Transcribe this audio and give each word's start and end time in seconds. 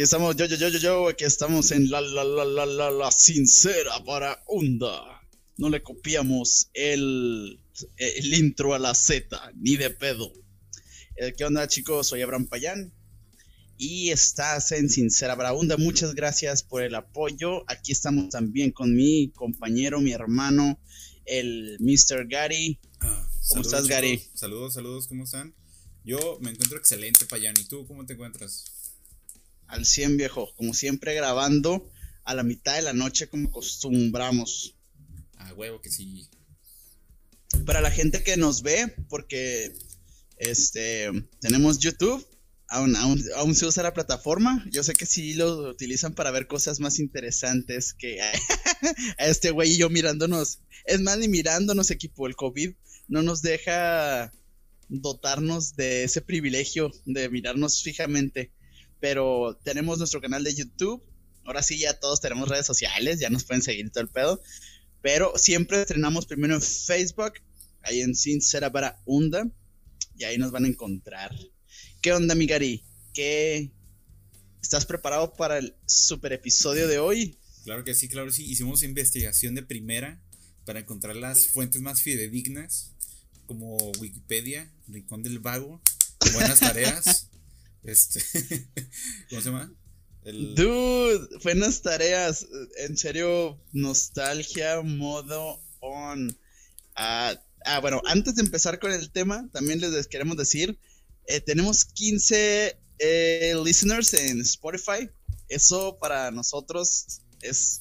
Aquí 0.00 0.04
estamos, 0.04 0.34
yo, 0.34 0.46
yo, 0.46 0.56
yo, 0.56 0.68
yo, 0.68 0.78
yo, 0.78 1.08
aquí 1.08 1.24
estamos 1.24 1.72
en 1.72 1.90
la, 1.90 2.00
la, 2.00 2.24
la, 2.24 2.46
la, 2.46 2.64
la, 2.64 2.90
la 2.90 3.10
sincera 3.12 4.02
para 4.02 4.42
onda. 4.46 5.20
No 5.58 5.68
le 5.68 5.82
copiamos 5.82 6.70
el, 6.72 7.60
el 7.98 8.32
intro 8.32 8.72
a 8.72 8.78
la 8.78 8.94
Z, 8.94 9.52
ni 9.56 9.76
de 9.76 9.90
pedo. 9.90 10.32
Eh, 11.16 11.34
¿Qué 11.36 11.44
onda, 11.44 11.68
chicos? 11.68 12.06
Soy 12.06 12.22
Abraham 12.22 12.46
Payán 12.46 12.94
y 13.76 14.08
estás 14.08 14.72
en 14.72 14.88
Sincera 14.88 15.34
Braunda. 15.34 15.76
Muchas 15.76 16.14
gracias 16.14 16.62
por 16.62 16.82
el 16.82 16.94
apoyo. 16.94 17.70
Aquí 17.70 17.92
estamos 17.92 18.30
también 18.30 18.70
con 18.70 18.94
mi 18.96 19.30
compañero, 19.32 20.00
mi 20.00 20.12
hermano, 20.12 20.80
el 21.26 21.76
Mr. 21.78 22.26
Gary. 22.26 22.78
Ah, 23.00 23.28
¿Cómo 23.50 23.64
saludos, 23.64 23.66
estás, 23.66 23.86
Gary? 23.86 24.22
Saludos, 24.32 24.72
saludos, 24.72 25.08
¿cómo 25.08 25.24
están? 25.24 25.54
Yo 26.04 26.38
me 26.40 26.52
encuentro 26.52 26.78
excelente, 26.78 27.26
Payán. 27.26 27.54
¿Y 27.60 27.64
tú 27.64 27.86
cómo 27.86 28.06
te 28.06 28.14
encuentras? 28.14 28.79
Al 29.70 29.86
100, 29.86 30.16
viejo. 30.16 30.52
Como 30.56 30.74
siempre, 30.74 31.14
grabando 31.14 31.88
a 32.24 32.34
la 32.34 32.42
mitad 32.42 32.74
de 32.74 32.82
la 32.82 32.92
noche, 32.92 33.28
como 33.28 33.48
acostumbramos. 33.48 34.74
Ah, 35.36 35.52
huevo 35.54 35.80
que 35.80 35.90
sí. 35.90 36.28
Para 37.64 37.80
la 37.80 37.90
gente 37.90 38.24
que 38.24 38.36
nos 38.36 38.62
ve, 38.62 38.92
porque 39.08 39.72
este 40.38 41.10
tenemos 41.40 41.78
YouTube. 41.78 42.26
Aún, 42.66 42.94
aún, 42.96 43.22
aún 43.36 43.54
se 43.54 43.66
usa 43.66 43.84
la 43.84 43.94
plataforma. 43.94 44.64
Yo 44.70 44.82
sé 44.82 44.94
que 44.94 45.06
sí 45.06 45.34
lo 45.34 45.70
utilizan 45.70 46.14
para 46.14 46.30
ver 46.32 46.46
cosas 46.46 46.80
más 46.80 46.98
interesantes 46.98 47.94
que 47.94 48.20
a 49.18 49.26
este 49.26 49.52
güey 49.52 49.72
y 49.72 49.78
yo 49.78 49.88
mirándonos. 49.88 50.60
Es 50.84 51.00
más, 51.00 51.18
ni 51.18 51.28
mirándonos, 51.28 51.90
equipo. 51.90 52.26
El 52.26 52.36
COVID 52.36 52.72
no 53.06 53.22
nos 53.22 53.42
deja 53.42 54.32
dotarnos 54.88 55.76
de 55.76 56.04
ese 56.04 56.20
privilegio 56.20 56.90
de 57.04 57.28
mirarnos 57.28 57.82
fijamente. 57.82 58.50
Pero 59.00 59.58
tenemos 59.64 59.98
nuestro 59.98 60.20
canal 60.20 60.44
de 60.44 60.54
YouTube. 60.54 61.02
Ahora 61.44 61.62
sí, 61.62 61.78
ya 61.78 61.94
todos 61.94 62.20
tenemos 62.20 62.48
redes 62.48 62.66
sociales, 62.66 63.18
ya 63.18 63.30
nos 63.30 63.44
pueden 63.44 63.62
seguir 63.62 63.90
todo 63.90 64.02
el 64.02 64.10
pedo. 64.10 64.40
Pero 65.02 65.32
siempre 65.36 65.80
estrenamos 65.80 66.26
primero 66.26 66.54
en 66.54 66.62
Facebook, 66.62 67.34
ahí 67.82 68.00
en 68.02 68.14
Sincera 68.14 68.70
para 68.70 69.00
Unda, 69.06 69.50
y 70.16 70.24
ahí 70.24 70.36
nos 70.36 70.50
van 70.50 70.64
a 70.66 70.68
encontrar. 70.68 71.34
¿Qué 72.02 72.12
onda, 72.12 72.34
mi 72.34 72.46
Gary? 72.46 72.84
¿Qué? 73.14 73.70
¿Estás 74.62 74.84
preparado 74.84 75.32
para 75.32 75.58
el 75.58 75.74
super 75.86 76.32
episodio 76.32 76.86
de 76.86 76.98
hoy? 76.98 77.38
Claro 77.64 77.84
que 77.84 77.94
sí, 77.94 78.08
claro 78.08 78.26
que 78.28 78.34
sí. 78.34 78.44
Hicimos 78.44 78.82
investigación 78.82 79.54
de 79.54 79.62
primera 79.62 80.22
para 80.66 80.80
encontrar 80.80 81.16
las 81.16 81.46
fuentes 81.48 81.80
más 81.80 82.02
fidedignas, 82.02 82.92
como 83.46 83.76
Wikipedia, 83.98 84.70
Rincón 84.86 85.22
del 85.22 85.38
Vago, 85.38 85.80
Buenas 86.32 86.60
Tareas. 86.60 87.26
este, 87.84 88.20
¿Cómo 89.30 89.40
se 89.40 89.50
llama? 89.50 89.72
El- 90.24 90.54
Dude, 90.54 91.38
buenas 91.42 91.82
tareas. 91.82 92.46
En 92.78 92.96
serio, 92.96 93.58
nostalgia, 93.72 94.80
modo 94.82 95.60
on. 95.80 96.36
Ah, 96.94 97.34
ah, 97.64 97.80
bueno, 97.80 98.02
antes 98.06 98.34
de 98.34 98.42
empezar 98.42 98.78
con 98.78 98.92
el 98.92 99.10
tema, 99.10 99.48
también 99.52 99.80
les 99.80 100.06
queremos 100.06 100.36
decir, 100.36 100.78
eh, 101.26 101.40
tenemos 101.40 101.84
15 101.86 102.76
eh, 102.98 103.54
listeners 103.64 104.12
en 104.14 104.40
Spotify. 104.42 105.08
Eso 105.48 105.96
para 105.98 106.30
nosotros 106.30 107.22
es 107.40 107.80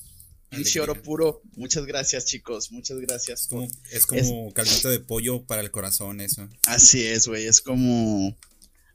un 0.51 0.59
Alegría. 0.59 0.83
oro 0.83 1.01
puro. 1.03 1.41
Muchas 1.55 1.85
gracias, 1.85 2.25
chicos. 2.25 2.71
Muchas 2.71 2.97
gracias. 2.99 3.41
es 3.41 3.47
como, 3.47 3.67
es 3.91 4.05
como 4.05 4.53
caldito 4.53 4.89
de 4.89 4.99
pollo 4.99 5.43
para 5.45 5.61
el 5.61 5.69
corazón, 5.71 6.21
eso. 6.21 6.47
Así 6.65 7.05
es, 7.05 7.27
güey. 7.27 7.45
Es 7.45 7.61
como 7.61 8.35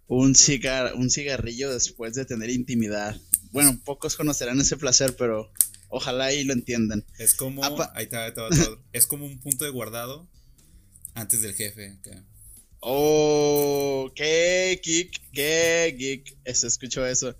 un, 0.09 0.35
cigar, 0.35 0.95
un 0.95 1.11
cigarrillo 1.11 1.73
después 1.73 2.15
de 2.15 2.25
tener 2.25 2.51
intimidad. 2.51 3.19
Bueno, 3.53 3.79
pocos 3.85 4.17
conocerán 4.17 4.61
ese 4.61 4.77
placer, 4.77 5.15
pero 5.17 5.51
ojalá 5.89 6.33
y 6.33 6.45
lo 6.45 6.53
entiendan. 6.53 7.05
Es 7.19 7.35
como. 7.35 7.65
Apa- 7.65 7.93
Ahí 7.95 8.05
está, 8.05 8.25
ahí 8.25 8.29
está, 8.31 8.43
ahí 8.47 8.49
está. 8.53 8.71
Es 8.93 9.07
como 9.07 9.27
un 9.27 9.39
punto 9.39 9.65
de 9.65 9.71
guardado 9.71 10.29
antes 11.15 11.41
del 11.43 11.55
jefe. 11.55 11.89
acá. 12.01 12.25
Oh, 12.81 14.11
qué 14.15 14.81
geek, 14.85 15.21
qué 15.33 15.95
geek. 15.99 16.37
Eso, 16.45 16.67
escucho 16.67 17.07
eso. 17.07 17.35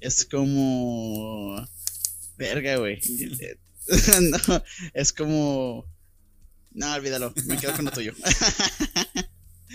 Es 0.00 0.24
como. 0.24 1.56
Verga, 2.36 2.76
güey. 2.76 3.00
no, 4.20 4.62
es 4.92 5.12
como. 5.12 5.84
No, 6.72 6.92
olvídalo. 6.94 7.32
Me 7.46 7.56
quedo 7.58 7.72
con 7.74 7.86
lo 7.86 7.90
tuyo. 7.90 8.12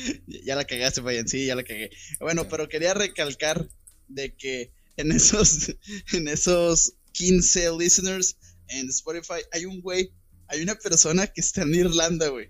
ya 0.45 0.55
la 0.55 0.65
cagaste, 0.65 1.01
Fayan. 1.01 1.27
Sí, 1.27 1.45
ya 1.45 1.55
la 1.55 1.63
cagué. 1.63 1.89
Bueno, 2.19 2.47
pero 2.49 2.67
quería 2.69 2.93
recalcar 2.93 3.67
de 4.07 4.35
que 4.35 4.71
en 4.97 5.11
esos, 5.11 5.75
en 6.13 6.27
esos 6.27 6.93
15 7.13 7.71
listeners 7.77 8.37
en 8.67 8.89
Spotify 8.89 9.41
hay 9.51 9.65
un 9.65 9.81
güey, 9.81 10.11
hay 10.47 10.61
una 10.61 10.75
persona 10.75 11.27
que 11.27 11.41
está 11.41 11.63
en 11.63 11.73
Irlanda, 11.75 12.27
güey. 12.29 12.49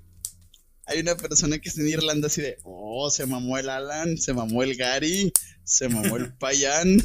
Hay 0.85 0.99
una 1.01 1.15
persona 1.15 1.59
que 1.59 1.69
está 1.69 1.81
en 1.81 1.89
Irlanda 1.89 2.27
así 2.27 2.41
de, 2.41 2.57
oh, 2.63 3.11
se 3.11 3.25
mamó 3.27 3.57
el 3.59 3.69
Alan, 3.69 4.17
se 4.17 4.33
mamó 4.33 4.63
el 4.63 4.75
Gary, 4.75 5.31
se 5.63 5.87
mamó 5.87 6.17
el 6.17 6.33
Payan. 6.39 6.97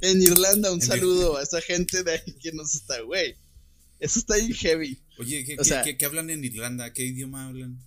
en 0.00 0.22
Irlanda, 0.22 0.72
un 0.72 0.80
saludo 0.80 1.36
a 1.36 1.42
esa 1.42 1.60
gente 1.60 2.04
de 2.04 2.12
ahí 2.12 2.32
que 2.40 2.52
nos 2.52 2.74
está, 2.74 3.00
güey. 3.00 3.34
Eso 3.98 4.20
está 4.20 4.36
bien 4.36 4.52
heavy. 4.54 5.02
Oye, 5.18 5.44
¿qué, 5.44 5.54
O 5.54 5.58
qué- 5.58 5.64
sea- 5.64 5.82
qué- 5.82 5.96
qué 5.98 6.04
hablan 6.04 6.30
en 6.30 6.44
Irlanda? 6.44 6.92
¿Qué 6.92 7.04
idioma 7.04 7.46
hablan? 7.48 7.80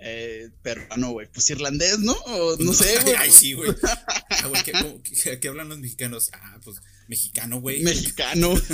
Eh, 0.00 0.50
peruano, 0.62 1.12
güey. 1.12 1.28
Pues 1.32 1.48
irlandés, 1.50 1.98
¿no? 2.00 2.12
O 2.12 2.56
no 2.58 2.72
sé, 2.74 2.98
güey. 3.02 3.14
Ay, 3.16 3.30
sí, 3.30 3.52
güey. 3.54 3.70
Ah, 4.30 4.46
güey, 4.48 4.62
¿qué, 4.62 4.72
cómo- 4.72 5.00
qué- 5.02 5.40
qué 5.40 5.48
hablan 5.48 5.68
los 5.68 5.78
mexicanos? 5.78 6.30
Ah, 6.32 6.60
pues 6.64 6.78
mexicano, 7.08 7.60
güey. 7.60 7.82
Mexicano. 7.82 8.54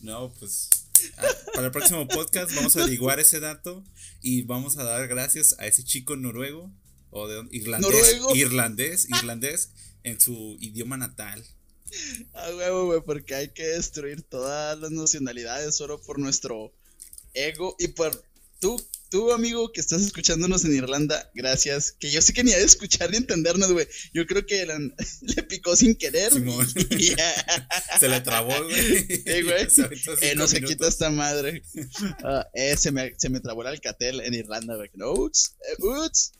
No, 0.00 0.32
pues 0.38 0.68
ah, 1.16 1.26
para 1.54 1.66
el 1.66 1.72
próximo 1.72 2.08
podcast 2.08 2.52
vamos 2.56 2.74
a 2.76 2.80
averiguar 2.82 3.20
ese 3.20 3.38
dato 3.38 3.84
y 4.20 4.42
vamos 4.42 4.76
a 4.78 4.82
dar 4.84 5.06
gracias 5.06 5.54
a 5.60 5.66
ese 5.68 5.84
chico 5.84 6.16
noruego 6.16 6.72
o 7.10 7.28
de 7.28 7.46
irlandés, 7.52 7.88
¿Noruego? 7.90 8.34
irlandés, 8.34 9.06
irlandés 9.08 9.70
en 10.02 10.20
su 10.20 10.56
idioma 10.60 10.96
natal. 10.96 11.44
Ah, 12.34 12.48
huevo, 12.56 12.86
güey, 12.86 13.00
porque 13.06 13.34
hay 13.36 13.48
que 13.50 13.64
destruir 13.64 14.22
todas 14.22 14.76
las 14.80 14.90
nacionalidades 14.90 15.76
solo 15.76 16.00
por 16.02 16.18
nuestro 16.18 16.72
ego 17.34 17.76
y 17.78 17.88
por 17.88 18.24
tú, 18.58 18.84
tú, 19.12 19.30
amigo, 19.30 19.70
que 19.70 19.80
estás 19.80 20.02
escuchándonos 20.02 20.64
en 20.64 20.74
Irlanda, 20.74 21.30
gracias. 21.34 21.92
Que 21.92 22.10
yo 22.10 22.20
sé 22.20 22.32
que 22.32 22.42
ni 22.42 22.52
ha 22.52 22.58
de 22.58 22.64
escuchar 22.64 23.10
ni 23.10 23.18
entendernos, 23.18 23.70
güey. 23.70 23.86
Yo 24.12 24.26
creo 24.26 24.44
que 24.44 24.66
la- 24.66 24.78
le 25.20 25.42
picó 25.44 25.76
sin 25.76 25.94
querer. 25.94 26.32
Simón. 26.32 26.66
y 26.98 27.14
ya. 27.14 27.32
Se 28.00 28.08
le 28.08 28.20
trabó, 28.22 28.52
güey. 28.64 29.06
Sí, 29.06 29.82
Eh, 30.22 30.34
no 30.34 30.48
se 30.48 30.62
quita 30.62 30.88
esta 30.88 31.10
madre. 31.10 31.62
Ah, 32.24 32.48
eh, 32.54 32.76
se, 32.76 32.90
me, 32.90 33.12
se 33.16 33.28
me 33.28 33.38
trabó 33.40 33.62
el 33.62 33.68
alcatel 33.68 34.20
en 34.20 34.34
Irlanda, 34.34 34.74
güey. 34.76 34.90
No, 34.94 35.12
uts, 35.12 35.54
eh, 35.68 35.82
uts. 35.84 36.32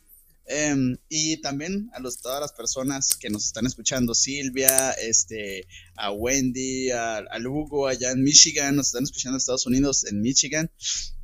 Em, 0.47 0.97
y 1.09 1.37
también 1.41 1.89
a 1.95 2.01
los, 2.01 2.21
todas 2.21 2.41
las 2.41 2.53
personas 2.53 3.15
que 3.17 3.31
nos 3.31 3.45
están 3.47 3.65
escuchando, 3.65 4.13
Silvia, 4.13 4.91
este, 4.93 5.69
a 5.95 6.11
Wendy, 6.11 6.91
a, 6.91 7.19
a 7.19 7.39
Lugo 7.39 7.87
allá 7.87 8.11
en 8.11 8.25
Michigan, 8.25 8.75
nos 8.75 8.89
están 8.89 9.05
escuchando 9.05 9.37
en 9.37 9.39
Estados 9.39 9.67
Unidos, 9.67 10.05
en 10.05 10.21
Michigan, 10.21 10.69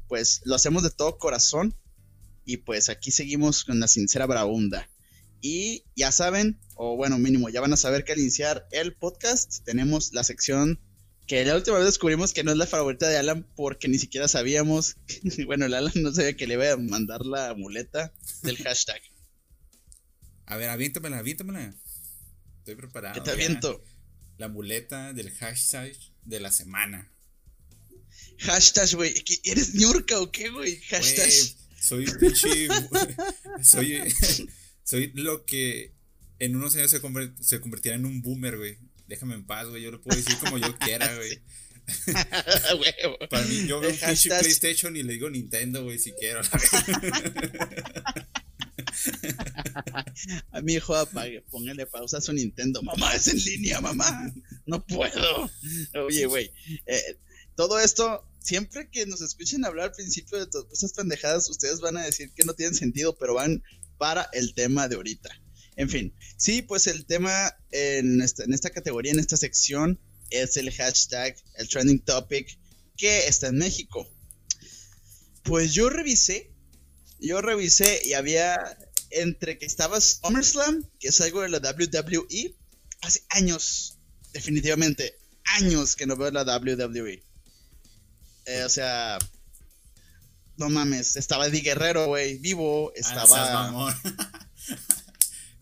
pues 0.08 0.40
lo 0.44 0.54
hacemos 0.54 0.82
de 0.82 0.90
todo 0.90 1.18
corazón 1.18 1.74
y 2.44 2.58
pues 2.58 2.88
aquí 2.88 3.10
seguimos 3.10 3.64
con 3.64 3.78
la 3.78 3.88
sincera 3.88 4.26
braunda. 4.26 4.88
Y 5.40 5.84
ya 5.94 6.10
saben, 6.10 6.58
o 6.74 6.96
bueno, 6.96 7.18
mínimo, 7.18 7.48
ya 7.48 7.60
van 7.60 7.72
a 7.72 7.76
saber 7.76 8.04
que 8.04 8.12
al 8.12 8.18
iniciar 8.18 8.66
el 8.72 8.94
podcast 8.96 9.62
tenemos 9.64 10.12
la 10.12 10.24
sección 10.24 10.80
que 11.28 11.44
la 11.44 11.56
última 11.56 11.76
vez 11.76 11.84
descubrimos 11.84 12.32
que 12.32 12.42
no 12.42 12.50
es 12.50 12.56
la 12.56 12.66
favorita 12.66 13.06
de 13.06 13.18
Alan 13.18 13.46
porque 13.54 13.86
ni 13.86 13.98
siquiera 13.98 14.28
sabíamos. 14.28 14.96
bueno, 15.46 15.66
el 15.66 15.74
Alan 15.74 15.92
no 15.96 16.12
sabía 16.12 16.34
que 16.36 16.46
le 16.46 16.54
iba 16.54 16.72
a 16.72 16.76
mandar 16.78 17.26
la 17.26 17.54
muleta 17.54 18.14
del 18.42 18.56
hashtag. 18.64 19.02
A 20.46 20.56
ver, 20.56 20.70
aviéntamela, 20.70 21.18
aviéntamela. 21.18 21.74
Estoy 22.60 22.74
preparado. 22.76 23.14
¿Qué 23.14 23.20
te 23.20 23.26
ya. 23.26 23.32
aviento? 23.34 23.84
La 24.38 24.48
muleta 24.48 25.12
del 25.12 25.30
hashtag 25.32 25.92
de 26.24 26.40
la 26.40 26.50
semana. 26.50 27.12
Hashtag, 28.38 28.94
güey. 28.94 29.14
¿qué- 29.14 29.40
¿Eres 29.44 29.74
ñurca 29.74 30.20
o 30.20 30.30
qué, 30.30 30.48
güey? 30.50 30.80
Hashtag. 30.82 31.26
Güey, 31.28 31.54
soy 31.80 32.04
un 32.06 32.18
pinche. 32.18 32.68
soy, 33.62 34.00
soy 34.84 35.12
lo 35.14 35.44
que 35.44 35.92
en 36.38 36.56
unos 36.56 36.74
años 36.76 36.90
se, 36.90 37.00
conver- 37.02 37.34
se 37.40 37.60
convertirá 37.60 37.94
en 37.96 38.06
un 38.06 38.22
boomer, 38.22 38.56
güey. 38.56 38.78
Déjame 39.06 39.34
en 39.34 39.44
paz, 39.46 39.66
güey. 39.68 39.82
Yo 39.82 39.90
lo 39.90 40.00
puedo 40.00 40.16
decir 40.16 40.36
como 40.38 40.58
yo 40.58 40.76
quiera, 40.78 41.14
güey. 41.16 41.40
Para 43.30 43.44
mí, 43.46 43.66
yo 43.66 43.80
veo 43.80 43.90
un 43.90 43.96
pinche 43.96 44.28
PlayStation 44.28 44.94
y 44.96 45.02
le 45.02 45.14
digo 45.14 45.30
Nintendo, 45.30 45.82
güey, 45.84 45.98
si 45.98 46.12
quiero. 46.12 46.42
A 50.52 50.60
mi 50.60 50.74
hijo 50.74 50.94
apague, 50.94 51.42
póngale 51.50 51.86
pausa 51.86 52.18
a 52.18 52.20
su 52.20 52.32
Nintendo. 52.32 52.82
Mamá, 52.82 53.14
es 53.14 53.28
en 53.28 53.38
línea, 53.42 53.80
mamá. 53.80 54.32
No 54.66 54.84
puedo. 54.84 55.50
Oye, 56.06 56.26
güey. 56.26 56.50
eh, 56.86 57.16
todo 57.58 57.80
esto, 57.80 58.24
siempre 58.38 58.88
que 58.88 59.04
nos 59.06 59.20
escuchen 59.20 59.64
hablar 59.64 59.86
al 59.86 59.92
principio 59.92 60.38
de 60.38 60.46
todas 60.46 60.72
esas 60.72 60.92
pendejadas, 60.92 61.50
ustedes 61.50 61.80
van 61.80 61.96
a 61.96 62.04
decir 62.04 62.30
que 62.30 62.44
no 62.44 62.54
tienen 62.54 62.76
sentido, 62.76 63.16
pero 63.18 63.34
van 63.34 63.64
para 63.98 64.30
el 64.32 64.54
tema 64.54 64.86
de 64.86 64.94
ahorita. 64.94 65.28
En 65.74 65.90
fin, 65.90 66.14
sí, 66.36 66.62
pues 66.62 66.86
el 66.86 67.04
tema 67.04 67.52
en 67.72 68.22
esta, 68.22 68.44
en 68.44 68.54
esta 68.54 68.70
categoría, 68.70 69.10
en 69.10 69.18
esta 69.18 69.36
sección, 69.36 69.98
es 70.30 70.56
el 70.56 70.72
hashtag, 70.72 71.34
el 71.56 71.68
trending 71.68 71.98
topic 71.98 72.56
que 72.96 73.26
está 73.26 73.48
en 73.48 73.58
México. 73.58 74.08
Pues 75.42 75.74
yo 75.74 75.90
revisé, 75.90 76.52
yo 77.18 77.40
revisé 77.40 78.02
y 78.04 78.12
había 78.12 78.56
entre 79.10 79.58
que 79.58 79.66
estaba 79.66 80.00
SummerSlam, 80.00 80.88
que 81.00 81.08
es 81.08 81.20
algo 81.20 81.42
de 81.42 81.48
la 81.48 81.58
WWE, 81.58 82.54
hace 83.00 83.24
años, 83.30 83.98
definitivamente, 84.32 85.18
años 85.56 85.96
que 85.96 86.06
no 86.06 86.16
veo 86.16 86.30
la 86.30 86.44
WWE. 86.44 87.26
Eh, 88.48 88.64
o 88.64 88.68
sea, 88.68 89.18
no 90.56 90.68
mames, 90.70 91.16
estaba 91.16 91.48
Di 91.48 91.60
Guerrero, 91.60 92.06
güey, 92.06 92.38
vivo, 92.38 92.90
Ah, 92.90 92.98
estaba... 93.00 93.94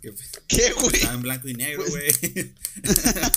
¿Qué, 0.01 0.13
¿Qué, 0.47 0.73
güey? 0.73 0.95
Estaba 0.95 1.15
en 1.15 1.23
blanco 1.23 1.49
y 1.49 1.55
negro, 1.55 1.85
Pues, 1.89 2.21
güey. 2.21 2.55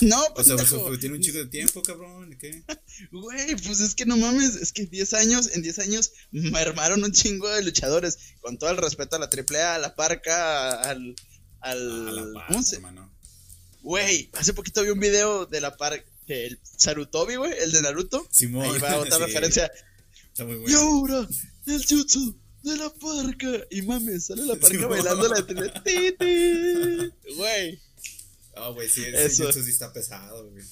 no, 0.02 0.22
o 0.36 0.44
sea, 0.44 0.54
eso 0.56 0.96
tiene 1.00 1.16
un 1.16 1.22
chico 1.22 1.38
de 1.38 1.46
tiempo, 1.46 1.82
cabrón. 1.82 2.36
¿Qué? 2.38 2.62
Güey, 3.10 3.56
pues 3.56 3.80
es 3.80 3.94
que 3.94 4.06
no 4.06 4.16
mames, 4.16 4.54
es 4.56 4.72
que 4.72 4.86
10 4.86 5.14
años, 5.14 5.50
en 5.52 5.62
10 5.62 5.78
años 5.80 6.12
mermaron 6.30 7.02
un 7.02 7.12
chingo 7.12 7.48
de 7.48 7.62
luchadores, 7.62 8.18
con 8.40 8.58
todo 8.58 8.70
el 8.70 8.76
respeto 8.76 9.16
a 9.16 9.18
la 9.18 9.28
AAA, 9.28 9.74
a 9.74 9.78
la 9.78 9.96
Parca, 9.96 10.80
al... 10.82 11.16
al 11.60 12.08
A 12.08 12.12
la 12.12 12.22
¿Cómo 12.22 12.58
paz, 12.58 12.68
se- 12.68 12.76
hermano. 12.76 13.10
Güey, 13.82 14.30
hace 14.34 14.52
poquito 14.52 14.82
vi 14.82 14.90
un 14.90 15.00
video 15.00 15.46
de 15.46 15.60
la 15.62 15.76
Parca, 15.76 16.04
del 16.34 16.60
Sarutobi, 16.62 17.36
güey, 17.36 17.52
el 17.60 17.72
de 17.72 17.82
Naruto. 17.82 18.26
Simón. 18.30 18.66
Ahí 18.66 18.78
va 18.80 18.98
otra 18.98 19.16
sí, 19.16 19.22
referencia. 19.24 19.70
Está 20.28 20.44
muy 20.44 20.70
Y 20.70 20.74
ahora, 20.74 21.28
el 21.66 21.84
jutsu 21.86 22.36
de 22.62 22.76
la 22.76 22.90
Parca. 22.94 23.66
Y 23.70 23.82
mames, 23.82 24.26
sale 24.26 24.44
la 24.44 24.54
Parca 24.54 24.68
Simón. 24.68 24.90
bailando 24.90 25.28
la 25.28 25.46
tele. 25.46 27.12
Güey. 27.36 27.80
Ah, 28.56 28.68
güey, 28.70 28.88
sí, 28.88 29.04
ese 29.06 29.44
jutsu 29.44 29.62
sí 29.62 29.70
está 29.70 29.92
pesado, 29.92 30.50
güey. 30.50 30.64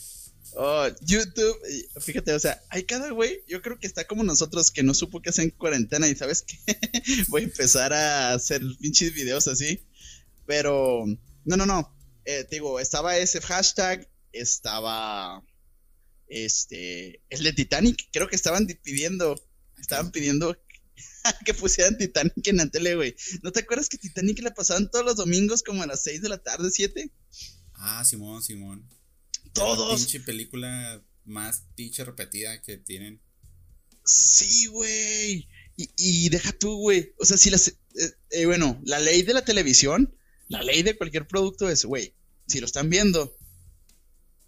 Oh, 0.54 0.88
YouTube, 1.02 1.56
fíjate, 2.00 2.32
o 2.32 2.38
sea, 2.38 2.62
hay 2.70 2.84
cada 2.84 3.10
güey, 3.10 3.44
yo 3.46 3.60
creo 3.60 3.78
que 3.78 3.86
está 3.86 4.06
como 4.06 4.24
nosotros 4.24 4.70
que 4.70 4.82
no 4.82 4.94
supo 4.94 5.20
qué 5.20 5.28
hacer 5.28 5.44
en 5.44 5.50
cuarentena 5.50 6.08
y 6.08 6.16
sabes 6.16 6.42
que 6.42 6.56
voy 7.28 7.42
a 7.42 7.44
empezar 7.44 7.92
a 7.92 8.32
hacer 8.32 8.62
pinches 8.80 9.12
videos 9.12 9.46
así. 9.46 9.84
Pero, 10.46 11.04
no, 11.44 11.56
no, 11.56 11.66
no. 11.66 11.94
Eh, 12.24 12.44
te 12.44 12.56
digo, 12.56 12.80
estaba 12.80 13.18
ese 13.18 13.40
hashtag, 13.40 14.08
estaba 14.32 15.44
este, 16.28 17.22
el 17.30 17.42
de 17.42 17.52
Titanic, 17.52 18.08
creo 18.12 18.28
que 18.28 18.36
estaban 18.36 18.66
di- 18.66 18.74
pidiendo, 18.74 19.40
estaban 19.78 20.10
pidiendo 20.10 20.56
que 21.44 21.54
pusieran 21.54 21.96
Titanic 21.98 22.46
en 22.46 22.56
la 22.58 22.68
tele, 22.68 22.94
güey. 22.96 23.14
¿No 23.42 23.52
te 23.52 23.60
acuerdas 23.60 23.88
que 23.88 23.98
Titanic 23.98 24.40
la 24.42 24.54
pasaban 24.54 24.90
todos 24.90 25.04
los 25.04 25.16
domingos 25.16 25.62
como 25.62 25.82
a 25.82 25.86
las 25.86 26.02
6 26.04 26.22
de 26.22 26.28
la 26.28 26.38
tarde, 26.38 26.70
7? 26.70 27.10
Ah, 27.74 28.04
Simón, 28.04 28.42
Simón. 28.42 28.88
Todos. 29.52 29.90
La 29.92 29.96
pinche 29.96 30.20
película 30.20 31.02
más 31.24 31.64
pinche 31.74 32.04
repetida 32.04 32.60
que 32.62 32.76
tienen. 32.78 33.20
Sí, 34.04 34.66
güey. 34.66 35.48
Y, 35.76 35.90
y 35.96 36.28
deja 36.30 36.52
tú, 36.52 36.76
güey. 36.76 37.12
O 37.18 37.24
sea, 37.24 37.36
si 37.36 37.50
las. 37.50 37.68
eh, 37.68 37.74
eh, 38.30 38.46
bueno, 38.46 38.80
la 38.84 38.98
ley 38.98 39.22
de 39.22 39.34
la 39.34 39.44
televisión, 39.44 40.14
la 40.48 40.62
ley 40.62 40.82
de 40.82 40.96
cualquier 40.96 41.26
producto 41.28 41.68
es, 41.68 41.84
güey, 41.84 42.14
si 42.46 42.58
lo 42.60 42.66
están 42.66 42.90
viendo, 42.90 43.36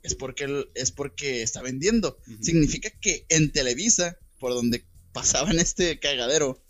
es 0.02 0.14
porque, 0.14 0.66
es 0.74 0.90
porque 0.90 1.42
está 1.42 1.62
vendiendo. 1.62 2.18
Significa 2.40 2.90
que 2.90 3.26
en 3.28 3.52
Televisa, 3.52 4.18
por 4.38 4.54
donde 4.54 4.84
pasaban 5.12 5.58
este 5.58 5.98
cagadero, 5.98 6.62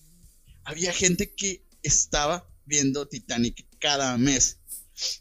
había 0.64 0.92
gente 0.92 1.34
que 1.34 1.64
estaba 1.82 2.48
viendo 2.64 3.08
Titanic 3.08 3.66
cada 3.78 4.16
mes. 4.18 4.58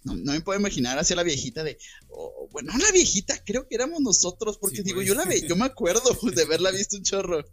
No, 0.03 0.15
no 0.15 0.33
me 0.33 0.41
puedo 0.41 0.59
imaginar 0.59 0.99
hacia 0.99 1.15
la 1.15 1.23
viejita 1.23 1.63
de, 1.63 1.77
oh, 2.09 2.49
bueno, 2.51 2.73
no 2.73 2.79
la 2.79 2.91
viejita, 2.91 3.41
creo 3.45 3.67
que 3.67 3.75
éramos 3.75 4.01
nosotros, 4.01 4.57
porque 4.57 4.77
Sí, 4.77 4.83
digo, 4.83 5.01
yo 5.01 5.15
la 5.15 5.25
ve, 5.25 5.45
yo 5.47 5.55
me 5.55 5.65
acuerdo 5.65 6.01
de 6.35 6.41
haberla 6.43 6.71
visto 6.71 6.97
un 6.97 7.03
chorro. 7.03 7.45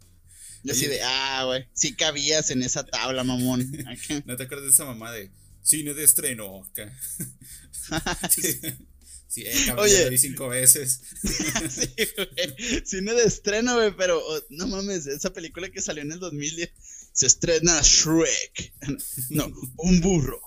Yo 0.63 0.73
así 0.73 0.87
de, 0.87 1.01
ah, 1.01 1.43
güey, 1.45 1.65
sí 1.73 1.95
cabías 1.95 2.49
en 2.51 2.63
esa 2.63 2.85
tabla, 2.85 3.23
mamón. 3.23 3.71
¿No 4.25 4.35
te 4.35 4.43
acuerdas 4.43 4.65
de 4.65 4.71
esa 4.71 4.85
mamá 4.85 5.11
de 5.11 5.31
cine 5.61 5.93
de 5.93 6.03
estreno? 6.03 6.69
sí, 8.29 8.59
sí, 9.27 9.43
eh, 9.45 9.73
Oye. 9.77 10.09
vi 10.09 10.17
cinco 10.17 10.49
veces. 10.49 11.01
sí, 11.69 11.89
güey. 12.15 12.85
Cine 12.85 13.13
de 13.13 13.23
estreno, 13.23 13.75
güey, 13.75 13.95
pero 13.95 14.19
oh, 14.19 14.39
no 14.49 14.67
mames, 14.67 15.07
esa 15.07 15.33
película 15.33 15.69
que 15.69 15.81
salió 15.81 16.03
en 16.03 16.11
el 16.11 16.19
2010 16.19 16.71
se 17.11 17.25
estrena 17.25 17.81
Shrek. 17.81 18.73
No, 19.29 19.51
un 19.77 20.01
burro, 20.01 20.39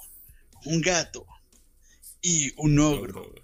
un 0.67 0.81
gato 0.81 1.27
y 2.23 2.53
un 2.57 2.79
ogro. 2.79 3.35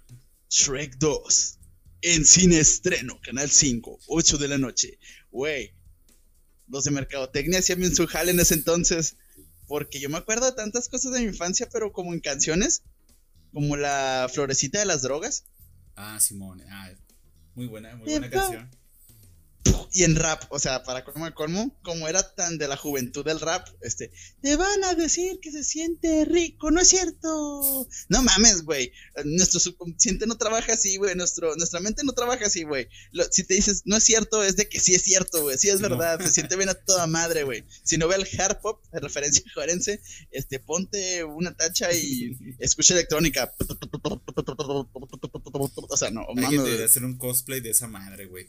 Shrek 0.49 0.97
2 0.97 1.57
en 2.01 2.25
cine 2.25 2.59
estreno, 2.59 3.19
Canal 3.21 3.49
5, 3.49 3.99
8 4.07 4.37
de 4.37 4.47
la 4.47 4.57
noche. 4.57 4.97
Güey, 5.31 5.73
los 6.67 6.85
de 6.85 6.91
Mercadotecnia 6.91 7.59
hacían 7.59 7.79
bien 7.79 7.95
su 7.95 8.07
jale 8.07 8.31
en 8.31 8.39
ese 8.39 8.53
entonces. 8.53 9.17
Porque 9.67 9.99
yo 9.99 10.09
me 10.09 10.17
acuerdo 10.17 10.45
de 10.45 10.53
tantas 10.53 10.87
cosas 10.87 11.11
de 11.11 11.19
mi 11.19 11.25
infancia, 11.25 11.67
pero 11.69 11.91
como 11.91 12.13
en 12.13 12.21
canciones, 12.21 12.83
como 13.53 13.75
la 13.75 14.29
florecita 14.33 14.79
de 14.79 14.85
las 14.85 15.01
drogas. 15.01 15.45
Ah, 15.95 16.19
Simón. 16.19 16.63
Ah, 16.69 16.91
muy 17.55 17.67
buena, 17.67 17.95
muy 17.95 18.09
buena 18.09 18.29
canción. 18.29 18.69
Y 19.91 20.03
en 20.03 20.15
rap, 20.15 20.43
o 20.49 20.59
sea, 20.59 20.83
para 20.83 21.03
colmo 21.03 21.25
de 21.25 21.33
colmo, 21.33 21.75
como 21.81 22.07
era 22.07 22.35
tan 22.35 22.57
de 22.57 22.67
la 22.67 22.77
juventud 22.77 23.25
del 23.25 23.39
rap, 23.39 23.67
este, 23.81 24.11
te 24.41 24.55
van 24.55 24.83
a 24.83 24.93
decir 24.93 25.39
que 25.39 25.51
se 25.51 25.63
siente 25.63 26.25
rico, 26.25 26.71
no 26.71 26.81
es 26.81 26.89
cierto. 26.89 27.87
No 28.09 28.21
mames, 28.21 28.63
güey. 28.63 28.91
Nuestro 29.25 29.59
subconsciente 29.59 30.27
no 30.27 30.37
trabaja 30.37 30.73
así, 30.73 30.97
güey. 30.97 31.15
Nuestro, 31.15 31.55
nuestra 31.55 31.79
mente 31.79 32.03
no 32.03 32.11
trabaja 32.13 32.45
así, 32.45 32.63
güey. 32.63 32.87
Si 33.31 33.43
te 33.43 33.55
dices 33.55 33.83
no 33.85 33.97
es 33.97 34.03
cierto, 34.03 34.43
es 34.43 34.55
de 34.57 34.67
que 34.69 34.79
sí 34.79 34.93
es 34.93 35.03
cierto, 35.03 35.41
güey. 35.43 35.57
Sí 35.57 35.69
es 35.69 35.81
verdad, 35.81 36.19
se 36.19 36.31
siente 36.31 36.57
bien 36.57 36.69
a 36.69 36.75
toda 36.75 37.07
madre, 37.07 37.43
güey. 37.43 37.63
Si 37.83 37.97
no 37.97 38.07
ve 38.07 38.17
el 38.17 38.39
hard 38.39 38.59
pop, 38.61 38.83
de 38.91 38.99
referencia 38.99 39.43
juarense, 39.53 40.01
este, 40.31 40.59
ponte 40.59 41.23
una 41.23 41.55
tacha 41.55 41.91
y 41.93 42.37
escucha 42.59 42.93
electrónica. 42.93 43.51
O 45.89 45.97
sea, 45.97 46.11
no, 46.11 46.21
Hay 46.21 46.35
que 46.35 46.41
mames. 46.41 46.63
debería 46.63 46.85
hacer 46.85 47.03
un 47.03 47.17
cosplay 47.17 47.61
de 47.61 47.71
esa 47.71 47.87
madre, 47.87 48.25
güey. 48.25 48.47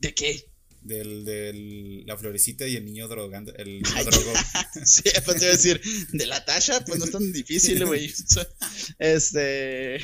¿De 0.00 0.14
qué? 0.14 0.44
Del, 0.80 1.24
del, 1.24 2.06
la 2.06 2.16
florecita 2.16 2.66
y 2.66 2.76
el 2.76 2.84
niño 2.84 3.08
drogando. 3.08 3.52
El 3.56 3.82
niño 3.82 4.04
drogo. 4.04 4.32
Sí, 4.84 5.02
pues 5.24 5.36
te 5.38 5.44
iba 5.44 5.52
a 5.52 5.56
decir, 5.56 5.80
de 6.12 6.26
la 6.26 6.44
Tasha, 6.44 6.84
pues 6.84 6.98
no 7.00 7.04
es 7.06 7.10
tan 7.10 7.32
difícil, 7.32 7.84
güey. 7.84 8.12
Este. 8.98 9.98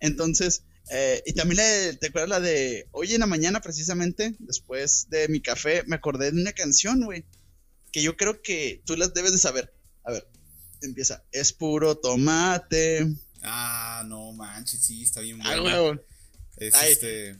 Entonces, 0.00 0.62
eh, 0.90 1.22
y 1.26 1.32
también 1.34 1.58
la- 1.58 1.96
te 1.98 2.06
acuerdas 2.08 2.28
la 2.30 2.40
de 2.40 2.88
hoy 2.92 3.14
en 3.14 3.20
la 3.20 3.26
mañana, 3.26 3.60
precisamente, 3.60 4.34
después 4.38 5.06
de 5.10 5.28
mi 5.28 5.40
café, 5.40 5.82
me 5.86 5.96
acordé 5.96 6.30
de 6.30 6.40
una 6.40 6.52
canción, 6.52 7.02
güey. 7.04 7.24
Que 7.92 8.02
yo 8.02 8.16
creo 8.16 8.40
que 8.42 8.82
tú 8.86 8.96
las 8.96 9.12
debes 9.14 9.32
de 9.32 9.38
saber. 9.38 9.74
A 10.04 10.12
ver, 10.12 10.26
empieza. 10.80 11.24
Es 11.30 11.52
puro 11.52 11.96
tomate. 11.98 13.06
Ah, 13.42 14.04
no 14.06 14.32
manches, 14.32 14.82
sí, 14.84 15.02
está 15.02 15.20
bien 15.20 15.38
Ah, 15.42 15.60
bueno. 15.60 15.82
güey. 15.84 15.98
Es 16.56 16.74
Ay. 16.74 16.92
este. 16.92 17.36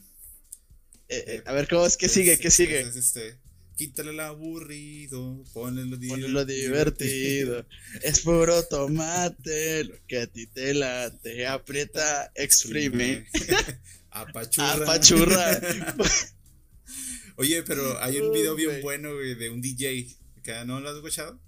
Eh, 1.14 1.24
eh, 1.26 1.42
a 1.44 1.52
ver, 1.52 1.68
¿cómo 1.68 1.84
es? 1.86 1.96
¿Qué 1.98 2.06
es- 2.06 2.12
sigue? 2.12 2.38
¿Qué 2.38 2.50
sigue? 2.50 2.80
Es, 2.80 2.96
este. 2.96 3.38
Quítale 3.76 4.10
el 4.10 4.20
aburrido, 4.20 5.42
ponle 5.52 5.84
lo 5.86 5.96
divertido. 5.96 6.14
Ponle 6.14 6.28
lo 6.28 6.44
divertido. 6.44 7.66
Es 8.02 8.20
puro 8.20 8.62
tomate, 8.64 9.84
lo 9.84 9.94
que 10.06 10.20
a 10.20 10.26
ti 10.26 10.46
te 10.46 10.72
late, 10.74 11.46
aprieta, 11.46 12.30
exprime. 12.34 13.26
Apachurra. 14.10 14.72
Apachurra. 14.84 15.60
Oye, 17.36 17.62
pero 17.62 17.98
hay 18.02 18.18
un 18.18 18.32
video 18.32 18.54
bien 18.54 18.80
bueno, 18.82 19.14
güey, 19.14 19.34
de 19.34 19.50
un 19.50 19.60
DJ. 19.60 20.06
¿Acá 20.38 20.64
no 20.64 20.80
lo 20.80 20.90
has 20.90 20.96
escuchado? 20.96 21.40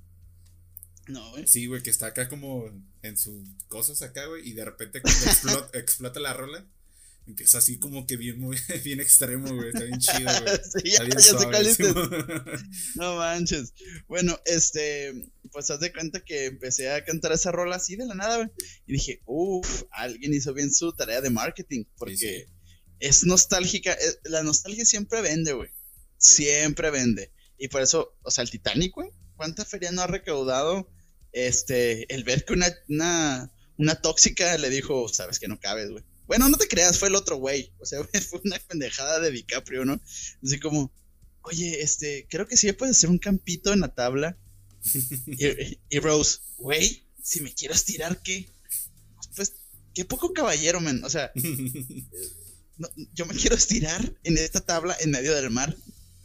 No, 1.08 1.30
güey. 1.32 1.46
Sí, 1.46 1.66
güey, 1.66 1.82
que 1.82 1.90
está 1.90 2.06
acá 2.06 2.28
como 2.28 2.70
en 3.02 3.18
sus 3.18 3.46
cosas 3.68 4.00
acá, 4.02 4.24
güey, 4.26 4.48
y 4.48 4.54
de 4.54 4.64
repente 4.64 5.02
cuando 5.02 5.20
explota, 5.26 5.78
explota 5.78 6.20
la 6.20 6.32
rola, 6.32 6.66
empieza 7.26 7.58
así 7.58 7.78
como 7.78 8.06
que 8.06 8.16
bien, 8.16 8.38
muy, 8.38 8.56
bien 8.84 9.00
extremo, 9.00 9.54
güey, 9.54 9.68
está 9.68 9.84
bien 9.84 9.98
chido, 9.98 10.30
güey. 10.42 10.56
Sí, 10.82 10.90
ya, 10.90 11.08
ya 11.08 11.20
suave. 11.20 11.74
No 12.96 13.16
manches. 13.16 13.72
Bueno, 14.08 14.38
este, 14.44 15.12
pues 15.52 15.70
haz 15.70 15.80
de 15.80 15.92
cuenta 15.92 16.20
que 16.24 16.46
empecé 16.46 16.90
a 16.90 17.04
cantar 17.04 17.32
esa 17.32 17.50
rola 17.52 17.76
así 17.76 17.96
de 17.96 18.06
la 18.06 18.14
nada, 18.14 18.36
güey. 18.36 18.48
Y 18.86 18.92
dije, 18.94 19.22
uff, 19.26 19.84
alguien 19.90 20.34
hizo 20.34 20.52
bien 20.54 20.72
su 20.72 20.92
tarea 20.92 21.20
de 21.20 21.30
marketing. 21.30 21.84
Porque 21.96 22.16
Sí, 22.16 22.26
sí. 22.28 22.44
es 23.00 23.24
nostálgica. 23.24 23.92
es- 23.92 24.18
la 24.24 24.42
nostalgia 24.42 24.84
siempre 24.84 25.20
vende, 25.22 25.52
güey. 25.52 25.70
Siempre 26.18 26.90
vende. 26.90 27.32
Y 27.58 27.68
por 27.68 27.82
eso, 27.82 28.16
o 28.22 28.30
sea, 28.30 28.42
el 28.42 28.50
Titanic, 28.50 28.92
güey. 28.94 29.10
¿Cuánta 29.36 29.64
feria 29.64 29.90
no 29.92 30.02
ha 30.02 30.06
recaudado? 30.06 30.90
Este, 31.32 32.12
el 32.14 32.22
ver 32.24 32.44
que 32.44 32.52
una, 32.52 32.72
una, 32.88 33.50
una 33.76 33.94
tóxica 34.00 34.56
le 34.58 34.70
dijo, 34.70 35.08
sabes 35.08 35.38
que 35.40 35.48
no 35.48 35.58
cabes, 35.58 35.90
güey. 35.90 36.04
Bueno, 36.26 36.48
no 36.48 36.56
te 36.56 36.68
creas, 36.68 36.98
fue 36.98 37.08
el 37.08 37.14
otro 37.14 37.36
güey. 37.36 37.72
O 37.78 37.86
sea, 37.86 38.00
fue 38.28 38.40
una 38.44 38.58
pendejada 38.58 39.20
de 39.20 39.30
DiCaprio, 39.30 39.84
¿no? 39.84 40.00
Así 40.42 40.58
como, 40.60 40.92
oye, 41.42 41.82
este, 41.82 42.26
creo 42.28 42.46
que 42.46 42.56
sí 42.56 42.72
puedes 42.72 42.96
hacer 42.96 43.10
un 43.10 43.18
campito 43.18 43.72
en 43.72 43.80
la 43.80 43.94
tabla. 43.94 44.36
y, 45.26 45.78
y 45.88 45.98
Rose, 45.98 46.38
güey, 46.58 47.04
si 47.22 47.40
me 47.40 47.52
quiero 47.52 47.74
estirar, 47.74 48.20
¿qué? 48.22 48.54
pues, 49.34 49.54
qué 49.94 50.04
poco 50.04 50.32
caballero, 50.32 50.80
men. 50.80 51.04
O 51.04 51.10
sea, 51.10 51.32
yo 53.14 53.26
me 53.26 53.34
quiero 53.34 53.56
estirar 53.56 54.14
en 54.22 54.38
esta 54.38 54.60
tabla 54.60 54.96
en 55.00 55.10
medio 55.10 55.34
del 55.34 55.50
mar. 55.50 55.76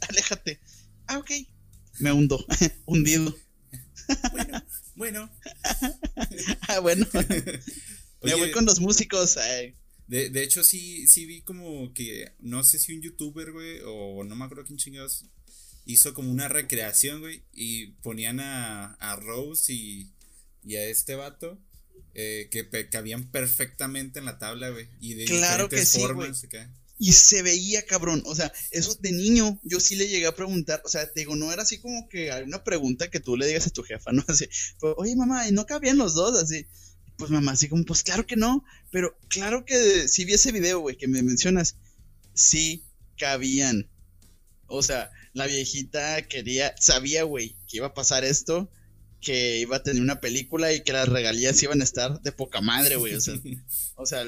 Aléjate. 0.08 0.60
Ah, 1.06 1.18
ok. 1.18 1.30
Me 1.98 2.12
hundo, 2.12 2.44
hundido. 2.86 3.36
Bueno, 4.32 4.64
bueno. 4.96 5.30
ah, 6.68 6.80
bueno. 6.80 7.06
me 8.22 8.34
voy 8.34 8.50
con 8.52 8.64
los 8.64 8.80
músicos. 8.80 9.38
De, 10.10 10.28
de, 10.28 10.42
hecho, 10.42 10.64
sí, 10.64 11.06
sí 11.06 11.24
vi 11.24 11.42
como 11.42 11.94
que, 11.94 12.32
no 12.40 12.64
sé 12.64 12.80
si 12.80 12.92
un 12.92 13.00
youtuber, 13.00 13.52
güey, 13.52 13.78
o 13.86 14.24
no 14.24 14.34
me 14.34 14.44
acuerdo 14.44 14.64
quién 14.64 14.76
chingados, 14.76 15.24
hizo 15.84 16.14
como 16.14 16.32
una 16.32 16.48
recreación, 16.48 17.20
güey, 17.20 17.44
y 17.52 17.92
ponían 18.02 18.40
a, 18.40 18.94
a 18.94 19.14
Rose 19.14 19.72
y, 19.72 20.10
y 20.64 20.74
a 20.74 20.84
este 20.84 21.14
vato. 21.14 21.60
Eh, 22.12 22.48
que 22.50 22.68
cabían 22.90 23.30
perfectamente 23.30 24.18
en 24.18 24.24
la 24.24 24.40
tabla, 24.40 24.70
güey. 24.70 24.88
Y 24.98 25.14
de 25.14 25.26
claro 25.26 25.68
que 25.68 25.86
sí, 25.86 26.00
formas. 26.00 26.44
Y 26.98 27.12
se 27.12 27.42
veía, 27.42 27.86
cabrón. 27.86 28.20
O 28.26 28.34
sea, 28.34 28.52
eso 28.72 28.96
de 28.96 29.12
niño, 29.12 29.60
yo 29.62 29.78
sí 29.78 29.94
le 29.94 30.08
llegué 30.08 30.26
a 30.26 30.34
preguntar. 30.34 30.82
O 30.84 30.88
sea, 30.88 31.08
te 31.08 31.20
digo, 31.20 31.36
no 31.36 31.52
era 31.52 31.62
así 31.62 31.78
como 31.78 32.08
que 32.08 32.32
hay 32.32 32.42
una 32.42 32.64
pregunta 32.64 33.10
que 33.10 33.20
tú 33.20 33.36
le 33.36 33.46
digas 33.46 33.68
a 33.68 33.70
tu 33.70 33.84
jefa, 33.84 34.10
¿no? 34.10 34.24
Así, 34.28 34.48
pues, 34.80 34.94
oye, 34.96 35.14
mamá, 35.14 35.46
¿y 35.46 35.52
no 35.52 35.66
cabían 35.66 35.98
los 35.98 36.14
dos? 36.14 36.42
Así. 36.42 36.66
Pues 37.20 37.30
mamá, 37.30 37.52
así 37.52 37.68
como, 37.68 37.84
pues 37.84 38.02
claro 38.02 38.26
que 38.26 38.34
no. 38.34 38.64
Pero 38.90 39.14
claro 39.28 39.66
que 39.66 40.08
si 40.08 40.24
vi 40.24 40.32
ese 40.32 40.52
video, 40.52 40.80
güey, 40.80 40.96
que 40.96 41.06
me 41.06 41.22
mencionas, 41.22 41.76
sí 42.32 42.82
cabían. 43.18 43.90
O 44.66 44.82
sea, 44.82 45.10
la 45.34 45.46
viejita 45.46 46.26
quería, 46.26 46.74
sabía, 46.80 47.24
güey, 47.24 47.56
que 47.68 47.76
iba 47.76 47.88
a 47.88 47.94
pasar 47.94 48.24
esto, 48.24 48.70
que 49.20 49.58
iba 49.58 49.76
a 49.76 49.82
tener 49.82 50.00
una 50.00 50.22
película 50.22 50.72
y 50.72 50.82
que 50.82 50.94
las 50.94 51.10
regalías 51.10 51.62
iban 51.62 51.82
a 51.82 51.84
estar 51.84 52.22
de 52.22 52.32
poca 52.32 52.62
madre, 52.62 52.96
güey. 52.96 53.14
O 53.14 53.20
sea, 53.20 53.34
o 53.96 54.06
sea 54.06 54.24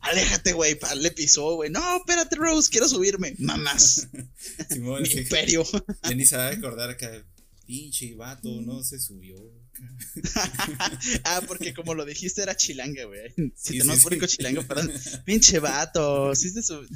aléjate, 0.00 0.52
güey, 0.52 0.78
le 0.96 1.10
pisó, 1.12 1.54
güey. 1.54 1.70
No, 1.70 1.96
espérate, 1.96 2.36
Rose, 2.36 2.68
quiero 2.70 2.86
subirme. 2.86 3.34
Mamás. 3.38 4.08
Mi 4.78 5.08
imperio. 5.08 5.64
Ya 6.02 6.14
ni 6.14 6.26
se 6.26 6.36
va 6.36 6.48
a 6.48 6.50
acordar 6.50 6.98
que 6.98 7.24
pinche 7.66 8.14
vato 8.14 8.60
no 8.62 8.82
se 8.82 8.98
subió. 8.98 9.36
ah, 11.24 11.42
porque 11.46 11.74
como 11.74 11.94
lo 11.94 12.04
dijiste 12.04 12.42
era 12.42 12.56
chilanga, 12.56 13.04
güey. 13.04 13.30
Si 13.54 13.72
sí, 13.72 13.78
tenemos 13.78 13.98
sí, 13.98 14.02
público 14.04 14.26
chilanga, 14.26 14.62
perdón. 14.62 14.92
Pinche 15.24 15.58
vato, 15.58 16.34
sí 16.34 16.50
se 16.50 16.62
subió. 16.62 16.88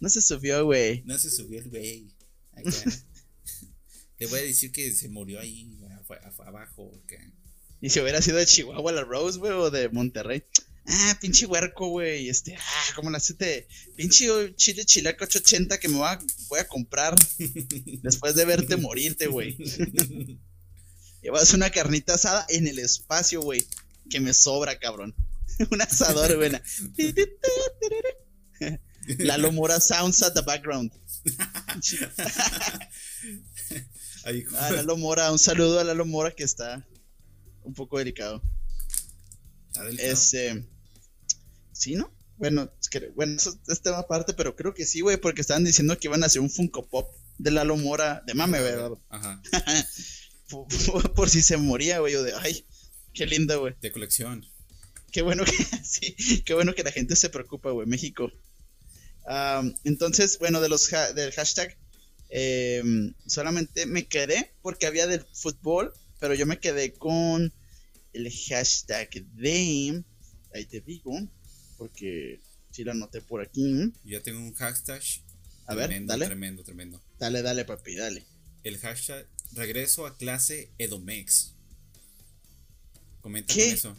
No 0.00 0.08
se 0.08 0.22
subió, 0.22 0.64
güey. 0.64 1.02
No 1.04 1.18
se 1.18 1.30
subió 1.30 1.60
el 1.60 1.68
güey. 1.68 2.08
Te 4.16 4.26
voy 4.26 4.38
a 4.38 4.42
decir 4.42 4.72
que 4.72 4.92
se 4.92 5.08
murió 5.08 5.40
ahí 5.40 5.78
abajo. 6.46 6.92
Y 7.80 7.90
si 7.90 8.00
hubiera 8.00 8.22
sido 8.22 8.38
de 8.38 8.46
Chihuahua 8.46 8.92
la 8.92 9.02
Rose, 9.02 9.38
güey, 9.38 9.52
o 9.52 9.70
de 9.70 9.88
Monterrey. 9.88 10.44
Ah, 10.86 11.16
pinche 11.20 11.46
huerco, 11.46 11.88
güey. 11.88 12.28
Este, 12.28 12.56
ah, 12.56 12.92
como 12.94 13.10
la 13.10 13.20
siete. 13.20 13.68
Pinche 13.96 14.54
chile 14.56 14.84
chilaco 14.84 15.24
880 15.24 15.78
que 15.78 15.88
me 15.88 15.96
voy 15.96 16.08
a, 16.08 16.18
voy 16.48 16.60
a 16.60 16.66
comprar 16.66 17.14
después 18.02 18.34
de 18.34 18.44
verte 18.44 18.76
morirte, 18.76 19.26
güey. 19.26 19.56
Llevas 21.22 21.54
una 21.54 21.70
carnita 21.70 22.14
asada 22.14 22.44
en 22.48 22.66
el 22.66 22.78
espacio, 22.80 23.40
güey. 23.42 23.64
Que 24.10 24.20
me 24.20 24.34
sobra, 24.34 24.78
cabrón. 24.78 25.14
Un 25.70 25.80
asador, 25.80 26.36
güey. 26.36 26.50
La 29.18 29.38
Lomora 29.38 29.80
sounds 29.80 30.22
at 30.22 30.34
the 30.34 30.42
background. 30.42 30.92
a 34.24 34.70
Lalo 34.70 34.96
Mora, 34.96 35.32
un 35.32 35.38
saludo 35.38 35.80
a 35.80 35.84
Lalo 35.84 36.04
Mora 36.04 36.30
que 36.32 36.44
está 36.44 36.86
un 37.62 37.74
poco 37.74 37.98
delicado. 37.98 38.42
Este, 39.98 40.64
sí, 41.72 41.96
¿no? 41.96 42.12
Bueno, 42.36 42.72
bueno, 43.14 43.36
eso 43.36 43.58
es 43.68 43.82
tema 43.82 43.98
aparte, 43.98 44.34
pero 44.34 44.56
creo 44.56 44.74
que 44.74 44.84
sí, 44.84 45.00
güey, 45.00 45.16
porque 45.16 45.40
estaban 45.40 45.64
diciendo 45.64 45.98
que 45.98 46.08
iban 46.08 46.22
a 46.22 46.26
hacer 46.26 46.40
un 46.40 46.50
Funko 46.50 46.88
Pop 46.88 47.14
de 47.38 47.50
Lalo 47.50 47.76
Mora, 47.76 48.22
de 48.26 48.34
mame, 48.34 48.60
¿verdad? 48.60 48.92
Ajá. 49.08 49.40
por, 51.14 51.30
si 51.30 51.42
se 51.42 51.56
moría, 51.56 52.00
güey, 52.00 52.14
o 52.14 52.22
de, 52.22 52.32
ay, 52.34 52.66
qué 53.12 53.26
linda, 53.26 53.56
güey. 53.56 53.74
De 53.80 53.92
colección. 53.92 54.44
Qué 55.10 55.22
bueno 55.22 55.44
que, 55.44 55.52
sí, 55.84 56.42
qué 56.44 56.54
bueno 56.54 56.74
que 56.74 56.82
la 56.82 56.92
gente 56.92 57.16
se 57.16 57.30
preocupa, 57.30 57.70
güey, 57.70 57.86
México. 57.86 58.30
entonces, 59.84 60.38
bueno, 60.38 60.60
de 60.60 60.68
los 60.68 60.90
del 61.14 61.32
hashtag, 61.32 61.76
Em, 62.34 63.12
solamente 63.26 63.84
me 63.84 64.06
quedé 64.06 64.54
porque 64.62 64.86
había 64.86 65.06
del 65.06 65.22
fútbol, 65.34 65.92
pero 66.18 66.32
yo 66.32 66.46
me 66.46 66.58
quedé 66.58 66.94
con 66.94 67.52
el 68.12 68.30
hashtag 68.30 69.10
de. 69.34 70.02
Ahí 70.54 70.66
te 70.66 70.80
digo, 70.80 71.12
porque 71.78 72.40
si 72.70 72.84
lo 72.84 72.92
anoté 72.92 73.20
por 73.20 73.40
aquí. 73.40 73.92
Yo 74.04 74.18
ya 74.18 74.22
tengo 74.22 74.40
un 74.40 74.54
hashtag. 74.54 75.02
A 75.66 75.74
ver, 75.74 76.04
dale. 76.06 76.26
Tremendo, 76.26 76.64
tremendo. 76.64 77.00
Dale, 77.18 77.42
dale, 77.42 77.64
papi, 77.64 77.94
dale. 77.94 78.24
El 78.64 78.78
hashtag 78.78 79.26
regreso 79.52 80.06
a 80.06 80.16
clase 80.16 80.70
Edomex. 80.78 81.54
Comenta 83.20 83.54
con 83.54 83.62
eso. 83.62 83.96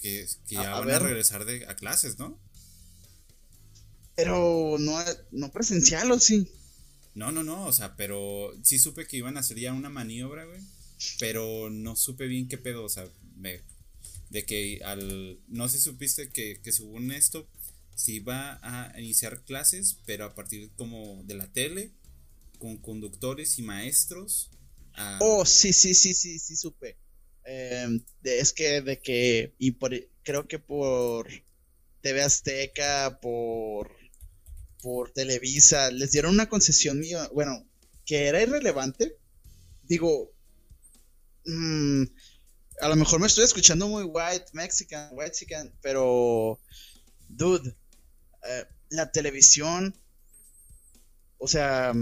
Que, 0.00 0.26
ya 0.48 0.70
van 0.80 0.90
a 0.90 0.98
regresar 0.98 1.44
de, 1.44 1.64
a 1.66 1.76
clases, 1.76 2.18
¿no? 2.18 2.40
Pero 4.16 4.76
no, 4.78 4.98
no 5.30 5.52
presencial, 5.52 6.10
¿o 6.10 6.18
sí? 6.18 6.50
No, 7.14 7.30
no, 7.30 7.42
no, 7.42 7.66
o 7.66 7.72
sea, 7.72 7.94
pero 7.96 8.52
sí 8.62 8.78
supe 8.78 9.06
que 9.06 9.18
iban 9.18 9.36
a 9.36 9.40
hacer 9.40 9.58
ya 9.58 9.72
una 9.72 9.90
maniobra, 9.90 10.44
güey. 10.44 10.60
Pero 11.18 11.70
no 11.70 11.96
supe 11.96 12.26
bien 12.26 12.48
qué 12.48 12.58
pedo, 12.58 12.84
o 12.84 12.88
sea, 12.88 13.08
me, 13.36 13.60
de 14.30 14.44
que 14.44 14.80
al. 14.84 15.38
No 15.48 15.68
sé, 15.68 15.80
supiste 15.80 16.30
que, 16.30 16.60
que 16.60 16.72
según 16.72 17.12
esto 17.12 17.46
se 17.94 18.12
iba 18.12 18.58
a 18.62 18.98
iniciar 18.98 19.44
clases, 19.44 19.98
pero 20.06 20.24
a 20.24 20.34
partir 20.34 20.70
como 20.76 21.22
de 21.24 21.34
la 21.34 21.52
tele, 21.52 21.92
con 22.58 22.76
conductores 22.78 23.58
y 23.58 23.62
maestros. 23.62 24.50
Oh, 25.20 25.44
sí, 25.44 25.72
sí, 25.72 25.94
sí, 25.94 26.14
sí, 26.14 26.38
sí, 26.38 26.56
supe. 26.56 26.96
Em, 27.44 28.00
es 28.22 28.52
que 28.52 28.82
de 28.82 29.00
que. 29.00 29.54
Y 29.58 29.72
por, 29.72 29.92
creo 30.22 30.46
que 30.46 30.58
por 30.58 31.28
TV 32.02 32.22
Azteca, 32.22 33.18
por 33.20 34.02
por 34.82 35.12
Televisa, 35.12 35.90
les 35.92 36.10
dieron 36.10 36.34
una 36.34 36.48
concesión 36.48 36.98
mía, 36.98 37.30
bueno, 37.32 37.64
que 38.04 38.26
era 38.26 38.42
irrelevante. 38.42 39.16
Digo, 39.84 40.31
mm, 41.44 42.04
a 42.80 42.88
lo 42.88 42.96
mejor 42.96 43.20
me 43.20 43.26
estoy 43.26 43.44
escuchando 43.44 43.88
muy 43.88 44.04
white 44.04 44.46
mexican, 44.52 45.08
white 45.12 45.30
mexican, 45.30 45.72
pero, 45.80 46.60
dude, 47.28 47.76
eh, 48.48 48.66
la 48.90 49.10
televisión, 49.10 49.96
o 51.38 51.48
sea, 51.48 51.92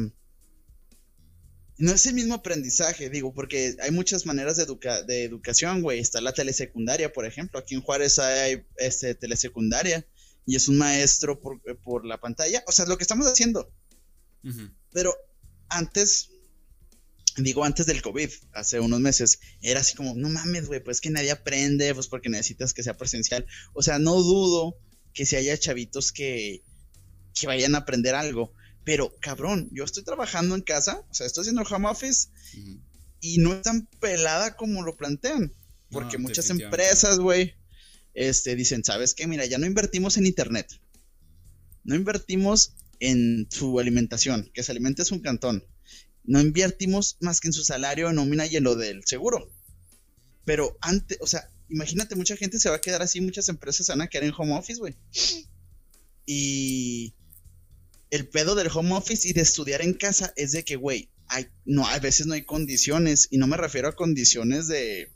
no 1.80 1.92
es 1.92 2.04
el 2.04 2.14
mismo 2.14 2.34
aprendizaje, 2.34 3.08
digo, 3.08 3.32
porque 3.32 3.74
hay 3.80 3.90
muchas 3.90 4.26
maneras 4.26 4.58
de, 4.58 4.66
de 5.06 5.24
educación, 5.24 5.80
güey. 5.80 5.98
Está 5.98 6.20
la 6.20 6.34
telesecundaria, 6.34 7.10
por 7.10 7.24
ejemplo. 7.24 7.58
Aquí 7.58 7.74
en 7.74 7.80
Juárez 7.80 8.18
hay 8.18 8.66
este, 8.76 9.14
telesecundaria 9.14 10.06
y 10.44 10.56
es 10.56 10.68
un 10.68 10.76
maestro 10.76 11.40
por, 11.40 11.58
eh, 11.66 11.74
por 11.74 12.04
la 12.04 12.20
pantalla. 12.20 12.62
O 12.66 12.72
sea, 12.72 12.84
lo 12.84 12.98
que 12.98 13.04
estamos 13.04 13.26
haciendo. 13.26 13.72
Pero 14.92 15.16
antes, 15.70 16.29
digo 17.42 17.64
antes 17.64 17.86
del 17.86 18.02
COVID, 18.02 18.30
hace 18.52 18.80
unos 18.80 19.00
meses, 19.00 19.40
era 19.62 19.80
así 19.80 19.94
como, 19.94 20.14
no 20.14 20.28
mames, 20.28 20.66
güey, 20.66 20.82
pues 20.82 21.00
que 21.00 21.10
nadie 21.10 21.30
aprende, 21.30 21.94
pues 21.94 22.08
porque 22.08 22.28
necesitas 22.28 22.74
que 22.74 22.82
sea 22.82 22.96
presencial. 22.96 23.46
O 23.72 23.82
sea, 23.82 23.98
no 23.98 24.16
dudo 24.16 24.76
que 25.12 25.26
si 25.26 25.36
haya 25.36 25.58
chavitos 25.58 26.12
que, 26.12 26.62
que 27.38 27.46
vayan 27.46 27.74
a 27.74 27.78
aprender 27.78 28.14
algo. 28.14 28.52
Pero, 28.84 29.14
cabrón, 29.20 29.68
yo 29.72 29.84
estoy 29.84 30.02
trabajando 30.02 30.54
en 30.54 30.62
casa, 30.62 31.04
o 31.10 31.14
sea, 31.14 31.26
estoy 31.26 31.42
haciendo 31.42 31.62
home 31.62 31.88
office 31.88 32.28
y 33.20 33.38
no 33.38 33.54
es 33.54 33.62
tan 33.62 33.86
pelada 34.00 34.56
como 34.56 34.82
lo 34.82 34.96
plantean. 34.96 35.52
Porque 35.90 36.18
muchas 36.18 36.48
empresas, 36.50 37.18
güey, 37.18 37.54
este, 38.14 38.54
dicen, 38.54 38.84
¿sabes 38.84 39.14
qué? 39.14 39.26
Mira, 39.26 39.44
ya 39.46 39.58
no 39.58 39.66
invertimos 39.66 40.16
en 40.16 40.26
internet. 40.26 40.80
No 41.84 41.94
invertimos 41.94 42.74
en 43.00 43.48
su 43.50 43.78
alimentación, 43.80 44.50
que 44.54 44.62
se 44.62 44.72
alimente 44.72 45.02
es 45.02 45.10
un 45.10 45.20
cantón. 45.20 45.64
No 46.30 46.40
invertimos 46.40 47.16
más 47.18 47.40
que 47.40 47.48
en 47.48 47.52
su 47.52 47.64
salario, 47.64 48.12
nómina 48.12 48.46
y 48.46 48.54
en 48.54 48.62
lo 48.62 48.76
del 48.76 49.04
seguro. 49.04 49.50
Pero 50.44 50.78
antes, 50.80 51.18
o 51.20 51.26
sea, 51.26 51.50
imagínate, 51.68 52.14
mucha 52.14 52.36
gente 52.36 52.60
se 52.60 52.68
va 52.68 52.76
a 52.76 52.80
quedar 52.80 53.02
así, 53.02 53.20
muchas 53.20 53.48
empresas 53.48 53.88
van 53.88 54.00
a 54.00 54.06
quedar 54.06 54.22
en 54.22 54.34
home 54.38 54.54
office, 54.54 54.78
güey. 54.78 54.94
Y 56.26 57.14
el 58.10 58.28
pedo 58.28 58.54
del 58.54 58.70
home 58.72 58.92
office 58.92 59.26
y 59.26 59.32
de 59.32 59.40
estudiar 59.40 59.82
en 59.82 59.92
casa 59.92 60.32
es 60.36 60.52
de 60.52 60.64
que, 60.64 60.76
güey, 60.76 61.10
no, 61.64 61.84
a 61.84 61.98
veces 61.98 62.26
no 62.26 62.34
hay 62.34 62.44
condiciones, 62.44 63.26
y 63.32 63.38
no 63.38 63.48
me 63.48 63.56
refiero 63.56 63.88
a 63.88 63.96
condiciones 63.96 64.68
de, 64.68 65.10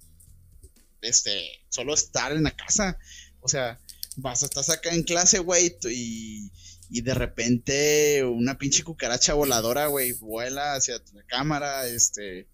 este, 1.00 1.40
solo 1.68 1.94
estar 1.94 2.33
en 2.33 2.42
la 2.42 2.56
casa. 2.56 2.99
O 3.38 3.47
sea, 3.47 3.78
vas, 4.16 4.42
estás 4.42 4.68
acá 4.68 4.92
en 4.92 5.04
clase, 5.04 5.38
güey, 5.38 5.76
y, 5.88 6.50
y 6.91 7.00
de 7.00 7.14
repente 7.14 8.25
una 8.25 8.59
pinche 8.59 8.85
cucaracha 8.85 9.35
voladora, 9.35 9.87
güey, 9.87 10.12
vuela 10.12 10.75
hacia 10.75 11.03
tu 11.03 11.14
cámara, 11.26 11.87
este, 11.88 12.47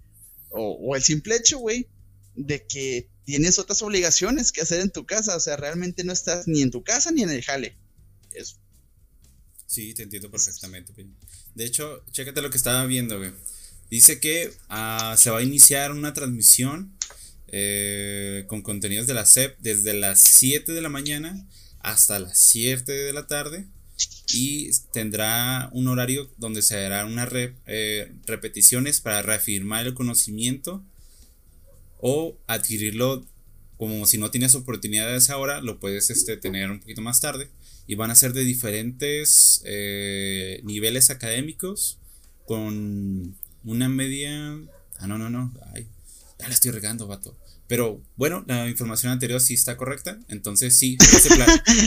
o, 0.50 0.94
el 0.96 1.02
simple 1.02 1.36
hecho, 1.36 1.58
güey, 1.58 1.88
de 2.34 2.66
que 2.66 3.08
tienes 3.24 3.58
otras 3.58 3.82
obligaciones 3.82 4.52
que 4.52 4.60
hacer 4.60 4.80
en 4.80 4.90
tu 4.90 5.06
casa. 5.06 5.36
O 5.36 5.40
sea, 5.40 5.56
realmente 5.56 6.04
no 6.04 6.12
estás 6.12 6.48
ni 6.48 6.62
en 6.62 6.70
tu 6.70 6.82
casa 6.82 7.10
ni 7.12 7.22
en 7.22 7.30
el 7.30 7.42
jale. 7.42 7.76
Es... 8.32 8.56
Sí, 9.66 9.94
te 9.94 10.02
entiendo 10.02 10.30
perfectamente. 10.30 10.92
De 11.54 11.64
hecho, 11.64 12.04
chécate 12.10 12.42
lo 12.42 12.50
que 12.50 12.56
estaba 12.56 12.84
viendo, 12.86 13.18
güey. 13.18 13.32
Dice 13.88 14.20
que 14.20 14.52
ah, 14.68 15.16
se 15.18 15.30
va 15.30 15.38
a 15.38 15.42
iniciar 15.42 15.92
una 15.92 16.12
transmisión 16.12 16.96
eh, 17.48 18.44
con 18.46 18.62
contenidos 18.62 19.06
de 19.06 19.14
la 19.14 19.26
SEP 19.26 19.58
desde 19.58 19.94
las 19.94 20.22
7 20.22 20.72
de 20.72 20.80
la 20.80 20.88
mañana 20.88 21.46
hasta 21.80 22.18
las 22.18 22.38
7 22.38 22.92
de 22.92 23.12
la 23.12 23.26
tarde 23.26 23.66
y 24.32 24.70
tendrá 24.92 25.70
un 25.72 25.88
horario 25.88 26.30
donde 26.36 26.62
se 26.62 26.84
hará 26.84 27.04
unas 27.04 27.28
eh, 27.32 28.12
repeticiones 28.26 29.00
para 29.00 29.22
reafirmar 29.22 29.86
el 29.86 29.94
conocimiento 29.94 30.84
o 31.98 32.36
adquirirlo 32.46 33.24
como 33.76 34.06
si 34.06 34.18
no 34.18 34.30
tienes 34.30 34.54
oportunidades 34.54 35.30
ahora, 35.30 35.62
lo 35.62 35.80
puedes 35.80 36.10
este, 36.10 36.36
tener 36.36 36.70
un 36.70 36.80
poquito 36.80 37.00
más 37.00 37.20
tarde 37.20 37.48
y 37.86 37.94
van 37.94 38.10
a 38.10 38.14
ser 38.14 38.34
de 38.34 38.44
diferentes 38.44 39.62
eh, 39.64 40.60
niveles 40.64 41.08
académicos 41.08 41.98
con 42.46 43.36
una 43.64 43.88
media... 43.88 44.58
Ah, 44.98 45.06
no, 45.06 45.16
no, 45.16 45.30
no. 45.30 45.54
Ay, 45.72 45.86
ya 46.38 46.48
la 46.48 46.54
estoy 46.54 46.72
regando, 46.72 47.06
vato. 47.06 47.34
Pero 47.70 48.02
bueno, 48.16 48.42
la 48.48 48.68
información 48.68 49.12
anterior 49.12 49.40
sí 49.40 49.54
está 49.54 49.76
correcta. 49.76 50.18
Entonces 50.26 50.76
sí, 50.76 50.98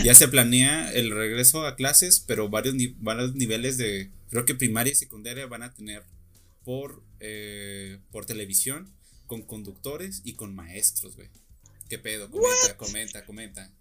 ya 0.06 0.16
se, 0.16 0.28
planea 0.30 0.90
el 0.94 1.12
regreso 1.12 1.68
a 1.68 1.76
clases, 1.76 2.22
pero 2.26 2.48
varios, 2.48 2.74
varios, 3.00 3.36
niveles 3.36 3.76
de, 3.76 4.10
creo 4.30 4.46
que 4.46 4.56
primaria 4.56 4.94
y 4.94 4.96
secundaria 4.96 5.46
van 5.46 5.62
a 5.62 5.74
tener 5.74 6.06
por, 6.64 7.04
eh, 7.20 8.00
por 8.14 8.26
televisión, 8.26 8.96
con 9.28 9.42
conductores 9.42 10.22
y 10.24 10.36
con 10.36 10.56
maestros, 10.56 11.18
güey. 11.18 11.30
¿Qué 11.90 12.00
pedo? 12.00 12.32
Comenta, 12.32 12.78
comenta, 12.78 13.26
comenta. 13.26 13.72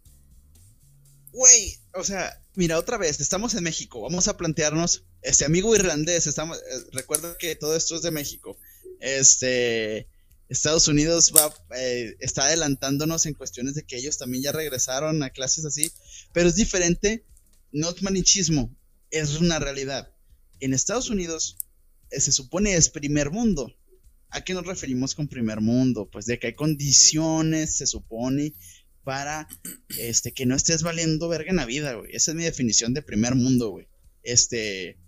Güey, 1.31 1.79
o 1.95 2.03
sea, 2.03 2.43
mira, 2.57 2.79
otra 2.79 2.99
vez, 2.99 3.21
estamos 3.21 3.55
en 3.55 3.63
México, 3.63 4.01
vamos 4.01 4.27
a 4.27 4.37
plantearnos, 4.37 5.05
este 5.23 5.45
amigo 5.45 5.73
irlandés, 5.77 6.27
estamos, 6.27 6.59
eh, 6.59 6.85
recuerda 6.91 7.37
que 7.39 7.55
todo 7.55 7.77
esto 7.77 7.95
es 7.95 8.03
de 8.03 8.11
México. 8.11 8.59
Este, 8.99 10.09
Estados 10.53 10.87
Unidos 10.87 11.33
va, 11.35 11.53
eh, 11.77 12.15
está 12.21 12.45
adelantándonos 12.45 13.25
en 13.25 13.33
cuestiones 13.33 13.75
de 13.75 13.85
que 13.85 13.97
ellos 13.97 14.19
también 14.19 14.45
ya 14.45 14.53
regresaron 14.53 15.23
a 15.23 15.31
clases 15.31 15.65
así, 15.65 15.91
pero 16.35 16.49
es 16.49 16.57
diferente, 16.57 17.25
no 17.73 17.89
es 17.89 18.03
manichismo, 18.03 18.71
es 19.11 19.41
una 19.41 19.59
realidad. 19.59 20.13
En 20.61 20.75
Estados 20.75 21.09
Unidos 21.09 21.57
eh, 22.11 22.21
se 22.21 22.33
supone 22.33 22.75
es 22.75 22.91
primer 22.91 23.31
mundo. 23.31 23.75
¿A 24.29 24.43
qué 24.45 24.53
nos 24.53 24.67
referimos 24.67 25.15
con 25.15 25.27
primer 25.27 25.63
mundo? 25.63 26.09
Pues 26.11 26.27
de 26.27 26.39
que 26.39 26.49
hay 26.49 26.55
condiciones, 26.55 27.75
se 27.77 27.87
supone, 27.87 28.53
para 29.05 29.49
este, 29.99 30.33
que 30.33 30.45
no 30.45 30.55
estés 30.55 30.83
valiendo 30.83 31.29
verga 31.29 31.51
en 31.51 31.57
la 31.57 31.67
vida, 31.67 31.95
güey. 31.95 32.15
Esa 32.15 32.33
es 32.33 32.37
mi 32.37 32.45
definición 32.45 32.93
de 32.93 33.03
primer 33.03 33.35
mundo, 33.35 33.71
güey. 33.71 33.89
Este, 34.23 34.99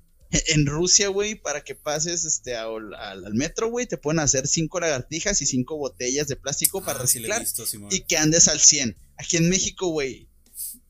en 0.46 0.66
Rusia, 0.66 1.08
güey, 1.08 1.34
para 1.34 1.62
que 1.62 1.74
pases 1.74 2.24
este, 2.24 2.56
al, 2.56 3.34
metro, 3.34 3.68
güey, 3.68 3.86
te 3.86 3.96
pueden 3.96 4.20
hacer 4.20 4.46
cinco 4.46 4.80
lagartijas 4.80 5.40
y 5.42 5.46
cinco 5.46 5.76
botellas 5.76 6.28
de 6.28 6.36
plástico 6.36 6.80
para 6.84 6.98
ah, 6.98 7.02
reciclar 7.02 7.44
y 7.90 8.00
que 8.00 8.16
andes 8.16 8.48
al 8.48 8.60
100. 8.60 8.96
Aquí 9.16 9.36
en 9.36 9.48
México, 9.48 9.88
güey, 9.88 10.28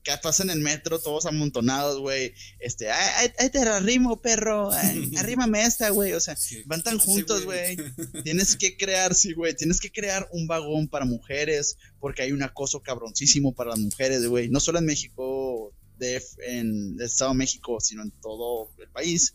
que 0.04 0.16
pasan 0.18 0.50
en 0.50 0.58
el 0.58 0.62
metro 0.62 1.00
todos 1.00 1.24
amontonados, 1.26 1.98
güey. 1.98 2.34
Este, 2.60 2.90
ay, 2.90 3.30
te 3.50 3.58
arrimo, 3.58 4.20
perro. 4.20 4.70
arrímame 5.18 5.64
esta, 5.64 5.88
güey. 5.88 6.12
O 6.12 6.20
sea, 6.20 6.36
van 6.66 6.82
tan 6.82 6.98
juntos, 6.98 7.44
güey. 7.44 7.76
tienes 8.22 8.54
que 8.56 8.76
crear, 8.76 9.14
sí, 9.14 9.32
güey. 9.32 9.54
Tienes 9.54 9.80
que 9.80 9.90
crear 9.90 10.28
un 10.30 10.46
vagón 10.46 10.88
para 10.88 11.06
mujeres, 11.06 11.78
porque 12.00 12.22
hay 12.22 12.32
un 12.32 12.42
acoso 12.42 12.82
cabroncísimo 12.82 13.54
para 13.54 13.70
las 13.70 13.78
mujeres, 13.78 14.26
güey. 14.26 14.48
No 14.48 14.60
solo 14.60 14.78
en 14.78 14.84
México, 14.84 15.72
en 15.98 16.96
el 16.98 17.02
Estado 17.02 17.32
de 17.32 17.38
México, 17.38 17.80
sino 17.80 18.02
en 18.02 18.10
todo 18.20 18.70
el 18.78 18.88
país. 18.88 19.34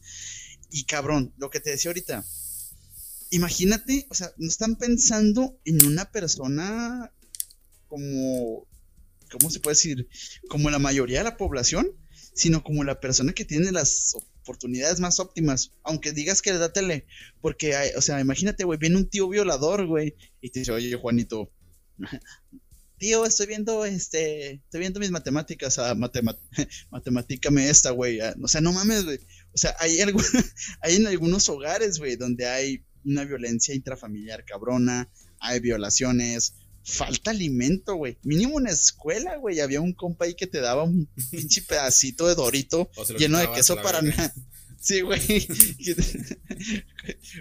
Y 0.71 0.83
cabrón, 0.85 1.33
lo 1.37 1.49
que 1.49 1.59
te 1.59 1.71
decía 1.71 1.89
ahorita, 1.89 2.23
imagínate, 3.31 4.05
o 4.09 4.15
sea, 4.15 4.31
no 4.37 4.47
están 4.47 4.75
pensando 4.75 5.59
en 5.65 5.85
una 5.85 6.11
persona 6.11 7.11
como, 7.87 8.67
¿cómo 9.31 9.49
se 9.49 9.59
puede 9.59 9.75
decir? 9.75 10.07
Como 10.47 10.69
la 10.69 10.79
mayoría 10.79 11.19
de 11.19 11.23
la 11.25 11.37
población, 11.37 11.91
sino 12.33 12.63
como 12.63 12.83
la 12.83 12.99
persona 12.99 13.33
que 13.33 13.45
tiene 13.45 13.71
las 13.71 14.15
oportunidades 14.15 14.99
más 14.99 15.19
óptimas, 15.19 15.73
aunque 15.83 16.11
digas 16.11 16.41
que 16.41 16.53
da 16.53 16.71
tele, 16.71 17.05
porque, 17.41 17.75
o 17.97 18.01
sea, 18.01 18.19
imagínate, 18.19 18.63
güey, 18.63 18.79
viene 18.79 18.97
un 18.97 19.09
tío 19.09 19.27
violador, 19.27 19.85
güey, 19.87 20.15
y 20.41 20.49
te 20.49 20.59
dice, 20.59 20.71
oye, 20.71 20.95
Juanito, 20.95 21.51
tío, 22.99 23.25
estoy 23.25 23.47
viendo, 23.47 23.85
este, 23.85 24.51
estoy 24.51 24.81
viendo 24.81 24.99
mis 24.99 25.09
matemáticas, 25.09 25.79
a 25.79 25.95
matemáticame 26.91 27.69
esta, 27.69 27.91
güey. 27.91 28.19
O 28.41 28.47
sea, 28.47 28.61
no 28.61 28.73
mames, 28.73 29.05
güey. 29.05 29.19
O 29.53 29.57
sea, 29.57 29.75
hay, 29.79 29.97
hay 30.81 30.95
en 30.95 31.07
algunos 31.07 31.49
hogares, 31.49 31.97
güey, 31.97 32.15
donde 32.15 32.47
hay 32.47 32.83
una 33.05 33.23
violencia 33.23 33.73
intrafamiliar 33.73 34.45
cabrona, 34.45 35.09
hay 35.39 35.59
violaciones, 35.61 36.53
falta 36.83 37.31
alimento, 37.31 37.95
güey. 37.95 38.17
Mínimo 38.23 38.59
en 38.59 38.65
la 38.65 38.71
escuela, 38.71 39.37
güey, 39.37 39.59
había 39.61 39.81
un 39.81 39.93
compa 39.93 40.25
ahí 40.25 40.33
que 40.33 40.47
te 40.47 40.59
daba 40.59 40.83
un 40.83 41.07
pinche 41.31 41.61
pedacito 41.61 42.27
de 42.27 42.35
dorito 42.35 42.89
lleno 43.17 43.39
de 43.39 43.51
queso 43.53 43.75
para 43.81 44.01
nada. 44.01 44.33
Sí, 44.79 45.01
güey. 45.01 45.19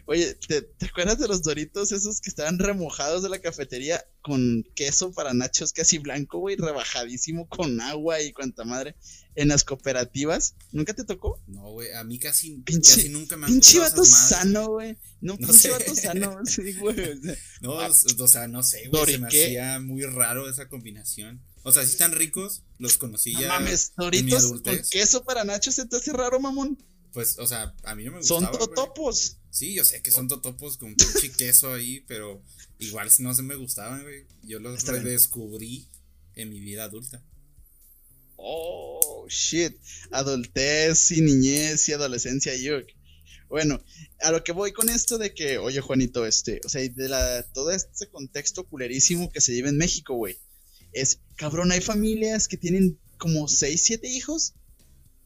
Oye, 0.06 0.34
¿te, 0.34 0.68
acuerdas 0.86 1.18
de 1.18 1.28
los 1.28 1.42
doritos 1.42 1.92
esos 1.92 2.20
que 2.20 2.30
estaban 2.30 2.58
remojados 2.58 3.22
de 3.22 3.28
la 3.28 3.38
cafetería 3.38 4.04
con 4.22 4.64
queso 4.74 5.12
para 5.12 5.34
nachos 5.34 5.72
casi 5.72 5.98
blanco, 5.98 6.38
güey? 6.40 6.56
Rebajadísimo 6.56 7.48
con 7.48 7.80
agua 7.80 8.20
y 8.20 8.32
cuanta 8.32 8.64
madre. 8.64 8.96
En 9.36 9.48
las 9.48 9.62
cooperativas. 9.62 10.56
¿Nunca 10.72 10.94
te 10.94 11.04
tocó? 11.04 11.40
No, 11.46 11.70
güey. 11.70 11.92
A 11.92 12.02
mí 12.02 12.18
casi, 12.18 12.60
casi 12.64 13.08
nunca 13.08 13.36
me 13.36 13.46
han 13.46 13.52
Pinche 13.52 13.78
vato 13.78 14.04
sano, 14.04 14.72
güey. 14.72 14.96
No, 15.20 15.34
no 15.34 15.38
pinche 15.38 15.70
vato 15.70 15.94
sano. 15.94 16.38
Sí, 16.44 16.72
güey. 16.74 17.20
no, 17.60 17.74
o 17.74 18.28
sea, 18.28 18.48
no 18.48 18.64
sé, 18.64 18.88
güey. 18.88 19.06
Se 19.06 19.18
me 19.18 19.28
hacía 19.28 19.78
muy 19.78 20.02
raro 20.02 20.48
esa 20.48 20.68
combinación. 20.68 21.40
O 21.62 21.72
sea, 21.72 21.84
si 21.84 21.90
están 21.90 22.12
ricos, 22.12 22.62
los 22.78 22.98
conocí 22.98 23.32
ya. 23.32 23.48
mames, 23.48 23.92
doritos 23.96 24.60
con 24.62 24.80
queso 24.90 25.22
para 25.24 25.44
nachos 25.44 25.74
se 25.74 25.86
te 25.86 25.96
hace 25.96 26.12
raro, 26.12 26.40
mamón. 26.40 26.78
Pues, 27.12 27.38
o 27.38 27.46
sea, 27.46 27.74
a 27.84 27.94
mí 27.94 28.04
no 28.04 28.12
me 28.12 28.18
gustaba. 28.18 28.40
Son 28.40 28.58
totopos. 28.58 29.38
Sí, 29.50 29.74
yo 29.74 29.84
sé 29.84 30.02
que 30.02 30.10
son 30.10 30.28
totopos 30.28 30.76
con 30.76 30.94
pinche 30.94 31.32
queso 31.32 31.72
ahí, 31.72 32.04
pero 32.06 32.42
igual 32.78 33.10
no 33.20 33.34
se 33.34 33.42
me 33.42 33.54
gustaban, 33.54 34.02
güey. 34.02 34.26
Yo 34.42 34.60
los 34.60 34.84
redescubrí 34.84 35.88
en 36.34 36.50
mi 36.50 36.60
vida 36.60 36.84
adulta. 36.84 37.22
Oh, 38.36 39.26
shit. 39.28 39.76
Adultez 40.10 41.10
y 41.10 41.22
niñez 41.22 41.88
y 41.88 41.92
adolescencia, 41.92 42.54
yo. 42.56 42.78
Bueno, 43.48 43.82
a 44.20 44.30
lo 44.30 44.44
que 44.44 44.52
voy 44.52 44.72
con 44.72 44.90
esto 44.90 45.16
de 45.16 45.32
que, 45.32 45.58
oye, 45.58 45.80
Juanito, 45.80 46.26
este, 46.26 46.60
o 46.64 46.68
sea, 46.68 46.86
de 46.86 47.08
la, 47.08 47.42
todo 47.54 47.70
este 47.70 48.08
contexto 48.10 48.64
culerísimo 48.68 49.32
que 49.32 49.40
se 49.40 49.54
lleva 49.54 49.70
en 49.70 49.78
México, 49.78 50.14
güey. 50.14 50.38
Es, 50.92 51.20
cabrón, 51.36 51.72
hay 51.72 51.80
familias 51.80 52.46
que 52.46 52.58
tienen 52.58 52.98
como 53.16 53.48
6, 53.48 53.82
7 53.82 54.08
hijos 54.08 54.54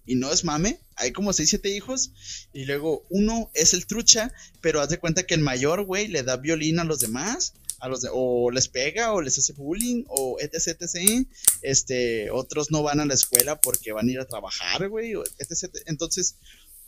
y 0.05 0.17
no 0.17 0.33
es 0.33 0.45
mame, 0.45 0.81
hay 0.97 1.13
como 1.13 1.33
6, 1.33 1.49
7 1.49 1.69
hijos, 1.75 2.13
y 2.53 2.65
luego 2.65 3.05
uno 3.09 3.51
es 3.55 3.75
el 3.75 3.87
trucha, 3.87 4.33
pero 4.61 4.81
haz 4.81 4.89
de 4.89 4.99
cuenta 4.99 5.25
que 5.25 5.35
el 5.35 5.41
mayor, 5.41 5.85
güey, 5.85 6.09
le 6.09 6.23
da 6.23 6.37
violín 6.37 6.79
a 6.79 6.85
los 6.85 7.01
demás, 7.01 7.55
a 7.81 7.89
los 7.89 8.07
o 8.13 8.51
les 8.51 8.69
pega, 8.69 9.13
o 9.13 9.21
les 9.21 9.39
hace 9.39 9.53
bullying, 9.53 10.05
o 10.09 10.39
etc, 10.41 10.81
etc, 10.81 11.27
este, 11.63 12.31
otros 12.31 12.71
no 12.71 12.83
van 12.83 13.01
a 13.01 13.07
la 13.07 13.15
escuela 13.15 13.61
porque 13.61 13.93
van 13.93 14.09
a 14.09 14.13
ir 14.13 14.21
a 14.21 14.27
trabajar, 14.29 14.89
güey, 14.89 15.15
etc, 15.39 15.75
entonces, 15.87 16.37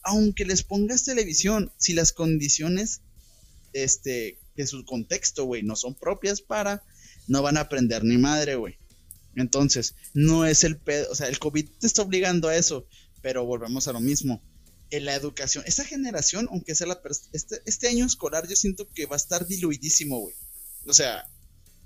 aunque 0.03 0.44
les 0.44 0.62
pongas 0.62 1.05
televisión, 1.05 1.72
si 1.79 1.94
las 1.94 2.12
condiciones, 2.12 3.00
este, 3.72 4.38
de 4.57 4.66
su 4.66 4.85
contexto, 4.85 5.44
güey, 5.44 5.62
no 5.62 5.77
son 5.77 5.94
propias 5.94 6.40
para, 6.40 6.85
no 7.27 7.42
van 7.42 7.57
a 7.57 7.62
aprender 7.62 8.05
ni 8.05 8.18
madre, 8.18 8.55
güey. 8.57 8.77
Entonces, 9.37 9.96
no 10.12 10.46
es 10.46 10.62
el 10.62 10.77
pedo, 10.77 11.11
o 11.11 11.14
sea, 11.14 11.27
el 11.29 11.40
COVID 11.40 11.68
te 11.81 11.87
está 11.87 12.03
obligando 12.03 12.48
a 12.48 12.57
eso 12.57 12.87
pero 13.24 13.46
volvemos 13.46 13.88
a 13.88 13.92
lo 13.94 14.00
mismo. 14.00 14.42
En 14.90 15.06
la 15.06 15.14
educación, 15.14 15.64
esta 15.66 15.82
generación, 15.82 16.46
aunque 16.50 16.74
sea 16.74 16.87
la 16.87 17.00
este, 17.32 17.62
este 17.64 17.88
año 17.88 18.04
escolar, 18.04 18.46
yo 18.46 18.54
siento 18.54 18.87
que 18.87 19.06
va 19.06 19.16
a 19.16 19.24
estar 19.24 19.46
diluidísimo, 19.46 20.18
güey. 20.18 20.34
O 20.87 20.92
sea, 20.92 21.26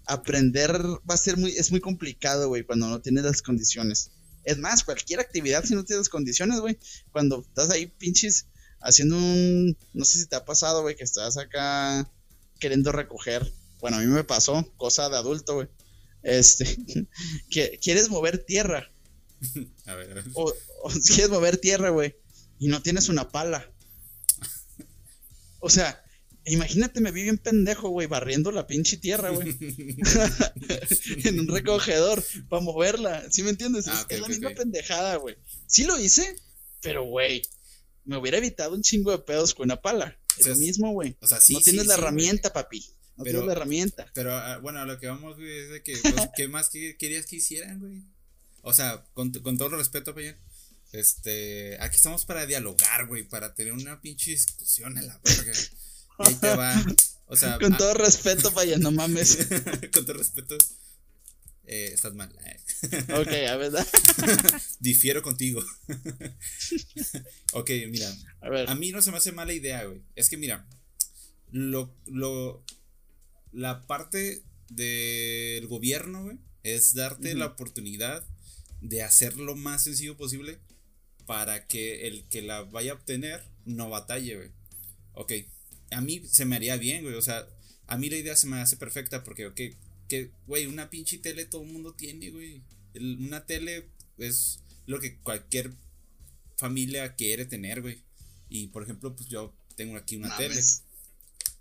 aprender 0.05 0.73
va 1.09 1.15
a 1.15 1.17
ser 1.17 1.37
muy, 1.37 1.53
es 1.53 1.71
muy 1.71 1.81
complicado, 1.81 2.49
güey, 2.49 2.65
cuando 2.65 2.89
no 2.89 3.01
tienes 3.01 3.23
las 3.23 3.41
condiciones. 3.41 4.11
Es 4.43 4.59
más, 4.59 4.83
cualquier 4.83 5.21
actividad, 5.21 5.65
si 5.65 5.77
no 5.77 5.85
tienes 5.85 6.09
condiciones, 6.09 6.59
güey, 6.59 6.77
cuando 7.13 7.43
estás 7.43 7.71
ahí 7.71 7.87
pinches 7.87 8.47
haciendo 8.81 9.17
un, 9.17 9.79
no 9.93 10.05
sé 10.05 10.19
si 10.19 10.27
te 10.27 10.35
ha 10.35 10.45
pasado, 10.45 10.83
güey, 10.83 10.97
que 10.97 11.05
estás 11.05 11.37
acá 11.37 12.11
queriendo 12.59 12.91
recoger. 12.91 13.53
Bueno, 13.79 13.99
a 13.99 14.01
mí 14.01 14.07
me 14.07 14.25
pasó, 14.25 14.69
cosa 14.77 15.09
de 15.09 15.19
adulto, 15.19 15.55
güey. 15.55 15.69
Este, 16.25 16.67
que 17.49 17.79
quieres 17.81 18.11
mover 18.11 18.39
tierra 18.45 18.91
a 19.87 19.95
ver, 19.95 20.25
O, 20.35 20.53
si 20.91 21.15
quieres 21.15 21.31
mover 21.31 21.59
tierra, 21.59 21.91
güey, 21.91 22.17
y 22.59 22.69
no 22.69 22.83
tienes 22.83 23.09
una 23.09 23.29
pala. 23.29 23.71
O 25.61 25.71
sea, 25.71 26.03
Imagínate, 26.51 27.01
me 27.01 27.11
vi 27.11 27.25
bien 27.25 27.37
pendejo, 27.39 27.91
güey, 27.91 28.07
barriendo 28.07 28.51
la 28.51 28.67
pinche 28.67 28.97
tierra, 28.97 29.31
güey. 29.31 29.55
en 31.25 31.41
un 31.41 31.49
recogedor 31.49 32.25
para 32.49 32.63
moverla. 32.63 33.31
¿Sí 33.31 33.43
me 33.43 33.51
entiendes? 33.51 33.87
Ah, 33.89 34.07
es, 34.09 34.21
la 34.21 34.29
misma 34.29 34.51
pendejada, 34.51 35.17
güey. 35.17 35.37
Sí 35.67 35.85
lo 35.85 35.99
hice, 36.01 36.37
pero, 36.81 37.05
güey, 37.05 37.43
me 38.05 38.17
hubiera 38.17 38.39
evitado 38.39 38.75
un 38.75 38.83
chingo 38.83 39.11
de 39.11 39.19
pedos 39.19 39.55
con 39.55 39.65
una 39.65 39.81
pala. 39.81 40.19
Es 40.39 40.41
O 40.41 40.45
sea, 40.45 40.53
lo 40.55 40.59
mismo, 40.61 40.93
güey. 40.93 41.17
O 41.21 41.27
sea, 41.27 41.41
sí. 41.41 41.53
no 41.53 41.61
tienes 41.61 41.83
sí, 41.83 41.89
la 41.89 41.95
sí, 41.97 42.01
herramienta, 42.01 42.53
papi. 42.53 42.81
No 43.17 43.25
Pero- 43.25 43.41
tienes 43.41 43.47
la 43.47 43.53
herramienta. 43.53 44.11
Pero 44.15 44.35
ah, 44.35 44.59
bueno, 44.59 44.85
lo 44.87 44.99
que 44.99 45.09
vamos, 45.09 45.37
güey, 45.37 45.55
es 45.55 45.71
de 45.71 45.83
que, 45.83 45.99
pues, 45.99 46.29
¿qué 46.35 46.49
más 46.49 46.71
que- 46.71 46.97
querías 46.97 47.27
que 47.27 47.37
hicieran, 47.37 47.79
güey? 47.79 48.05
O 48.63 48.73
sea, 48.73 49.05
con, 49.15 49.31
con 49.33 49.57
todo 49.57 49.69
el 49.69 49.79
respeto, 49.79 50.15
Payán, 50.15 50.37
este, 50.93 51.77
aquí 51.81 51.97
estamos 51.97 52.25
para 52.25 52.47
dialogar, 52.47 53.07
güey, 53.07 53.23
para 53.23 53.55
tener 53.55 53.73
una 53.73 54.01
pinche 54.01 54.31
discusión 54.31 54.97
a 54.97 55.03
la 55.03 55.21
verga. 55.23 55.53
Y 56.21 56.29
ahí 56.29 56.35
te 56.35 56.57
va, 56.57 56.85
o 57.27 57.37
sea, 57.37 57.59
Con 57.59 57.75
ah, 57.75 57.77
todo 57.77 57.95
respeto, 57.95 58.51
vaya, 58.53 58.79
no 58.79 58.91
mames. 58.91 59.37
con 59.93 60.07
todo 60.07 60.17
respeto, 60.17 60.57
eh, 61.67 61.91
estás 61.93 62.15
mal. 62.15 62.35
eh. 62.45 62.59
ok, 63.13 63.51
a 63.51 63.57
ver, 63.57 63.73
Difiero 64.81 65.23
contigo. 65.23 65.63
ok, 67.53 67.71
mira, 67.91 68.11
a 68.41 68.49
ver. 68.49 68.71
a 68.71 68.75
mí 68.75 68.91
no 68.91 69.03
se 69.03 69.11
me 69.11 69.19
hace 69.19 69.33
mala 69.33 69.53
idea, 69.53 69.85
güey. 69.85 70.01
Es 70.17 70.31
que 70.31 70.39
mira, 70.39 70.67
lo, 71.53 71.95
lo, 72.07 72.65
la 73.53 73.87
parte 73.87 74.43
del 74.71 75.67
gobierno, 75.67 76.25
güey, 76.25 76.39
es 76.63 76.95
darte 76.95 77.35
la 77.35 77.47
oportunidad 77.47 78.25
de 78.81 79.03
hacer 79.03 79.37
lo 79.37 79.57
más 79.57 79.85
sencillo 79.85 80.17
posible 80.17 80.59
para 81.27 81.67
que 81.67 82.07
el 82.09 82.25
que 82.29 82.43
la 82.43 82.63
vaya 82.63 82.93
a 82.93 82.95
obtener 82.95 83.43
no 83.65 83.91
batalle, 83.91 84.37
güey. 84.37 84.51
Ok, 85.13 85.33
a 85.91 86.01
mí 86.01 86.23
se 86.31 86.45
me 86.45 86.57
haría 86.57 86.77
bien, 86.77 87.03
güey. 87.03 87.15
O 87.15 87.23
sea, 87.23 87.47
a 87.87 87.99
mí 87.99 88.09
la 88.09 88.17
idea 88.17 88.37
se 88.37 88.47
me 88.47 88.61
hace 88.61 88.77
perfecta 88.77 89.25
porque, 89.25 89.47
ok, 89.47 89.61
que, 90.09 90.31
güey, 90.47 90.67
una 90.67 90.89
pinche 90.91 91.19
tele 91.19 91.45
todo 91.45 91.63
el 91.63 91.69
mundo 91.73 91.95
tiene, 91.95 92.31
güey. 92.31 92.63
El- 92.95 93.19
Una 93.21 93.45
tele 93.47 93.91
es 94.17 94.61
lo 94.87 95.01
que 95.01 95.19
cualquier 95.19 95.73
familia 96.57 97.15
quiere 97.15 97.45
tener, 97.45 97.83
güey. 97.83 98.03
Y 98.49 98.69
por 98.69 98.83
ejemplo, 98.83 99.15
pues 99.15 99.29
yo 99.29 99.55
tengo 99.77 99.97
aquí 99.97 100.17
una 100.17 100.35
tele. 100.37 100.61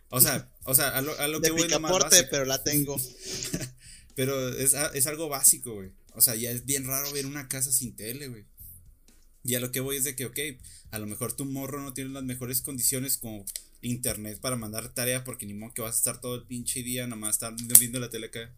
O 0.10 0.22
sea, 0.22 0.50
o 0.64 0.74
sea, 0.74 0.90
a 0.98 1.02
lo, 1.02 1.18
a 1.20 1.28
lo 1.28 1.42
que 1.42 1.48
De 1.48 1.52
voy 1.52 1.62
más 1.68 1.68
picaporte, 1.68 2.24
pero 2.32 2.46
la 2.46 2.64
tengo. 2.64 2.96
Pero 4.16 4.50
es, 4.58 4.74
es 4.74 5.06
algo 5.06 5.30
básico, 5.30 5.76
güey. 5.76 5.92
O 6.18 6.22
sea, 6.22 6.36
ya 6.36 6.52
es 6.52 6.66
bien 6.66 6.86
raro 6.86 7.12
ver 7.14 7.26
una 7.26 7.48
casa 7.48 7.72
sin 7.72 7.96
tele, 7.96 8.28
güey. 8.28 8.46
Y 9.44 9.56
a 9.56 9.60
lo 9.60 9.72
que 9.72 9.80
voy 9.80 9.96
es 9.98 10.04
de 10.04 10.16
que, 10.16 10.26
ok, 10.26 10.40
a 10.92 11.00
lo 11.00 11.08
mejor 11.08 11.34
tu 11.34 11.46
morro 11.46 11.82
no 11.82 11.94
tiene 11.94 12.10
las 12.12 12.24
mejores 12.24 12.62
condiciones 12.62 13.18
como 13.18 13.46
internet 13.82 14.40
para 14.42 14.56
mandar 14.58 14.94
tarea 14.94 15.24
porque 15.24 15.46
ni 15.46 15.54
modo 15.54 15.74
que 15.74 15.82
vas 15.82 15.96
a 15.96 16.00
estar 16.00 16.20
todo 16.22 16.36
el 16.36 16.44
pinche 16.48 16.84
día 16.84 17.08
nomás 17.08 17.36
estar 17.36 17.54
viendo 17.80 18.00
la 18.00 18.10
tele 18.10 18.28
acá. 18.28 18.54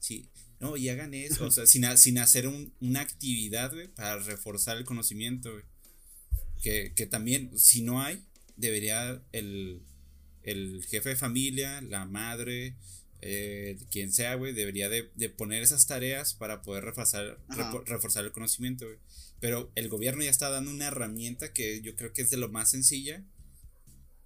Sí, 0.00 0.28
no, 0.60 0.76
y 0.76 0.88
hagan 0.88 1.14
eso, 1.14 1.46
o 1.46 1.50
sea, 1.50 1.66
sin, 1.68 1.84
sin 1.98 2.18
hacer 2.18 2.46
un- 2.48 2.72
una 2.80 3.00
actividad, 3.00 3.72
güey, 3.72 3.88
para 3.88 4.18
reforzar 4.18 4.76
el 4.78 4.84
conocimiento, 4.84 5.52
güey. 5.52 5.64
Que, 6.62 6.92
que 6.94 7.06
también, 7.06 7.58
si 7.58 7.82
no 7.82 8.00
hay, 8.02 8.24
debería 8.56 9.22
el, 9.32 9.82
el 10.42 10.84
jefe 10.88 11.10
de 11.10 11.16
familia, 11.16 11.82
la 11.82 12.06
madre, 12.06 12.76
eh, 13.26 13.78
quien 13.90 14.12
sea, 14.12 14.34
güey, 14.34 14.52
debería 14.52 14.90
de, 14.90 15.10
de 15.14 15.30
poner 15.30 15.62
esas 15.62 15.86
tareas 15.86 16.34
para 16.34 16.60
poder 16.60 16.84
reforzar, 16.84 17.38
reforzar 17.86 18.24
el 18.26 18.32
conocimiento, 18.32 18.84
güey. 18.84 18.98
Pero 19.40 19.72
el 19.74 19.88
gobierno 19.88 20.22
ya 20.22 20.30
está 20.30 20.50
dando 20.50 20.70
una 20.70 20.88
herramienta 20.88 21.52
que 21.54 21.80
yo 21.80 21.96
creo 21.96 22.12
que 22.12 22.20
es 22.22 22.28
de 22.30 22.36
lo 22.36 22.50
más 22.50 22.70
sencilla. 22.70 23.24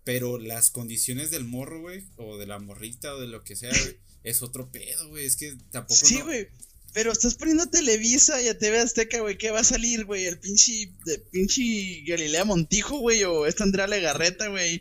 Pero 0.05 0.39
las 0.39 0.71
condiciones 0.71 1.31
del 1.31 1.45
morro, 1.45 1.81
güey, 1.81 2.05
o 2.17 2.39
de 2.39 2.47
la 2.47 2.59
morrita, 2.59 3.15
o 3.15 3.21
de 3.21 3.27
lo 3.29 3.45
que 3.45 3.57
sea, 3.57 3.71
güey, 3.71 3.99
es 4.25 4.43
otro 4.43 4.71
pedo, 4.73 5.09
güey. 5.11 5.27
Es 5.27 5.37
que 5.37 5.55
tampoco. 5.71 5.95
Sí, 5.95 6.19
no- 6.19 6.25
güey. 6.25 6.49
Pero 6.95 7.13
estás 7.13 7.35
poniendo 7.35 7.69
Televisa 7.69 8.41
y 8.41 8.49
a 8.49 8.59
TV 8.59 8.81
Azteca, 8.81 9.21
güey. 9.21 9.37
¿Qué 9.37 9.51
va 9.51 9.61
a 9.61 9.65
salir, 9.65 10.05
güey? 10.05 10.25
El 10.25 10.39
pinche, 10.39 10.91
de, 11.05 11.19
pinche 11.19 12.03
Galilea 12.07 12.45
Montijo, 12.45 12.99
güey. 12.99 13.25
O 13.25 13.47
esta 13.47 13.65
Andrea 13.65 13.87
Legarreta, 13.87 14.49
güey. 14.49 14.81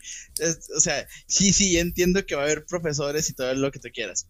O 0.75 0.79
sea, 0.79 1.07
sí, 1.27 1.51
sí, 1.51 1.77
entiendo 1.77 2.25
que 2.25 2.35
va 2.35 2.41
a 2.41 2.45
haber 2.45 2.65
profesores 2.65 3.29
y 3.29 3.33
todo 3.33 3.53
lo 3.55 3.71
que 3.71 3.79
tú 3.79 3.89
quieras. 3.93 4.27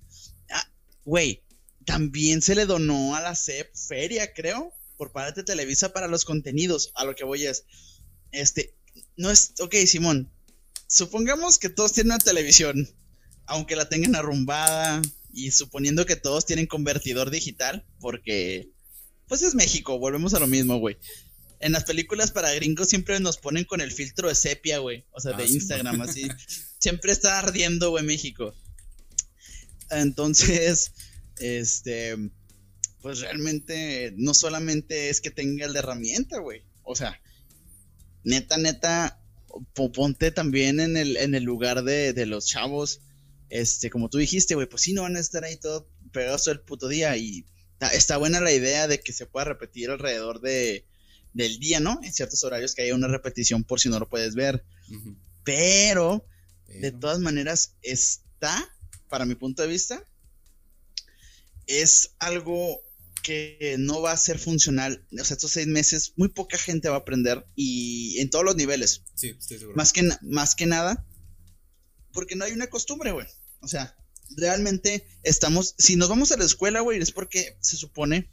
Ah, 0.49 0.67
güey. 1.05 1.43
También 1.85 2.41
se 2.41 2.55
le 2.55 2.65
donó 2.65 3.15
a 3.15 3.21
la 3.21 3.35
CEP 3.35 3.73
feria, 3.75 4.33
creo. 4.33 4.73
Por 4.97 5.11
parte 5.11 5.41
de 5.41 5.45
Televisa 5.45 5.93
para 5.93 6.07
los 6.07 6.25
contenidos. 6.25 6.91
A 6.95 7.05
lo 7.05 7.15
que 7.15 7.23
voy 7.23 7.45
es. 7.45 7.65
Este. 8.31 8.73
No 9.15 9.29
es. 9.29 9.53
Ok, 9.59 9.75
Simón. 9.85 10.31
Supongamos 10.87 11.59
que 11.59 11.69
todos 11.69 11.93
tienen 11.93 12.13
una 12.13 12.19
televisión. 12.19 12.89
Aunque 13.45 13.75
la 13.75 13.87
tengan 13.87 14.15
arrumbada. 14.15 15.01
Y 15.37 15.51
suponiendo 15.51 16.05
que 16.05 16.15
todos 16.15 16.45
tienen 16.45 16.65
convertidor 16.67 17.29
digital. 17.29 17.85
Porque. 17.99 18.69
Pues 19.27 19.41
es 19.41 19.55
México, 19.55 19.99
volvemos 19.99 20.33
a 20.33 20.39
lo 20.39 20.47
mismo, 20.47 20.77
güey. 20.79 20.97
En 21.59 21.71
las 21.73 21.83
películas 21.83 22.31
para 22.31 22.53
gringos 22.53 22.87
siempre 22.89 23.19
nos 23.19 23.37
ponen 23.37 23.65
con 23.65 23.81
el 23.81 23.91
filtro 23.91 24.29
de 24.29 24.35
sepia, 24.35 24.77
güey. 24.79 25.05
O 25.11 25.19
sea, 25.19 25.33
Ah, 25.35 25.37
de 25.37 25.47
sí, 25.47 25.55
Instagram, 25.55 26.01
así. 26.01 26.27
Siempre 26.79 27.11
está 27.11 27.39
ardiendo, 27.39 27.89
güey, 27.89 28.03
México. 28.05 28.53
Entonces, 29.89 30.91
este. 31.39 32.15
Pues 33.01 33.19
realmente 33.21 34.13
no 34.17 34.33
solamente 34.33 35.09
es 35.09 35.21
que 35.21 35.31
tenga 35.31 35.67
la 35.67 35.79
herramienta, 35.79 36.39
güey. 36.39 36.63
O 36.83 36.95
sea, 36.95 37.21
neta, 38.23 38.57
neta, 38.57 39.21
po- 39.73 39.91
ponte 39.91 40.31
también 40.31 40.79
en 40.79 40.97
el, 40.97 41.15
en 41.17 41.35
el 41.35 41.43
lugar 41.43 41.83
de, 41.83 42.13
de 42.13 42.25
los 42.25 42.47
chavos. 42.47 43.01
Este, 43.49 43.89
como 43.89 44.09
tú 44.09 44.17
dijiste, 44.17 44.55
güey, 44.55 44.67
pues 44.67 44.83
sí, 44.83 44.93
no 44.93 45.03
van 45.03 45.15
a 45.15 45.19
estar 45.19 45.43
ahí 45.43 45.57
todo 45.57 45.87
pegados 46.11 46.43
todo 46.43 46.53
el 46.53 46.61
puto 46.61 46.87
día. 46.87 47.15
Y 47.17 47.45
está, 47.73 47.89
está 47.89 48.17
buena 48.17 48.41
la 48.41 48.51
idea 48.51 48.87
de 48.87 48.99
que 48.99 49.13
se 49.13 49.25
pueda 49.25 49.45
repetir 49.45 49.89
alrededor 49.89 50.41
de, 50.41 50.85
del 51.33 51.59
día, 51.59 51.79
¿no? 51.79 51.99
En 52.03 52.13
ciertos 52.13 52.43
horarios 52.43 52.75
que 52.75 52.83
haya 52.83 52.95
una 52.95 53.07
repetición 53.07 53.63
por 53.63 53.79
si 53.79 53.89
no 53.89 53.99
lo 53.99 54.09
puedes 54.09 54.35
ver. 54.35 54.65
Pero, 55.43 56.25
de 56.67 56.91
todas 56.91 57.19
maneras, 57.19 57.75
está, 57.81 58.69
para 59.09 59.25
mi 59.25 59.35
punto 59.35 59.61
de 59.61 59.69
vista, 59.69 60.03
es 61.67 62.11
algo 62.19 62.81
que 63.23 63.75
no 63.77 64.01
va 64.01 64.13
a 64.13 64.17
ser 64.17 64.39
funcional. 64.39 65.05
O 65.11 65.23
sea, 65.23 65.35
estos 65.35 65.51
seis 65.51 65.67
meses, 65.67 66.13
muy 66.15 66.29
poca 66.29 66.57
gente 66.57 66.89
va 66.89 66.95
a 66.95 66.99
aprender 66.99 67.45
y 67.55 68.19
en 68.19 68.29
todos 68.29 68.45
los 68.45 68.55
niveles. 68.55 69.03
Sí, 69.15 69.35
estoy 69.37 69.59
seguro. 69.59 69.75
Más 69.75 69.91
que, 69.93 70.09
más 70.21 70.55
que 70.55 70.65
nada, 70.65 71.05
porque 72.17 72.35
no 72.35 72.45
hay 72.45 72.51
una 72.51 72.65
costumbre, 72.65 73.11
güey. 73.11 73.27
O 73.59 73.67
sea, 73.67 73.95
realmente 74.35 75.05
estamos, 75.21 75.75
si 75.77 75.97
nos 75.97 76.09
vamos 76.09 76.31
a 76.31 76.37
la 76.37 76.45
escuela, 76.45 76.81
güey, 76.81 76.99
es 76.99 77.11
porque 77.11 77.55
se 77.61 77.77
supone, 77.77 78.27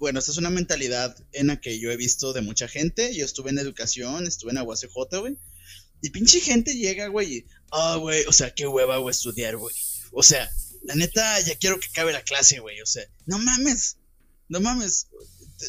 bueno, 0.00 0.18
esta 0.18 0.32
es 0.32 0.38
una 0.38 0.50
mentalidad 0.50 1.16
en 1.30 1.46
la 1.46 1.60
que 1.60 1.78
yo 1.78 1.92
he 1.92 1.96
visto 1.96 2.32
de 2.32 2.40
mucha 2.40 2.66
gente. 2.66 3.14
Yo 3.14 3.24
estuve 3.24 3.50
en 3.50 3.60
educación, 3.60 4.26
estuve 4.26 4.50
en 4.50 4.58
AguaCJ, 4.58 5.20
güey. 5.20 5.38
Y 6.02 6.10
pinche 6.10 6.40
gente 6.40 6.74
llega, 6.74 7.06
güey, 7.06 7.46
ah, 7.70 7.94
güey, 8.00 8.24
o 8.26 8.32
sea, 8.32 8.52
qué 8.52 8.66
hueva, 8.66 8.96
güey, 8.96 9.12
estudiar, 9.12 9.56
güey. 9.56 9.72
O 10.10 10.24
sea, 10.24 10.50
la 10.82 10.96
neta, 10.96 11.40
ya 11.42 11.54
quiero 11.54 11.78
que 11.78 11.86
acabe 11.86 12.12
la 12.12 12.22
clase, 12.22 12.58
güey. 12.58 12.80
O 12.80 12.86
sea, 12.86 13.04
no 13.24 13.38
mames, 13.38 13.98
no 14.48 14.58
mames. 14.60 15.06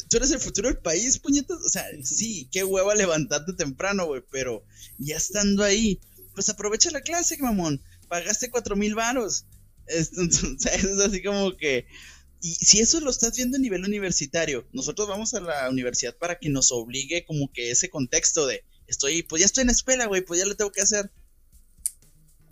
Tú 0.08 0.16
eres 0.16 0.32
el 0.32 0.40
futuro 0.40 0.68
del 0.68 0.78
país, 0.78 1.20
puñetas. 1.20 1.58
O 1.64 1.68
sea, 1.68 1.86
sí, 2.02 2.48
qué 2.50 2.64
hueva 2.64 2.96
levantarte 2.96 3.52
temprano, 3.52 4.06
güey. 4.06 4.24
Pero 4.28 4.64
ya 4.98 5.16
estando 5.16 5.62
ahí, 5.62 6.00
pues 6.40 6.48
aprovecha 6.48 6.90
la 6.90 7.02
clase, 7.02 7.36
mamón. 7.36 7.82
Pagaste 8.08 8.48
cuatro 8.48 8.74
mil 8.74 8.94
varos. 8.94 9.44
Es- 9.86 10.12
Entonces, 10.16 10.84
es 10.84 10.98
así 10.98 11.22
como 11.22 11.54
que. 11.54 11.86
Y 12.40 12.54
si 12.54 12.80
eso 12.80 12.98
lo 13.00 13.10
estás 13.10 13.36
viendo 13.36 13.58
a 13.58 13.60
nivel 13.60 13.84
universitario, 13.84 14.66
nosotros 14.72 15.06
vamos 15.06 15.34
a 15.34 15.40
la 15.40 15.68
universidad 15.68 16.16
para 16.16 16.38
que 16.38 16.48
nos 16.48 16.72
obligue 16.72 17.26
como 17.26 17.52
que 17.52 17.70
ese 17.70 17.90
contexto 17.90 18.46
de 18.46 18.64
estoy, 18.86 19.22
pues 19.22 19.40
ya 19.40 19.44
estoy 19.44 19.60
en 19.60 19.66
la 19.66 19.74
escuela, 19.74 20.06
güey, 20.06 20.22
pues 20.22 20.40
ya 20.40 20.46
lo 20.46 20.56
tengo 20.56 20.72
que 20.72 20.80
hacer. 20.80 21.12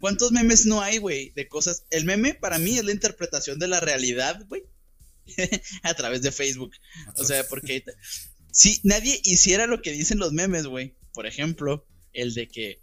¿Cuántos 0.01 0.33
memes 0.33 0.67
no 0.67 0.83
hay, 0.83 0.99
güey? 0.99 1.31
De 1.31 1.49
cosas. 1.49 1.85
El 1.89 2.05
meme 2.05 2.35
para 2.35 2.59
mí 2.59 2.77
es 2.77 2.85
la 2.85 2.93
interpretación 2.93 3.59
de 3.59 3.69
la 3.69 3.81
realidad, 3.81 4.45
güey. 4.49 4.65
a 5.83 5.95
través 5.95 6.21
de 6.21 6.31
Facebook. 6.31 6.73
O 7.17 7.25
sea, 7.25 7.49
porque 7.49 7.83
si 8.53 8.81
nadie 8.83 9.19
hiciera 9.25 9.67
lo 9.67 9.81
que 9.81 9.93
dicen 9.93 10.19
los 10.19 10.35
memes, 10.35 10.67
güey. 10.67 10.95
Por 11.15 11.27
ejemplo, 11.27 11.87
el 12.13 12.35
de 12.35 12.49
que 12.49 12.83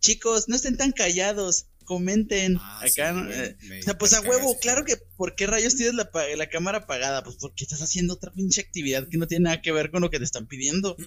chicos, 0.00 0.48
no 0.48 0.56
estén 0.56 0.76
tan 0.76 0.92
callados, 0.92 1.66
comenten 1.84 2.56
Ah, 2.60 2.80
acá. 2.80 2.88
sí, 3.10 3.16
¿no? 3.16 3.24
güey, 3.26 3.38
Eh, 3.38 3.56
me 3.68 3.80
o 3.80 3.82
sea, 3.82 3.98
pues 3.98 4.12
a 4.14 4.20
huevo, 4.20 4.58
claro 4.60 4.84
que, 4.84 4.96
¿por 5.16 5.34
qué 5.34 5.46
rayos 5.46 5.76
tienes 5.76 5.94
la 5.94 6.48
cámara 6.48 6.78
apagada? 6.78 7.22
Pues 7.24 7.36
porque 7.36 7.64
estás 7.64 7.82
haciendo 7.82 8.14
otra 8.14 8.32
pinche 8.32 8.60
actividad 8.60 9.08
que 9.08 9.18
no 9.18 9.26
tiene 9.26 9.44
nada 9.44 9.62
que 9.62 9.72
ver 9.72 9.90
con 9.90 10.00
lo 10.02 10.10
que 10.10 10.18
te 10.18 10.24
están 10.24 10.46
pidiendo. 10.46 10.96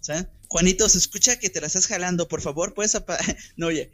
O 0.00 0.04
sea, 0.04 0.28
Juanito, 0.48 0.88
se 0.88 0.98
escucha 0.98 1.38
que 1.38 1.48
te 1.48 1.60
la 1.60 1.68
estás 1.68 1.86
jalando, 1.86 2.26
por 2.26 2.40
favor, 2.40 2.74
puedes 2.74 2.96
apagar. 2.96 3.24
No, 3.56 3.68
oye, 3.68 3.92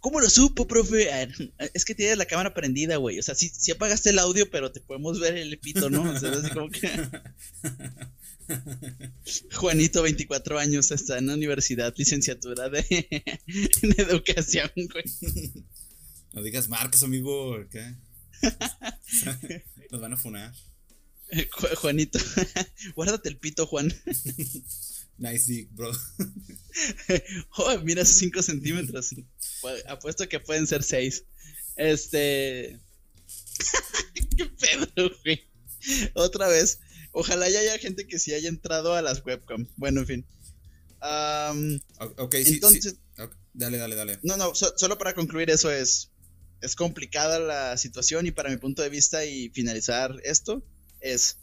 ¿Cómo 0.00 0.20
lo 0.20 0.28
supo, 0.28 0.68
profe? 0.68 1.10
Ah, 1.10 1.26
es 1.74 1.84
que 1.86 1.94
tienes 1.94 2.18
la 2.18 2.26
cámara 2.26 2.52
prendida, 2.52 2.96
güey. 2.96 3.18
O 3.18 3.22
sea, 3.22 3.34
sí, 3.34 3.50
sí 3.52 3.72
apagaste 3.72 4.10
el 4.10 4.18
audio, 4.18 4.50
pero 4.50 4.70
te 4.70 4.80
podemos 4.80 5.18
ver 5.18 5.36
el 5.38 5.58
pito, 5.58 5.88
¿no? 5.90 6.02
O 6.02 6.18
sea, 6.18 6.30
así 6.32 6.50
como 6.50 6.68
que... 6.70 6.88
Juanito, 9.54 10.02
24 10.02 10.58
años, 10.58 10.90
está 10.90 11.18
en 11.18 11.26
la 11.26 11.34
universidad, 11.34 11.94
licenciatura 11.96 12.68
de, 12.68 12.84
educación, 13.98 14.70
güey. 14.74 15.04
No 16.34 16.42
digas 16.42 16.68
marcas, 16.68 17.02
amigo, 17.02 17.56
¿qué? 17.70 17.96
Nos 19.90 20.00
van 20.00 20.12
a 20.12 20.16
funar. 20.16 20.54
Juanito, 21.76 22.18
guárdate 22.94 23.30
el 23.30 23.38
pito, 23.38 23.66
Juan. 23.66 23.92
Nice 25.16 25.52
dick, 25.52 25.68
bro. 25.72 25.90
oh, 27.56 27.78
mira, 27.82 28.04
5 28.04 28.42
centímetros. 28.42 29.14
Apuesto 29.88 30.28
que 30.28 30.38
pueden 30.38 30.66
ser 30.66 30.82
6. 30.82 31.24
Este. 31.76 32.78
Qué 34.36 34.46
pedo, 34.46 35.10
güey. 35.24 35.44
Otra 36.14 36.46
vez. 36.48 36.78
Ojalá 37.20 37.50
ya 37.50 37.58
haya 37.58 37.76
gente 37.78 38.06
que 38.06 38.20
sí 38.20 38.32
haya 38.32 38.48
entrado 38.48 38.94
a 38.94 39.02
las 39.02 39.26
webcam. 39.26 39.66
Bueno, 39.74 40.02
en 40.02 40.06
fin. 40.06 40.26
ok, 41.00 42.34
sí. 42.44 42.54
Entonces. 42.54 42.94
Dale, 43.52 43.76
dale, 43.76 43.96
dale. 43.96 44.20
No, 44.22 44.36
no, 44.36 44.54
solo 44.54 44.98
para 44.98 45.14
concluir, 45.14 45.50
eso 45.50 45.68
es. 45.68 46.12
Es 46.60 46.76
complicada 46.76 47.40
la 47.40 47.76
situación 47.76 48.28
y 48.28 48.30
para 48.30 48.50
mi 48.50 48.56
punto 48.56 48.82
de 48.82 48.88
vista 48.88 49.24
y 49.24 49.48
finalizar 49.48 50.14
esto, 50.22 50.62
es 51.00 51.38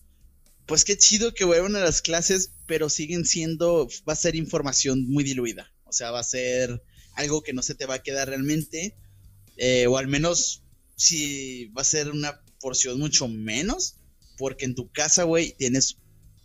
pues 0.65 0.85
qué 0.85 0.97
chido 0.97 1.33
que 1.33 1.43
vuelvan 1.43 1.75
a 1.75 1.81
las 1.81 2.01
clases, 2.01 2.51
pero 2.67 2.89
siguen 2.89 3.25
siendo, 3.25 3.89
va 4.07 4.13
a 4.13 4.15
ser 4.15 4.37
información 4.37 5.05
muy 5.09 5.25
diluida. 5.25 5.73
O 5.83 5.91
sea, 5.91 6.11
va 6.11 6.21
a 6.21 6.23
ser 6.23 6.81
algo 7.15 7.43
que 7.43 7.51
no 7.51 7.61
se 7.61 7.75
te 7.75 7.85
va 7.85 7.95
a 7.95 8.01
quedar 8.01 8.29
realmente, 8.29 8.95
eh, 9.57 9.87
o 9.87 9.97
al 9.97 10.07
menos 10.07 10.63
si 10.95 11.65
va 11.77 11.81
a 11.81 11.85
ser 11.85 12.11
una 12.11 12.41
porción 12.61 12.97
mucho 12.97 13.27
menos, 13.27 13.97
porque 14.37 14.65
en 14.65 14.75
tu 14.75 14.91
casa, 14.91 15.23
güey, 15.23 15.53
tienes 15.57 15.97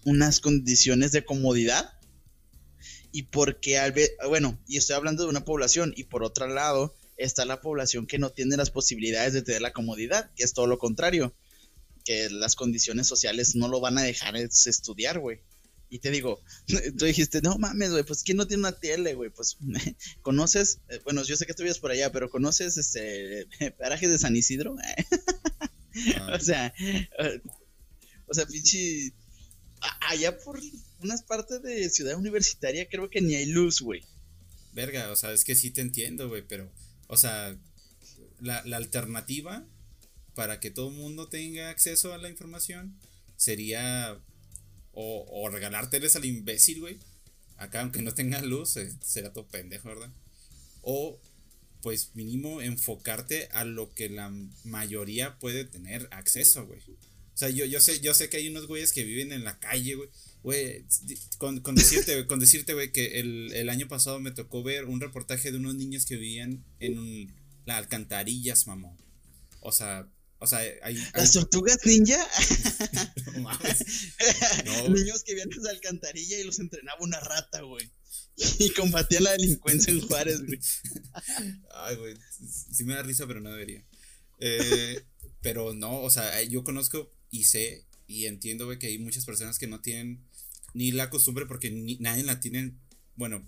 unas 0.05 0.41
condiciones 0.41 1.13
de 1.13 1.25
comodidad. 1.25 1.93
Y 3.13 3.25
porque 3.25 3.79
al 3.79 3.93
bueno, 4.29 4.59
y 4.69 4.77
estoy 4.77 4.97
hablando 4.97 5.25
de 5.25 5.31
una 5.31 5.45
población, 5.45 5.93
y 5.97 6.05
por 6.05 6.23
otro 6.23 6.47
lado 6.47 6.95
está 7.17 7.45
la 7.45 7.61
población 7.61 8.07
que 8.07 8.19
no 8.19 8.31
tiene 8.31 8.57
las 8.57 8.71
posibilidades 8.71 9.33
de 9.33 9.43
tener 9.43 9.63
la 9.63 9.73
comodidad, 9.73 10.31
que 10.37 10.45
es 10.45 10.53
todo 10.53 10.67
lo 10.67 10.79
contrario 10.79 11.35
que 12.05 12.31
las 12.31 12.57
condiciones 12.57 13.07
sociales 13.07 13.55
no 13.57 13.69
lo 13.69 13.81
van 13.81 13.99
a 13.99 14.03
dejar 14.03 14.37
estudiar, 14.37 15.19
güey. 15.19 15.41
Y 15.89 15.99
te 15.99 16.11
digo, 16.11 16.41
tú 16.99 17.05
dijiste, 17.05 17.43
no 17.43 17.59
mames, 17.59 17.91
güey, 17.91 18.05
pues 18.05 18.23
¿quién 18.23 18.37
no 18.37 18.47
tiene 18.47 18.63
una 18.63 18.73
tele, 18.73 19.15
güey? 19.15 19.31
Pues 19.31 19.59
conoces, 20.23 20.81
eh, 20.89 21.01
bueno, 21.05 21.23
yo 21.25 21.37
sé 21.37 21.47
que 21.47 21.55
tú 21.55 21.63
vives 21.63 21.79
por 21.79 21.91
allá, 21.91 22.13
pero 22.13 22.31
conoces 22.31 22.77
este 22.77 23.47
parajes 23.79 24.11
de 24.11 24.19
San 24.19 24.37
Isidro. 24.37 24.77
Ah. 26.17 26.37
o 26.37 26.41
sea, 26.41 26.73
eh, 26.79 27.41
o 28.31 28.35
sea, 28.35 28.47
pinche 28.47 29.13
allá 30.09 30.39
por 30.39 30.61
unas 31.03 31.23
partes 31.23 31.63
de 31.63 31.89
ciudad 31.91 32.17
universitaria 32.17 32.89
creo 32.89 33.11
que 33.11 33.21
ni 33.21 33.35
hay 33.35 33.47
luz, 33.47 33.81
güey. 33.81 34.05
Verga, 34.73 35.11
o 35.11 35.17
sea, 35.17 35.33
es 35.33 35.45
que 35.45 35.57
sí 35.57 35.71
te 35.71 35.81
entiendo, 35.81 36.29
güey, 36.29 36.43
pero, 36.47 36.71
o 37.09 37.17
sea, 37.17 37.57
la, 38.41 38.59
alternativa 38.77 39.67
para 40.35 40.61
que 40.61 40.71
todo 40.71 40.91
el 40.91 40.97
mundo 40.97 41.29
tenga 41.29 41.71
acceso 41.71 42.15
a 42.15 42.19
la 42.19 42.29
información 42.29 42.97
sería 43.37 44.17
o, 44.93 45.27
o 45.29 45.49
al 45.49 46.25
imbécil, 46.25 46.81
güey. 46.81 46.99
Acá, 47.57 47.83
aunque 47.83 48.01
no 48.01 48.15
tenga 48.15 48.41
luz, 48.41 48.77
eh, 48.77 48.91
será 49.03 49.33
todo 49.33 49.47
pendejo, 49.47 49.89
¿verdad? 49.89 50.11
O, 50.83 51.21
pues, 51.83 52.15
mínimo 52.15 52.63
enfocarte 52.63 53.49
a 53.53 53.65
lo 53.65 53.93
que 53.93 54.09
la 54.09 54.33
mayoría 54.65 55.39
puede 55.39 55.65
tener 55.65 56.09
acceso, 56.11 56.67
güey. 56.67 56.81
O 57.41 57.43
sea, 57.43 57.49
yo, 57.49 57.65
yo, 57.65 57.81
sé, 57.81 58.01
yo 58.01 58.13
sé 58.13 58.29
que 58.29 58.37
hay 58.37 58.49
unos 58.49 58.67
güeyes 58.67 58.93
que 58.93 59.03
viven 59.03 59.33
en 59.33 59.45
la 59.45 59.59
calle, 59.59 59.95
güey. 59.95 60.11
Güey, 60.43 60.85
con, 61.39 61.61
con, 61.61 61.75
decirte, 61.75 62.27
con 62.27 62.39
decirte, 62.39 62.75
güey, 62.75 62.93
que 62.93 63.19
el, 63.19 63.55
el, 63.55 63.71
año 63.71 63.89
pasado 63.89 64.21
me 64.21 64.31
tocó 64.31 64.63
ver 64.63 64.85
un 64.85 65.01
reportaje 65.01 65.51
de 65.51 65.57
unos 65.57 65.75
niños 65.75 66.05
que 66.05 66.17
vivían 66.17 66.63
en 66.81 67.35
las 67.65 67.79
alcantarillas, 67.79 68.67
mamón. 68.67 68.95
O 69.61 69.73
sea, 69.73 70.07
o 70.39 70.47
sea, 70.47 70.59
hay, 70.83 71.03
¿Las 71.15 71.33
tortugas 71.33 71.79
ninja? 71.87 72.19
no 73.33 73.41
mames. 73.41 73.87
Niños 74.91 75.23
que 75.25 75.33
vivían 75.33 75.51
en 75.51 75.63
la 75.63 75.71
alcantarilla 75.71 76.39
y 76.39 76.45
los 76.45 76.59
entrenaba 76.59 77.01
una 77.01 77.21
rata, 77.21 77.63
güey. 77.63 77.91
Y 78.59 78.69
combatían 78.75 79.25
la 79.25 79.33
delincuencia 79.33 79.95
en 79.95 80.07
Juárez, 80.07 80.45
güey. 80.45 80.61
Ay, 81.75 81.97
güey. 81.97 82.17
Sí 82.71 82.85
me 82.85 82.97
da 82.97 83.03
risa, 83.03 83.27
pero 83.27 83.41
no 83.41 83.51
debería. 83.51 83.83
Eh, 84.41 85.03
pero 85.41 85.73
no, 85.73 86.03
o 86.03 86.11
sea, 86.11 86.43
yo 86.43 86.65
conozco 86.65 87.11
y 87.31 87.45
sé 87.45 87.85
y 88.07 88.27
entiendo, 88.27 88.67
güey, 88.67 88.79
que 88.79 88.89
hay 88.89 88.99
muchas 88.99 89.25
personas 89.25 89.59
que 89.59 89.69
no 89.69 89.81
tienen 89.81 90.21
ni 90.75 90.91
la 90.91 91.11
costumbre 91.11 91.47
porque 91.47 91.71
ni, 91.71 91.97
nadie 91.99 92.25
la 92.25 92.41
tienen. 92.41 92.79
Bueno, 93.15 93.47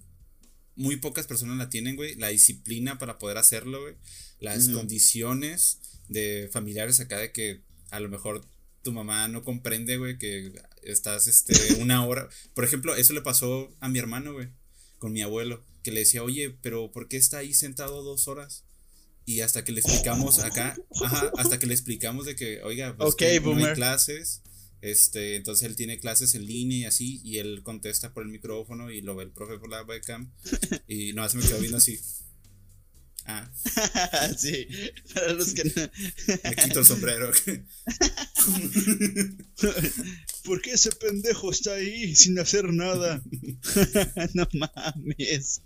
muy 0.76 0.96
pocas 0.96 1.26
personas 1.26 1.56
la 1.56 1.68
tienen, 1.68 1.96
güey. 1.96 2.14
La 2.14 2.28
disciplina 2.28 2.96
para 2.96 3.18
poder 3.18 3.38
hacerlo, 3.38 3.80
güey. 3.80 3.96
Las 4.38 4.68
condiciones 4.68 5.80
de 6.08 6.48
familiares 6.52 7.00
acá 7.00 7.18
de 7.18 7.32
que 7.32 7.62
a 7.90 7.98
lo 7.98 8.08
mejor 8.08 8.46
tu 8.82 8.92
mamá 8.92 9.26
no 9.28 9.42
comprende, 9.42 9.96
güey, 9.96 10.18
que 10.18 10.52
estás, 10.82 11.26
este, 11.26 11.54
una 11.80 12.06
hora. 12.06 12.28
Por 12.54 12.64
ejemplo, 12.64 12.94
eso 12.94 13.12
le 13.14 13.22
pasó 13.22 13.74
a 13.80 13.88
mi 13.88 13.98
hermano, 13.98 14.32
güey, 14.32 14.48
con 14.98 15.12
mi 15.12 15.22
abuelo, 15.22 15.64
que 15.82 15.92
le 15.92 16.00
decía, 16.00 16.22
oye, 16.22 16.50
pero 16.62 16.92
¿por 16.92 17.08
qué 17.08 17.16
está 17.16 17.38
ahí 17.38 17.54
sentado 17.54 18.02
dos 18.02 18.28
horas? 18.28 18.64
Y 19.24 19.40
hasta 19.40 19.64
que 19.64 19.72
le 19.72 19.80
explicamos 19.80 20.40
acá, 20.40 20.76
ajá, 21.02 21.30
hasta 21.36 21.58
que 21.58 21.66
le 21.66 21.74
explicamos 21.74 22.26
de 22.26 22.34
que, 22.34 22.60
oiga, 22.62 22.96
pues 22.96 23.14
no 23.42 23.66
hay 23.66 23.74
clases, 23.74 24.42
este, 24.80 25.36
entonces 25.36 25.68
él 25.68 25.76
tiene 25.76 26.00
clases 26.00 26.34
en 26.34 26.44
línea 26.44 26.78
y 26.78 26.84
así, 26.86 27.20
y 27.24 27.38
él 27.38 27.62
contesta 27.62 28.12
por 28.12 28.24
el 28.24 28.30
micrófono 28.30 28.90
y 28.90 29.00
lo 29.00 29.14
ve 29.14 29.24
el 29.24 29.30
profe 29.30 29.58
por 29.58 29.70
la 29.70 29.84
webcam, 29.84 30.32
y 30.88 31.12
no, 31.12 31.28
se 31.28 31.36
me 31.36 31.44
quedó 31.44 31.60
viendo 31.60 31.78
así. 31.78 32.00
Ah. 33.24 33.48
sí, 34.36 34.66
para 35.14 35.32
los 35.34 35.54
que 35.54 35.62
no. 35.64 35.70
Me 36.44 36.56
quito 36.56 36.80
el 36.80 36.86
sombrero. 36.86 37.30
¿Por 40.44 40.60
qué 40.60 40.72
ese 40.72 40.90
pendejo 40.92 41.52
está 41.52 41.74
ahí 41.74 42.16
sin 42.16 42.38
hacer 42.38 42.72
nada? 42.72 43.22
no 44.34 44.48
mames. 44.52 45.62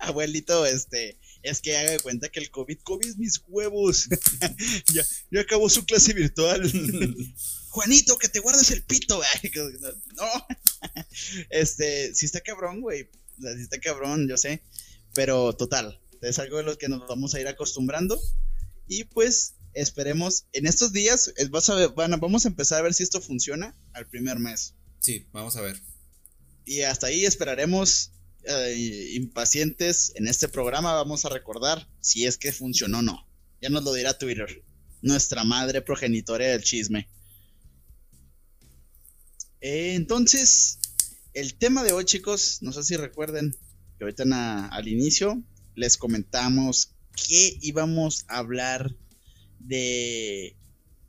Abuelito, 0.00 0.66
este, 0.66 1.16
es 1.42 1.60
que 1.60 1.76
haga 1.76 1.92
de 1.92 2.00
cuenta 2.00 2.28
que 2.28 2.40
el 2.40 2.50
COVID, 2.50 2.78
COVID 2.82 3.16
mis 3.16 3.42
huevos. 3.48 4.08
ya, 4.92 5.04
ya 5.30 5.40
acabó 5.40 5.68
su 5.68 5.84
clase 5.84 6.12
virtual. 6.12 6.70
Juanito, 7.70 8.18
que 8.18 8.28
te 8.28 8.40
guardes 8.40 8.70
el 8.70 8.82
pito. 8.82 9.20
no. 10.16 10.26
Este, 11.50 12.14
sí 12.14 12.26
está 12.26 12.40
cabrón, 12.40 12.80
güey. 12.80 13.08
O 13.38 13.42
sea, 13.42 13.54
sí 13.54 13.62
está 13.62 13.78
cabrón, 13.78 14.28
yo 14.28 14.36
sé. 14.36 14.62
Pero 15.14 15.52
total, 15.54 16.00
es 16.22 16.38
algo 16.38 16.58
de 16.58 16.62
lo 16.64 16.78
que 16.78 16.88
nos 16.88 17.06
vamos 17.06 17.34
a 17.34 17.40
ir 17.40 17.48
acostumbrando. 17.48 18.20
Y 18.88 19.04
pues 19.04 19.54
esperemos, 19.72 20.46
en 20.52 20.66
estos 20.66 20.92
días, 20.92 21.32
vas 21.50 21.68
a 21.70 21.74
ver, 21.74 21.90
vamos 21.94 22.44
a 22.44 22.48
empezar 22.48 22.80
a 22.80 22.82
ver 22.82 22.94
si 22.94 23.02
esto 23.02 23.20
funciona 23.20 23.76
al 23.92 24.08
primer 24.08 24.38
mes. 24.38 24.74
Sí, 24.98 25.26
vamos 25.32 25.56
a 25.56 25.60
ver. 25.60 25.80
Y 26.64 26.82
hasta 26.82 27.08
ahí 27.08 27.24
esperaremos 27.24 28.12
eh, 28.44 29.10
impacientes 29.14 30.12
en 30.16 30.28
este 30.28 30.48
programa. 30.48 30.94
Vamos 30.94 31.24
a 31.24 31.28
recordar 31.28 31.88
si 32.00 32.26
es 32.26 32.36
que 32.36 32.52
funcionó 32.52 32.98
o 32.98 33.02
no. 33.02 33.26
Ya 33.60 33.68
nos 33.68 33.84
lo 33.84 33.92
dirá 33.92 34.16
Twitter, 34.16 34.62
nuestra 35.02 35.44
madre 35.44 35.82
progenitora 35.82 36.46
del 36.46 36.62
chisme. 36.62 37.08
Eh, 39.60 39.94
entonces, 39.94 40.78
el 41.34 41.54
tema 41.54 41.84
de 41.84 41.92
hoy, 41.92 42.04
chicos, 42.04 42.58
no 42.62 42.72
sé 42.72 42.82
si 42.82 42.96
recuerden 42.96 43.54
que 43.98 44.04
ahorita 44.04 44.68
al 44.68 44.88
inicio 44.88 45.42
les 45.74 45.98
comentamos 45.98 46.94
que 47.12 47.58
íbamos 47.60 48.24
a 48.28 48.38
hablar 48.38 48.96
de 49.58 50.56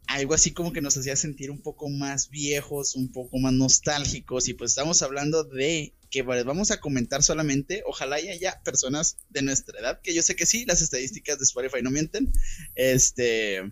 algo 0.08 0.34
así 0.34 0.52
como 0.52 0.74
que 0.74 0.82
nos 0.82 0.98
hacía 0.98 1.16
sentir 1.16 1.52
un 1.52 1.62
poco 1.62 1.90
más 1.90 2.30
viejos, 2.30 2.96
un 2.96 3.12
poco 3.12 3.38
más 3.40 3.54
nostálgicos 3.54 4.50
y 4.50 4.54
pues 4.54 4.72
estamos 4.72 5.02
hablando 5.02 5.46
de 5.46 5.94
que 6.12 6.22
vamos 6.22 6.70
a 6.72 6.82
comentar 6.82 7.24
solamente, 7.24 7.84
ojalá 7.88 8.18
haya 8.18 8.62
personas 8.64 9.18
de 9.30 9.42
nuestra 9.42 9.80
edad, 9.80 10.02
que 10.02 10.14
yo 10.14 10.22
sé 10.22 10.36
que 10.36 10.46
sí, 10.46 10.66
las 10.66 10.82
estadísticas 10.82 11.40
de 11.40 11.46
Spotify 11.46 11.82
no 11.82 11.90
mienten, 11.90 12.32
este, 12.76 13.72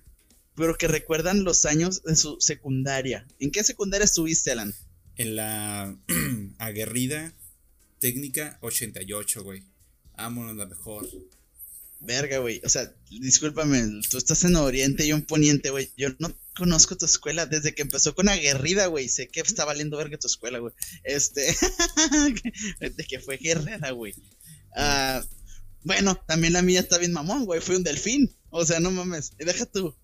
pero 0.56 0.78
que 0.78 0.88
recuerdan 0.88 1.44
los 1.44 1.66
años 1.66 2.02
de 2.04 2.16
su 2.16 2.38
secundaria. 2.40 3.28
¿En 3.40 3.52
qué 3.52 3.64
secundaria 3.64 4.06
estuviste, 4.06 4.52
Alan? 4.52 4.74
En 5.18 5.36
la 5.36 5.96
aguerrida 6.58 7.34
técnica 8.00 8.58
88, 8.62 9.44
güey. 9.44 9.64
Vámonos 10.16 10.56
la 10.56 10.66
mejor. 10.66 11.08
Verga, 12.00 12.38
güey. 12.38 12.62
O 12.64 12.70
sea, 12.70 12.94
discúlpame, 13.10 14.02
tú 14.10 14.18
estás 14.18 14.46
en 14.46 14.56
Oriente 14.56 15.04
y 15.04 15.10
yo 15.10 15.16
en 15.16 15.26
Poniente, 15.26 15.70
güey. 15.70 15.92
Yo 15.98 16.10
no 16.20 16.34
conozco 16.60 16.98
tu 16.98 17.06
escuela 17.06 17.46
desde 17.48 17.74
que 17.74 17.82
empezó 17.82 18.14
con 18.14 18.30
aguerrida, 18.30 18.86
güey. 18.88 19.10
Sé 19.10 19.28
que 19.28 19.40
está 19.40 19.66
valiendo 19.66 19.98
verga 19.98 20.20
tu 20.20 20.28
escuela, 20.28 20.60
güey. 20.60 20.74
Este. 21.04 21.56
de 22.80 23.04
que 23.06 23.20
fue 23.20 23.38
guerrera, 23.38 23.92
güey. 23.92 24.14
Ah, 24.76 25.24
Bueno, 25.84 26.16
también 26.28 26.54
la 26.54 26.62
mía 26.62 26.82
está 26.82 26.98
bien 26.98 27.14
mamón, 27.14 27.46
güey. 27.46 27.62
Fue 27.62 27.78
un 27.78 27.84
delfín. 27.84 28.36
O 28.52 28.66
sea, 28.66 28.80
no 28.80 28.92
mames. 28.92 29.32
Deja 29.38 29.66
tú. 29.66 29.96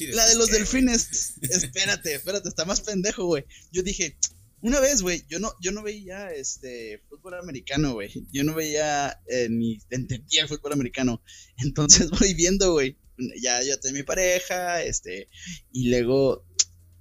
La 0.00 0.26
de 0.26 0.36
los 0.36 0.50
delfines. 0.50 1.34
Espérate, 1.42 2.14
espérate, 2.14 2.48
está 2.48 2.64
más 2.64 2.80
pendejo, 2.80 3.24
güey. 3.24 3.44
Yo 3.72 3.82
dije, 3.82 4.16
una 4.60 4.80
vez, 4.80 5.02
güey, 5.02 5.24
yo 5.28 5.38
no, 5.38 5.52
yo 5.60 5.72
no 5.72 5.82
veía 5.82 6.30
este 6.30 7.02
fútbol 7.08 7.34
americano, 7.34 7.94
güey. 7.94 8.26
Yo 8.32 8.44
no 8.44 8.54
veía 8.54 9.20
eh, 9.26 9.48
ni 9.50 9.78
entendía 9.90 10.42
el 10.42 10.48
fútbol 10.48 10.72
americano. 10.72 11.22
Entonces 11.58 12.10
voy 12.20 12.34
viendo, 12.34 12.72
güey. 12.72 12.96
Ya, 13.40 13.62
ya 13.62 13.78
tengo 13.78 13.96
mi 13.96 14.02
pareja, 14.02 14.82
este, 14.82 15.28
y 15.72 15.90
luego, 15.90 16.44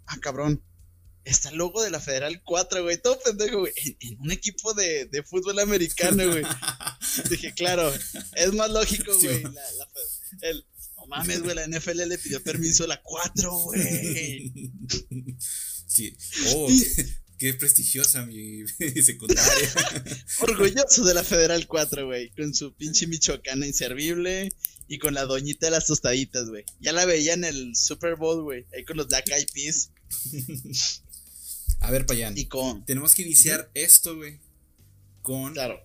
ah, 0.05 0.17
cabrón, 0.21 0.63
está 1.23 1.49
el 1.49 1.57
logo 1.57 1.83
de 1.83 1.91
la 1.91 1.99
Federal 1.99 2.41
4, 2.43 2.83
güey, 2.83 3.01
todo 3.01 3.19
pendejo, 3.19 3.59
güey, 3.59 3.73
en, 3.99 4.19
un 4.19 4.31
equipo 4.31 4.73
de, 4.73 5.05
de, 5.05 5.23
fútbol 5.23 5.59
americano, 5.59 6.27
güey. 6.27 6.43
Dije, 7.29 7.53
claro, 7.53 7.93
es 8.35 8.53
más 8.53 8.69
lógico, 8.71 9.17
güey, 9.17 9.43
la, 9.43 9.51
la, 9.51 9.87
el, 10.41 10.65
mames, 11.07 11.41
güey, 11.41 11.55
la 11.55 11.67
NFL 11.67 12.07
le 12.07 12.17
pidió 12.17 12.41
permiso 12.43 12.83
a 12.83 12.87
la 12.87 13.01
4, 13.01 13.51
güey. 13.51 14.51
Sí. 15.87 16.15
Oh, 16.53 16.67
qué, 17.37 17.53
prestigiosa 17.53 18.25
mi 18.25 18.67
secundaria. 19.03 19.73
Orgulloso 20.39 21.03
de 21.05 21.13
la 21.13 21.23
Federal 21.23 21.65
4, 21.67 22.05
güey, 22.05 22.29
con 22.31 22.53
su 22.53 22.73
pinche 22.75 23.07
michoacana 23.07 23.65
inservible 23.65 24.53
y 24.87 24.99
con 24.99 25.13
la 25.13 25.25
doñita 25.25 25.67
de 25.67 25.71
las 25.71 25.85
tostaditas, 25.85 26.49
güey. 26.49 26.65
Ya 26.79 26.93
la 26.93 27.05
veía 27.05 27.33
en 27.33 27.43
el 27.43 27.75
Super 27.75 28.15
Bowl, 28.15 28.43
güey, 28.43 28.65
ahí 28.73 28.85
con 28.85 28.97
los 28.97 29.07
Black 29.07 29.29
Eyed 29.29 29.49
Peas. 29.53 29.91
A 31.79 31.91
ver, 31.91 32.05
Payan. 32.05 32.37
Y 32.37 32.45
con... 32.45 32.85
Tenemos 32.85 33.13
que 33.13 33.21
iniciar 33.23 33.69
esto, 33.73 34.15
güey, 34.15 34.39
con... 35.21 35.53
Claro. 35.53 35.79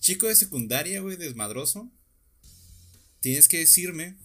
Chico 0.00 0.26
de 0.26 0.36
secundaria, 0.36 1.00
güey, 1.00 1.16
desmadroso. 1.16 1.90
Tienes 3.20 3.48
que 3.48 3.58
decirme 3.58 4.16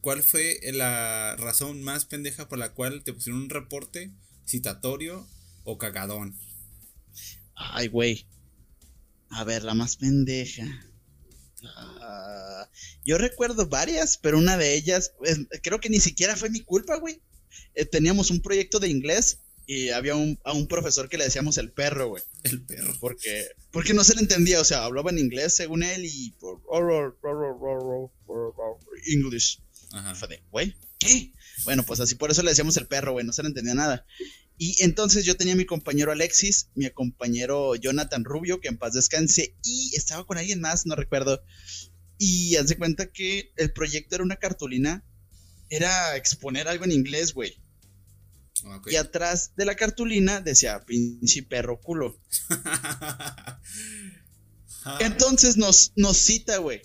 ¿Cuál 0.00 0.22
fue 0.22 0.58
la 0.72 1.36
razón 1.36 1.82
más 1.82 2.06
pendeja 2.06 2.48
por 2.48 2.58
la 2.58 2.72
cual 2.72 3.04
te 3.04 3.12
pusieron 3.12 3.42
un 3.42 3.50
reporte 3.50 4.10
citatorio 4.46 5.26
o 5.64 5.76
cagadón? 5.76 6.38
Ay, 7.54 7.88
güey. 7.88 8.26
A 9.28 9.44
ver, 9.44 9.62
la 9.62 9.74
más 9.74 9.96
pendeja. 9.96 10.64
Ah, 11.64 12.68
yo 13.04 13.18
recuerdo 13.18 13.66
varias, 13.66 14.16
pero 14.16 14.38
una 14.38 14.56
de 14.56 14.74
ellas, 14.74 15.12
creo 15.62 15.80
que 15.80 15.90
ni 15.90 16.00
siquiera 16.00 16.36
fue 16.36 16.50
mi 16.50 16.60
culpa, 16.60 16.96
güey. 16.96 17.20
Eh, 17.74 17.84
teníamos 17.84 18.30
un 18.30 18.40
proyecto 18.40 18.78
de 18.80 18.88
inglés 18.88 19.38
y 19.66 19.90
había 19.90 20.16
un, 20.16 20.38
a 20.44 20.52
un 20.52 20.66
profesor 20.66 21.08
que 21.08 21.16
le 21.16 21.24
decíamos 21.24 21.56
el 21.58 21.70
perro, 21.70 22.08
güey. 22.08 22.22
El 22.42 22.62
perro. 22.62 22.92
Porque, 22.98 23.48
porque 23.70 23.94
no 23.94 24.02
se 24.02 24.14
le 24.14 24.20
entendía, 24.20 24.60
o 24.60 24.64
sea, 24.64 24.84
hablaba 24.84 25.10
en 25.10 25.18
inglés 25.18 25.54
según 25.54 25.82
él 25.82 26.04
y... 26.04 26.34
English. 29.06 29.60
Ajá. 29.92 30.14
Fue 30.14 30.28
de, 30.28 30.42
güey, 30.50 30.74
¿qué? 30.98 31.32
Bueno, 31.64 31.84
pues 31.84 32.00
así 32.00 32.14
por 32.14 32.30
eso 32.30 32.42
le 32.42 32.50
decíamos 32.50 32.76
el 32.76 32.86
perro, 32.86 33.12
güey, 33.12 33.24
no 33.24 33.32
se 33.32 33.42
le 33.42 33.48
entendía 33.48 33.74
nada. 33.74 34.06
Y 34.62 34.76
entonces 34.84 35.24
yo 35.24 35.38
tenía 35.38 35.54
a 35.54 35.56
mi 35.56 35.64
compañero 35.64 36.12
Alexis, 36.12 36.68
mi 36.74 36.90
compañero 36.90 37.76
Jonathan 37.76 38.26
Rubio, 38.26 38.60
que 38.60 38.68
en 38.68 38.76
paz 38.76 38.92
descanse, 38.92 39.56
y 39.64 39.96
estaba 39.96 40.26
con 40.26 40.36
alguien 40.36 40.60
más, 40.60 40.84
no 40.84 40.94
recuerdo. 40.96 41.42
Y 42.18 42.56
hace 42.56 42.76
cuenta 42.76 43.10
que 43.10 43.54
el 43.56 43.72
proyecto 43.72 44.16
era 44.16 44.24
una 44.24 44.36
cartulina, 44.36 45.02
era 45.70 46.14
exponer 46.14 46.68
algo 46.68 46.84
en 46.84 46.92
inglés, 46.92 47.32
güey. 47.32 47.58
Y 48.84 48.96
atrás 48.96 49.54
de 49.56 49.64
la 49.64 49.76
cartulina 49.76 50.42
decía, 50.42 50.84
pinche 50.84 51.42
perro 51.42 51.80
culo. 51.80 52.20
Entonces 55.00 55.56
nos, 55.56 55.94
nos 55.96 56.18
cita, 56.18 56.58
güey. 56.58 56.82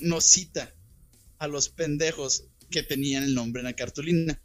Nos 0.00 0.24
cita 0.24 0.74
a 1.38 1.46
los 1.46 1.68
pendejos 1.68 2.48
que 2.68 2.82
tenían 2.82 3.22
el 3.22 3.36
nombre 3.36 3.60
en 3.60 3.66
la 3.66 3.76
cartulina. 3.76 4.42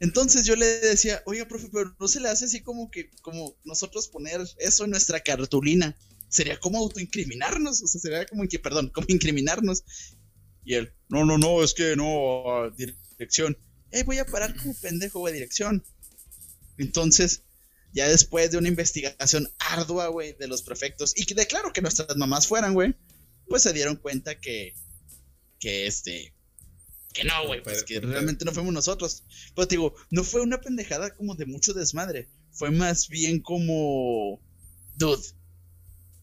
Entonces 0.00 0.46
yo 0.46 0.56
le 0.56 0.66
decía, 0.66 1.22
oiga, 1.26 1.46
profe, 1.46 1.68
pero 1.70 1.94
no 2.00 2.08
se 2.08 2.20
le 2.20 2.28
hace 2.28 2.46
así 2.46 2.62
como 2.62 2.90
que, 2.90 3.10
como 3.20 3.54
nosotros 3.64 4.08
poner 4.08 4.40
eso 4.58 4.84
en 4.84 4.90
nuestra 4.90 5.20
cartulina. 5.20 5.94
Sería 6.28 6.58
como 6.58 6.78
autoincriminarnos, 6.78 7.82
o 7.82 7.86
sea, 7.86 8.00
sería 8.00 8.26
como 8.26 8.46
que, 8.48 8.58
perdón, 8.58 8.88
como 8.88 9.06
incriminarnos. 9.10 9.84
Y 10.64 10.74
él, 10.74 10.92
no, 11.08 11.24
no, 11.24 11.36
no, 11.36 11.62
es 11.62 11.74
que 11.74 11.96
no, 11.96 12.70
dirección. 13.18 13.58
Eh, 13.90 14.04
voy 14.04 14.18
a 14.18 14.26
parar 14.26 14.56
como 14.56 14.74
pendejo, 14.74 15.18
güey, 15.18 15.34
dirección. 15.34 15.84
Entonces, 16.78 17.42
ya 17.92 18.08
después 18.08 18.50
de 18.50 18.58
una 18.58 18.68
investigación 18.68 19.52
ardua, 19.58 20.08
güey, 20.08 20.34
de 20.34 20.48
los 20.48 20.62
prefectos, 20.62 21.12
y 21.14 21.26
que 21.26 21.34
de 21.34 21.46
claro 21.46 21.72
que 21.72 21.82
nuestras 21.82 22.16
mamás 22.16 22.46
fueran, 22.46 22.72
güey, 22.72 22.94
pues 23.48 23.62
se 23.62 23.72
dieron 23.74 23.96
cuenta 23.96 24.40
que, 24.40 24.74
que 25.58 25.86
este, 25.86 26.32
que 27.12 27.24
no, 27.24 27.46
güey, 27.46 27.62
pues 27.62 27.82
que 27.82 28.00
realmente 28.00 28.44
no 28.44 28.52
fuimos 28.52 28.72
nosotros. 28.72 29.24
Pero 29.54 29.66
te 29.66 29.74
digo, 29.74 29.94
no 30.10 30.22
fue 30.22 30.42
una 30.42 30.60
pendejada 30.60 31.12
como 31.14 31.34
de 31.34 31.46
mucho 31.46 31.74
desmadre. 31.74 32.28
Fue 32.52 32.70
más 32.70 33.08
bien 33.08 33.40
como, 33.40 34.40
dude, 34.96 35.22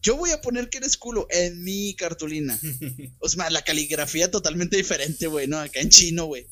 yo 0.02 0.16
voy 0.16 0.30
a 0.30 0.40
poner 0.40 0.70
que 0.70 0.78
eres 0.78 0.96
culo 0.96 1.26
en 1.30 1.62
mi 1.62 1.94
cartulina. 1.94 2.58
o 3.20 3.28
sea, 3.28 3.50
la 3.50 3.62
caligrafía 3.62 4.30
totalmente 4.30 4.76
diferente, 4.76 5.26
güey, 5.26 5.46
¿no? 5.46 5.58
Acá 5.58 5.80
en 5.80 5.90
chino, 5.90 6.26
güey. 6.26 6.46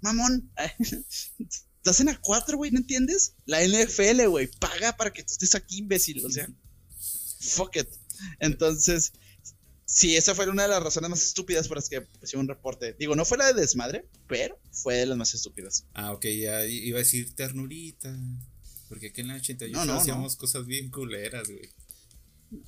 Mamón, 0.00 0.50
estás 1.76 2.00
en 2.00 2.08
A4, 2.08 2.56
güey, 2.56 2.70
¿no 2.70 2.78
entiendes? 2.78 3.34
La 3.44 3.62
NFL, 3.62 4.26
güey, 4.28 4.46
paga 4.58 4.96
para 4.96 5.12
que 5.12 5.22
tú 5.22 5.32
estés 5.32 5.54
aquí, 5.54 5.78
imbécil. 5.78 6.24
O 6.24 6.30
sea, 6.30 6.48
fuck 7.40 7.76
it. 7.76 7.88
Entonces, 8.40 9.12
Sí, 9.94 10.16
esa 10.16 10.34
fue 10.34 10.48
una 10.48 10.62
de 10.62 10.70
las 10.70 10.82
razones 10.82 11.10
más 11.10 11.22
estúpidas 11.22 11.68
por 11.68 11.76
las 11.76 11.90
que 11.90 12.00
pusieron 12.00 12.46
un 12.46 12.48
reporte. 12.48 12.96
Digo, 12.98 13.14
no 13.14 13.26
fue 13.26 13.36
la 13.36 13.52
de 13.52 13.60
desmadre, 13.60 14.06
pero 14.26 14.58
fue 14.70 14.94
de 14.94 15.04
las 15.04 15.18
más 15.18 15.34
estúpidas. 15.34 15.84
Ah, 15.92 16.12
ok, 16.12 16.24
ya 16.28 16.64
iba 16.64 16.96
a 16.96 17.00
decir 17.00 17.34
ternurita. 17.34 18.18
Porque 18.88 19.08
aquí 19.08 19.20
en 19.20 19.28
la 19.28 19.34
88 19.34 19.84
no, 19.84 19.92
hacíamos 19.92 20.36
cosas 20.36 20.64
bien 20.64 20.90
culeras, 20.90 21.46
güey. 21.46 21.68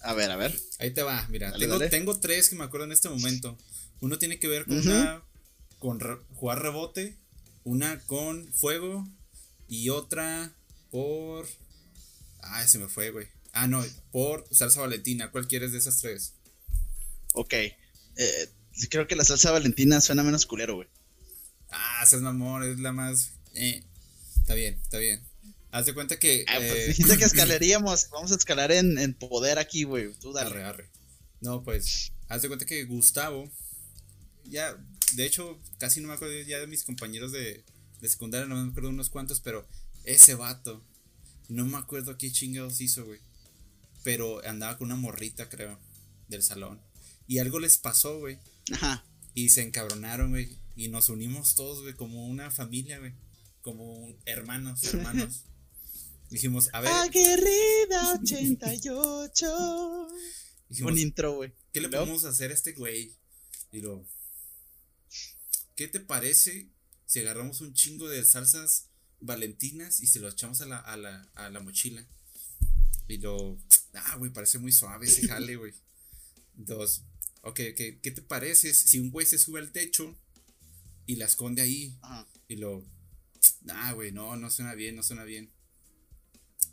A 0.02 0.12
ver, 0.12 0.30
a 0.32 0.36
ver. 0.36 0.54
Ahí 0.78 0.90
te 0.90 1.02
va, 1.02 1.26
mira. 1.30 1.50
tengo, 1.88 2.20
tres 2.20 2.50
que 2.50 2.56
me 2.56 2.64
acuerdo 2.64 2.84
en 2.84 2.92
este 2.92 3.08
momento. 3.08 3.56
Uno 4.00 4.18
tiene 4.18 4.38
que 4.38 4.48
ver 4.48 4.66
con 4.66 4.86
una. 4.86 5.22
con 5.78 6.00
jugar 6.34 6.60
rebote. 6.60 7.16
Una 7.62 8.00
con 8.00 8.52
fuego. 8.52 9.08
Y 9.66 9.88
otra 9.88 10.54
por. 10.90 11.48
Ah, 12.42 12.68
se 12.68 12.78
me 12.78 12.88
fue, 12.88 13.12
güey. 13.12 13.28
Ah, 13.52 13.66
no, 13.66 13.82
por 14.12 14.46
salsa 14.50 14.82
valentina. 14.82 15.30
¿Cuál 15.30 15.48
quieres 15.48 15.72
de 15.72 15.78
esas 15.78 16.02
tres? 16.02 16.33
Ok. 17.34 17.52
Eh, 17.52 18.48
creo 18.88 19.06
que 19.06 19.16
la 19.16 19.24
salsa 19.24 19.50
valentina 19.50 20.00
suena 20.00 20.22
menos 20.22 20.46
culero, 20.46 20.76
güey. 20.76 20.88
Ah, 21.70 22.02
es 22.04 22.12
mamón, 22.14 22.62
es 22.62 22.78
la 22.78 22.92
más. 22.92 23.32
Eh. 23.54 23.84
Está 24.40 24.54
bien, 24.54 24.78
está 24.80 24.98
bien. 24.98 25.20
Haz 25.72 25.86
de 25.86 25.94
cuenta 25.94 26.18
que. 26.18 26.44
Ah, 26.48 26.56
pues 26.58 26.70
eh, 26.70 26.86
dijiste 26.88 27.18
que 27.18 27.24
escalaríamos. 27.32 28.08
Vamos 28.10 28.30
a 28.30 28.36
escalar 28.36 28.70
en, 28.70 29.14
poder 29.14 29.58
aquí, 29.58 29.82
güey. 29.82 30.12
Tú 30.14 30.32
dale. 30.32 30.50
Arre, 30.50 30.64
arre. 30.64 30.90
No, 31.40 31.62
pues. 31.64 32.12
Haz 32.28 32.42
de 32.42 32.48
cuenta 32.48 32.66
que 32.66 32.84
Gustavo. 32.84 33.50
Ya. 34.44 34.76
De 35.14 35.26
hecho, 35.26 35.60
casi 35.78 36.00
no 36.00 36.08
me 36.08 36.14
acuerdo 36.14 36.40
ya 36.42 36.58
de 36.58 36.66
mis 36.66 36.84
compañeros 36.84 37.32
de, 37.32 37.64
de 38.00 38.08
secundaria. 38.08 38.46
No 38.46 38.62
me 38.62 38.70
acuerdo 38.70 38.90
unos 38.90 39.10
cuantos, 39.10 39.40
pero. 39.40 39.66
Ese 40.04 40.36
vato. 40.36 40.84
No 41.48 41.64
me 41.66 41.78
acuerdo 41.78 42.16
qué 42.16 42.30
chingados 42.30 42.80
hizo, 42.80 43.04
güey. 43.04 43.20
Pero 44.04 44.46
andaba 44.46 44.78
con 44.78 44.86
una 44.86 44.96
morrita, 44.96 45.48
creo. 45.48 45.80
Del 46.28 46.44
salón. 46.44 46.80
Y 47.26 47.38
algo 47.38 47.58
les 47.60 47.78
pasó, 47.78 48.18
güey. 48.18 48.38
Ajá. 48.72 49.04
Y 49.34 49.48
se 49.50 49.62
encabronaron, 49.62 50.30
güey. 50.30 50.58
Y 50.76 50.88
nos 50.88 51.08
unimos 51.08 51.54
todos, 51.54 51.82
güey, 51.82 51.94
como 51.94 52.26
una 52.26 52.50
familia, 52.50 52.98
güey. 52.98 53.12
Como 53.62 54.14
hermanos, 54.26 54.82
hermanos. 54.92 55.44
Dijimos, 56.30 56.68
a 56.72 56.80
ver. 56.80 56.90
Aguerrida 56.92 58.14
88. 58.20 60.08
Dijimos, 60.68 60.92
Un 60.92 60.98
intro, 60.98 61.36
güey. 61.36 61.52
¿Qué 61.72 61.80
le 61.80 61.88
podemos 61.88 62.24
hacer 62.24 62.50
a 62.50 62.54
este 62.54 62.72
güey? 62.72 63.16
Y 63.70 63.80
lo. 63.80 64.06
¿Qué 65.76 65.88
te 65.88 66.00
parece 66.00 66.70
si 67.06 67.20
agarramos 67.20 67.60
un 67.60 67.74
chingo 67.74 68.08
de 68.08 68.24
salsas 68.24 68.88
valentinas 69.20 70.00
y 70.00 70.06
se 70.06 70.20
lo 70.20 70.28
echamos 70.28 70.60
a 70.60 70.66
la, 70.66 70.78
a 70.78 70.96
la, 70.96 71.28
a 71.34 71.48
la 71.50 71.60
mochila? 71.60 72.04
Y 73.08 73.18
lo. 73.18 73.58
Ah, 73.92 74.16
güey, 74.16 74.32
parece 74.32 74.58
muy 74.58 74.72
suave 74.72 75.06
ese 75.06 75.26
jale, 75.26 75.56
güey. 75.56 75.74
Dos. 76.54 77.02
Ok, 77.46 77.56
¿qué 77.76 78.10
te 78.10 78.22
parece 78.22 78.72
si 78.72 78.98
un 78.98 79.10
güey 79.10 79.26
se 79.26 79.38
sube 79.38 79.60
al 79.60 79.70
techo 79.70 80.18
y 81.06 81.16
la 81.16 81.26
esconde 81.26 81.60
ahí? 81.60 81.94
Y 82.48 82.56
lo. 82.56 82.82
Ah, 83.68 83.92
güey, 83.92 84.12
no, 84.12 84.36
no 84.36 84.50
suena 84.50 84.74
bien, 84.74 84.96
no 84.96 85.02
suena 85.02 85.24
bien. 85.24 85.52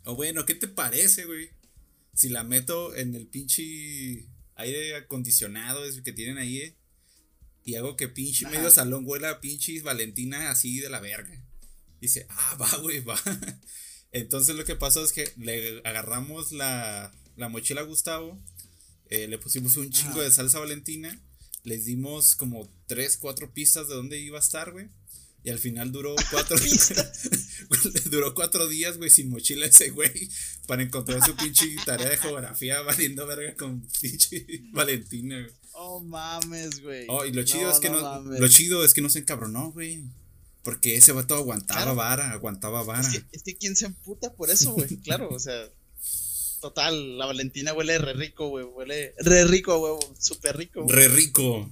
O 0.04 0.16
bueno, 0.16 0.46
¿qué 0.46 0.54
te 0.54 0.68
parece, 0.68 1.26
güey? 1.26 1.50
Si 2.14 2.30
la 2.30 2.42
meto 2.42 2.96
en 2.96 3.14
el 3.14 3.26
pinche 3.26 4.26
aire 4.54 4.96
acondicionado 4.96 5.82
que 6.02 6.12
tienen 6.12 6.38
ahí, 6.38 6.58
eh, 6.58 6.76
Y 7.64 7.74
hago 7.74 7.96
que 7.96 8.08
pinche 8.08 8.48
medio 8.48 8.70
salón 8.70 9.04
huela 9.06 9.30
a 9.30 9.40
pinche 9.40 9.80
Valentina 9.82 10.50
así 10.50 10.80
de 10.80 10.88
la 10.88 11.00
verga. 11.00 11.44
Dice, 12.00 12.26
ah, 12.30 12.56
va, 12.60 12.78
güey, 12.78 13.00
va. 13.00 13.20
Entonces 14.12 14.56
lo 14.56 14.64
que 14.64 14.74
pasó 14.74 15.04
es 15.04 15.12
que 15.12 15.32
le 15.36 15.80
agarramos 15.84 16.50
la, 16.50 17.14
la 17.36 17.48
mochila 17.48 17.82
a 17.82 17.84
Gustavo 17.84 18.42
Eh, 19.14 19.28
le 19.28 19.36
pusimos 19.38 19.76
un 19.76 19.90
chingo 19.90 20.20
Ah. 20.20 20.24
de 20.24 20.30
salsa 20.30 20.58
valentina. 20.58 21.20
Les 21.64 21.84
dimos 21.84 22.34
como 22.34 22.68
tres, 22.86 23.16
cuatro 23.18 23.52
pistas 23.52 23.86
de 23.88 23.94
dónde 23.94 24.18
iba 24.18 24.38
a 24.38 24.40
estar, 24.40 24.72
güey. 24.72 24.88
Y 25.44 25.50
al 25.50 25.58
final 25.58 25.92
duró 25.92 26.14
cuatro 26.30 26.56
duró 28.10 28.34
cuatro 28.34 28.68
días, 28.68 28.96
güey, 28.98 29.10
sin 29.10 29.28
mochila 29.28 29.66
ese 29.66 29.90
güey. 29.90 30.28
Para 30.66 30.82
encontrar 30.82 31.24
su 31.24 31.34
pinche 31.36 31.76
tarea 31.84 32.08
de 32.10 32.16
geografía 32.16 32.80
valiendo 32.90 33.26
verga 33.26 33.54
con 33.56 33.86
pinche 34.00 34.46
Valentina, 34.72 35.40
güey. 35.40 35.52
Oh 35.74 36.00
mames, 36.00 36.80
güey. 36.82 37.06
Oh, 37.08 37.24
y 37.24 37.32
lo 37.32 37.42
chido 37.44 37.70
es 37.70 37.80
que 37.80 37.90
no, 37.90 38.20
lo 38.22 38.48
chido 38.48 38.84
es 38.84 38.94
que 38.94 39.00
no 39.02 39.08
se 39.10 39.20
encabronó, 39.20 39.72
güey. 39.72 40.04
Porque 40.62 40.96
ese 40.96 41.12
vato 41.12 41.34
aguantaba 41.34 41.80
Claro. 41.82 41.96
vara, 41.96 42.30
aguantaba 42.32 42.82
vara. 42.84 43.00
Es 43.00 43.08
que, 43.08 43.24
es 43.32 43.42
que 43.42 43.56
quién 43.56 43.74
se 43.74 43.86
emputa 43.86 44.32
por 44.34 44.48
eso, 44.50 44.72
güey. 44.72 44.96
Claro, 44.98 45.28
o 45.30 45.38
sea. 45.40 45.68
Total, 46.62 47.18
la 47.18 47.26
Valentina 47.26 47.72
huele 47.74 47.98
re 47.98 48.12
rico, 48.12 48.48
güey. 48.48 48.64
Huele 48.64 49.16
re 49.18 49.44
rico, 49.46 49.80
güey. 49.80 50.16
Súper 50.16 50.56
rico. 50.56 50.86
Re 50.88 51.08
rico. 51.08 51.68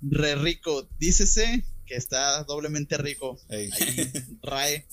Re 0.00 0.36
rico. 0.36 0.88
Dícese 1.00 1.64
que 1.84 1.96
está 1.96 2.44
doblemente 2.44 2.96
rico. 2.96 3.40
Ahí, 3.48 3.70
RAE. 4.40 4.86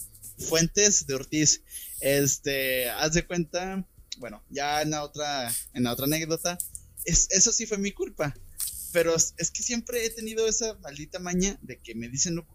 Fuentes 0.49 1.05
de 1.05 1.13
Ortiz. 1.13 1.61
Este, 1.99 2.89
haz 2.89 3.13
de 3.13 3.27
cuenta. 3.27 3.87
Bueno, 4.17 4.43
ya 4.49 4.81
en 4.81 4.89
la 4.89 5.03
otra, 5.03 5.53
en 5.75 5.83
la 5.83 5.93
otra 5.93 6.05
anécdota. 6.05 6.57
Es, 7.05 7.27
eso 7.29 7.51
sí 7.51 7.67
fue 7.67 7.77
mi 7.77 7.91
culpa. 7.91 8.35
Pero 8.91 9.15
es, 9.15 9.35
es 9.37 9.51
que 9.51 9.61
siempre 9.61 10.03
he 10.03 10.09
tenido 10.09 10.47
esa 10.47 10.73
maldita 10.79 11.19
maña 11.19 11.59
de 11.61 11.77
que 11.77 11.93
me 11.93 12.09
dicen 12.09 12.33
no, 12.33 12.47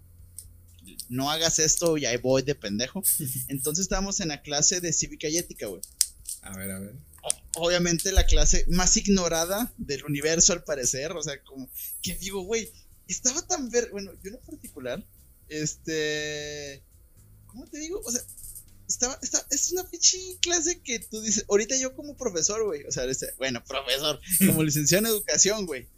no 1.09 1.31
hagas 1.31 1.61
esto 1.61 1.97
y 1.97 2.07
ahí 2.07 2.17
voy 2.17 2.43
de 2.43 2.57
pendejo. 2.57 3.05
Entonces 3.49 3.85
estábamos 3.85 4.19
en 4.19 4.29
la 4.29 4.43
clase 4.43 4.81
de 4.81 4.93
cívica 4.93 5.29
y 5.29 5.39
ética, 5.39 5.69
güey. 5.69 5.81
A 6.43 6.57
ver, 6.57 6.71
a 6.71 6.79
ver. 6.79 6.95
Obviamente 7.57 8.13
la 8.13 8.25
clase 8.27 8.65
más 8.69 8.97
ignorada 8.97 9.73
del 9.79 10.05
universo 10.05 10.53
al 10.53 10.63
parecer, 10.65 11.13
o 11.13 11.23
sea, 11.23 11.43
como 11.43 11.69
que 12.03 12.15
digo, 12.17 12.43
güey, 12.43 12.71
estaba 13.09 13.43
tan 13.47 13.69
ver, 13.71 13.89
bueno, 13.91 14.13
yo 14.23 14.31
en 14.31 14.39
particular, 14.39 15.05
este, 15.49 16.83
¿cómo 17.47 17.67
te 17.67 17.79
digo? 17.79 18.01
O 18.05 18.11
sea, 18.11 18.21
estaba, 18.89 19.19
está, 19.23 19.45
es 19.51 19.73
una 19.73 19.89
pinche 19.89 20.19
clase 20.41 20.81
que 20.81 21.01
tú 21.01 21.21
dices, 21.21 21.45
ahorita 21.49 21.77
yo 21.77 21.95
como 21.97 22.17
profesor, 22.17 22.63
güey, 22.65 22.85
o 22.85 22.93
sea, 22.93 23.05
este, 23.05 23.33
bueno, 23.39 23.63
profesor, 23.67 24.21
como 24.47 24.63
licenciado 24.65 25.07
en 25.07 25.11
educación, 25.13 25.67
güey, 25.67 25.89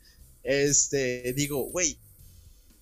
este, 0.45 1.33
digo, 1.35 1.65
güey, 1.71 1.99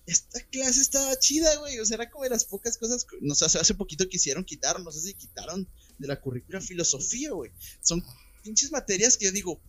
esta 0.05 0.39
clase 0.45 0.79
estaba 0.79 1.17
chida, 1.19 1.53
güey, 1.57 1.79
o 1.79 1.85
sea, 1.85 1.95
era 1.95 2.09
como 2.09 2.23
de 2.23 2.29
las 2.29 2.45
pocas 2.45 2.77
cosas, 2.77 3.03
que, 3.03 3.17
no 3.21 3.35
sé, 3.35 3.45
hace- 3.45 3.59
hace 3.59 3.73
poquito 3.73 4.07
quisieron 4.07 4.45
quitar, 4.45 4.79
no 4.79 4.91
sé 4.91 5.01
si 5.01 5.13
quitaron 5.15 5.67
de 5.97 6.07
la 6.07 6.19
currícula 6.19 6.61
filosofía, 6.61 7.31
güey, 7.31 7.51
son 7.81 8.03
pinches 8.43 8.71
materias 8.71 9.17
que 9.17 9.25
yo 9.25 9.31
digo, 9.31 9.61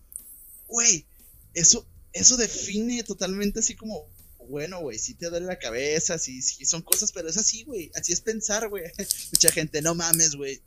güey, 0.66 1.06
eso, 1.54 1.86
eso 2.12 2.36
define 2.36 3.02
totalmente 3.02 3.60
así 3.60 3.74
como, 3.74 4.06
bueno, 4.48 4.80
güey, 4.80 4.98
sí 4.98 5.14
te 5.14 5.28
duele 5.28 5.46
la 5.46 5.58
cabeza, 5.58 6.18
sí, 6.18 6.42
sí, 6.42 6.64
son 6.64 6.82
cosas, 6.82 7.12
pero 7.12 7.28
es 7.28 7.36
así, 7.36 7.64
güey, 7.64 7.90
así 7.94 8.12
es 8.12 8.20
pensar, 8.20 8.68
güey. 8.68 8.84
Mucha 9.32 9.50
gente, 9.50 9.82
no 9.82 9.94
mames, 9.94 10.34
güey. 10.34 10.60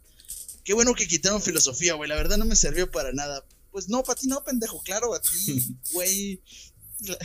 Qué 0.64 0.74
bueno 0.74 0.94
que 0.94 1.08
quitaron 1.08 1.42
filosofía, 1.42 1.96
güey, 1.96 2.10
la 2.10 2.16
verdad 2.16 2.38
no 2.38 2.46
me 2.46 2.56
sirvió 2.56 2.90
para 2.92 3.12
nada. 3.12 3.44
Pues 3.72 3.90
no, 3.90 4.04
para 4.04 4.20
ti 4.20 4.28
no, 4.28 4.44
pendejo, 4.44 4.82
claro, 4.84 5.14
a 5.14 5.22
ti, 5.22 5.76
güey. 5.94 6.42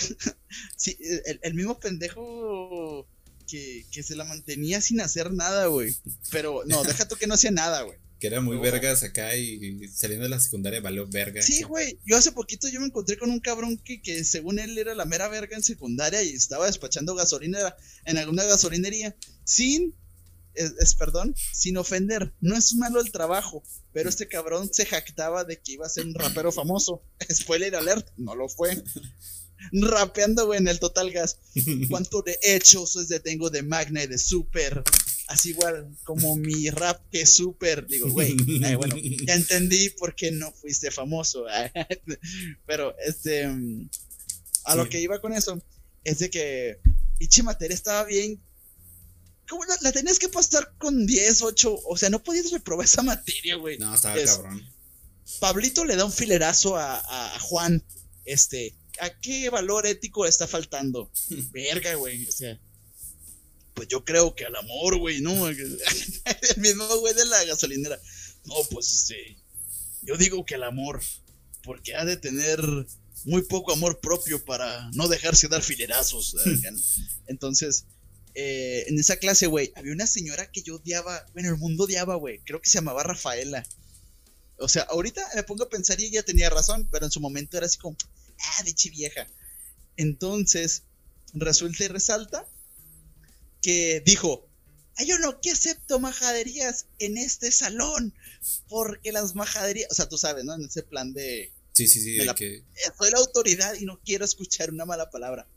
Sí, 0.76 0.96
el, 1.26 1.38
el 1.42 1.54
mismo 1.54 1.78
pendejo 1.78 3.06
que, 3.46 3.84
que 3.90 4.02
se 4.02 4.16
la 4.16 4.24
mantenía 4.24 4.80
sin 4.80 5.00
hacer 5.00 5.32
nada, 5.32 5.66
güey. 5.66 5.94
Pero 6.30 6.62
no, 6.66 6.82
deja 6.82 7.06
tú 7.06 7.16
que 7.16 7.26
no 7.26 7.34
hacía 7.34 7.50
nada, 7.50 7.82
güey. 7.82 7.98
Que 8.18 8.28
era 8.28 8.40
muy 8.40 8.56
vergas 8.56 9.02
acá 9.02 9.36
y 9.36 9.88
saliendo 9.88 10.24
de 10.24 10.30
la 10.30 10.40
secundaria 10.40 10.80
valió 10.80 11.06
verga. 11.06 11.42
Sí, 11.42 11.62
güey. 11.62 11.98
Yo 12.06 12.16
hace 12.16 12.32
poquito 12.32 12.68
yo 12.68 12.80
me 12.80 12.86
encontré 12.86 13.18
con 13.18 13.30
un 13.30 13.40
cabrón 13.40 13.76
que, 13.76 14.00
que 14.00 14.24
según 14.24 14.58
él 14.58 14.78
era 14.78 14.94
la 14.94 15.04
mera 15.04 15.28
verga 15.28 15.56
en 15.56 15.62
secundaria 15.62 16.22
y 16.22 16.30
estaba 16.30 16.66
despachando 16.66 17.14
gasolina 17.14 17.76
en 18.04 18.16
alguna 18.16 18.44
gasolinería 18.44 19.14
sin, 19.44 19.94
es, 20.54 20.72
es, 20.78 20.94
perdón, 20.94 21.34
sin 21.52 21.76
ofender. 21.76 22.32
No 22.40 22.56
es 22.56 22.74
malo 22.74 23.00
el 23.00 23.12
trabajo, 23.12 23.62
pero 23.92 24.08
este 24.08 24.28
cabrón 24.28 24.70
se 24.72 24.86
jactaba 24.86 25.44
de 25.44 25.60
que 25.60 25.72
iba 25.72 25.86
a 25.86 25.90
ser 25.90 26.06
un 26.06 26.14
rapero 26.14 26.52
famoso. 26.52 27.02
Spoiler 27.30 27.76
alert, 27.76 28.08
no 28.16 28.34
lo 28.34 28.48
fue. 28.48 28.82
Rapeando, 29.72 30.46
güey, 30.46 30.58
en 30.58 30.68
el 30.68 30.78
Total 30.78 31.10
Gas. 31.10 31.38
¿Cuánto 31.90 32.22
de 32.22 32.38
hechos 32.42 32.96
es 32.96 33.08
de 33.08 33.20
tengo 33.20 33.50
de 33.50 33.62
Magna 33.62 34.02
y 34.02 34.06
de 34.06 34.18
Super? 34.18 34.82
Así 35.28 35.50
igual 35.50 35.88
como 36.04 36.36
mi 36.36 36.70
rap 36.70 37.00
que 37.10 37.22
es 37.22 37.34
Super. 37.34 37.86
Digo, 37.86 38.10
güey, 38.10 38.36
eh, 38.64 38.76
bueno, 38.76 38.96
ya 39.26 39.34
entendí 39.34 39.90
por 39.90 40.14
qué 40.14 40.30
no 40.30 40.52
fuiste 40.52 40.90
famoso. 40.90 41.44
Pero, 42.66 42.94
este, 43.04 43.44
a 43.44 44.72
Sí. 44.72 44.76
lo 44.78 44.88
que 44.88 45.00
iba 45.00 45.20
con 45.20 45.32
eso, 45.32 45.60
es 46.04 46.18
de 46.20 46.30
que 46.30 46.78
pinche 47.18 47.42
materia 47.42 47.74
estaba 47.74 48.04
bien. 48.04 48.40
¿Cómo 49.48 49.64
la, 49.64 49.76
la 49.80 49.92
tenías 49.92 50.18
que 50.18 50.28
pasar 50.28 50.74
con 50.78 51.06
10, 51.06 51.42
8? 51.42 51.76
O 51.86 51.96
sea, 51.96 52.10
no 52.10 52.22
podías 52.22 52.50
reprobar 52.50 52.84
esa 52.84 53.02
materia, 53.02 53.56
güey. 53.56 53.78
No, 53.78 53.94
estaba 53.94 54.16
Es- 54.16 54.36
cabrón. 54.36 54.62
Pablito 55.40 55.84
le 55.84 55.96
da 55.96 56.04
un 56.04 56.12
filerazo 56.12 56.76
a, 56.76 56.98
a- 56.98 57.34
a 57.36 57.38
Juan. 57.40 57.82
Este, 58.24 58.76
¿a 59.00 59.10
qué 59.20 59.50
valor 59.50 59.86
ético 59.86 60.24
le 60.24 60.30
está 60.30 60.46
faltando? 60.46 61.10
Verga, 61.52 61.94
güey. 61.94 62.26
O 62.26 62.32
sea, 62.32 62.60
pues 63.76 63.88
yo 63.88 64.04
creo 64.04 64.34
que 64.34 64.46
al 64.46 64.56
amor, 64.56 64.96
güey, 64.96 65.20
¿no? 65.20 65.48
El 65.48 65.60
mismo 66.56 66.86
güey 66.96 67.14
de 67.14 67.26
la 67.26 67.44
gasolinera. 67.44 68.00
No, 68.46 68.54
pues 68.70 68.90
este, 68.90 69.36
yo 70.02 70.16
digo 70.16 70.46
que 70.46 70.54
al 70.54 70.62
amor, 70.62 71.02
porque 71.62 71.94
ha 71.94 72.06
de 72.06 72.16
tener 72.16 72.58
muy 73.24 73.42
poco 73.42 73.72
amor 73.72 74.00
propio 74.00 74.42
para 74.42 74.90
no 74.94 75.08
dejarse 75.08 75.48
dar 75.48 75.62
filerazos. 75.62 76.36
Entonces, 77.26 77.84
eh, 78.34 78.86
en 78.88 78.98
esa 78.98 79.18
clase, 79.18 79.46
güey, 79.46 79.72
había 79.76 79.92
una 79.92 80.06
señora 80.06 80.50
que 80.50 80.62
yo 80.62 80.76
odiaba, 80.76 81.26
bueno, 81.34 81.50
el 81.50 81.58
mundo 81.58 81.84
odiaba, 81.84 82.14
güey. 82.14 82.38
Creo 82.46 82.62
que 82.62 82.70
se 82.70 82.78
llamaba 82.78 83.02
Rafaela. 83.02 83.62
O 84.58 84.68
sea, 84.68 84.84
ahorita 84.84 85.22
me 85.34 85.42
pongo 85.42 85.64
a 85.64 85.68
pensar 85.68 86.00
y 86.00 86.06
ella 86.06 86.22
tenía 86.22 86.48
razón, 86.48 86.88
pero 86.90 87.04
en 87.04 87.12
su 87.12 87.20
momento 87.20 87.58
era 87.58 87.66
así 87.66 87.76
como, 87.76 87.94
ah, 88.40 88.62
dichi 88.64 88.88
vieja. 88.88 89.26
Entonces, 89.98 90.84
resulta 91.34 91.84
y 91.84 91.88
resalta 91.88 92.48
que 93.66 94.00
dijo, 94.06 94.48
"Ah, 94.96 95.02
yo 95.02 95.18
no 95.18 95.40
que 95.40 95.50
acepto 95.50 95.98
majaderías 95.98 96.86
en 97.00 97.18
este 97.18 97.50
salón, 97.50 98.14
porque 98.68 99.10
las 99.10 99.34
majaderías, 99.34 99.90
o 99.90 99.94
sea, 99.96 100.08
tú 100.08 100.16
sabes, 100.18 100.44
¿no? 100.44 100.54
En 100.54 100.66
ese 100.66 100.84
plan 100.84 101.12
de, 101.12 101.52
Sí, 101.72 101.88
sí, 101.88 102.00
sí, 102.00 102.12
de 102.12 102.26
la- 102.26 102.34
que 102.36 102.58
"Eh, 102.58 102.64
soy 102.96 103.10
la 103.10 103.18
autoridad 103.18 103.74
y 103.74 103.84
no 103.84 104.00
quiero 104.04 104.24
escuchar 104.24 104.70
una 104.70 104.84
mala 104.84 105.10
palabra. 105.10 105.48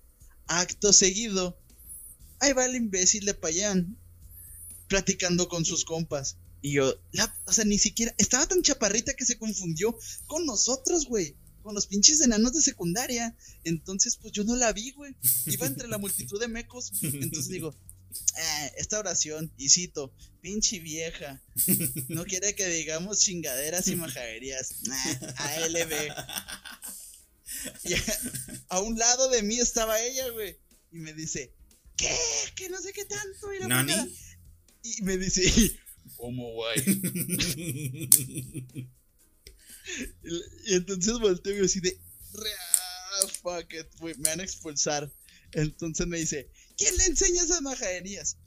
Acto 0.48 0.92
seguido, 0.92 1.56
ahí 2.40 2.52
va 2.54 2.66
el 2.66 2.76
imbécil 2.76 3.26
de 3.26 3.36
Payán 3.36 3.96
platicando 4.88 5.48
con 5.48 5.64
sus 5.66 5.86
compas. 5.86 6.38
Y 6.64 6.72
yo, 6.74 7.00
la- 7.12 7.32
o 7.46 7.54
sea, 7.54 7.64
ni 7.64 7.78
siquiera, 7.78 8.14
estaba 8.18 8.48
tan 8.48 8.64
chaparrita 8.64 9.14
que 9.14 9.24
se 9.26 9.38
confundió 9.38 9.96
con 10.26 10.48
nosotros, 10.48 11.06
güey. 11.06 11.36
Con 11.62 11.76
los 11.76 11.86
pinches 11.88 12.22
enanos 12.22 12.54
de 12.54 12.62
secundaria. 12.62 13.36
Entonces, 13.64 14.16
pues 14.20 14.34
yo 14.34 14.44
no 14.46 14.56
la 14.56 14.74
vi, 14.74 14.92
güey. 14.94 15.14
Iba 15.46 15.68
entre 15.68 15.88
la 15.88 15.98
multitud 16.00 16.40
de 16.40 16.48
mecos. 16.48 16.92
Entonces 17.04 17.50
digo, 17.50 17.76
"Ah, 18.36 18.72
esta 18.78 19.00
oración, 19.00 19.52
y 19.58 19.70
cito, 19.70 20.14
pinche 20.42 20.80
vieja. 20.80 21.42
No 22.08 22.26
quiere 22.26 22.56
que 22.56 22.68
digamos 22.68 23.20
chingaderas 23.20 23.88
y 23.88 23.96
majaderías. 23.96 24.76
Nah, 24.84 25.34
ALB. 25.36 25.92
Y 27.84 27.94
a, 27.94 28.04
a 28.70 28.80
un 28.80 28.98
lado 28.98 29.30
de 29.30 29.42
mí 29.44 29.60
estaba 29.60 30.00
ella, 30.02 30.30
güey. 30.30 30.58
Y 30.92 31.00
me 31.00 31.14
dice, 31.14 31.54
¿qué? 31.98 32.16
Que 32.56 32.70
no 32.70 32.80
sé 32.82 32.94
qué 32.94 33.06
tanto. 33.06 33.54
Y, 33.54 33.60
la 33.60 34.08
y 34.84 35.02
me 35.02 35.18
dice, 35.18 35.44
¿cómo, 36.16 36.52
güey? 36.54 36.84
Y, 40.66 40.76
entonces 40.76 41.14
volteo 41.20 41.62
y 41.62 41.66
así 41.66 41.80
de, 41.80 42.00
"Rea, 42.34 43.28
fuck 43.42 43.74
it, 43.74 43.88
güey, 44.00 44.14
me 44.18 44.30
van 44.30 44.40
a 44.40 44.44
expulsar. 44.44 45.12
Entonces 45.54 46.06
me 46.06 46.20
dice, 46.20 46.50
¿quién 46.80 46.96
le 46.98 47.06
enseña 47.06 47.44
esas 47.44 47.62
majaderías? 47.62 48.38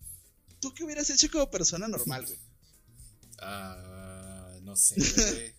¿Tú 0.58 0.72
qué 0.74 0.84
hubieras 0.84 1.10
hecho 1.10 1.30
como 1.30 1.50
persona 1.50 1.86
normal, 1.86 2.24
güey? 2.24 2.38
Ah, 3.38 4.58
no 4.62 4.74
sé, 4.74 4.96
güey. 4.96 5.54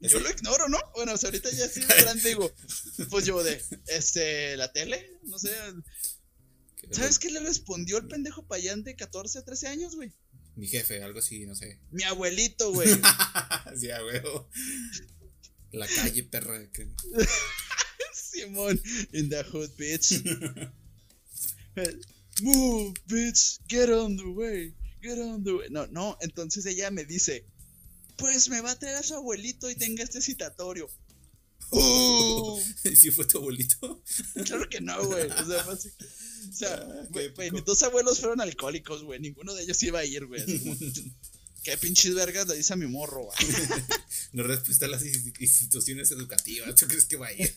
Yo 0.00 0.20
lo 0.20 0.30
ignoro, 0.30 0.68
¿no? 0.68 0.78
Bueno, 0.94 1.14
o 1.14 1.16
sea, 1.16 1.28
ahorita 1.28 1.50
ya 1.50 1.68
sí 1.68 1.80
de 1.80 1.86
grande 1.86 2.28
digo, 2.28 2.52
pues 3.10 3.26
yo 3.26 3.42
de, 3.42 3.60
este, 3.88 4.56
la 4.56 4.72
tele, 4.72 5.18
no 5.24 5.40
sé. 5.40 5.50
¿Sabes 6.92 7.18
qué 7.18 7.32
le 7.32 7.40
respondió 7.40 7.98
el 7.98 8.06
pendejo 8.06 8.46
payán 8.46 8.84
de 8.84 8.94
14 8.94 9.40
a 9.40 9.44
13 9.44 9.66
años, 9.66 9.96
güey? 9.96 10.12
Mi 10.54 10.68
jefe, 10.68 11.02
algo 11.02 11.18
así, 11.18 11.46
no 11.46 11.56
sé. 11.56 11.80
Mi 11.90 12.04
abuelito, 12.04 12.72
güey. 12.72 12.88
sí, 13.76 13.90
a 13.90 14.04
huevo. 14.04 14.48
La 15.72 15.88
calle, 15.88 16.22
perra. 16.22 16.60
Simón, 18.12 18.80
in 19.12 19.28
the 19.28 19.42
hood, 19.42 19.70
bitch. 19.76 20.22
Move, 22.42 22.94
bitch, 23.06 23.58
get 23.68 23.88
on 23.90 24.16
the 24.16 24.24
way, 24.24 24.72
get 25.02 25.18
on 25.18 25.42
the 25.44 25.52
way. 25.52 25.66
No, 25.70 25.86
no, 25.88 26.16
entonces 26.20 26.64
ella 26.66 26.90
me 26.90 27.04
dice, 27.04 27.44
pues 28.16 28.48
me 28.48 28.60
va 28.60 28.70
a 28.72 28.78
traer 28.78 28.96
a 28.96 29.02
su 29.02 29.14
abuelito 29.14 29.68
y 29.70 29.74
tenga 29.74 30.04
este 30.04 30.20
citatorio. 30.20 30.88
¿Y 32.84 32.96
si 32.96 33.10
fue 33.10 33.24
tu 33.26 33.38
abuelito? 33.38 34.02
Claro 34.44 34.68
que 34.68 34.80
no, 34.80 35.04
güey. 35.04 35.26
O 35.30 35.46
sea, 35.46 35.64
fue 35.64 35.74
o 35.74 36.52
sea, 36.52 36.74
Ah, 36.76 37.06
güey, 37.10 37.26
épico. 37.26 37.56
mis 37.56 37.64
dos 37.64 37.82
abuelos 37.82 38.20
fueron 38.20 38.40
alcohólicos, 38.40 39.02
güey. 39.02 39.20
Ninguno 39.20 39.52
de 39.54 39.64
ellos 39.64 39.82
iba 39.82 39.98
a 39.98 40.04
ir, 40.04 40.24
güey. 40.26 40.42
Qué 41.64 41.76
pinches 41.76 42.14
vergas 42.14 42.46
le 42.48 42.56
dice 42.56 42.72
a 42.72 42.76
mi 42.76 42.86
morro, 42.86 43.24
güey. 43.24 43.36
No 44.32 44.44
respeta 44.44 44.86
las 44.86 45.02
insti- 45.04 45.34
instituciones 45.40 46.10
educativas. 46.12 46.74
¿Tú 46.76 46.86
crees 46.86 47.04
que 47.04 47.16
va 47.16 47.26
a 47.26 47.32
ir? 47.32 47.52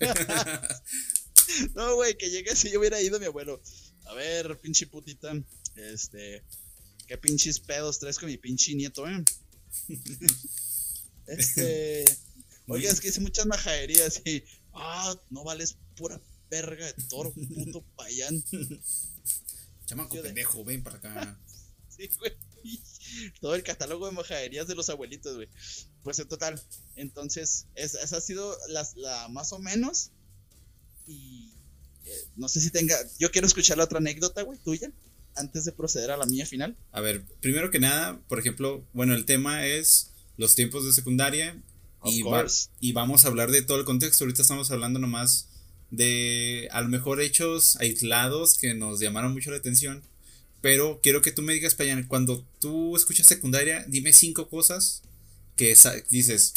No, 1.76 1.96
güey, 1.96 2.18
que 2.18 2.30
llegue 2.30 2.56
si 2.56 2.72
yo 2.72 2.80
hubiera 2.80 3.02
ido 3.02 3.20
mi 3.20 3.28
abuelo. 3.28 3.62
A 4.06 4.14
ver, 4.14 4.60
pinche 4.60 4.88
putita. 4.88 5.34
Este. 5.76 6.43
¿Qué 7.08 7.18
pinches 7.18 7.60
pedos 7.60 7.99
traes 7.99 8.18
con 8.20 8.30
mi 8.30 8.38
pinche 8.38 8.74
nieto, 8.76 9.08
eh? 9.08 9.24
Este. 11.28 12.06
Oiga, 12.68 12.89
es 12.91 13.02
que 13.02 13.10
hice 13.10 13.22
muchas 13.22 13.45
majaderías 13.45 14.22
y. 14.26 14.43
Ah, 14.74 15.16
no 15.30 15.43
vales 15.43 15.78
pura 15.97 16.20
verga 16.49 16.86
de 16.86 16.93
toro, 17.10 17.34
puto 17.34 17.84
payán. 17.95 18.43
Chamaco 19.86 20.16
de- 20.18 20.24
pendejo, 20.24 20.64
ven 20.66 20.84
para 20.84 20.97
acá. 20.97 21.39
Sí, 21.89 22.10
güey. 22.18 22.32
Todo 23.41 23.54
el 23.56 23.64
catálogo 23.64 24.06
de 24.06 24.14
majaderías 24.14 24.66
de 24.66 24.76
los 24.76 24.89
abuelitos, 24.89 25.36
güey. 25.36 25.49
Pues 26.04 26.18
en 26.20 26.28
total. 26.30 26.60
Entonces, 26.95 27.68
es- 27.76 27.95
esa 27.95 28.18
ha 28.18 28.22
sido 28.22 28.58
las- 28.70 28.95
la, 28.95 29.28
más 29.28 29.52
o 29.52 29.60
menos. 29.60 30.12
Y 31.06 31.51
eh, 32.06 32.24
no 32.36 32.47
sé 32.47 32.62
si 32.62 32.70
tenga. 32.72 32.95
Yo 33.20 33.32
quiero 33.32 33.47
escuchar 33.47 33.78
la 33.78 33.84
otra 33.86 33.99
anécdota, 33.99 34.41
güey, 34.43 34.60
tuya. 34.60 34.91
Antes 35.36 35.64
de 35.66 35.72
proceder 35.72 36.12
a 36.12 36.18
la 36.18 36.26
mía 36.26 36.45
final. 36.45 36.76
A 36.91 36.99
ver, 36.99 37.24
primero 37.39 37.72
que 37.72 37.80
nada, 37.80 38.20
por 38.28 38.38
ejemplo, 38.39 38.86
bueno, 38.93 39.14
el 39.16 39.24
tema 39.26 39.66
es 39.66 40.12
los 40.38 40.56
tiempos 40.56 40.86
de 40.86 40.91
secundaria 40.91 41.62
Of 42.02 42.14
y, 42.14 42.22
va- 42.24 42.30
y 42.82 42.91
vamos 42.91 43.24
a 43.24 43.30
hablar 43.30 43.49
de 43.52 43.62
todo 43.62 43.78
el 43.80 43.86
contexto. 43.86 44.24
Ahorita 44.26 44.41
estamos 44.41 44.72
hablando 44.72 44.99
nomás 44.99 45.47
de 45.89 46.68
a 46.72 46.82
lo 46.82 46.89
mejor 46.89 47.22
hechos 47.22 47.76
aislados 47.78 48.58
que 48.58 48.74
nos 48.74 48.99
llamaron 48.99 49.32
mucho 49.34 49.52
la 49.52 49.58
atención. 49.58 50.04
Pero 50.62 50.99
quiero 51.02 51.22
que 51.22 51.32
tú 51.32 51.41
me 51.41 51.54
digas, 51.54 51.76
Payan, 51.76 52.04
cuando 52.08 52.45
tú 52.60 52.95
escuchas 52.97 53.26
secundaria, 53.28 53.86
dime 53.88 54.14
cinco 54.14 54.47
cosas 54.49 55.02
que 55.56 55.76
dices, 56.10 56.54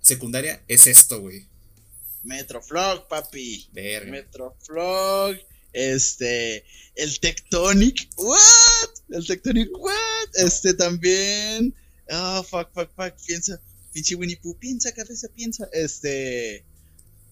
secundaria 0.00 0.62
es 0.68 0.86
esto, 0.86 1.20
güey. 1.20 1.46
Metroflog, 2.24 3.08
papi. 3.08 3.68
Verga. 3.72 4.10
Metroflog. 4.10 5.36
Este. 5.72 6.64
El 6.94 7.18
Tectonic. 7.20 8.08
¿What? 8.16 8.90
El 9.10 9.26
Tectonic, 9.26 9.70
¿what? 9.78 10.28
Este 10.34 10.74
también. 10.74 11.74
Ah, 12.10 12.42
fuck, 12.48 12.70
fuck, 12.74 12.90
fuck. 12.94 13.14
Piensa. 13.26 13.60
Pinche 13.92 14.14
Winnie 14.14 14.36
Pooh. 14.36 14.56
Piensa, 14.58 14.92
cabeza, 14.92 15.28
piensa. 15.34 15.68
Este. 15.72 16.64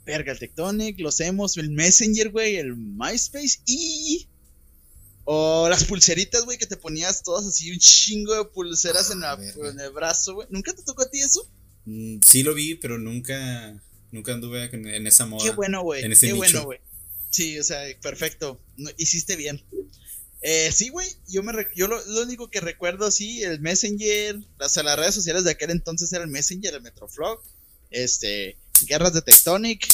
Verga, 0.06 0.32
el 0.32 0.38
Tectonic. 0.38 0.98
Los 1.00 1.20
hemos. 1.20 1.56
El 1.56 1.70
Messenger, 1.70 2.30
güey. 2.30 2.56
El 2.56 2.74
MySpace. 2.76 3.60
Y. 3.66 4.26
O 5.24 5.68
las 5.68 5.84
pulseritas, 5.84 6.44
güey, 6.44 6.58
que 6.58 6.66
te 6.66 6.76
ponías 6.76 7.22
todas 7.22 7.46
así, 7.46 7.70
un 7.70 7.78
chingo 7.78 8.34
de 8.34 8.44
pulseras 8.46 9.10
en, 9.12 9.20
la- 9.20 9.32
Ah, 9.32 9.38
en 9.70 9.78
el 9.78 9.90
brazo, 9.92 10.34
güey. 10.34 10.48
¿Nunca 10.50 10.72
te 10.74 10.82
tocó 10.82 11.02
a 11.02 11.10
ti 11.10 11.20
eso? 11.20 11.46
Mm, 11.84 12.20
sí 12.26 12.42
lo 12.42 12.52
vi, 12.54 12.74
pero 12.74 12.98
nunca, 12.98 13.80
nunca 14.12 14.32
anduve 14.32 14.64
en, 14.72 14.86
en 14.86 15.06
esa 15.06 15.26
moda. 15.26 15.44
Qué 15.44 15.54
bueno, 15.54 15.82
güey. 15.82 16.02
en 16.04 16.12
ese 16.12 16.26
Qué 16.28 16.32
nicho. 16.32 16.38
bueno, 16.44 16.64
güey. 16.64 16.80
Sí, 17.30 17.58
o 17.58 17.64
sea, 17.64 17.80
perfecto. 18.00 18.60
No, 18.76 18.90
hiciste 18.96 19.36
bien. 19.36 19.62
Eh, 20.42 20.70
sí, 20.72 20.88
güey. 20.88 21.08
Yo, 21.28 21.42
me 21.42 21.52
yo 21.76 21.86
lo, 21.86 22.04
lo 22.06 22.22
único 22.22 22.50
que 22.50 22.60
recuerdo, 22.60 23.10
sí, 23.10 23.42
el 23.42 23.60
Messenger. 23.60 24.40
O 24.58 24.68
sea, 24.68 24.82
las 24.82 24.98
redes 24.98 25.14
sociales 25.14 25.44
de 25.44 25.52
aquel 25.52 25.70
entonces 25.70 26.12
era 26.12 26.24
el 26.24 26.30
Messenger, 26.30 26.74
el 26.74 26.82
Metroflog. 26.82 27.40
Este, 27.90 28.56
Guerras 28.86 29.12
de 29.12 29.22
Tectonic. 29.22 29.86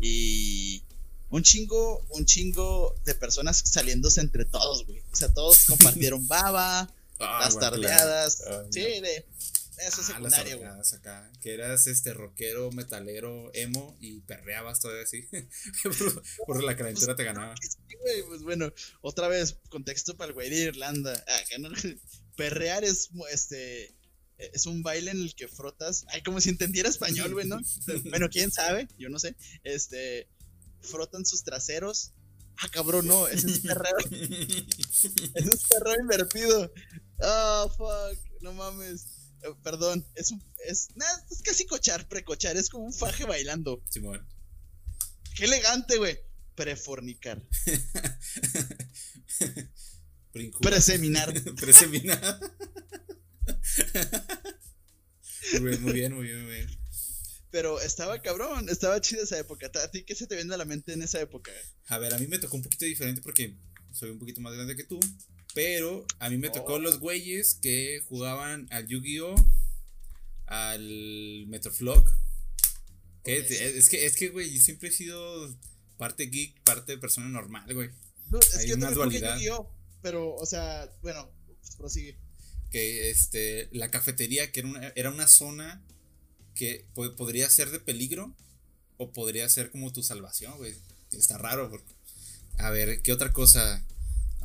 Y 0.00 0.82
un 1.30 1.42
chingo, 1.42 2.04
un 2.10 2.26
chingo 2.26 2.94
de 3.04 3.14
personas 3.14 3.62
saliéndose 3.64 4.20
entre 4.20 4.44
todos, 4.44 4.84
güey. 4.86 5.00
O 5.12 5.16
sea, 5.16 5.32
todos 5.32 5.64
compartieron 5.68 6.26
baba, 6.28 6.90
Ah, 7.18 7.40
las 7.44 7.58
tardeadas. 7.58 8.42
Ah, 8.46 8.64
sí, 8.70 8.80
de. 8.82 9.24
Eso 9.78 10.00
es 10.00 10.10
Ah, 10.10 10.14
secundaria, 10.14 10.56
güey. 10.56 10.68
acá. 10.94 11.30
Que 11.40 11.54
eras 11.54 11.86
este 11.86 12.14
rockero, 12.14 12.70
metalero, 12.72 13.50
emo 13.54 13.96
y 14.00 14.20
perreabas 14.22 14.80
todavía 14.80 15.02
así. 15.04 15.28
por, 15.82 16.22
por 16.46 16.64
la 16.64 16.76
calentura 16.76 17.14
te 17.16 17.24
ganaba. 17.24 17.54
Sí, 17.60 17.76
güey, 18.00 18.22
pues 18.26 18.42
bueno, 18.42 18.72
otra 19.02 19.28
vez, 19.28 19.58
contexto 19.68 20.16
para 20.16 20.28
el 20.28 20.34
güey 20.34 20.50
de 20.50 20.56
Irlanda. 20.62 21.24
Ah, 21.28 21.40
no- 21.58 21.70
perrear 22.36 22.84
es 22.84 23.10
este 23.30 23.94
es 24.38 24.66
un 24.66 24.82
baile 24.82 25.10
en 25.12 25.16
el 25.22 25.34
que 25.34 25.48
frotas, 25.48 26.04
ay, 26.08 26.22
como 26.22 26.40
si 26.42 26.50
entendiera 26.50 26.88
español, 26.90 27.32
güey, 27.32 27.46
¿no? 27.46 27.58
Bueno, 28.10 28.28
quién 28.30 28.50
sabe, 28.50 28.86
yo 28.98 29.08
no 29.08 29.18
sé. 29.18 29.34
Este 29.64 30.28
frotan 30.82 31.24
sus 31.24 31.42
traseros. 31.42 32.12
Ah, 32.58 32.68
cabrón, 32.70 33.06
no, 33.06 33.28
ese 33.28 33.50
es 33.50 33.60
perreo, 33.60 33.96
ese 34.10 35.50
es 35.50 35.62
perreo 35.68 36.00
invertido. 36.00 36.72
Ah, 37.20 37.66
fuck, 37.76 38.18
no 38.42 38.52
mames. 38.52 39.04
Eh, 39.42 39.54
perdón, 39.62 40.06
es 40.14 40.30
un 40.30 40.42
es, 40.66 40.88
nah, 40.96 41.04
es 41.30 41.42
casi 41.42 41.66
cochar, 41.66 42.08
precochar, 42.08 42.56
es 42.56 42.68
como 42.68 42.84
un 42.84 42.92
faje 42.92 43.24
bailando. 43.24 43.80
Simón. 43.90 44.26
Qué 45.36 45.44
elegante, 45.44 45.98
güey. 45.98 46.18
Prefornicar, 46.54 47.42
preseminar. 50.62 51.32
Preseminar. 51.56 52.40
muy 55.60 55.70
bien, 55.70 55.82
muy 55.82 55.92
bien, 55.92 56.14
muy 56.14 56.26
bien, 56.26 56.44
muy 56.44 56.54
bien. 56.54 56.78
Pero 57.50 57.80
estaba 57.80 58.22
cabrón, 58.22 58.70
estaba 58.70 59.00
chida 59.00 59.22
esa 59.22 59.38
época. 59.38 59.70
¿A 59.82 59.90
ti 59.90 60.04
qué 60.04 60.14
se 60.14 60.26
te 60.26 60.34
viene 60.34 60.54
a 60.54 60.58
la 60.58 60.64
mente 60.64 60.94
en 60.94 61.02
esa 61.02 61.20
época? 61.20 61.52
A 61.88 61.98
ver, 61.98 62.14
a 62.14 62.18
mí 62.18 62.26
me 62.26 62.38
tocó 62.38 62.56
un 62.56 62.62
poquito 62.62 62.86
diferente 62.86 63.20
porque 63.20 63.54
soy 63.92 64.10
un 64.10 64.18
poquito 64.18 64.40
más 64.40 64.54
grande 64.54 64.76
que 64.76 64.84
tú. 64.84 64.98
Pero 65.56 66.04
a 66.18 66.28
mí 66.28 66.36
me 66.36 66.50
tocó 66.50 66.74
Oh. 66.74 66.78
los 66.78 67.00
güeyes 67.00 67.54
que 67.62 68.02
jugaban 68.10 68.68
al 68.70 68.86
Yu-Gi-Oh! 68.86 69.34
Al 70.46 71.44
Metroflog. 71.48 72.04
Que 73.24 73.38
es, 73.38 73.50
es 73.50 73.88
que, 73.88 74.04
es 74.06 74.16
que, 74.16 74.28
güey, 74.28 74.52
yo 74.52 74.60
siempre 74.60 74.90
he 74.90 74.92
sido 74.92 75.56
parte 75.96 76.26
geek, 76.26 76.60
parte 76.62 76.98
persona 76.98 77.28
normal, 77.28 77.72
güey. 77.72 77.88
No, 78.30 78.38
es 78.38 78.54
Hay 78.54 78.64
que 78.66 78.70
yo 78.70 78.76
una 78.76 78.88
jugué 78.88 78.96
dualidad. 78.96 79.34
Yu-Gi-Oh, 79.36 79.72
pero, 80.02 80.34
o 80.34 80.44
sea, 80.46 80.88
bueno, 81.02 81.30
pues, 81.46 81.74
prosigue. 81.76 82.18
Que 82.70 83.08
este, 83.10 83.68
la 83.72 83.90
cafetería, 83.90 84.52
que 84.52 84.60
era 84.60 84.68
una, 84.68 84.88
era 84.94 85.10
una 85.10 85.26
zona 85.26 85.82
que 86.54 86.84
po- 86.94 87.16
podría 87.16 87.48
ser 87.48 87.70
de 87.70 87.80
peligro 87.80 88.34
o 88.98 89.10
podría 89.12 89.48
ser 89.48 89.70
como 89.70 89.90
tu 89.92 90.02
salvación, 90.02 90.54
güey. 90.58 90.74
Está 91.12 91.38
raro. 91.38 91.70
porque- 91.70 91.94
A 92.58 92.68
ver, 92.70 93.00
¿qué 93.02 93.12
otra 93.12 93.32
cosa? 93.32 93.82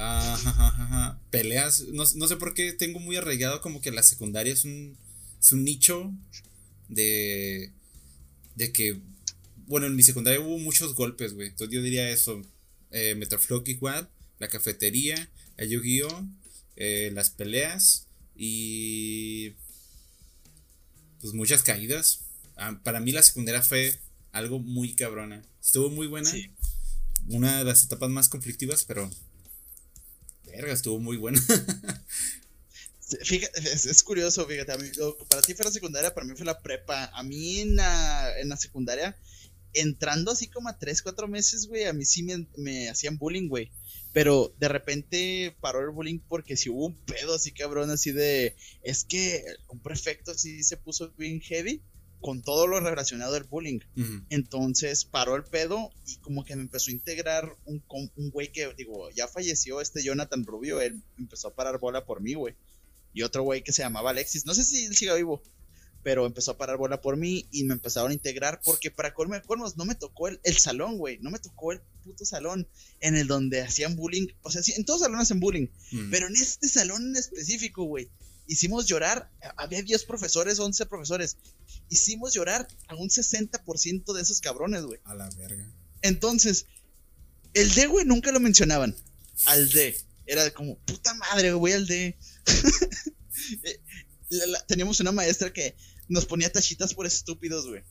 Ah, 0.03 0.35
ja, 0.43 0.51
ja. 0.91 1.19
Peleas. 1.29 1.81
No, 1.89 2.03
no 2.15 2.27
sé 2.27 2.35
por 2.37 2.53
qué 2.55 2.73
tengo 2.73 2.99
muy 2.99 3.15
arraigado 3.17 3.61
como 3.61 3.81
que 3.81 3.91
la 3.91 4.01
secundaria 4.01 4.51
es 4.51 4.65
un, 4.65 4.97
es 5.39 5.51
un 5.51 5.63
nicho 5.63 6.11
de, 6.89 7.71
de 8.55 8.71
que, 8.71 8.99
bueno, 9.67 9.85
en 9.85 9.95
mi 9.95 10.01
secundaria 10.01 10.39
hubo 10.39 10.57
muchos 10.57 10.95
golpes, 10.95 11.33
güey. 11.33 11.49
Entonces 11.49 11.73
yo 11.73 11.81
diría 11.83 12.09
eso. 12.09 12.41
Eh, 12.89 13.15
Metroflog 13.15 13.67
igual, 13.69 14.09
la 14.39 14.49
cafetería, 14.49 15.29
el 15.57 15.69
Yu-Gi-Oh, 15.69 16.27
eh, 16.75 17.11
las 17.13 17.29
peleas 17.29 18.07
y 18.35 19.51
pues 21.21 21.33
muchas 21.33 21.61
caídas. 21.61 22.25
Ah, 22.57 22.81
para 22.83 22.99
mí 22.99 23.11
la 23.11 23.21
secundaria 23.23 23.61
fue 23.61 23.99
algo 24.31 24.59
muy 24.59 24.95
cabrona. 24.95 25.43
Estuvo 25.61 25.89
muy 25.89 26.07
buena. 26.07 26.29
Sí. 26.29 26.51
Una 27.27 27.59
de 27.59 27.63
las 27.65 27.83
etapas 27.83 28.09
más 28.09 28.29
conflictivas, 28.29 28.83
pero 28.83 29.09
verga, 30.51 30.73
estuvo 30.73 30.99
muy 30.99 31.17
buena. 31.17 31.41
Fíjate, 33.23 33.59
es, 33.59 34.03
curioso, 34.03 34.45
fíjate, 34.47 34.71
a 34.71 34.77
mí, 34.77 34.87
para 35.27 35.41
ti 35.41 35.53
fue 35.53 35.65
la 35.65 35.71
secundaria, 35.71 36.13
para 36.13 36.25
mí 36.25 36.33
fue 36.35 36.45
la 36.45 36.61
prepa. 36.61 37.05
A 37.13 37.23
mí 37.23 37.59
en 37.59 37.75
la, 37.75 38.39
en 38.39 38.47
la 38.47 38.55
secundaria, 38.55 39.17
entrando 39.73 40.31
así 40.31 40.47
como 40.47 40.69
a 40.69 40.79
3, 40.79 41.01
4 41.01 41.27
meses, 41.27 41.67
güey, 41.67 41.85
a 41.85 41.93
mí 41.93 42.05
sí 42.05 42.23
me, 42.23 42.47
me 42.55 42.89
hacían 42.89 43.17
bullying, 43.17 43.49
güey. 43.49 43.69
Pero 44.13 44.53
de 44.59 44.67
repente 44.67 45.55
paró 45.59 45.81
el 45.81 45.89
bullying 45.89 46.19
porque 46.19 46.55
si 46.55 46.69
hubo 46.69 46.85
un 46.85 46.95
pedo 46.95 47.35
así 47.35 47.51
cabrón, 47.51 47.89
así 47.89 48.11
de, 48.11 48.55
es 48.81 49.03
que 49.03 49.43
un 49.67 49.79
prefecto 49.79 50.33
sí 50.33 50.63
se 50.63 50.77
puso 50.77 51.11
bien 51.17 51.41
heavy 51.41 51.81
con 52.21 52.41
todo 52.41 52.67
lo 52.67 52.79
relacionado 52.79 53.35
al 53.35 53.43
bullying. 53.43 53.79
Entonces 54.29 55.05
paró 55.05 55.35
el 55.35 55.43
pedo 55.43 55.91
y 56.05 56.17
como 56.17 56.45
que 56.45 56.55
me 56.55 56.61
empezó 56.61 56.89
a 56.89 56.93
integrar 56.93 57.55
un, 57.65 57.83
un 57.89 58.29
güey 58.29 58.51
que, 58.51 58.73
digo, 58.77 59.09
ya 59.11 59.27
falleció 59.27 59.81
este 59.81 60.03
Jonathan 60.03 60.45
Rubio, 60.45 60.79
él 60.81 61.01
empezó 61.17 61.49
a 61.49 61.55
parar 61.55 61.79
bola 61.79 62.05
por 62.05 62.21
mí, 62.21 62.35
güey. 62.35 62.55
Y 63.13 63.23
otro 63.23 63.43
güey 63.43 63.63
que 63.63 63.73
se 63.73 63.81
llamaba 63.81 64.11
Alexis, 64.11 64.45
no 64.45 64.53
sé 64.53 64.63
si 64.63 64.85
él 64.85 64.95
siga 64.95 65.15
vivo, 65.15 65.41
pero 66.03 66.25
empezó 66.25 66.51
a 66.51 66.57
parar 66.57 66.77
bola 66.77 67.01
por 67.01 67.17
mí 67.17 67.47
y 67.51 67.63
me 67.63 67.73
empezaron 67.73 68.11
a 68.11 68.13
integrar 68.13 68.61
porque 68.63 68.91
para 68.91 69.13
colmo 69.13 69.35
de 69.35 69.41
colmos 69.41 69.77
no 69.77 69.85
me 69.85 69.95
tocó 69.95 70.27
el, 70.27 70.39
el 70.43 70.57
salón, 70.57 70.97
güey, 70.97 71.19
no 71.19 71.29
me 71.29 71.39
tocó 71.39 71.71
el 71.71 71.81
puto 72.03 72.25
salón 72.25 72.67
en 72.99 73.15
el 73.15 73.27
donde 73.27 73.61
hacían 73.61 73.95
bullying, 73.95 74.27
o 74.41 74.51
sea, 74.51 74.63
sí, 74.63 74.73
en 74.75 74.85
todos 74.85 74.99
los 74.99 75.05
salones 75.07 75.27
hacen 75.27 75.39
bullying, 75.39 75.67
pero 76.09 76.27
en 76.27 76.35
este 76.35 76.67
salón 76.67 77.09
en 77.09 77.15
específico, 77.15 77.83
güey, 77.83 78.09
hicimos 78.47 78.85
llorar, 78.85 79.31
había 79.57 79.81
10 79.81 80.03
profesores, 80.05 80.59
11 80.59 80.85
profesores, 80.85 81.37
hicimos 81.89 82.33
llorar 82.33 82.67
a 82.87 82.95
un 82.95 83.09
60% 83.09 84.13
de 84.13 84.21
esos 84.21 84.41
cabrones, 84.41 84.83
güey. 84.83 84.99
A 85.05 85.15
la 85.15 85.29
verga. 85.31 85.71
Entonces, 86.01 86.65
el 87.53 87.73
D, 87.73 87.87
güey, 87.87 88.05
nunca 88.05 88.31
lo 88.31 88.39
mencionaban. 88.39 88.95
Al 89.45 89.69
D. 89.69 89.97
Era 90.25 90.49
como, 90.51 90.77
puta 90.79 91.13
madre, 91.15 91.53
güey, 91.53 91.73
al 91.73 91.87
D. 91.87 92.17
Eh, 93.63 93.79
teníamos 94.67 94.99
una 94.99 95.11
maestra 95.11 95.51
que 95.51 95.75
nos 96.07 96.25
ponía 96.25 96.51
tachitas 96.51 96.93
por 96.93 97.07
estúpidos, 97.07 97.67
güey. 97.67 97.83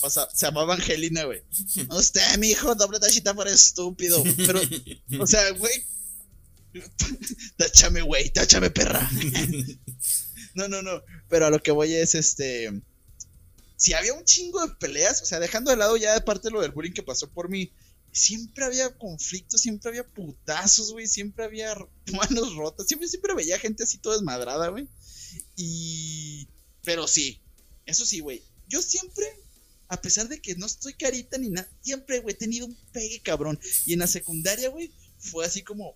O 0.00 0.10
sea, 0.10 0.28
se 0.32 0.46
llamaba 0.46 0.74
Angelina, 0.74 1.24
güey. 1.24 1.42
Usted, 1.90 2.36
mi 2.38 2.50
hijo, 2.50 2.74
doble 2.74 3.00
tachita 3.00 3.34
por 3.34 3.48
estúpido. 3.48 4.22
Pero, 4.36 4.60
o 5.20 5.26
sea, 5.26 5.50
güey. 5.52 5.72
Táchame, 7.56 8.02
güey, 8.02 8.30
táchame, 8.30 8.70
perra. 8.70 9.08
no, 10.54 10.68
no, 10.68 10.82
no. 10.82 11.02
Pero 11.28 11.46
a 11.46 11.50
lo 11.50 11.62
que 11.62 11.70
voy 11.70 11.94
es 11.94 12.14
este. 12.14 12.82
Si 13.76 13.92
había 13.92 14.14
un 14.14 14.24
chingo 14.24 14.64
de 14.64 14.74
peleas, 14.76 15.22
o 15.22 15.24
sea, 15.26 15.40
dejando 15.40 15.70
de 15.70 15.76
lado 15.76 15.96
ya 15.96 16.14
de 16.14 16.20
parte 16.20 16.50
lo 16.50 16.60
del 16.62 16.70
bullying 16.70 16.92
que 16.92 17.02
pasó 17.02 17.28
por 17.28 17.48
mí, 17.48 17.72
siempre 18.12 18.64
había 18.64 18.96
conflictos, 18.96 19.60
siempre 19.60 19.90
había 19.90 20.06
putazos, 20.06 20.92
güey, 20.92 21.06
siempre 21.06 21.44
había 21.44 21.74
manos 22.12 22.54
rotas, 22.54 22.86
siempre, 22.86 23.08
siempre 23.08 23.34
veía 23.34 23.58
gente 23.58 23.82
así 23.82 23.98
toda 23.98 24.16
desmadrada, 24.16 24.68
güey. 24.68 24.88
Y. 25.56 26.48
Pero 26.84 27.06
sí, 27.08 27.40
eso 27.86 28.06
sí, 28.06 28.20
güey. 28.20 28.42
Yo 28.68 28.80
siempre, 28.82 29.26
a 29.88 30.00
pesar 30.00 30.28
de 30.28 30.40
que 30.40 30.54
no 30.54 30.66
estoy 30.66 30.94
carita 30.94 31.38
ni 31.38 31.50
nada, 31.50 31.68
siempre, 31.82 32.20
güey, 32.20 32.34
he 32.34 32.38
tenido 32.38 32.66
un 32.66 32.76
pegue 32.92 33.20
cabrón. 33.20 33.58
Y 33.86 33.94
en 33.94 34.00
la 34.00 34.06
secundaria, 34.06 34.68
güey, 34.68 34.90
fue 35.18 35.44
así 35.44 35.62
como. 35.62 35.94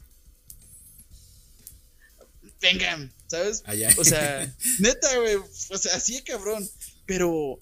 Vengan, 2.60 3.12
¿sabes? 3.26 3.62
O 3.96 4.04
sea, 4.04 4.54
neta, 4.78 5.16
güey, 5.18 5.36
o 5.36 5.78
sea, 5.78 5.94
así 5.94 6.22
cabrón. 6.22 6.68
Pero 7.06 7.58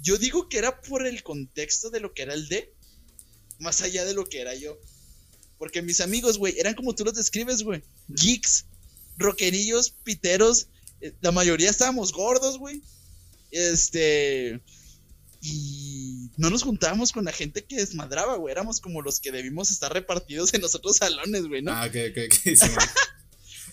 yo 0.00 0.16
digo 0.16 0.48
que 0.48 0.58
era 0.58 0.80
por 0.80 1.06
el 1.06 1.22
contexto 1.22 1.90
de 1.90 2.00
lo 2.00 2.14
que 2.14 2.22
era 2.22 2.34
el 2.34 2.48
D, 2.48 2.72
más 3.58 3.82
allá 3.82 4.04
de 4.04 4.14
lo 4.14 4.24
que 4.26 4.40
era 4.40 4.54
yo. 4.54 4.78
Porque 5.58 5.82
mis 5.82 6.00
amigos, 6.00 6.38
güey, 6.38 6.58
eran 6.58 6.74
como 6.74 6.94
tú 6.94 7.04
los 7.04 7.14
describes, 7.14 7.62
güey. 7.62 7.82
Geeks, 8.08 8.64
rockerillos, 9.18 9.90
piteros. 10.04 10.68
Eh, 11.02 11.12
la 11.20 11.32
mayoría 11.32 11.68
estábamos 11.68 12.12
gordos, 12.12 12.58
güey. 12.58 12.80
Este. 13.50 14.60
Y 15.42 16.30
no 16.36 16.50
nos 16.50 16.62
juntábamos 16.62 17.12
con 17.12 17.24
la 17.24 17.32
gente 17.32 17.64
que 17.64 17.76
desmadraba, 17.76 18.36
güey. 18.36 18.52
Éramos 18.52 18.80
como 18.80 19.02
los 19.02 19.20
que 19.20 19.32
debimos 19.32 19.70
estar 19.70 19.92
repartidos 19.92 20.54
en 20.54 20.62
los 20.62 20.74
otros 20.74 20.96
salones, 20.96 21.46
güey, 21.46 21.62
¿no? 21.62 21.72
Ah, 21.72 21.86
ok, 21.86 21.96
ok, 22.10 22.18
ok. 22.18 22.82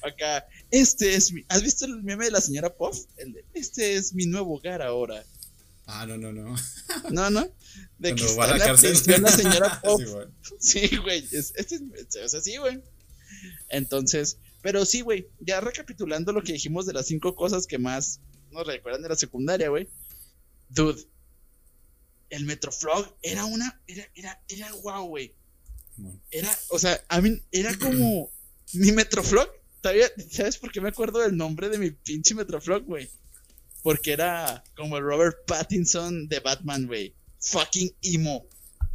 Acá, 0.02 0.48
este 0.72 1.16
es 1.16 1.32
mi. 1.32 1.46
¿Has 1.50 1.64
visto 1.64 1.86
el 1.86 2.04
meme 2.04 2.26
de 2.26 2.32
la 2.32 2.42
señora 2.42 2.74
Puff? 2.74 3.06
este 3.54 3.96
es 3.96 4.14
mi 4.14 4.26
nuevo 4.26 4.56
hogar 4.56 4.82
ahora. 4.82 5.24
Ah, 5.88 6.06
no, 6.06 6.18
no, 6.18 6.34
no. 6.34 6.56
No, 7.12 7.30
no. 7.30 7.50
De 7.98 8.14
que 8.14 8.24
a 8.24 8.48
la 8.48 8.60
cárcel. 8.60 9.22
La 9.22 9.32
señora 9.32 9.82
Pop. 9.84 10.02
Sí, 10.60 10.98
güey. 10.98 11.26
Sí, 11.26 11.38
este 11.56 11.80
es, 12.24 12.34
así, 12.34 12.58
güey. 12.58 12.82
Entonces, 13.70 14.38
pero 14.62 14.86
sí, 14.86 15.02
güey. 15.02 15.28
Ya 15.40 15.62
recapitulando 15.62 16.34
lo 16.34 16.44
que 16.44 16.54
dijimos 16.54 16.86
de 16.86 16.94
las 16.94 17.08
cinco 17.08 17.36
cosas 17.36 17.66
que 17.66 17.78
más 17.78 18.20
nos 18.52 18.68
recuerdan 18.68 19.02
de 19.02 19.10
la 19.10 19.16
secundaria, 19.16 19.70
güey. 19.70 19.88
Dude. 20.70 21.02
El 22.30 22.46
Metroflog 22.46 23.16
era 23.22 23.46
una. 23.46 23.82
Era, 23.88 24.06
era, 24.14 24.44
era 24.50 24.72
guau, 24.72 25.08
güey. 25.08 25.34
Era, 26.30 26.56
o 26.70 26.78
sea, 26.78 27.02
a 27.08 27.22
mí 27.22 27.42
era 27.52 27.76
como. 27.78 28.30
mi 28.74 28.92
Metroflog. 28.92 29.50
¿Sabes 30.30 30.58
por 30.58 30.72
qué 30.72 30.82
me 30.82 30.90
acuerdo 30.90 31.20
del 31.20 31.36
nombre 31.36 31.70
de 31.70 31.78
mi 31.78 31.92
pinche 31.92 32.36
Metroflog, 32.36 32.84
güey? 32.84 33.10
Porque 33.84 34.12
era 34.12 34.64
como 34.76 34.98
el 34.98 35.04
Robert 35.04 35.46
Pattinson 35.46 36.28
de 36.28 36.40
Batman, 36.40 36.88
güey. 36.88 37.14
Fucking 37.40 37.96
emo. 38.02 38.48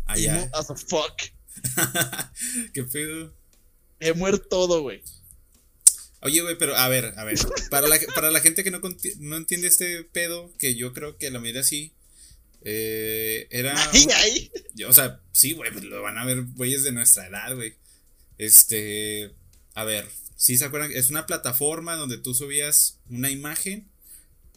Ah, 0.07 0.18
emo 0.18 0.49
as 0.53 0.70
a 0.70 0.76
fuck. 0.76 1.22
¿Qué 2.72 2.84
pedo? 2.84 3.34
He 4.01 4.12
muerto 4.12 4.49
todo, 4.49 4.82
güey. 4.82 5.03
Oye, 6.20 6.40
güey, 6.40 6.57
pero 6.57 6.76
a 6.76 6.88
ver, 6.88 7.14
a 7.16 7.24
ver. 7.24 7.38
Para 7.70 7.88
la, 7.88 7.99
para 8.14 8.30
la 8.30 8.40
gente 8.40 8.62
que 8.62 8.70
no, 8.70 8.80
no 9.18 9.36
entiende 9.36 9.66
este 9.66 10.05
pedo, 10.05 10.53
que 10.59 10.74
yo 10.74 10.93
creo 10.93 11.16
que 11.18 11.30
la 11.30 11.40
mayoría 11.40 11.64
sí. 11.64 11.93
Eh, 12.64 13.49
era. 13.51 13.74
Ay, 13.93 14.07
ay. 14.14 14.51
o 14.84 14.93
sea, 14.93 15.20
sí, 15.32 15.53
güey, 15.53 15.72
pues 15.72 15.84
lo 15.84 16.01
van 16.01 16.18
a 16.18 16.24
ver 16.24 16.43
güeyes 16.55 16.84
de 16.84 16.93
nuestra 16.93 17.26
edad, 17.26 17.55
güey. 17.55 17.74
Este. 18.38 19.32
A 19.74 19.84
ver, 19.84 20.07
si 20.43 20.59
se 20.59 20.64
acuerdan, 20.64 20.90
es 20.90 21.09
una 21.09 21.24
plataforma 21.24 21.95
donde 21.95 22.18
tú 22.18 22.34
subías 22.34 22.99
una 23.09 23.30
imagen 23.30 23.88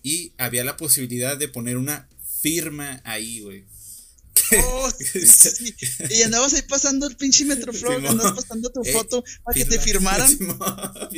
y 0.02 0.34
había 0.40 0.64
la 0.64 0.78
posibilidad 0.78 1.38
de 1.38 1.48
poner 1.48 1.78
una 1.78 2.10
firma 2.42 3.02
ahí, 3.06 3.42
güey. 3.42 3.66
Oh, 4.64 4.92
y 6.10 6.22
andabas 6.24 6.56
ahí 6.56 6.64
pasando 6.64 7.06
el 7.08 7.16
pinche 7.16 7.46
Metroflog, 7.46 8.04
andabas 8.04 8.34
pasando 8.34 8.72
tu 8.72 8.84
foto 8.84 9.24
para 9.44 9.56
que 9.56 9.66
te 9.66 9.80
firmaran. 9.88 10.36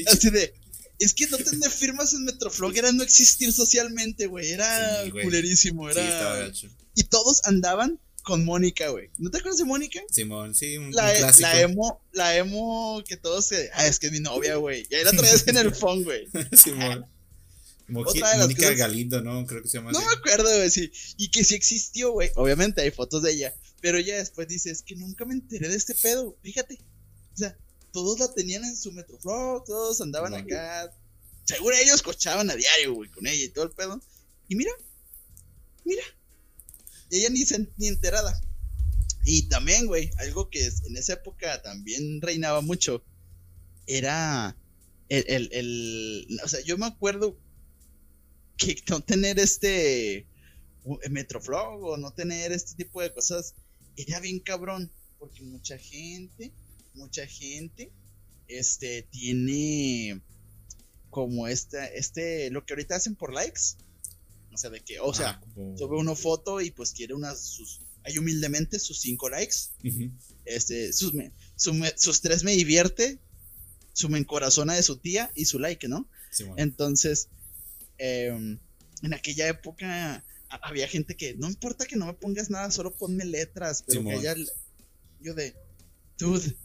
Así 0.05 0.29
de, 0.31 0.53
es 0.99 1.13
que 1.13 1.27
no 1.27 1.37
tener 1.37 1.71
firmas 1.71 2.13
en 2.13 2.25
Metroflog 2.25 2.77
era 2.77 2.91
no 2.91 3.03
existir 3.03 3.53
socialmente, 3.53 4.27
güey. 4.27 4.51
Era 4.51 5.03
culerísimo, 5.09 5.89
era. 5.89 6.51
y 6.93 7.03
todos 7.05 7.41
andaban 7.45 8.01
con 8.27 8.43
Mónica, 8.43 8.89
güey. 8.89 9.09
¿No 9.17 9.31
te 9.31 9.37
acuerdas 9.37 9.57
de 9.57 9.63
Mónica? 9.63 10.01
Simón, 10.11 10.53
sí, 10.53 10.77
un, 10.77 10.91
la, 10.91 11.15
e, 11.15 11.19
clásico. 11.19 11.47
La 11.47 11.61
emo, 11.61 12.01
la 12.11 12.35
emo 12.35 13.01
que 13.07 13.15
todos 13.15 13.45
se. 13.45 13.69
Ah, 13.73 13.87
es 13.87 13.99
que 13.99 14.07
es 14.07 14.11
mi 14.11 14.19
novia, 14.19 14.57
güey. 14.57 14.85
Y 14.89 14.95
ahí 14.95 15.05
la 15.05 15.11
traes 15.11 15.47
en 15.47 15.55
el 15.55 15.73
phone, 15.75 16.03
güey. 16.03 16.27
Simón. 16.51 17.05
Mónica 17.87 18.73
Galindo, 18.73 19.21
¿no? 19.21 19.45
Creo 19.45 19.63
que 19.63 19.69
se 19.69 19.77
llama 19.77 19.93
No 19.93 20.01
me 20.01 20.11
acuerdo, 20.11 20.53
güey, 20.57 20.69
sí. 20.69 20.91
Y 21.15 21.29
que 21.29 21.45
sí 21.45 21.55
existió, 21.55 22.11
güey. 22.11 22.29
Obviamente 22.35 22.81
hay 22.81 22.91
fotos 22.91 23.23
de 23.23 23.31
ella. 23.31 23.55
Pero 23.79 23.97
ya 23.97 24.17
después 24.17 24.49
dice, 24.49 24.71
es 24.71 24.81
que 24.81 24.97
nunca 24.97 25.23
me 25.23 25.33
enteré 25.33 25.69
de 25.69 25.77
este 25.77 25.95
pedo. 25.95 26.35
Fíjate. 26.43 26.79
O 27.33 27.37
sea, 27.37 27.57
todos 27.93 28.19
la 28.19 28.33
tenían 28.33 28.65
en 28.65 28.75
su 28.75 28.91
Metroflog, 28.91 29.63
todos 29.63 30.01
andaban 30.01 30.33
acá. 30.33 30.91
Seguro 31.45 31.77
ellos 31.77 32.01
cochaban 32.01 32.51
a 32.51 32.55
diario, 32.57 32.93
güey, 32.93 33.09
con 33.09 33.25
ella 33.25 33.45
y 33.45 33.49
todo 33.49 33.63
el 33.63 33.71
pedo. 33.71 34.01
Y 34.49 34.57
mira, 34.57 34.71
mira. 35.85 36.03
Y 37.09 37.17
ella 37.17 37.29
ni, 37.29 37.43
ni 37.77 37.87
enterada. 37.87 38.39
Y 39.25 39.43
también, 39.49 39.87
güey, 39.87 40.09
algo 40.19 40.49
que 40.49 40.65
en 40.65 40.97
esa 40.97 41.13
época 41.13 41.61
también 41.61 42.21
reinaba 42.21 42.61
mucho 42.61 43.03
era 43.85 44.57
el, 45.09 45.25
el, 45.27 45.49
el, 45.53 46.39
o 46.43 46.47
sea, 46.47 46.61
yo 46.61 46.77
me 46.77 46.85
acuerdo 46.85 47.37
que 48.57 48.75
no 48.89 49.01
tener 49.01 49.39
este 49.39 50.27
Metroflog 51.09 51.83
o 51.83 51.97
no 51.97 52.11
tener 52.11 52.51
este 52.51 52.75
tipo 52.75 53.01
de 53.01 53.13
cosas 53.13 53.55
era 53.95 54.19
bien 54.19 54.39
cabrón, 54.39 54.91
porque 55.19 55.41
mucha 55.43 55.77
gente, 55.77 56.53
mucha 56.93 57.25
gente, 57.25 57.91
este, 58.47 59.03
tiene 59.03 60.21
como 61.09 61.47
este, 61.47 61.97
este, 61.97 62.49
lo 62.51 62.65
que 62.65 62.73
ahorita 62.73 62.95
hacen 62.95 63.15
por 63.15 63.33
likes, 63.33 63.77
o 64.57 64.59
sea, 64.59 64.69
de 64.69 64.81
que, 64.81 64.99
o 64.99 65.13
sea, 65.13 65.41
ah, 65.41 65.75
sube 65.77 65.97
una 65.97 66.15
foto 66.15 66.61
y 66.61 66.71
pues 66.71 66.91
quiere 66.91 67.13
unas, 67.13 67.39
sus, 67.39 67.81
hay 68.03 68.17
humildemente 68.17 68.79
sus 68.79 68.99
cinco 68.99 69.29
likes, 69.29 69.55
este, 70.45 70.91
sus, 70.93 71.13
sus 71.55 72.21
tres 72.21 72.43
me 72.43 72.53
divierte, 72.53 73.19
su 73.93 74.09
me 74.09 74.17
encorazona 74.17 74.73
de 74.73 74.83
su 74.83 74.97
tía 74.97 75.31
y 75.35 75.45
su 75.45 75.59
like, 75.59 75.87
¿no? 75.87 76.09
Entonces, 76.55 77.29
Em, 77.97 78.59
en 79.01 79.13
aquella 79.13 79.47
época 79.47 80.23
había 80.49 80.87
gente 80.87 81.15
que 81.15 81.35
no 81.35 81.47
importa 81.47 81.85
que 81.85 81.95
no 81.95 82.05
me 82.05 82.13
pongas 82.13 82.49
nada, 82.49 82.71
solo 82.71 82.95
ponme 82.95 83.25
letras, 83.25 83.83
pero 83.85 84.03
que 84.03 84.11
haya 84.11 84.35
yo 85.19 85.33
de 85.33 85.55
dude, 86.17 86.55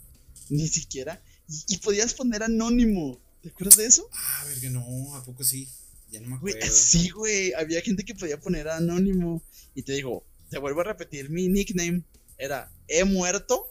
ni 0.51 0.69
siquiera 0.69 1.23
y, 1.69 1.79
podías 1.79 2.15
poner 2.15 2.43
anónimo. 2.43 3.21
¿Te 3.43 3.49
acuerdas 3.49 3.77
de 3.77 3.87
eso? 3.87 4.09
Ah, 4.13 4.45
ver 4.47 4.61
que 4.61 4.71
no, 4.71 5.17
a 5.17 5.25
poco 5.25 5.43
sí. 5.43 5.69
Ya 6.13 6.21
no 6.21 6.29
me 6.29 6.37
acuerdo. 6.37 6.61
sí, 6.71 7.09
güey, 7.11 7.53
había 7.55 7.81
gente 7.81 8.05
que 8.05 8.15
podía 8.15 8.39
poner 8.39 8.69
anónimo 8.69 9.43
y 9.75 9.83
te 9.83 9.95
digo, 9.95 10.25
te 10.51 10.59
vuelvo 10.59 10.83
a 10.83 10.85
repetir 10.85 11.31
mi 11.31 11.49
nickname 11.49 12.05
era 12.39 12.71
he 12.87 13.05
muerto 13.05 13.67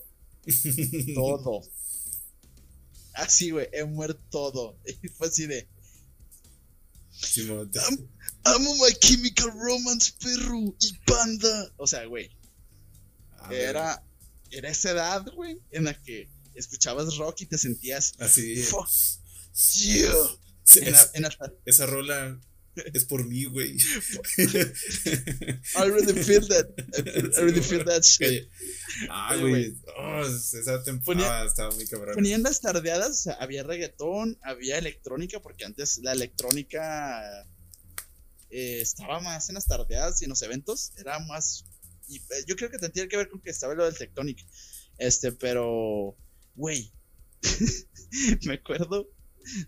todo. 1.16 1.62
Así, 3.14 3.52
güey, 3.52 3.70
he 3.72 3.86
muerto 3.86 4.22
todo. 4.30 4.78
Y 5.04 5.08
fue 5.08 5.28
así 5.28 5.48
de 5.48 5.68
amo 8.44 8.76
My 8.76 8.94
Chemical 9.00 9.52
Romance, 9.52 10.14
perro, 10.20 10.76
y 10.80 10.94
panda. 11.06 11.74
O 11.78 11.88
sea, 11.88 12.06
güey. 12.06 12.30
Era, 13.50 14.04
era 14.52 14.70
esa 14.70 14.92
edad, 14.92 15.26
güey, 15.34 15.60
en 15.72 15.86
la 15.86 15.94
que 15.94 16.30
escuchabas 16.54 17.18
rock 17.18 17.42
y 17.42 17.46
te 17.48 17.58
sentías. 17.58 18.14
Así. 18.20 18.58
Fuck. 18.58 18.89
En 21.14 21.26
esa 21.66 21.86
rola 21.86 22.39
Es 22.93 23.05
por 23.05 23.26
mí, 23.26 23.43
güey. 23.45 23.78
I 25.76 25.89
really 25.89 26.14
feel 26.24 26.47
that. 26.47 26.68
I 27.38 27.41
really 27.41 27.62
feel 27.62 27.84
that 27.84 28.03
shit. 28.03 28.49
Ay, 29.09 29.41
güey. 29.41 29.76
Oh, 29.97 30.22
esa 30.22 30.82
temporada 30.84 31.45
estaba 31.45 31.72
muy 31.76 31.86
cabrón. 31.86 32.16
Ponían 32.16 32.43
las 32.43 32.62
tardeadas, 32.62 33.09
o 33.09 33.14
sea, 33.24 33.34
había 33.34 33.64
reggaetón, 33.64 34.39
había 34.41 34.78
electrónica, 34.78 35.41
porque 35.41 35.66
antes 35.66 35.97
la 36.01 36.14
electrónica 36.14 37.45
eh, 38.49 38.80
estaba 38.82 39.20
más 39.20 39.49
en 39.49 39.55
las 39.55 39.66
tardeadas 39.66 40.22
y 40.22 40.26
en 40.26 40.30
los 40.30 40.41
eventos. 40.41 40.93
Era 40.97 41.20
más. 41.20 41.66
Y, 42.07 42.20
eh, 42.20 42.45
yo 42.47 42.55
creo 42.55 42.70
que 42.70 42.78
tendría 42.78 43.07
que 43.09 43.18
ver 43.18 43.30
con 43.30 43.41
que 43.41 43.49
estaba 43.49 43.74
lo 43.74 43.84
del 43.84 43.97
Tectonic. 43.97 44.45
Este, 44.97 45.34
pero. 45.34 46.16
Güey. 46.55 46.93
me 48.45 48.53
acuerdo 48.53 49.09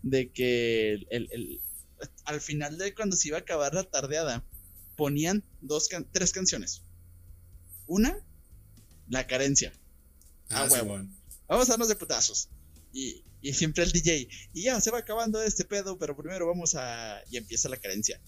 de 0.02 0.32
que 0.32 1.06
el, 1.10 1.62
al 2.26 2.42
final 2.42 2.78
de 2.78 2.94
cuando 2.94 3.16
se 3.16 3.30
iba 3.30 3.38
a 3.38 3.42
acabar 3.42 3.74
la 3.74 3.84
tardeada, 3.84 4.46
ponían 4.96 5.44
dos 5.62 5.90
tres 6.12 6.32
canciones. 6.32 6.82
Una, 7.88 8.18
la 9.10 9.28
carencia. 9.28 9.74
Ah, 10.50 10.68
huevo. 10.70 11.06
Vamos 11.48 11.68
a 11.68 11.74
darnos 11.74 11.88
de 11.88 11.96
putazos. 11.96 12.50
Y, 12.92 13.24
y, 13.42 13.54
siempre 13.54 13.84
el 13.84 13.92
DJ. 13.92 14.28
Y 14.54 14.64
ya 14.64 14.80
se 14.80 14.92
va 14.92 15.00
acabando 15.00 15.42
este 15.42 15.66
pedo, 15.66 15.98
pero 15.98 16.16
primero 16.16 16.48
vamos 16.48 16.76
a. 16.76 17.22
Y 17.30 17.38
empieza 17.38 17.70
la 17.70 17.78
carencia. 17.78 18.22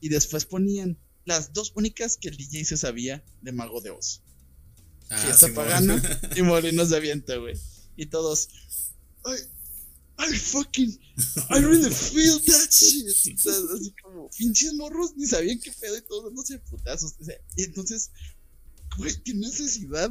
Y 0.00 0.08
después 0.08 0.44
ponían 0.44 0.98
las 1.24 1.52
dos 1.52 1.72
únicas 1.74 2.16
que 2.16 2.28
el 2.28 2.36
DJ 2.36 2.64
se 2.64 2.76
sabía 2.76 3.24
de 3.42 3.52
Mago 3.52 3.80
de 3.80 3.90
Oz. 3.90 4.22
Ah, 5.10 5.18
Fiesta 5.18 5.52
pagana 5.54 6.00
y 6.36 6.42
Molinos 6.42 6.90
de 6.90 7.00
Viento, 7.00 7.40
güey. 7.40 7.54
Y 7.96 8.06
todos. 8.06 8.48
Ay, 9.24 9.38
I 10.18 10.32
fucking. 10.32 10.96
I 11.50 11.58
really 11.58 11.90
feel 11.90 12.38
that 12.38 12.68
shit. 12.70 13.06
así 13.46 13.94
como, 14.02 14.30
pinches 14.30 14.74
morros, 14.74 15.14
ni 15.16 15.26
sabían 15.26 15.58
qué 15.58 15.72
pedo 15.72 15.96
y 15.96 16.02
todos 16.02 16.46
sé 16.46 16.58
putazos. 16.58 17.14
y 17.56 17.64
entonces, 17.64 18.10
güey, 18.96 19.14
qué 19.24 19.34
necesidad. 19.34 20.10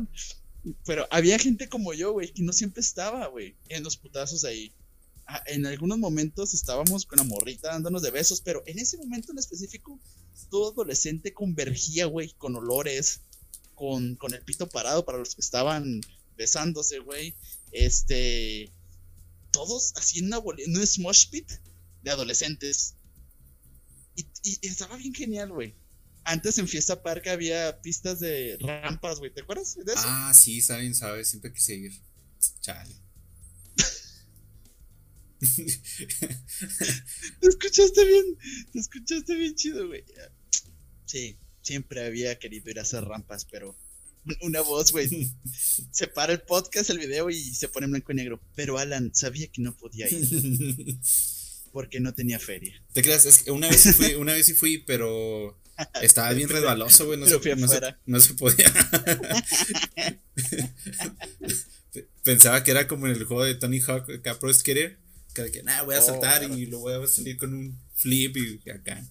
Pero 0.86 1.08
había 1.12 1.38
gente 1.40 1.68
como 1.68 1.94
yo, 1.94 2.14
güey, 2.14 2.32
que 2.32 2.42
no 2.42 2.54
siempre 2.54 2.82
estaba, 2.82 3.28
güey, 3.28 3.56
en 3.70 3.84
los 3.84 3.98
putazos 3.98 4.46
ahí. 4.46 4.74
Ah, 5.26 5.42
en 5.48 5.66
algunos 5.66 5.98
momentos 5.98 6.54
estábamos 6.54 7.06
con 7.06 7.18
la 7.18 7.24
morrita 7.24 7.70
dándonos 7.70 8.02
de 8.02 8.12
besos, 8.12 8.42
pero 8.42 8.62
en 8.66 8.80
ese 8.80 8.98
momento 8.98 9.32
en 9.32 9.40
específico, 9.40 10.00
todo 10.50 10.72
adolescente 10.72 11.34
convergía, 11.34 12.06
güey, 12.06 12.34
con 12.34 12.56
olores, 12.56 13.22
con, 13.74 14.16
con 14.16 14.34
el 14.34 14.42
pito 14.42 14.68
parado 14.68 15.06
para 15.06 15.18
los 15.18 15.36
que 15.36 15.42
estaban 15.42 16.02
besándose, 16.38 17.00
güey. 17.00 17.36
Este, 17.72 18.72
todos 19.54 19.94
haciendo 19.96 20.42
una, 20.42 20.58
un 20.68 20.86
smosh 20.86 21.30
pit 21.30 21.50
de 22.02 22.12
adolescentes. 22.12 22.96
Y, 24.16 24.60
estaba 24.68 24.98
bien 24.98 25.14
genial, 25.14 25.54
güey. 25.54 25.76
Antes 26.26 26.58
en 26.58 26.68
Fiesta 26.68 27.02
Park 27.02 27.28
había 27.28 27.82
pistas 27.82 28.20
de 28.20 28.58
rampas, 28.60 29.20
güey. 29.20 29.34
¿Te 29.34 29.42
acuerdas 29.42 29.76
de 29.76 29.94
eso? 29.94 30.04
Ah, 30.06 30.34
sí, 30.34 30.62
saben, 30.62 30.94
sabes, 30.94 31.30
siempre 31.30 31.50
hay 31.50 31.54
que 31.54 31.62
seguir. 31.62 32.02
Chale. 32.60 32.94
te 37.40 37.48
escuchaste 37.48 38.06
bien, 38.06 38.38
te 38.72 38.80
escuchaste 38.80 39.36
bien 39.36 39.56
chido, 39.56 39.88
güey. 39.88 40.06
Sí, 41.06 41.38
siempre 41.62 42.06
había 42.06 42.40
querido 42.40 42.70
ir 42.70 42.80
a 42.80 42.84
hacer 42.84 43.04
rampas, 43.04 43.46
pero 43.46 43.78
una 44.42 44.62
voz, 44.62 44.92
güey. 44.92 45.34
Se 45.92 46.08
para 46.08 46.34
el 46.34 46.42
podcast, 46.42 46.90
el 46.90 47.00
video 47.00 47.30
y 47.30 47.42
se 47.54 47.68
pone 47.68 47.86
en 47.86 47.92
blanco 47.92 48.12
y 48.12 48.16
negro. 48.16 48.42
Pero 48.56 48.78
Alan 48.78 49.14
sabía 49.14 49.48
que 49.48 49.62
no 49.62 49.76
podía 49.76 50.10
ir. 50.10 50.98
Porque 51.72 52.00
no 52.00 52.14
tenía 52.14 52.40
feria. 52.40 52.74
¿Te 52.94 53.02
creas? 53.02 53.26
Es 53.26 53.44
que 53.44 53.52
una 53.52 53.68
vez 53.68 53.82
sí 53.82 53.94
fui, 53.94 54.14
una 54.14 54.34
vez 54.34 54.46
sí 54.46 54.54
fui, 54.54 54.78
pero 54.78 55.60
estaba 56.02 56.32
bien 56.34 56.48
resbaloso, 56.48 57.08
güey. 57.08 57.20
No, 57.20 57.26
se, 57.26 57.34
no, 58.06 58.20
se, 58.20 58.34
podía. 58.36 58.72
Pensaba 62.24 62.64
que 62.64 62.70
era 62.72 62.88
como 62.88 63.08
en 63.08 63.14
el 63.14 63.24
juego 63.24 63.44
de 63.44 63.56
Tony 63.56 63.80
Hawk, 63.80 64.08
acá 64.12 64.38
Pro 64.40 64.54
Skater. 64.54 65.00
Que, 65.34 65.50
que 65.52 65.64
nah, 65.64 65.82
voy 65.82 65.96
a 65.96 66.02
saltar 66.02 66.46
oh. 66.46 66.56
y 66.56 66.68
lo 66.68 66.78
voy 66.78 66.94
a 66.94 67.08
salir 67.08 67.38
con 67.38 67.56
un 67.56 67.80
flip 67.96 68.38
y 68.38 68.70
acá. 68.70 69.04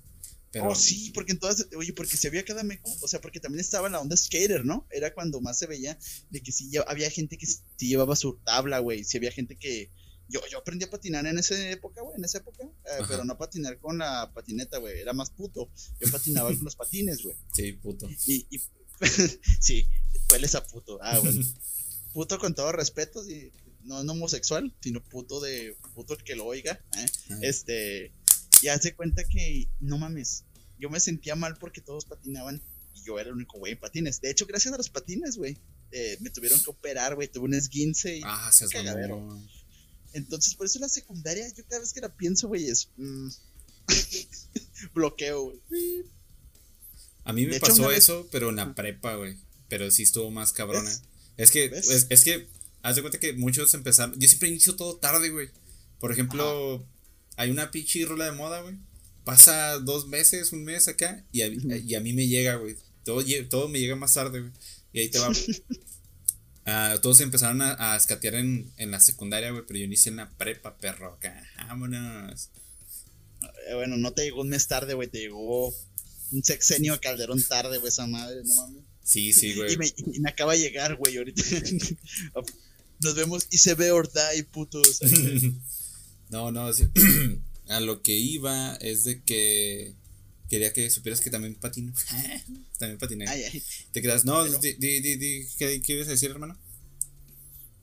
Oh, 0.61 0.75
sí, 0.75 1.11
porque 1.15 1.33
entonces, 1.33 1.69
oye, 1.77 1.93
porque 1.93 2.17
se 2.17 2.29
había 2.29 2.45
cada 2.45 2.63
meco, 2.63 2.91
o 3.01 3.09
sea, 3.09 3.21
porque 3.21 3.41
también 3.41 3.61
estaba 3.61 3.89
la 3.89 4.01
onda 4.01 4.17
skater, 4.17 4.65
¿no? 4.65 4.87
Era 4.91 5.15
cuando 5.15 5.41
más 5.41 5.59
se 5.59 5.67
veía 5.67 5.99
de 6.31 6.43
que 6.43 6.53
sí 6.53 6.71
había 6.87 7.11
gente 7.11 7.39
que 7.39 7.47
sí 7.47 7.63
llevaba 7.79 8.17
su 8.17 8.35
tabla, 8.45 8.79
güey, 8.81 9.05
sí 9.05 9.17
había 9.17 9.33
gente 9.33 9.57
que... 9.57 9.91
Yo, 10.29 10.41
yo 10.51 10.59
aprendí 10.59 10.85
a 10.85 10.91
patinar 10.91 11.27
en 11.27 11.39
esa 11.39 11.71
época, 11.71 12.01
güey, 12.03 12.17
en 12.17 12.25
esa 12.25 12.39
época, 12.39 12.65
eh, 12.65 13.03
pero 13.09 13.25
no 13.25 13.37
patinar 13.37 13.79
con 13.79 13.99
la 13.99 14.31
patineta, 14.33 14.79
güey, 14.79 14.99
era 14.99 15.13
más 15.13 15.31
puto. 15.31 15.71
Yo 16.01 16.11
patinaba 16.11 16.49
con 16.55 16.65
los 16.65 16.77
patines, 16.77 17.23
güey. 17.23 17.37
Sí, 17.55 17.73
puto. 17.73 18.09
Y, 18.27 18.47
y 18.49 18.61
sí, 19.61 19.87
hueles 20.31 20.55
a 20.55 20.65
puto. 20.67 20.99
Ah, 21.03 21.19
bueno. 21.19 21.45
puto 22.15 22.39
con 22.39 22.55
todo 22.55 22.73
respeto, 22.73 23.29
y 23.29 23.53
no, 23.85 24.05
no 24.05 24.13
homosexual, 24.13 24.73
sino 24.81 25.03
puto 25.03 25.41
de 25.41 25.77
puto 25.95 26.15
el 26.15 26.23
que 26.25 26.37
lo 26.37 26.47
oiga. 26.47 26.81
¿eh? 26.97 27.07
Este 27.43 28.13
y 28.63 28.69
hace 28.69 28.95
cuenta 28.95 29.25
que, 29.25 29.69
no 29.81 29.99
mames, 29.99 30.45
yo 30.79 30.89
me 30.89 31.01
sentía 31.01 31.35
mal 31.35 31.57
porque 31.59 31.81
todos 31.81 32.05
patinaban 32.05 32.63
y 32.95 33.03
yo 33.05 33.19
era 33.19 33.31
el 33.31 33.37
único 33.37 33.59
güey 33.59 33.73
en 33.73 33.81
patines. 33.81 34.21
De 34.21 34.31
hecho, 34.31 34.47
gracias 34.47 34.73
a 34.73 34.77
los 34.77 34.89
patines, 34.89 35.37
güey, 35.37 35.59
eh, 35.91 36.17
me 36.21 36.31
tuvieron 36.31 36.63
que 36.63 36.71
operar, 36.71 37.15
güey, 37.15 37.29
tuve 37.29 37.45
un 37.45 37.55
esguince 37.55 38.19
y 38.19 38.23
ah, 38.25 38.51
se 38.53 38.69
cagadero. 38.69 39.41
Entonces, 40.13 40.55
por 40.55 40.67
eso 40.67 40.79
la 40.79 40.89
secundaria, 40.89 41.49
yo 41.55 41.65
cada 41.67 41.81
vez 41.81 41.93
que 41.93 42.01
la 42.01 42.15
pienso, 42.15 42.49
güey, 42.49 42.69
es 42.69 42.91
mm, 42.97 43.29
bloqueo, 44.95 45.43
güey. 45.45 45.61
A 47.25 47.33
mí 47.33 47.47
me 47.47 47.61
pasó 47.61 47.91
eso, 47.91 48.29
pero 48.31 48.51
en 48.51 48.57
la 48.57 48.75
prepa, 48.75 49.15
güey. 49.15 49.37
Pero 49.69 49.91
sí 49.91 50.03
estuvo 50.03 50.31
más 50.31 50.53
cabrona. 50.53 50.91
Es 51.37 51.51
que, 51.51 51.67
es, 51.67 52.25
que, 52.25 52.49
haz 52.83 52.97
de 52.97 53.03
cuenta 53.03 53.21
que 53.21 53.33
muchos 53.33 53.73
empezaron. 53.75 54.19
Yo 54.19 54.29
siempre 54.29 54.49
inicio 54.49 54.77
todo 54.77 54.97
tarde, 54.97 55.31
güey. 55.31 55.49
Por 55.99 56.13
ejemplo, 56.13 56.85
hay 57.37 57.51
una 57.51 57.71
pinche 57.71 58.05
rola 58.05 58.27
de 58.27 58.33
moda, 58.33 58.61
güey. 58.63 58.77
Pasa 59.25 59.79
dos 59.79 60.09
meses, 60.09 60.53
un 60.53 60.65
mes 60.65 60.89
acá, 60.89 61.25
y 61.31 61.43
a, 61.43 61.47
y 61.47 61.95
a 61.95 62.01
mí 62.01 62.13
me 62.13 62.27
llega, 62.27 62.57
güey. 62.57 62.77
Todo, 63.05 63.23
todo 63.49 63.69
me 63.69 63.79
llega 63.79 63.95
más 63.97 64.15
tarde, 64.15 64.41
güey. 64.41 64.53
Y 64.93 65.01
ahí 65.01 65.09
te 65.09 65.19
va. 65.19 65.31
uh, 65.31 66.99
todos 67.01 67.21
empezaron 67.21 67.63
a, 67.63 67.95
a 67.95 67.97
escatear 67.97 68.35
en, 68.35 68.71
en, 68.77 68.91
la 68.91 69.01
secundaria, 69.01 69.51
güey, 69.51 69.65
pero 69.67 69.79
yo 69.79 69.85
inicié 69.85 70.11
en 70.11 70.17
la 70.17 70.31
prepa, 70.31 70.77
perro, 70.77 71.15
acá. 71.15 71.43
Vámonos. 71.69 72.51
Eh, 73.69 73.75
bueno, 73.75 73.97
no 73.97 74.13
te 74.13 74.25
llegó 74.25 74.43
un 74.43 74.49
mes 74.49 74.67
tarde, 74.67 74.95
güey, 74.95 75.09
te 75.09 75.19
llegó 75.19 75.75
un 76.33 76.45
sexenio 76.45 76.95
a 76.95 77.01
Calderón 77.01 77.43
tarde, 77.43 77.79
güey, 77.79 77.89
esa 77.89 78.07
madre, 78.07 78.43
no 78.45 78.55
mames. 78.55 78.83
Sí, 79.05 79.33
sí, 79.33 79.55
güey. 79.55 79.73
Y 79.73 79.77
me, 79.77 79.87
y 79.87 80.21
me 80.21 80.31
acaba 80.31 80.53
de 80.53 80.61
llegar, 80.61 80.97
güey, 80.97 81.17
ahorita. 81.17 81.43
Nos 83.01 83.15
vemos 83.17 83.47
y 83.51 83.59
se 83.59 83.75
ve 83.75 83.91
or 83.91 84.11
die, 84.13 84.45
putos. 84.45 85.01
No, 86.33 86.51
no, 86.51 86.71
a 87.69 87.81
lo 87.81 88.01
que 88.01 88.13
iba 88.13 88.75
es 88.77 89.05
de 89.05 89.23
que 89.23 89.95
quería 90.49 90.73
que 90.73 90.89
supieras 90.89 91.21
que 91.21 91.29
también 91.29 91.55
patino. 91.55 91.93
también 92.79 92.99
patiné. 92.99 93.27
Te 93.93 94.01
quedas, 94.01 94.25
no, 94.25 94.43
di, 94.43 94.73
di, 94.73 95.01
di, 95.01 95.47
¿qué, 95.59 95.83
¿qué 95.83 95.93
ibas 95.93 96.09
a 96.09 96.13
decir, 96.13 96.31
hermano? 96.31 96.59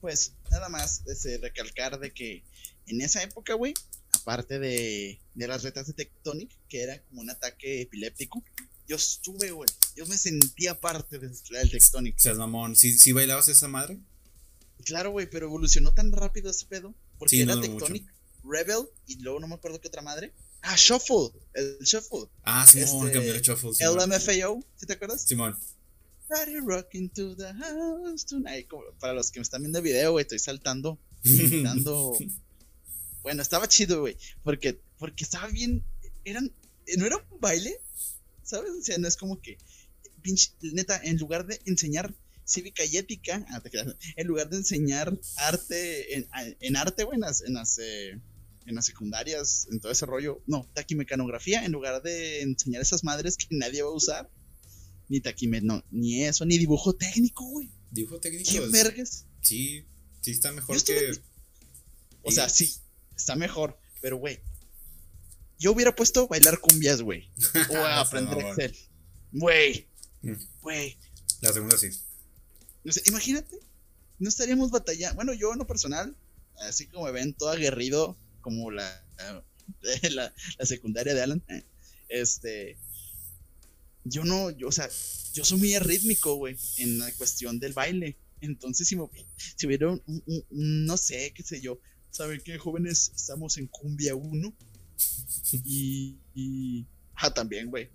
Pues 0.02 0.34
nada 0.50 0.68
más 0.68 1.04
este, 1.06 1.38
recalcar 1.38 2.00
de 2.00 2.12
que 2.12 2.44
en 2.88 3.02
esa 3.02 3.22
época, 3.22 3.54
güey, 3.54 3.76
aparte 4.14 4.58
de, 4.58 5.20
de 5.36 5.48
las 5.48 5.62
retas 5.62 5.86
de 5.86 5.94
Tectonic, 5.94 6.50
que 6.68 6.82
era 6.82 7.00
como 7.04 7.22
un 7.22 7.30
ataque 7.30 7.82
epiléptico, 7.82 8.44
yo 8.88 8.96
estuve, 8.96 9.52
güey, 9.52 9.70
yo 9.96 10.08
me 10.08 10.18
sentía 10.18 10.80
parte 10.80 11.20
del 11.20 11.38
Tectonic. 11.70 12.16
O 12.18 12.20
sea, 12.20 12.34
mamón, 12.34 12.76
¿sí, 12.76 12.98
¿sí 12.98 13.12
bailabas 13.12 13.48
esa 13.48 13.68
madre? 13.68 14.00
Claro, 14.86 15.12
güey, 15.12 15.30
pero 15.30 15.46
evolucionó 15.46 15.94
tan 15.94 16.12
rápido 16.12 16.50
ese 16.50 16.66
pedo, 16.66 16.96
porque 17.20 17.42
era 17.42 17.62
Tectonic 17.62 18.12
Rebel 18.44 18.90
y 19.08 19.18
luego 19.20 19.40
no 19.40 19.48
me 19.48 19.56
acuerdo 19.56 19.80
qué 19.80 19.88
otra 19.88 20.02
madre. 20.02 20.34
Ah, 20.62 20.76
Shuffle, 20.76 21.32
el 21.54 21.78
Shuffle. 21.82 22.28
Ah, 22.44 22.66
Simón, 22.68 23.08
este, 23.08 23.12
cambió 23.14 23.34
el 23.34 23.42
Shuffle. 23.42 23.72
El 23.80 23.96
MFAO, 24.08 24.64
¿sí 24.76 24.86
te 24.86 24.94
acuerdas? 24.94 25.22
Simón. 25.24 25.58
rocking 26.66 27.10
to 27.10 27.36
the 27.36 27.54
house 27.54 28.26
tonight. 28.26 28.68
para 29.00 29.14
los 29.14 29.32
que 29.32 29.40
me 29.40 29.44
están 29.44 29.62
viendo 29.62 29.80
el 29.80 29.84
video, 29.84 30.12
güey, 30.12 30.24
estoy 30.24 30.40
saltando, 30.40 31.00
bueno, 33.24 33.42
estaba 33.42 33.68
chido, 33.68 34.02
güey, 34.02 34.18
porque, 34.44 34.80
porque 34.98 35.24
estaba 35.24 35.48
bien, 35.48 35.84
eran, 36.26 36.52
no 36.98 37.06
era 37.06 37.18
un 37.18 37.40
baile, 37.40 37.80
¿sabes? 38.44 38.72
O 38.72 38.82
sea, 38.82 38.98
no 38.98 39.08
es 39.08 39.16
como 39.18 39.42
que, 39.42 39.58
pinche, 40.22 40.52
neta, 40.62 41.00
en 41.04 41.18
lugar 41.18 41.46
de 41.46 41.60
enseñar 41.66 42.14
cívica 42.50 42.84
y 42.84 42.98
ética, 42.98 43.46
ah, 43.50 43.62
en 44.16 44.28
lugar 44.28 44.50
de 44.50 44.58
enseñar 44.58 45.18
arte, 45.38 46.16
en, 46.16 46.28
en 46.60 46.76
arte, 46.76 47.06
en 47.12 47.20
las, 47.22 47.42
en 47.42 47.54
las, 47.54 47.78
eh, 47.80 48.20
en 48.66 48.76
las 48.76 48.86
secundarias, 48.86 49.68
en 49.72 49.80
todo 49.80 49.92
ese 49.92 50.06
rollo, 50.06 50.42
no, 50.48 50.68
taquimecanografía, 50.74 51.64
en 51.64 51.72
lugar 51.72 52.02
de 52.02 52.42
enseñar 52.42 52.82
esas 52.82 53.04
madres 53.04 53.38
que 53.38 53.48
nadie 53.52 53.82
va 53.82 53.90
a 53.90 53.94
usar, 53.94 54.30
ni 55.08 55.22
taquime, 55.22 55.62
no, 55.62 55.84
ni 55.92 56.24
eso, 56.24 56.46
ni 56.46 56.58
dibujo 56.58 56.94
técnico, 56.94 57.46
güey. 57.46 57.70
Dibujo 57.92 58.20
técnico. 58.20 58.50
¿Qué 58.50 58.60
vergas? 58.60 59.26
Sí, 59.42 59.86
sí 60.22 60.32
está 60.32 60.52
mejor 60.52 60.84
que. 60.84 61.12
O 62.22 62.32
sea, 62.32 62.50
sí, 62.50 62.76
está 63.16 63.36
mejor, 63.36 63.80
pero 64.02 64.18
güey, 64.18 64.40
yo 65.58 65.72
hubiera 65.72 65.96
puesto 65.96 66.28
bailar 66.28 66.60
cumbias, 66.60 67.02
güey. 67.02 67.30
O 67.70 67.76
a 67.78 68.02
aprender 68.02 68.40
Excel. 68.40 68.76
Güey. 69.32 69.88
Mm. 70.22 70.34
Güey. 70.62 70.98
La 71.42 71.54
segunda 71.54 71.78
sí. 71.78 71.90
O 72.88 72.92
sea, 72.92 73.04
imagínate, 73.08 73.60
no 74.20 74.30
estaríamos 74.30 74.72
batallando. 74.72 75.16
Bueno, 75.16 75.34
yo 75.34 75.52
en 75.54 75.60
lo 75.60 75.68
personal, 75.68 76.16
así 76.62 76.88
como 76.88 77.06
me 77.06 77.12
ven 77.12 77.34
todo 77.34 77.50
aguerrido, 77.50 78.18
como 78.42 78.72
la, 78.72 79.04
la, 80.12 80.34
la 80.58 80.66
secundaria 80.66 81.14
de 81.14 81.22
Alan, 81.22 81.44
eh, 81.50 81.64
este, 82.10 82.78
yo 84.04 84.24
no, 84.24 84.50
yo, 84.50 84.68
o 84.68 84.72
sea, 84.72 84.90
yo 85.34 85.46
soy 85.46 85.60
muy 85.60 85.74
arrítmico, 85.76 86.36
güey, 86.36 86.58
en 86.78 87.00
la 87.00 87.12
cuestión 87.14 87.60
del 87.60 87.74
baile. 87.74 88.18
Entonces, 88.42 88.88
si, 88.88 88.96
me, 88.96 89.06
si 89.56 89.68
hubiera 89.68 89.90
un, 89.90 90.02
no 90.50 90.98
sé, 90.98 91.32
qué 91.36 91.44
sé 91.44 91.62
yo, 91.62 91.80
¿saben 92.10 92.42
qué, 92.44 92.58
jóvenes? 92.58 93.12
Estamos 93.16 93.58
en 93.58 93.68
Cumbia 93.68 94.16
1. 94.16 94.54
Y, 95.66 96.18
y 96.34 96.86
ah, 97.16 97.34
también, 97.34 97.70
güey. 97.70 97.90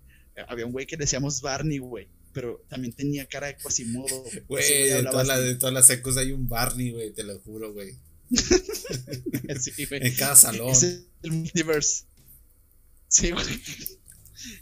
Había 0.47 0.65
un 0.65 0.71
güey 0.71 0.85
que 0.85 0.97
decíamos 0.97 1.41
Barney, 1.41 1.79
güey. 1.79 2.07
Pero 2.35 2.63
también 2.69 2.93
tenía 2.93 3.25
cara 3.25 3.47
de 3.47 3.55
Quasimodo. 3.57 4.23
Güey, 4.49 4.89
de, 4.89 5.03
todas 5.03 5.25
las- 5.25 5.41
de 5.41 5.55
todas 5.55 5.73
las 5.73 5.87
secos 5.87 6.17
hay 6.17 6.33
un 6.33 6.47
Barney, 6.47 6.91
güey, 6.91 7.11
te 7.13 7.23
lo 7.23 7.39
juro, 7.39 7.73
güey. 7.73 7.95
Sí, 9.61 9.85
güey. 9.85 10.05
En 10.07 10.15
cada 10.15 10.35
salón. 10.35 10.69
Es 10.69 10.83
el 11.23 11.31
multiverse. 11.31 12.05
Sí, 13.07 13.31
güey. 13.31 13.45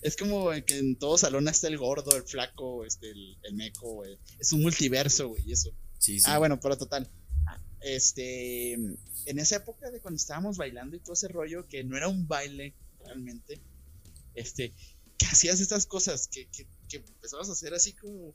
Es 0.02 0.16
como 0.16 0.50
que 0.66 0.78
en 0.78 0.96
todo 0.98 1.18
salón 1.18 1.48
está 1.48 1.68
el 1.68 1.78
gordo, 1.78 2.16
el 2.16 2.24
flaco, 2.24 2.86
este, 2.86 3.10
el, 3.10 3.38
el 3.44 3.54
meco, 3.56 3.94
güey. 3.96 4.18
Es 4.40 4.54
un 4.54 4.62
multiverso, 4.62 5.30
güey, 5.30 5.52
eso. 5.52 5.72
Sí, 6.00 6.20
sí. 6.20 6.26
Ah, 6.28 6.38
bueno, 6.38 6.60
pero 6.60 6.78
total. 6.78 7.10
Ah, 7.48 7.60
Este, 7.82 8.74
en 8.74 9.40
esa 9.40 9.58
época 9.58 9.90
de 9.92 10.00
cuando 10.00 10.18
estábamos 10.18 10.58
bailando 10.58 10.96
y 10.96 11.00
todo 11.00 11.14
ese 11.14 11.28
rollo, 11.28 11.68
que 11.68 11.84
no 11.84 11.98
era 11.98 12.08
un 12.08 12.28
baile 12.28 12.76
realmente, 13.04 13.60
este, 14.36 14.74
que 15.18 15.26
hacías 15.26 15.60
estas 15.60 15.86
cosas, 15.86 16.28
que, 16.28 16.48
que, 16.48 16.68
que 16.90 16.98
empezabas 16.98 17.50
a 17.50 17.54
hacer 17.54 17.74
así 17.74 17.94
como 17.94 18.34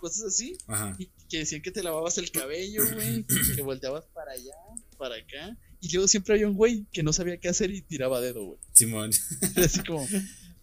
cosas 0.00 0.24
así, 0.24 0.56
Ajá. 0.66 0.96
y 0.98 1.06
que 1.28 1.38
decían 1.38 1.62
que 1.62 1.70
te 1.70 1.82
lavabas 1.82 2.18
el 2.18 2.30
cabello, 2.30 2.82
güey, 2.94 3.24
que 3.54 3.62
volteabas 3.62 4.04
para 4.14 4.32
allá, 4.32 4.54
para 4.98 5.16
acá, 5.16 5.56
y 5.80 5.90
luego 5.92 6.08
siempre 6.08 6.34
había 6.34 6.46
un 6.48 6.54
güey 6.56 6.86
que 6.92 7.02
no 7.02 7.12
sabía 7.12 7.38
qué 7.38 7.48
hacer 7.48 7.70
y 7.70 7.82
tiraba 7.82 8.20
dedo, 8.20 8.44
güey. 8.44 8.58
Simón. 8.72 9.10
Así 9.56 9.82
como, 9.84 10.06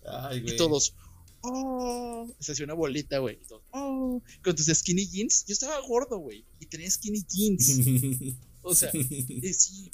Ay, 0.05 0.41
güey. 0.41 0.53
y 0.53 0.57
todos, 0.57 0.95
oh, 1.41 2.27
se 2.39 2.51
hacía 2.51 2.65
una 2.65 2.73
bolita, 2.73 3.19
güey, 3.19 3.39
y 3.41 3.47
todos, 3.47 3.63
oh, 3.71 4.21
con 4.43 4.55
tus 4.55 4.65
skinny 4.67 5.07
jeans, 5.07 5.45
yo 5.45 5.53
estaba 5.53 5.79
gordo, 5.81 6.17
güey, 6.17 6.45
y 6.59 6.65
tenía 6.65 6.89
skinny 6.89 7.23
jeans, 7.27 8.35
o 8.61 8.75
sea, 8.75 8.91
y 8.93 9.53
sí, 9.53 9.91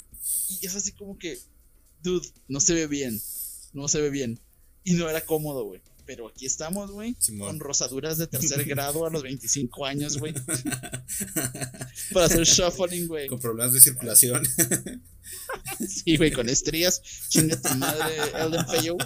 y 0.48 0.66
es 0.66 0.74
así 0.74 0.92
como 0.92 1.18
que, 1.18 1.38
dude, 2.02 2.28
no 2.48 2.60
se 2.60 2.74
ve 2.74 2.86
bien, 2.86 3.20
no 3.72 3.88
se 3.88 4.00
ve 4.00 4.10
bien, 4.10 4.40
y 4.84 4.92
no 4.92 5.08
era 5.08 5.24
cómodo, 5.24 5.64
güey. 5.64 5.80
Pero 6.06 6.28
aquí 6.28 6.46
estamos, 6.46 6.90
güey, 6.90 7.16
con 7.38 7.58
rosaduras 7.60 8.18
de 8.18 8.26
tercer 8.26 8.64
grado 8.66 9.06
a 9.06 9.10
los 9.10 9.22
25 9.22 9.86
años, 9.86 10.18
güey, 10.18 10.34
para 12.12 12.26
hacer 12.26 12.44
shuffling, 12.44 13.06
güey. 13.06 13.28
Con 13.28 13.38
problemas 13.38 13.72
de 13.72 13.80
circulación. 13.80 14.46
Sí, 15.88 16.18
güey, 16.18 16.30
con 16.30 16.48
estrías, 16.50 17.02
chinga 17.30 17.60
tu 17.60 17.74
madre, 17.76 18.14
Elden 18.38 18.68
Feyo. 18.68 18.96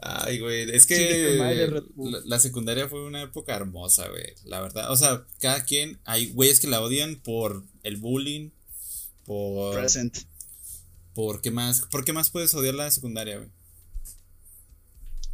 Ay, 0.00 0.40
güey, 0.40 0.68
es 0.70 0.84
que 0.84 1.36
la, 1.96 2.20
la 2.24 2.38
secundaria 2.40 2.88
fue 2.88 3.04
una 3.06 3.22
época 3.22 3.54
hermosa, 3.54 4.08
güey, 4.08 4.34
la 4.44 4.60
verdad. 4.60 4.90
O 4.90 4.96
sea, 4.96 5.24
cada 5.38 5.64
quien, 5.64 6.00
hay 6.04 6.30
güeyes 6.30 6.58
que 6.60 6.66
la 6.66 6.82
odian 6.82 7.16
por 7.16 7.64
el 7.84 7.96
bullying, 7.96 8.50
por, 9.24 9.78
Present. 9.78 10.18
por 11.14 11.40
qué 11.40 11.52
más, 11.52 11.82
¿por 11.82 12.04
qué 12.04 12.12
más 12.12 12.30
puedes 12.30 12.52
odiar 12.54 12.74
la 12.74 12.90
secundaria, 12.90 13.38
güey? 13.38 13.48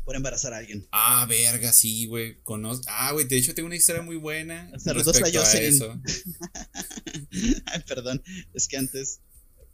Por 0.05 0.17
embarazar 0.17 0.53
a 0.53 0.59
alguien. 0.59 0.87
Ah, 0.91 1.27
verga, 1.29 1.73
sí, 1.73 2.07
güey, 2.07 2.41
conozco, 2.43 2.85
ah, 2.89 3.13
güey, 3.13 3.27
de 3.27 3.37
hecho 3.37 3.55
tengo 3.55 3.67
una 3.67 3.77
historia 3.77 4.03
muy 4.03 4.17
buena 4.17 4.71
respecto 4.73 5.41
a 5.41 5.53
eso. 5.53 6.01
Ay, 7.67 7.83
perdón, 7.87 8.23
es 8.53 8.67
que 8.67 8.77
antes, 8.77 9.21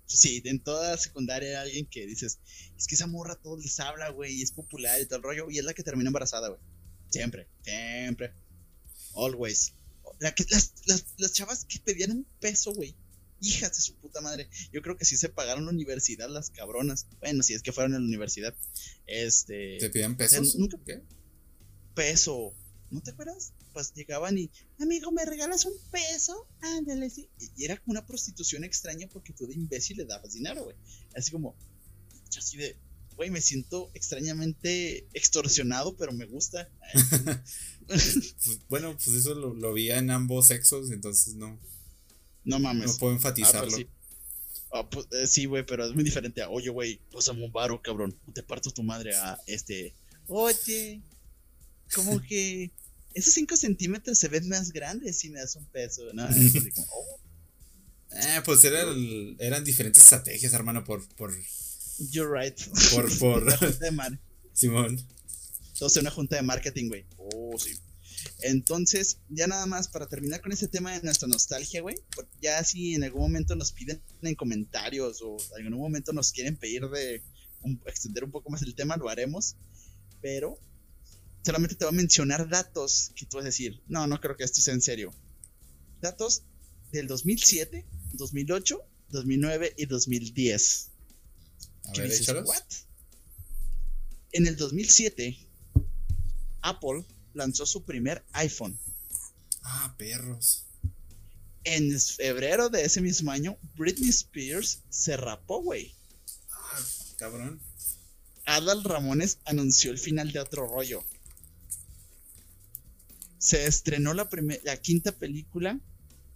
sí, 0.05 0.43
en 0.45 0.63
toda 0.63 0.99
secundaria 0.99 1.49
hay 1.49 1.69
alguien 1.69 1.87
que 1.87 2.07
dices, 2.07 2.41
es 2.77 2.87
que 2.87 2.95
esa 2.95 3.07
morra 3.07 3.35
a 3.35 3.41
todos 3.41 3.63
les 3.63 3.81
habla, 3.81 4.11
güey, 4.11 4.35
y 4.35 4.43
es 4.43 4.53
popular 4.53 5.01
y 5.01 5.07
todo 5.07 5.17
el 5.17 5.23
rollo, 5.23 5.51
y 5.51 5.59
es 5.59 5.65
la 5.65 5.73
que 5.73 5.83
termina 5.83 6.09
embarazada, 6.09 6.49
güey. 6.49 6.61
Siempre, 7.09 7.49
siempre. 7.63 8.35
Always. 9.15 9.73
La 10.21 10.35
que, 10.35 10.45
las, 10.51 10.75
las, 10.87 11.07
las 11.17 11.33
chavas 11.33 11.65
que 11.65 11.79
pedían 11.81 12.11
un 12.11 12.27
peso, 12.41 12.73
güey. 12.75 12.95
Hijas 13.41 13.75
de 13.77 13.81
su 13.81 13.95
puta 13.95 14.21
madre. 14.21 14.49
Yo 14.73 14.83
creo 14.83 14.97
que 14.97 15.05
sí 15.05 15.17
se 15.17 15.29
pagaron 15.29 15.65
la 15.67 15.71
universidad 15.71 16.29
las 16.29 16.51
cabronas. 16.51 17.07
Bueno, 17.21 17.43
si 17.43 17.55
es 17.55 17.63
que 17.63 17.73
fueron 17.73 17.95
a 17.95 17.99
la 17.99 18.05
universidad. 18.05 18.55
Este. 19.07 19.79
¿Te 19.79 19.91
piden 19.91 20.17
pesos? 20.17 20.57
nunca- 20.57 20.79
¿Qué? 20.85 21.01
peso. 21.95 22.53
¿No 22.91 23.03
te 23.03 23.11
acuerdas? 23.11 23.53
Pues 23.75 23.93
llegaban 23.93 24.39
y, 24.39 24.51
amigo, 24.81 25.13
¿me 25.13 25.25
regalas 25.25 25.67
un 25.67 25.75
peso? 25.91 26.47
Ándale, 26.63 27.11
sí. 27.11 27.29
Y 27.57 27.65
era 27.65 27.77
como 27.77 27.93
una 27.93 28.07
prostitución 28.07 28.65
extraña 28.65 29.09
porque 29.13 29.33
tú 29.35 29.47
de 29.47 29.55
imbécil 29.55 29.99
le 29.99 30.05
dabas 30.07 30.33
dinero, 30.33 30.65
güey. 30.65 30.77
Así 31.15 31.31
como, 31.31 31.55
yo 32.31 32.39
así 32.41 32.57
de, 32.57 32.77
güey, 33.17 33.31
me 33.31 33.41
siento 33.43 33.91
extrañamente 33.95 35.07
extorsionado, 35.13 35.97
pero 35.97 36.13
me 36.13 36.25
gusta. 36.27 36.69
Pues, 37.89 38.59
bueno, 38.69 38.93
pues 39.03 39.09
eso 39.17 39.35
lo, 39.35 39.55
lo 39.55 39.73
vi 39.73 39.91
en 39.91 40.11
ambos 40.11 40.49
sexos, 40.49 40.91
entonces 40.91 41.35
no, 41.35 41.59
No 42.49 42.59
mames. 42.59 42.93
no 42.93 42.97
puedo 42.99 43.13
Ah, 43.13 43.17
enfatizarlo. 43.17 43.61
pero 43.71 43.77
sí. 43.77 43.87
Ah, 44.73 44.89
pues, 44.89 45.07
eh, 45.13 45.27
sí, 45.27 45.45
güey, 45.47 45.65
pero 45.65 45.87
es 45.87 45.95
muy 45.95 46.03
diferente 46.05 46.43
a, 46.43 46.49
oye, 46.51 46.69
güey, 46.71 47.01
pásame 47.13 47.45
un 47.45 47.53
varo, 47.53 47.81
cabrón. 47.83 48.19
o 48.27 48.33
Te 48.33 48.43
parto 48.43 48.71
tu 48.71 48.83
madre 48.83 49.15
a 49.17 49.39
este. 49.47 49.95
Oye, 50.27 51.01
como 51.95 52.21
que 52.29 52.71
esos 53.15 53.33
5 53.35 53.57
centímetros 53.57 54.19
se 54.19 54.29
ven 54.29 54.49
más 54.49 54.73
grandes 54.73 55.19
si 55.19 55.31
me 55.31 55.41
das 55.41 55.57
un 55.57 55.65
peso. 55.67 56.03
No, 56.13 56.27
es 56.29 56.37
así 56.57 56.71
como, 56.73 56.87
oh, 56.93 57.21
Eh, 58.13 58.41
pues 58.45 58.65
era 58.65 58.83
el- 58.83 59.37
eran 59.39 59.63
diferentes 59.65 60.03
estrategias, 60.03 60.53
hermano, 60.55 60.83
por, 60.85 61.07
por, 61.17 61.35
you're 62.11 62.31
right. 62.33 62.59
por, 62.95 63.19
por, 63.19 63.45
Simón. 64.55 64.99
Entonces, 65.75 66.01
una 66.03 66.11
junta 66.11 66.37
de 66.37 66.43
marketing, 66.43 66.89
güey. 66.89 67.05
Oh, 67.19 67.57
sí. 67.59 67.77
Entonces, 68.41 69.19
ya 69.29 69.47
nada 69.49 69.67
más 69.67 69.89
para 69.89 70.07
terminar 70.07 70.41
con 70.41 70.53
este 70.53 70.69
tema 70.69 70.93
de 70.93 71.03
nuestra 71.03 71.27
nostalgia, 71.29 71.81
güey. 71.83 71.97
Ya 72.41 72.63
si 72.63 72.95
en 72.95 73.03
algún 73.05 73.23
momento 73.23 73.57
nos 73.57 73.73
piden 73.73 74.01
en 74.23 74.35
comentarios 74.37 75.21
o 75.23 75.37
en 75.59 75.67
algún 75.67 75.81
momento 75.83 76.13
nos 76.13 76.33
quieren 76.33 76.57
pedir 76.57 76.89
de 76.89 77.23
un- 77.63 77.81
extender 77.87 78.23
un 78.25 78.31
poco 78.31 78.49
más 78.51 78.63
el 78.63 78.75
tema, 78.75 78.97
lo 78.97 79.09
haremos. 79.09 79.57
Pero 80.23 80.59
solamente 81.45 81.75
te 81.75 81.85
voy 81.85 81.95
a 81.95 81.97
mencionar 81.97 82.49
datos 82.49 83.11
que 83.17 83.27
tú 83.27 83.39
vas 83.39 83.45
a 83.45 83.47
decir, 83.47 83.83
no, 83.89 84.07
no 84.07 84.21
creo 84.21 84.37
que 84.37 84.45
esto 84.45 84.61
sea 84.61 84.75
en 84.75 84.83
serio. 84.83 85.13
Datos 86.01 86.43
del 86.93 87.09
2007, 87.09 87.85
2008, 88.15 88.81
2009 89.11 89.75
y 89.77 89.87
2010. 89.87 90.91
A 91.89 91.93
¿Qué 91.93 92.03
ver, 92.03 92.11
dices? 92.11 92.29
¿What? 92.45 92.63
En 94.33 94.47
el 94.47 94.57
2007, 94.57 95.39
Apple 96.63 97.05
lanzó 97.39 97.65
su 97.65 97.85
primer 97.85 98.23
iPhone. 98.33 98.79
Ah, 99.63 99.95
perros. 99.97 100.65
En 101.65 101.99
febrero 102.01 102.69
de 102.69 102.85
ese 102.85 103.01
mismo 103.01 103.31
año, 103.31 103.57
Britney 103.77 104.11
Spears 104.11 104.81
se 104.91 105.17
rapó, 105.17 105.63
güey. 105.63 105.95
Ah, 106.51 106.85
cabrón. 107.17 107.61
Adal 108.45 108.83
Ramones 108.83 109.39
anunció 109.45 109.91
el 109.91 109.99
final 109.99 110.33
de 110.33 110.41
otro 110.41 110.67
rollo. 110.67 111.05
Se 113.39 113.67
estrenó 113.67 114.15
la, 114.15 114.29
la 114.65 114.77
quinta 114.79 115.13
película, 115.13 115.79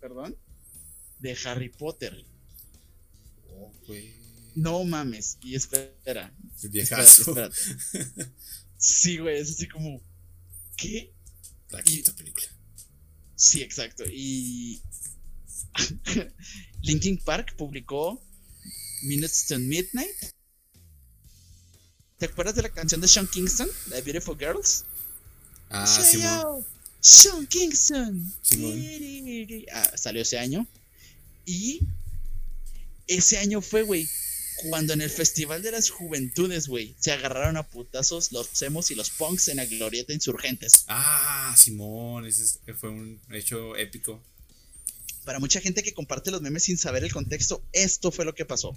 perdón, 0.01 0.37
de 1.21 1.37
Harry 1.45 1.69
Potter. 1.71 2.25
Oh, 3.51 3.73
güey. 3.87 4.15
No 4.55 4.85
mames, 4.85 5.39
y 5.43 5.55
espera, 5.55 5.85
espérate, 5.87 6.69
viejazo. 6.69 7.23
espérate. 7.31 7.57
Sí, 8.77 9.19
güey, 9.19 9.39
es 9.39 9.49
así 9.49 9.69
como, 9.69 10.03
¿qué? 10.77 11.13
La 11.71 11.83
quinta 11.83 12.15
película. 12.15 12.47
Sí, 13.35 13.63
exacto. 13.63 14.05
Y 14.07 14.83
Linkin 16.83 17.19
Park 17.19 17.55
publicó 17.57 18.23
Minutes 19.03 19.47
to 19.47 19.59
Midnight. 19.59 20.11
¿Te 22.19 22.27
acuerdas 22.27 22.55
de 22.55 22.63
la 22.63 22.69
canción 22.69 23.01
de 23.01 23.09
Sean 23.09 23.27
Kingston, 23.27 23.69
la 23.89 23.97
de 23.97 24.03
Beautiful 24.03 24.39
Girls? 24.39 24.85
Ah, 25.71 25.87
Simón. 25.87 26.65
Sean 27.01 27.47
Kingston. 27.47 28.33
Simón. 28.43 29.67
Ah, 29.73 29.93
salió 29.97 30.23
ese 30.23 30.39
año. 30.39 30.67
Y 31.45 31.81
ese 33.09 33.39
año 33.39 33.61
fue, 33.61 33.83
güey, 33.83 34.09
cuando 34.69 34.93
en 34.93 35.01
el 35.03 35.11
Festival 35.11 35.63
de 35.63 35.71
las 35.73 35.91
Juventudes, 35.91 36.69
güey, 36.69 36.95
se 37.01 37.13
agarraron 37.13 37.57
a 37.57 37.69
putazos 37.69 38.33
los 38.33 38.61
emos 38.63 38.91
y 38.91 38.95
los 38.95 39.11
punks 39.11 39.49
en 39.49 39.57
la 39.59 39.67
glorieta 39.67 40.13
insurgentes. 40.13 40.85
Ah, 40.89 41.55
Simón. 41.59 42.27
Ese 42.27 42.43
es- 42.45 42.61
fue 42.79 42.91
un 42.91 43.21
hecho 43.33 43.77
épico. 43.77 44.23
para 45.25 45.39
mucha 45.39 45.61
gente 45.61 45.85
que 45.85 45.95
comparte 45.95 46.33
los 46.33 46.43
memes 46.43 46.65
sin 46.65 46.77
saber 46.77 47.05
el 47.05 47.13
contexto, 47.13 47.63
esto 47.73 48.11
fue 48.11 48.25
lo 48.25 48.35
que 48.35 48.45
pasó. 48.45 48.75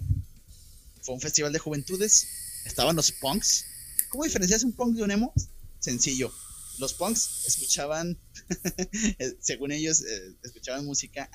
Fue 1.02 1.14
un 1.14 1.20
festival 1.20 1.52
de 1.52 1.58
juventudes 1.58 2.28
estaban 2.64 2.94
los 2.94 3.10
punks. 3.10 3.64
¿Cómo 4.10 4.22
diferencias 4.24 4.62
un 4.62 4.72
punk 4.72 4.96
de 4.96 5.02
un 5.02 5.10
emo? 5.10 5.32
Sencillo. 5.80 6.32
Los 6.78 6.94
punks 6.94 7.46
escuchaban, 7.46 8.16
según 9.40 9.72
ellos, 9.72 10.02
eh, 10.02 10.34
escuchaban 10.44 10.84
música 10.84 11.28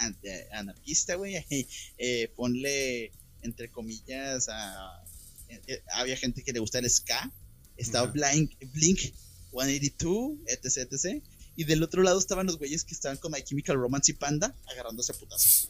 anarquista, 0.51 1.15
güey. 1.15 1.45
Eh, 1.97 2.31
ponle, 2.35 3.11
entre 3.43 3.69
comillas, 3.69 4.49
a, 4.49 5.03
eh, 5.49 5.83
había 5.93 6.17
gente 6.17 6.43
que 6.43 6.53
le 6.53 6.59
gustaba 6.59 6.85
el 6.85 6.89
ska. 6.89 7.31
Estaba 7.77 8.07
Blink, 8.07 8.53
Blink 8.73 8.99
182, 9.51 10.37
etc, 10.47 10.91
etc. 10.91 11.23
Y 11.55 11.63
del 11.65 11.83
otro 11.83 12.03
lado 12.03 12.19
estaban 12.19 12.45
los 12.45 12.57
güeyes 12.57 12.83
que 12.83 12.93
estaban 12.93 13.17
con 13.17 13.31
My 13.31 13.43
Chemical 13.43 13.77
Romance 13.77 14.11
y 14.11 14.15
Panda 14.15 14.55
agarrándose 14.67 15.11
a 15.11 15.15
putazos. 15.15 15.69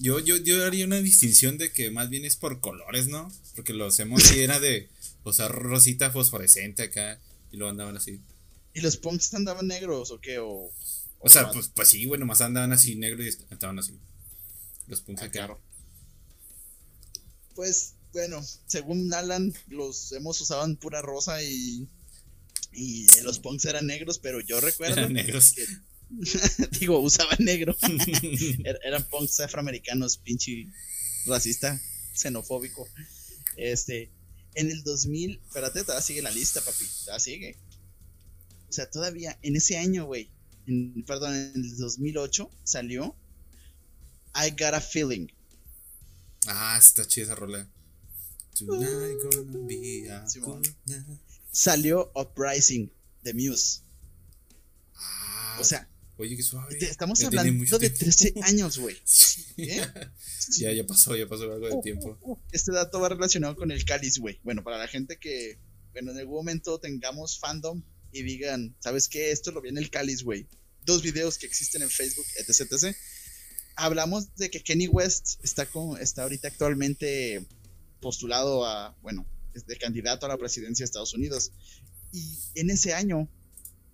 Yo, 0.00 0.20
yo, 0.20 0.36
yo 0.36 0.64
haría 0.64 0.84
una 0.84 1.00
distinción 1.00 1.58
de 1.58 1.72
que 1.72 1.90
más 1.90 2.08
bien 2.08 2.24
es 2.24 2.36
por 2.36 2.60
colores, 2.60 3.08
¿no? 3.08 3.32
Porque 3.56 3.72
lo 3.72 3.86
hacemos 3.86 4.22
si 4.22 4.40
era 4.40 4.60
de 4.60 4.88
usar 5.24 5.50
rosita 5.50 6.10
fosforescente 6.10 6.84
acá 6.84 7.20
y 7.50 7.56
lo 7.56 7.68
andaban 7.68 7.96
así. 7.96 8.20
¿Y 8.74 8.80
los 8.80 8.96
punks 8.96 9.34
andaban 9.34 9.66
negros 9.66 10.12
o 10.12 10.20
qué? 10.20 10.38
O, 10.38 10.70
o, 11.18 11.28
sea, 11.28 11.50
pues, 11.50 11.68
pues 11.74 11.88
sí, 11.88 12.06
bueno, 12.06 12.26
más 12.26 12.40
andaban 12.40 12.72
así 12.72 12.94
negros 12.94 13.26
y 13.26 13.28
estaban 13.28 13.78
así. 13.78 13.98
Los 14.86 15.00
punks 15.00 15.22
ah, 15.22 15.24
acá. 15.26 15.32
Claro. 15.32 15.60
Pues, 17.58 17.96
bueno, 18.12 18.40
según 18.66 19.12
Alan, 19.12 19.52
los 19.66 20.12
hemos 20.12 20.40
usaban 20.40 20.76
pura 20.76 21.02
rosa 21.02 21.42
y. 21.42 21.88
Y 22.72 23.08
los 23.22 23.40
punks 23.40 23.64
eran 23.64 23.88
negros, 23.88 24.20
pero 24.20 24.38
yo 24.40 24.60
recuerdo. 24.60 24.98
Eran 24.98 25.12
negros. 25.12 25.56
digo, 26.78 27.00
usaban 27.00 27.38
negro. 27.40 27.76
Er, 28.64 28.78
eran 28.84 29.02
punks 29.08 29.40
afroamericanos, 29.40 30.18
pinche 30.18 30.68
racista, 31.26 31.82
xenofóbico. 32.14 32.86
Este, 33.56 34.12
en 34.54 34.70
el 34.70 34.84
2000, 34.84 35.40
espérate, 35.44 35.82
todavía 35.82 36.02
sigue 36.02 36.22
la 36.22 36.30
lista, 36.30 36.60
papi, 36.60 36.84
todavía 37.00 37.18
sigue. 37.18 37.56
O 38.68 38.72
sea, 38.72 38.88
todavía 38.88 39.36
en 39.42 39.56
ese 39.56 39.78
año, 39.78 40.04
güey, 40.04 40.30
perdón, 41.08 41.34
en 41.34 41.64
el 41.64 41.76
2008 41.76 42.52
salió 42.62 43.16
I 44.32 44.50
Got 44.50 44.74
a 44.74 44.80
Feeling. 44.80 45.26
Ah, 46.50 46.76
está 46.78 47.06
chida 47.06 47.26
esa 47.26 47.34
rola. 47.34 47.68
Salió 51.52 52.10
Uprising 52.14 52.90
de 53.22 53.34
Muse. 53.34 53.82
Ah, 54.96 55.58
o 55.60 55.64
sea, 55.64 55.88
Oye, 56.18 56.36
qué 56.36 56.42
suave. 56.42 56.76
Estamos 56.80 57.22
hablando 57.22 57.78
de 57.78 57.90
13 57.90 58.34
años, 58.42 58.78
güey. 58.78 58.96
¿Eh? 59.56 59.86
ya, 60.58 60.72
ya 60.72 60.84
pasó, 60.84 61.14
ya 61.16 61.28
pasó 61.28 61.44
algo 61.44 61.68
de 61.68 61.76
uh, 61.76 61.80
tiempo. 61.80 62.18
Uh, 62.22 62.32
uh. 62.32 62.38
Este 62.50 62.72
dato 62.72 62.98
va 62.98 63.08
relacionado 63.08 63.54
con 63.54 63.70
el 63.70 63.84
cáliz, 63.84 64.18
güey. 64.18 64.40
Bueno, 64.42 64.64
para 64.64 64.78
la 64.78 64.88
gente 64.88 65.16
que, 65.18 65.60
bueno, 65.92 66.10
en 66.10 66.18
algún 66.18 66.34
momento 66.34 66.80
tengamos 66.80 67.38
fandom 67.38 67.84
y 68.10 68.24
digan, 68.24 68.74
¿sabes 68.80 69.08
qué? 69.08 69.30
Esto 69.30 69.52
lo 69.52 69.60
viene 69.60 69.78
el 69.78 69.90
cáliz, 69.90 70.24
güey. 70.24 70.48
Dos 70.84 71.02
videos 71.02 71.38
que 71.38 71.46
existen 71.46 71.82
en 71.82 71.90
Facebook, 71.90 72.26
etc, 72.36 72.62
etc. 72.62 72.96
Hablamos 73.80 74.34
de 74.34 74.50
que 74.50 74.60
Kenny 74.60 74.88
West 74.88 75.38
está, 75.44 75.64
con, 75.64 76.00
está 76.00 76.24
ahorita 76.24 76.48
actualmente 76.48 77.46
postulado 78.00 78.66
a, 78.66 78.96
bueno, 79.02 79.24
de 79.54 79.76
candidato 79.78 80.26
a 80.26 80.28
la 80.28 80.36
presidencia 80.36 80.82
de 80.82 80.86
Estados 80.86 81.14
Unidos. 81.14 81.52
Y 82.12 82.38
en 82.56 82.70
ese 82.70 82.92
año 82.92 83.28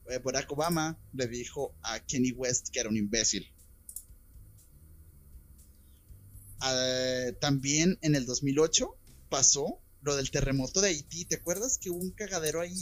eh, 0.08 0.18
Barack 0.18 0.50
Obama 0.52 0.98
le 1.12 1.26
dijo 1.28 1.74
a 1.82 2.00
Kenny 2.00 2.32
West 2.32 2.70
que 2.70 2.80
era 2.80 2.88
un 2.88 2.96
imbécil. 2.96 3.46
Ah, 6.60 7.28
también 7.40 7.98
en 8.00 8.14
el 8.14 8.24
2008 8.24 8.96
pasó 9.28 9.80
lo 10.00 10.16
del 10.16 10.30
terremoto 10.30 10.80
de 10.80 10.88
Haití. 10.88 11.26
¿Te 11.26 11.36
acuerdas 11.36 11.76
que 11.76 11.90
hubo 11.90 11.98
un 11.98 12.10
cagadero 12.10 12.62
ahí 12.62 12.74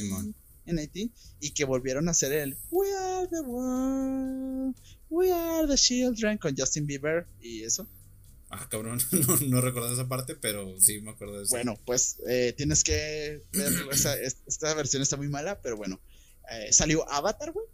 en 0.66 0.78
Haití? 0.78 1.10
Y 1.40 1.50
que 1.50 1.64
volvieron 1.64 2.08
a 2.08 2.12
hacer 2.12 2.32
el 2.32 2.56
We 2.70 2.86
are 2.94 3.26
the 3.28 3.40
world, 3.40 4.76
we 5.10 5.32
are 5.32 5.66
the 5.66 5.76
children 5.76 6.38
con 6.38 6.56
Justin 6.56 6.86
Bieber 6.86 7.26
y 7.40 7.62
eso. 7.62 7.86
Ah, 8.50 8.68
cabrón, 8.68 9.00
no, 9.26 9.36
no 9.48 9.60
recuerdo 9.62 9.92
esa 9.92 10.08
parte, 10.08 10.36
pero 10.36 10.78
sí 10.78 11.00
me 11.00 11.10
acuerdo 11.10 11.38
de 11.38 11.44
eso. 11.44 11.50
Bueno, 11.50 11.78
pues 11.86 12.18
eh, 12.28 12.52
tienes 12.54 12.84
que 12.84 13.42
ver, 13.52 13.72
esta 13.90 14.74
versión 14.74 15.02
está 15.02 15.16
muy 15.16 15.28
mala, 15.28 15.60
pero 15.62 15.76
bueno. 15.76 16.00
Eh, 16.50 16.72
salió 16.72 17.08
Avatar, 17.10 17.52
güey. 17.52 17.66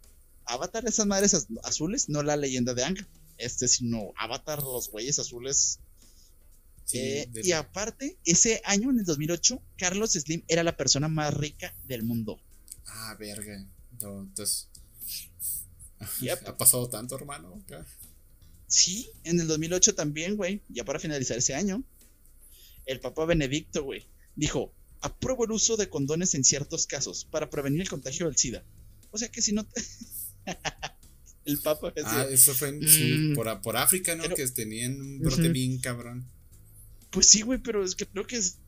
Avatar, 0.45 0.87
esas 0.87 1.05
madres 1.05 1.47
azules, 1.63 2.09
no 2.09 2.23
la 2.23 2.37
leyenda 2.37 2.73
de 2.73 2.83
Ang. 2.83 2.97
Este, 3.37 3.67
sino 3.67 4.13
Avatar, 4.17 4.61
los 4.63 4.89
güeyes 4.89 5.19
azules. 5.19 5.79
Eh, 6.93 7.29
y 7.43 7.51
aparte, 7.51 8.17
ese 8.25 8.61
año, 8.65 8.89
en 8.89 8.99
el 8.99 9.05
2008, 9.05 9.61
Carlos 9.77 10.13
Slim 10.13 10.43
era 10.47 10.63
la 10.63 10.75
persona 10.75 11.07
más 11.07 11.33
rica 11.33 11.75
del 11.87 12.03
mundo. 12.03 12.39
Ah, 12.91 13.15
verga. 13.19 13.65
entonces. 13.91 14.67
¿Ha 16.45 16.57
pasado 16.57 16.87
tanto, 16.89 17.15
hermano? 17.15 17.61
Sí, 18.67 19.09
en 19.23 19.39
el 19.39 19.47
2008 19.47 19.95
también, 19.95 20.37
güey. 20.37 20.61
Ya 20.69 20.85
para 20.85 20.99
finalizar 20.99 21.37
ese 21.37 21.55
año. 21.55 21.83
El 22.85 22.99
Papa 22.99 23.25
Benedicto, 23.25 23.83
güey, 23.83 24.07
dijo: 24.35 24.73
apruebo 25.01 25.45
el 25.45 25.51
uso 25.51 25.77
de 25.77 25.89
condones 25.89 26.33
en 26.35 26.43
ciertos 26.43 26.87
casos 26.87 27.25
para 27.25 27.49
prevenir 27.49 27.81
el 27.81 27.89
contagio 27.89 28.25
del 28.25 28.37
SIDA. 28.37 28.63
O 29.11 29.17
sea 29.17 29.29
que 29.29 29.41
si 29.41 29.53
no... 29.53 29.67
el 31.45 31.59
Papa... 31.59 31.93
Ah, 32.05 32.27
eso 32.29 32.53
fue 32.53 32.71
mm, 32.71 33.35
por, 33.35 33.77
África, 33.77 34.15
¿no? 34.15 34.23
que 34.29 34.47
tenían 34.47 34.99
un 34.99 35.19
brote 35.19 35.49
bien 35.49 35.79
cabrón. 35.79 36.27
Pues 37.09 37.27
sí, 37.27 37.41
güey, 37.41 37.59
pero 37.59 37.83
es 37.83 37.95
que 37.95 38.05
creo 38.05 38.27
que 38.27 38.37
es, 38.37 38.59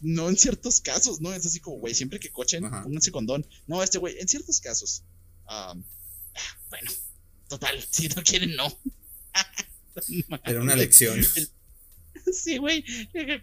no 0.00 0.28
en 0.28 0.36
ciertos 0.36 0.80
casos, 0.80 1.20
¿no? 1.20 1.32
Es 1.32 1.46
así 1.46 1.60
como, 1.60 1.78
güey, 1.78 1.94
siempre 1.94 2.20
que 2.20 2.30
cochen, 2.30 2.62
pónganse 2.62 3.12
condón. 3.12 3.46
No, 3.66 3.82
este 3.82 3.98
güey, 3.98 4.18
en 4.18 4.28
ciertos 4.28 4.60
casos. 4.60 5.04
Ah, 5.46 5.76
bueno, 6.70 6.90
total, 7.48 7.82
si 7.90 8.08
no 8.08 8.22
quieren, 8.22 8.56
no. 8.56 8.78
Era 10.44 10.60
una 10.60 10.76
lección. 10.76 11.20
Sí, 12.32 12.58
güey, 12.58 12.84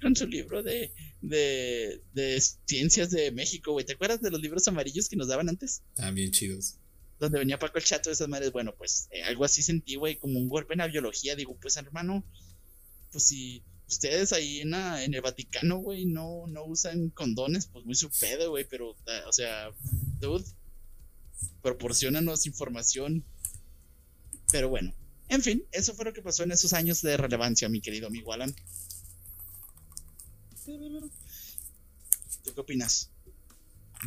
con 0.01 0.15
su 0.15 0.27
libro 0.27 0.63
de, 0.63 0.93
de, 1.21 2.01
de 2.13 2.41
ciencias 2.65 3.09
de 3.09 3.31
México, 3.31 3.73
güey. 3.73 3.85
¿Te 3.85 3.93
acuerdas 3.93 4.21
de 4.21 4.29
los 4.29 4.39
libros 4.39 4.67
amarillos 4.67 5.09
que 5.09 5.17
nos 5.17 5.27
daban 5.27 5.49
antes? 5.49 5.81
También 5.95 6.31
chidos. 6.31 6.75
Donde 7.19 7.39
venía 7.39 7.59
Paco 7.59 7.79
el 7.79 7.83
chato 7.83 8.09
de 8.09 8.13
esas 8.13 8.29
madres. 8.29 8.51
Bueno, 8.51 8.75
pues 8.77 9.07
eh, 9.11 9.23
algo 9.23 9.43
así 9.43 9.61
sentí, 9.61 9.95
güey, 9.95 10.17
como 10.17 10.39
un 10.39 10.47
golpe 10.47 10.73
en 10.73 10.79
la 10.79 10.87
biología. 10.87 11.35
Digo, 11.35 11.57
pues 11.59 11.75
hermano, 11.75 12.23
pues 13.11 13.25
si 13.25 13.63
ustedes 13.87 14.33
ahí 14.33 14.61
en, 14.61 14.73
en 14.73 15.13
el 15.13 15.21
Vaticano, 15.21 15.77
güey, 15.77 16.05
no, 16.05 16.45
no 16.47 16.65
usan 16.65 17.09
condones, 17.09 17.67
pues 17.67 17.85
muy 17.85 17.95
su 17.95 18.09
pedo, 18.09 18.49
güey. 18.51 18.65
Pero, 18.67 18.95
o 19.27 19.33
sea, 19.33 19.71
dude, 20.19 20.45
proporcionanos 21.61 22.45
información. 22.45 23.23
Pero 24.51 24.69
bueno, 24.69 24.93
en 25.29 25.41
fin, 25.41 25.65
eso 25.71 25.93
fue 25.93 26.05
lo 26.05 26.13
que 26.13 26.21
pasó 26.21 26.43
en 26.43 26.51
esos 26.51 26.73
años 26.73 27.01
de 27.01 27.17
relevancia, 27.17 27.69
mi 27.69 27.81
querido 27.81 28.07
amigo 28.07 28.33
Alan. 28.33 28.55
¿Tú 30.65 32.53
qué 32.53 32.61
opinas? 32.61 33.09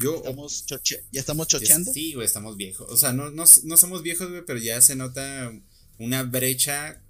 Yo. 0.01 0.17
¿Estamos 0.17 0.67
¿Ya 1.11 1.21
estamos 1.21 1.49
chocheando? 1.49 1.93
Sí, 1.93 2.15
güey, 2.15 2.27
estamos 2.27 2.57
viejos. 2.57 2.91
O 2.91 2.97
sea, 2.97 3.13
no, 3.13 3.31
no, 3.31 3.45
no 3.65 3.77
somos 3.77 4.03
viejos, 4.03 4.29
güey, 4.31 4.45
pero 4.47 4.59
ya 4.59 4.81
se 4.81 4.97
nota 4.97 5.53
una 5.99 6.23
brecha 6.23 7.03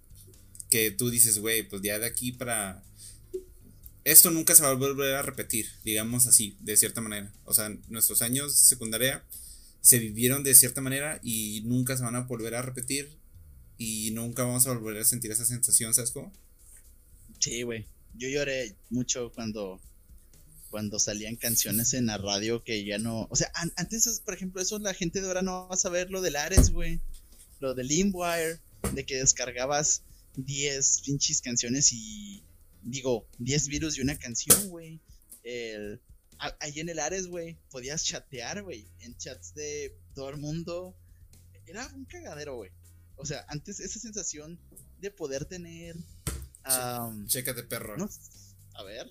que 0.70 0.90
tú 0.90 1.10
dices, 1.10 1.38
güey, 1.38 1.68
pues 1.68 1.82
ya 1.82 1.98
de 1.98 2.06
aquí 2.06 2.32
para. 2.32 2.82
Esto 4.04 4.30
nunca 4.30 4.54
se 4.54 4.62
va 4.62 4.70
a 4.70 4.74
volver 4.74 5.14
a 5.14 5.22
repetir, 5.22 5.68
digamos 5.84 6.26
así, 6.26 6.56
de 6.60 6.76
cierta 6.76 7.02
manera. 7.02 7.30
O 7.44 7.52
sea, 7.52 7.68
nuestros 7.88 8.22
años 8.22 8.52
de 8.52 8.64
secundaria 8.64 9.22
se 9.82 9.98
vivieron 9.98 10.42
de 10.42 10.54
cierta 10.54 10.80
manera 10.80 11.20
y 11.22 11.62
nunca 11.64 11.96
se 11.96 12.04
van 12.04 12.16
a 12.16 12.22
volver 12.22 12.54
a 12.54 12.62
repetir 12.62 13.10
y 13.76 14.10
nunca 14.12 14.44
vamos 14.44 14.66
a 14.66 14.72
volver 14.72 15.02
a 15.02 15.04
sentir 15.04 15.30
esa 15.30 15.44
sensación, 15.44 15.92
¿sabes 15.92 16.12
cómo? 16.12 16.32
Sí, 17.38 17.62
güey. 17.62 17.86
Yo 18.14 18.28
lloré 18.28 18.74
mucho 18.90 19.32
cuando 19.34 19.80
cuando 20.70 21.00
salían 21.00 21.34
canciones 21.34 21.94
en 21.94 22.06
la 22.06 22.16
radio 22.16 22.62
que 22.62 22.84
ya 22.84 22.96
no, 22.98 23.26
o 23.28 23.36
sea, 23.36 23.50
antes, 23.76 24.22
por 24.24 24.34
ejemplo, 24.34 24.62
eso 24.62 24.78
la 24.78 24.94
gente 24.94 25.20
de 25.20 25.26
ahora 25.26 25.42
no 25.42 25.66
va 25.66 25.74
a 25.74 25.76
saber 25.76 26.10
lo 26.10 26.22
del 26.22 26.36
Ares, 26.36 26.70
güey. 26.70 27.00
Lo 27.58 27.74
del 27.74 27.88
Limwire, 27.88 28.60
de 28.94 29.04
que 29.04 29.16
descargabas 29.16 30.02
10 30.36 31.02
pinches 31.04 31.40
canciones 31.40 31.92
y 31.92 32.42
digo, 32.82 33.26
10 33.38 33.68
virus 33.68 33.98
y 33.98 34.02
una 34.02 34.18
canción, 34.18 34.68
güey. 34.68 35.00
ahí 36.38 36.80
en 36.80 36.88
el 36.88 36.98
Ares, 36.98 37.26
güey, 37.26 37.58
podías 37.70 38.04
chatear, 38.04 38.62
güey, 38.62 38.88
en 39.00 39.16
chats 39.16 39.54
de 39.54 39.96
todo 40.14 40.30
el 40.30 40.38
mundo. 40.38 40.94
Era 41.66 41.86
un 41.94 42.04
cagadero, 42.04 42.56
güey. 42.56 42.70
O 43.16 43.26
sea, 43.26 43.44
antes 43.48 43.80
esa 43.80 43.98
sensación 43.98 44.58
de 45.00 45.10
poder 45.10 45.44
tener. 45.44 45.96
Um, 46.64 47.26
Chécate, 47.26 47.62
perro. 47.64 48.08
A 48.74 48.82
ver. 48.82 49.10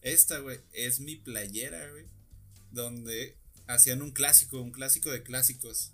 Esta, 0.00 0.38
güey, 0.38 0.60
es 0.72 1.00
mi 1.00 1.16
playera, 1.16 1.90
güey. 1.90 2.06
Donde 2.70 3.36
hacían 3.66 4.02
un 4.02 4.12
clásico, 4.12 4.60
un 4.60 4.70
clásico 4.70 5.10
de 5.10 5.22
clásicos. 5.22 5.92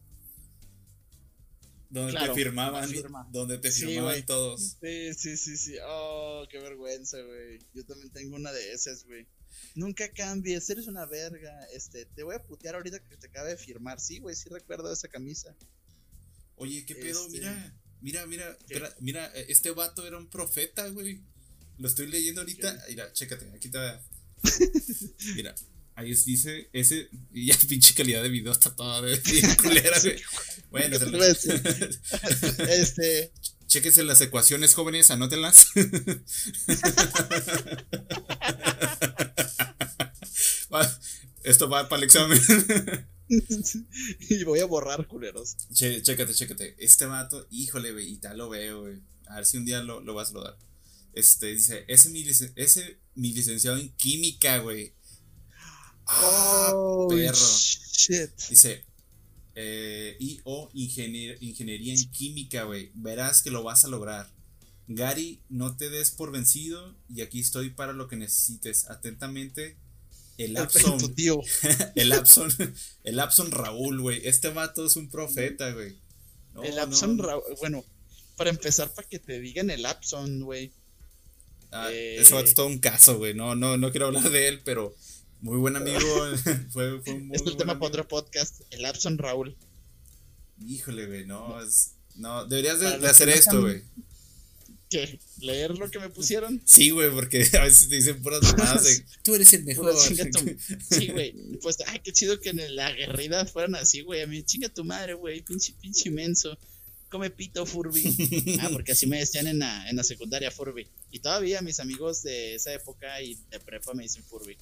Donde 1.91 2.13
Claro, 2.13 2.35
te 2.35 2.41
firmaban, 2.43 2.89
firma. 2.89 3.29
donde 3.33 3.59
te 3.59 3.71
firmaban 3.71 4.25
todos. 4.27 4.77
Sí, 4.81 5.15
sí, 5.15 5.37
sí, 5.37 5.57
sí. 5.57 5.75
Oh, 5.87 6.45
qué 6.51 6.59
vergüenza, 6.59 7.21
güey. 7.23 7.59
Yo 7.75 7.85
también 7.85 8.11
tengo 8.13 8.37
una 8.37 8.53
de 8.53 8.73
esas, 8.73 9.05
güey. 9.05 9.27
Nunca 9.75 10.11
cambies, 10.13 10.69
eres 10.71 10.87
una 10.87 11.07
verga. 11.07 11.65
Este, 11.73 12.05
te 12.07 12.23
voy 12.23 12.35
a 12.37 12.43
putear 12.43 12.75
ahorita 12.75 12.99
que 13.09 13.17
te 13.17 13.27
acabe 13.29 13.51
de 13.51 13.57
firmar. 13.57 14.01
Sí, 14.01 14.19
güey, 14.19 14.37
sí 14.37 14.49
recuerdo 14.51 14.93
esa 14.93 15.09
camisa. 15.09 15.55
Oye, 16.57 16.85
¿qué 16.85 16.95
pedo? 16.95 17.25
Este- 17.27 17.39
Mira, 17.39 17.77
mira, 18.01 18.27
mira, 18.27 18.97
mira, 19.01 19.33
eh, 19.35 19.47
este 19.49 19.71
vato 19.71 20.07
era 20.07 20.19
un 20.19 20.29
profeta, 20.29 20.89
güey. 20.89 21.21
Lo 21.79 21.89
estoy 21.89 22.09
leyendo 22.09 22.41
ahorita. 22.43 22.85
Mira, 22.89 23.13
chécate, 23.13 23.47
aquí 23.55 23.69
está. 23.69 24.03
Mira, 25.37 25.55
ahí 25.99 26.13
es- 26.13 26.25
dice 26.25 26.71
ese. 26.73 27.09
Y 27.33 27.47
ya 27.47 27.59
pinche 27.69 27.95
calidad 27.95 28.23
de 28.23 28.29
video 28.29 28.53
está 28.53 28.75
toda 28.75 29.03
de 29.03 29.17
bien 29.19 29.55
culera, 29.63 29.99
güey. 30.01 30.21
Bueno. 30.71 30.97
Este, 32.69 33.33
chéquense 33.67 34.03
las 34.05 34.21
ecuaciones 34.21 34.75
jóvenes, 34.75 35.11
anótenlas. 35.11 35.67
Esto 41.43 41.69
va 41.69 41.89
para 41.89 41.99
el 42.03 42.05
examen. 42.05 42.41
y 44.29 44.45
voy 44.45 44.61
a 44.61 44.67
borrar, 44.67 45.07
culeros. 45.07 45.57
Che, 45.73 46.03
chécate, 46.03 46.35
chécate. 46.35 46.77
Este 46.79 47.07
vato, 47.07 47.47
híjole, 47.51 47.93
güey, 47.93 48.13
y 48.13 48.17
tal 48.19 48.39
lo 48.39 48.49
veo, 48.49 48.83
güey. 48.83 49.01
A 49.29 49.37
ver 49.37 49.47
si 49.47 49.57
un 49.59 49.65
día 49.65 49.83
lo, 49.83 50.01
lo 50.01 50.15
vas 50.15 50.31
a 50.31 50.35
lograr. 50.35 50.57
Este, 51.13 51.47
dice, 51.49 51.85
ese 51.89 52.11
mi, 52.11 52.25
ese 52.57 52.99
mi 53.15 53.33
licenciado 53.33 53.77
en 53.79 53.91
química, 53.95 54.59
güey. 54.59 54.95
Ah, 56.09 56.71
oh, 56.75 57.07
perro. 57.09 57.35
shit. 57.37 58.31
Dice, 58.49 58.85
eh, 59.55 60.17
y 60.19 60.41
o 60.45 60.71
ingenier- 60.73 61.37
ingeniería 61.41 61.95
en 61.95 62.11
química, 62.11 62.65
güey. 62.65 62.91
Verás 62.95 63.43
que 63.43 63.51
lo 63.51 63.63
vas 63.63 63.85
a 63.85 63.89
lograr. 63.89 64.29
Gary, 64.87 65.41
no 65.51 65.77
te 65.77 65.91
des 65.91 66.11
por 66.11 66.33
vencido 66.33 66.95
y 67.15 67.21
aquí 67.21 67.41
estoy 67.41 67.71
para 67.71 67.93
lo 67.93 68.09
que 68.09 68.17
necesites. 68.17 68.89
Atentamente, 68.89 69.77
el 70.39 70.57
El 70.57 70.69
tu 70.69 70.79
Lapson. 70.79 71.15
tío. 71.15 71.41
El 71.95 72.09
Lapson, 72.09 72.49
el 73.05 73.51
Raúl, 73.51 74.01
güey. 74.01 74.27
Este 74.27 74.49
vato 74.49 74.87
es 74.87 74.97
un 74.97 75.11
profeta, 75.11 75.71
güey. 75.73 75.99
No, 76.55 76.63
el 76.63 76.77
no, 76.77 76.83
Apson, 76.83 77.17
no. 77.19 77.23
Ra- 77.25 77.37
bueno, 77.61 77.85
para 78.37 78.49
empezar, 78.51 78.95
para 78.95 79.07
que 79.07 79.19
te 79.19 79.41
digan 79.41 79.69
el 79.71 79.85
Apson, 79.85 80.41
güey. 80.41 80.73
Ah, 81.71 81.89
Eh, 81.93 82.17
Ese 82.21 82.33
vato 82.35 82.47
es 82.49 82.55
todo 82.55 82.67
un 82.67 82.79
caso, 82.79 83.19
güey. 83.19 83.35
No, 83.35 83.55
no, 83.55 83.77
no 83.77 83.91
quiero 83.91 84.07
hablar 84.07 84.31
de 84.31 84.49
él, 84.49 84.61
pero 84.65 84.95
muy 85.41 85.57
buen 85.59 85.77
amigo. 85.77 85.99
fue, 86.73 87.01
fue 87.03 87.13
un 87.15 87.29
muy 87.29 87.37
Es 87.37 87.43
el 87.43 87.57
tema 87.57 87.73
amigo. 87.73 87.81
para 87.87 87.89
otro 87.89 88.09
podcast. 88.09 88.61
El 88.71 88.85
Apson 88.85 89.19
Raúl. 89.19 89.57
Híjole, 90.67 91.07
güey, 91.07 91.25
no, 91.27 91.63
es- 91.63 91.93
no, 92.17 92.45
deberías 92.47 92.81
de, 92.81 92.89
hacer 93.09 93.29
esto, 93.29 93.61
güey. 93.61 93.83
¿Qué? 94.91 95.21
¿Leer 95.41 95.79
lo 95.79 95.91
que 95.91 95.99
me 95.99 96.09
pusieron? 96.09 96.61
Sí, 96.65 96.91
güey, 96.91 97.11
porque 97.11 97.47
a 97.61 97.65
veces 97.65 97.89
te 97.89 97.95
dicen 97.97 98.23
puras 98.23 98.43
mamadas 98.43 98.85
de 98.85 99.05
tú 99.23 99.35
eres 99.35 99.53
el 99.53 99.65
mejor. 99.65 99.95
Sí, 100.91 101.09
güey. 101.09 101.35
Pues, 101.63 101.77
ay, 101.87 102.01
qué 102.03 102.13
chido 102.13 102.41
que 102.41 102.49
en 102.51 102.75
la 102.75 102.87
aguerrida 102.87 103.45
fueran 103.45 103.75
así, 103.75 104.01
güey. 104.01 104.23
A 104.23 104.27
mí, 104.27 104.43
chinga 104.43 104.69
tu 104.71 104.85
madre, 104.85 105.15
güey. 105.15 105.43
Pinche, 105.43 105.75
pinche 105.81 106.09
inmenso. 106.09 106.57
Come 107.11 107.31
pito, 107.31 107.65
Furby. 107.67 108.59
Ah, 108.61 108.69
porque 108.73 108.93
así 108.93 109.07
me 109.07 109.19
decían 109.19 109.47
en 109.47 109.59
la, 109.61 109.89
en 109.89 109.97
la 109.97 110.03
secundaria, 110.05 110.51
Furby. 110.51 110.87
Y 111.13 111.21
todavía 111.21 111.61
mis 111.63 111.81
amigos 111.81 112.23
de 112.23 112.55
esa 112.55 112.73
época 112.73 113.21
y 113.23 113.39
de 113.51 113.61
prepa 113.61 113.95
me 113.95 114.03
dicen 114.03 114.25
Furby. 114.25 114.57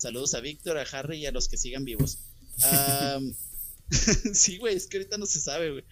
Saludos 0.00 0.32
a 0.34 0.40
Víctor, 0.40 0.78
a 0.78 0.82
Harry 0.82 1.18
y 1.18 1.26
a 1.26 1.30
los 1.30 1.48
que 1.48 1.58
sigan 1.58 1.84
vivos. 1.84 2.18
Sí, 4.34 4.58
güey, 4.58 4.76
es 4.76 4.86
que 4.86 4.98
ahorita 4.98 5.18
no 5.18 5.26
se 5.26 5.40
sabe, 5.40 5.72
güey. 5.72 5.84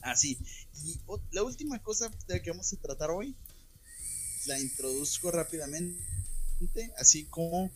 Así. 0.00 0.36
Y 0.84 0.98
o- 1.06 1.22
la 1.32 1.42
última 1.42 1.80
cosa 1.82 2.08
de 2.28 2.34
la 2.34 2.42
que 2.42 2.50
vamos 2.50 2.72
a 2.72 2.76
tratar 2.76 3.10
hoy, 3.10 3.34
la 4.46 4.58
introduzco 4.60 5.30
rápidamente, 5.30 5.96
así 6.98 7.24
como, 7.24 7.70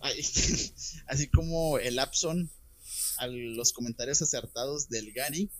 así 1.08 1.26
como 1.28 1.78
el 1.78 1.98
Apson 1.98 2.48
a 3.18 3.26
los 3.26 3.72
comentarios 3.72 4.22
acertados 4.22 4.88
del 4.88 5.12
Gary, 5.12 5.50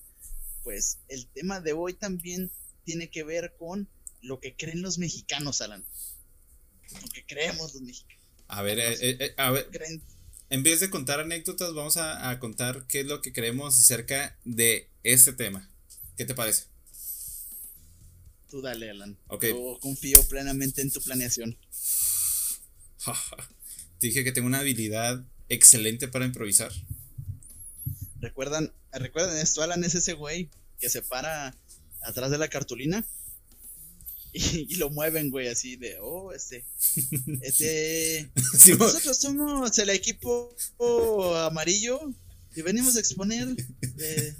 pues 0.64 0.98
el 1.08 1.26
tema 1.26 1.60
de 1.60 1.72
hoy 1.72 1.94
también 1.94 2.50
tiene 2.84 3.10
que 3.10 3.24
ver 3.24 3.54
con 3.58 3.88
lo 4.22 4.40
que 4.40 4.54
creen 4.56 4.82
los 4.82 4.98
mexicanos, 4.98 5.60
Alan. 5.60 5.84
Lo 7.02 7.08
que 7.08 7.24
creemos 7.26 7.74
los 7.74 7.82
mexicanos. 7.82 8.22
A 8.48 8.62
ver, 8.62 8.78
eh, 8.78 8.96
eh, 9.00 9.34
a 9.36 9.50
ver, 9.50 9.68
Creen- 9.70 10.00
en 10.50 10.62
vez 10.62 10.80
de 10.80 10.88
contar 10.90 11.20
anécdotas, 11.20 11.74
vamos 11.74 11.96
a, 11.98 12.30
a 12.30 12.38
contar 12.38 12.86
qué 12.86 13.00
es 13.00 13.06
lo 13.06 13.20
que 13.20 13.32
creemos 13.32 13.78
acerca 13.78 14.38
de 14.44 14.88
este 15.02 15.32
tema. 15.34 15.68
¿Qué 16.16 16.24
te 16.24 16.34
parece? 16.34 16.64
Tú 18.50 18.62
dale, 18.62 18.88
Alan. 18.90 19.18
Ok. 19.26 19.44
Yo 19.44 19.78
confío 19.80 20.26
plenamente 20.28 20.80
en 20.80 20.90
tu 20.90 21.02
planeación. 21.02 21.58
Te 23.98 24.06
dije 24.06 24.24
que 24.24 24.32
tengo 24.32 24.46
una 24.46 24.60
habilidad 24.60 25.22
excelente 25.48 26.08
para 26.08 26.24
improvisar. 26.24 26.72
¿Recuerdan, 28.20 28.72
¿Recuerdan 28.92 29.36
esto? 29.38 29.62
Alan 29.62 29.84
es 29.84 29.94
ese 29.94 30.14
güey 30.14 30.48
que 30.80 30.88
se 30.88 31.02
para 31.02 31.54
atrás 32.02 32.30
de 32.30 32.38
la 32.38 32.48
cartulina 32.48 33.04
y, 34.32 34.72
y 34.72 34.76
lo 34.76 34.90
mueven, 34.90 35.30
güey, 35.30 35.48
así 35.48 35.76
de, 35.76 35.96
oh, 36.00 36.32
este, 36.32 36.64
este, 37.42 38.30
Sí, 38.58 38.72
mo- 38.74 38.84
nosotros 38.86 39.16
somos 39.18 39.78
el 39.78 39.90
equipo 39.90 40.54
amarillo 41.46 42.00
y 42.54 42.62
venimos 42.62 42.96
a 42.96 43.00
exponer 43.00 43.48
eh, 44.00 44.34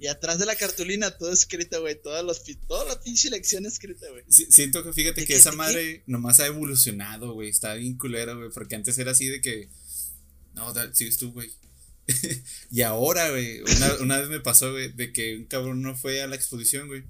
y 0.00 0.06
atrás 0.08 0.38
de 0.38 0.46
la 0.46 0.56
cartulina 0.56 1.16
todo 1.16 1.32
escrito, 1.32 1.80
güey, 1.82 2.00
todas 2.00 2.40
pi- 2.40 2.56
toda 2.66 2.84
la 2.86 3.00
pinche 3.00 3.30
lección 3.30 3.64
escrita, 3.66 4.08
güey. 4.10 4.24
Si- 4.28 4.46
Siento 4.50 4.82
que 4.82 4.92
fíjate 4.92 5.20
¿De 5.20 5.26
que 5.26 5.36
esa 5.36 5.52
madre 5.52 6.02
nomás 6.06 6.40
ha 6.40 6.46
evolucionado, 6.46 7.34
güey. 7.34 7.48
Está 7.48 7.74
bien 7.74 7.96
culero, 7.96 8.36
güey. 8.38 8.50
Porque 8.50 8.74
antes 8.74 8.98
era 8.98 9.12
así 9.12 9.26
de 9.26 9.40
que. 9.40 9.68
No, 10.54 10.72
da- 10.72 10.92
sigues 10.92 11.18
tú, 11.18 11.30
güey. 11.32 11.52
y 12.72 12.80
ahora, 12.82 13.30
güey. 13.30 13.60
Una, 13.60 13.94
una 14.00 14.18
vez 14.20 14.28
me 14.30 14.40
pasó, 14.40 14.72
güey, 14.72 14.90
de 14.90 15.12
que 15.12 15.36
un 15.36 15.44
cabrón 15.44 15.80
no 15.82 15.96
fue 15.96 16.22
a 16.22 16.26
la 16.26 16.34
exposición, 16.34 16.88
güey. 16.88 17.04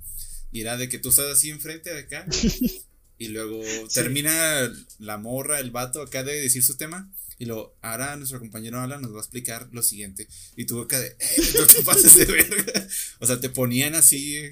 Y 0.52 0.62
era 0.62 0.76
de 0.76 0.88
que 0.88 0.98
tú 0.98 1.10
estás 1.10 1.26
así 1.26 1.50
enfrente 1.50 1.92
de 1.92 2.00
acá. 2.00 2.26
y 3.18 3.28
luego 3.28 3.62
termina 3.92 4.72
la 4.98 5.18
morra, 5.18 5.60
el 5.60 5.70
vato 5.70 6.02
acá 6.02 6.24
de 6.24 6.40
decir 6.40 6.62
su 6.62 6.76
tema. 6.76 7.10
Y 7.38 7.46
luego, 7.46 7.74
ahora 7.80 8.16
nuestro 8.16 8.38
compañero 8.38 8.80
Alan 8.80 9.00
nos 9.00 9.12
va 9.12 9.16
a 9.16 9.20
explicar 9.20 9.68
lo 9.72 9.82
siguiente. 9.82 10.28
Y 10.56 10.66
tú 10.66 10.80
acá 10.80 11.00
de, 11.00 11.08
eh, 11.08 11.16
no 11.58 11.66
te 11.66 11.82
pases 11.82 12.14
de 12.14 12.26
verga. 12.26 12.86
O 13.18 13.26
sea, 13.26 13.40
te 13.40 13.48
ponían 13.48 13.94
así 13.94 14.50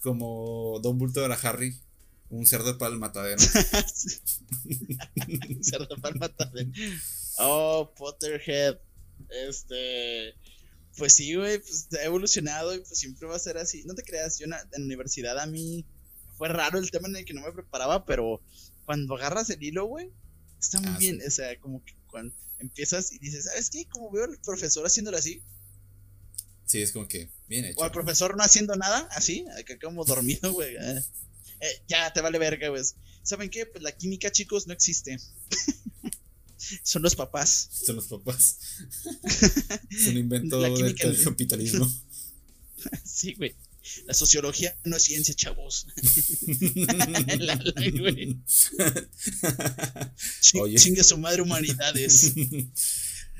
como 0.00 0.80
Don 0.82 0.98
Bulto 0.98 1.20
de 1.20 1.28
la 1.28 1.36
Harry. 1.36 1.76
Un 2.30 2.46
cerdo 2.46 2.76
para 2.76 2.92
el 2.92 2.98
matadero. 2.98 3.38
Cerdo 5.60 5.96
Palma 6.00 6.28
también. 6.30 6.72
Oh, 7.38 7.92
Potterhead. 7.96 8.78
Este. 9.28 10.34
Pues 10.96 11.14
sí, 11.14 11.34
güey, 11.34 11.58
pues 11.58 11.88
ha 12.00 12.04
evolucionado 12.04 12.74
y 12.74 12.78
pues 12.78 12.98
siempre 12.98 13.26
va 13.26 13.36
a 13.36 13.40
ser 13.40 13.56
así. 13.58 13.82
No 13.84 13.94
te 13.94 14.02
creas, 14.02 14.38
yo 14.38 14.44
en 14.44 14.50
la, 14.50 14.64
universidad 14.78 15.38
a 15.38 15.46
mí 15.46 15.84
fue 16.36 16.48
raro 16.48 16.78
el 16.78 16.90
tema 16.90 17.08
en 17.08 17.16
el 17.16 17.24
que 17.24 17.34
no 17.34 17.40
me 17.42 17.52
preparaba, 17.52 18.04
pero 18.04 18.40
cuando 18.84 19.14
agarras 19.16 19.50
el 19.50 19.62
hilo, 19.62 19.86
güey, 19.86 20.10
está 20.60 20.80
muy 20.80 20.90
Ah, 20.94 20.98
bien. 20.98 21.20
O 21.26 21.30
sea, 21.30 21.58
como 21.60 21.84
que 21.84 21.94
cuando 22.10 22.34
empiezas 22.60 23.12
y 23.12 23.18
dices, 23.18 23.46
¿sabes 23.46 23.70
qué? 23.70 23.86
Como 23.86 24.10
veo 24.10 24.24
al 24.24 24.38
profesor 24.38 24.86
haciéndolo 24.86 25.16
así, 25.16 25.42
Sí, 26.66 26.80
es 26.80 26.92
como 26.92 27.06
que 27.06 27.28
bien 27.46 27.66
hecho. 27.66 27.78
o 27.80 27.84
al 27.84 27.92
profesor 27.92 28.36
no 28.38 28.42
haciendo 28.42 28.74
nada, 28.74 29.06
así, 29.12 29.44
acá 29.58 29.78
como 29.78 30.02
dormido, 30.04 30.50
güey. 30.52 30.76
eh, 30.76 31.02
eh, 31.60 31.82
ya 31.88 32.10
te 32.12 32.20
vale 32.22 32.38
verga, 32.38 32.68
güey. 32.68 32.82
¿Saben 33.22 33.50
qué? 33.50 33.66
Pues 33.66 33.82
la 33.82 33.92
química, 33.92 34.30
chicos, 34.32 34.66
no 34.66 34.72
existe. 34.72 35.18
Son 36.82 37.02
los 37.02 37.14
papás. 37.14 37.68
Son 37.84 37.96
los 37.96 38.06
papás. 38.06 38.58
es 39.90 40.06
un 40.08 40.16
invento 40.16 40.60
del, 40.60 40.94
capitalismo. 40.94 41.90
Sí, 43.02 43.32
güey. 43.34 43.54
La 44.06 44.12
sociología 44.12 44.76
no 44.84 44.96
es 44.96 45.04
ciencia, 45.04 45.34
chavos. 45.34 45.86
La- 47.38 47.56
la- 47.56 47.90
güey. 47.90 48.36
Oye. 50.60 50.76
Chingue 50.76 51.02
su 51.04 51.16
madre 51.16 51.42
humanidades. 51.42 52.34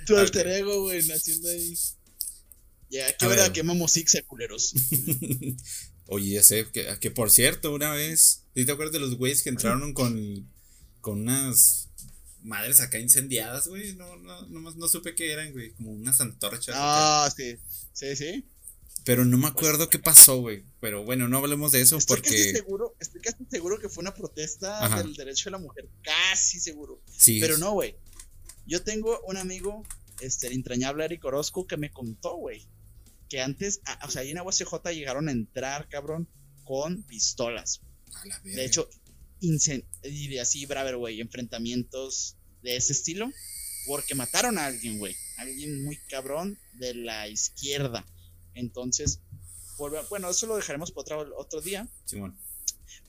Tu 0.06 0.16
alter 0.16 0.48
ego, 0.48 0.82
güey, 0.82 1.06
naciendo 1.06 1.48
ahí. 1.48 1.76
Ya, 2.90 3.14
qué 3.16 3.24
A 3.24 3.28
hora 3.28 3.52
quemamos 3.52 3.96
Ixia, 3.96 4.22
culeros. 4.26 4.74
Oye, 6.06 6.30
ya 6.30 6.42
sé, 6.42 6.66
que, 6.72 6.86
que 7.00 7.10
por 7.10 7.30
cierto, 7.30 7.72
una 7.74 7.90
vez, 7.92 8.42
¿sí 8.54 8.64
te 8.64 8.72
acuerdas 8.72 8.92
de 8.92 9.00
los 9.00 9.16
güeyes 9.16 9.42
que 9.42 9.48
entraron 9.48 9.94
con, 9.94 10.48
con 11.00 11.20
unas 11.20 11.83
madres 12.44 12.80
acá 12.80 12.98
incendiadas, 12.98 13.66
güey? 13.66 13.96
No, 13.96 14.16
no, 14.16 14.42
nomás 14.48 14.76
no 14.76 14.86
supe 14.86 15.14
qué 15.14 15.32
eran, 15.32 15.52
güey, 15.52 15.72
como 15.72 15.92
unas 15.92 16.20
antorchas. 16.20 16.74
acá. 16.76 17.24
Ah, 17.24 17.30
sí. 17.34 17.56
Sí, 17.92 18.14
sí. 18.14 18.46
Pero 19.04 19.24
no 19.24 19.36
me 19.36 19.48
acuerdo 19.48 19.90
qué 19.90 19.98
pasó, 19.98 20.40
güey. 20.40 20.64
Pero 20.80 21.04
bueno, 21.04 21.28
no 21.28 21.38
hablemos 21.38 21.72
de 21.72 21.80
eso 21.82 21.98
Estoy 21.98 22.22
casi 22.22 22.30
porque 22.30 22.52
seguro, 22.52 22.96
estoy 23.00 23.20
casi 23.20 23.44
seguro 23.50 23.78
que 23.78 23.88
fue 23.88 24.02
una 24.02 24.14
protesta 24.14 24.84
Ajá. 24.84 25.02
del 25.02 25.14
derecho 25.14 25.44
de 25.46 25.50
la 25.52 25.58
mujer. 25.58 25.88
Casi 26.02 26.60
seguro. 26.60 27.02
sí. 27.10 27.40
Pero 27.40 27.58
no, 27.58 27.72
güey. 27.72 27.96
Yo 28.66 28.82
tengo 28.82 29.20
un 29.26 29.36
amigo, 29.36 29.82
este, 30.20 30.46
el 30.46 30.54
entrañable 30.54 31.04
Eric 31.04 31.22
Orozco, 31.24 31.66
que 31.66 31.76
me 31.76 31.90
contó, 31.92 32.36
güey, 32.36 32.66
que 33.28 33.42
antes, 33.42 33.80
o 34.06 34.10
sea, 34.10 34.22
ahí 34.22 34.30
en 34.30 34.38
Agua 34.38 34.52
CJ 34.52 34.90
llegaron 34.94 35.28
a 35.28 35.32
entrar, 35.32 35.86
cabrón, 35.90 36.28
con 36.64 37.02
pistolas. 37.02 37.82
de 38.42 38.64
hecho, 38.64 38.88
y 40.02 40.38
así, 40.38 40.66
braver, 40.66 40.96
güey, 40.96 41.20
enfrentamientos 41.20 42.36
de 42.62 42.76
ese 42.76 42.92
estilo, 42.92 43.30
porque 43.86 44.14
mataron 44.14 44.58
a 44.58 44.66
alguien, 44.66 44.98
güey, 44.98 45.14
alguien 45.36 45.84
muy 45.84 45.96
cabrón 46.08 46.58
de 46.74 46.94
la 46.94 47.28
izquierda. 47.28 48.04
Entonces, 48.54 49.20
bueno, 50.08 50.30
eso 50.30 50.46
lo 50.46 50.56
dejaremos 50.56 50.92
para 50.92 51.18
otro, 51.18 51.36
otro 51.36 51.60
día. 51.60 51.88
Simón. 52.04 52.36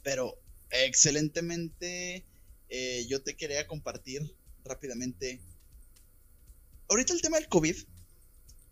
Pero 0.04 0.38
excelentemente, 0.72 2.26
eh, 2.70 3.06
yo 3.08 3.22
te 3.22 3.36
quería 3.36 3.68
compartir 3.68 4.36
rápidamente. 4.64 5.40
Ahorita 6.90 7.14
el 7.14 7.22
tema 7.22 7.38
del 7.38 7.48
COVID, 7.48 7.76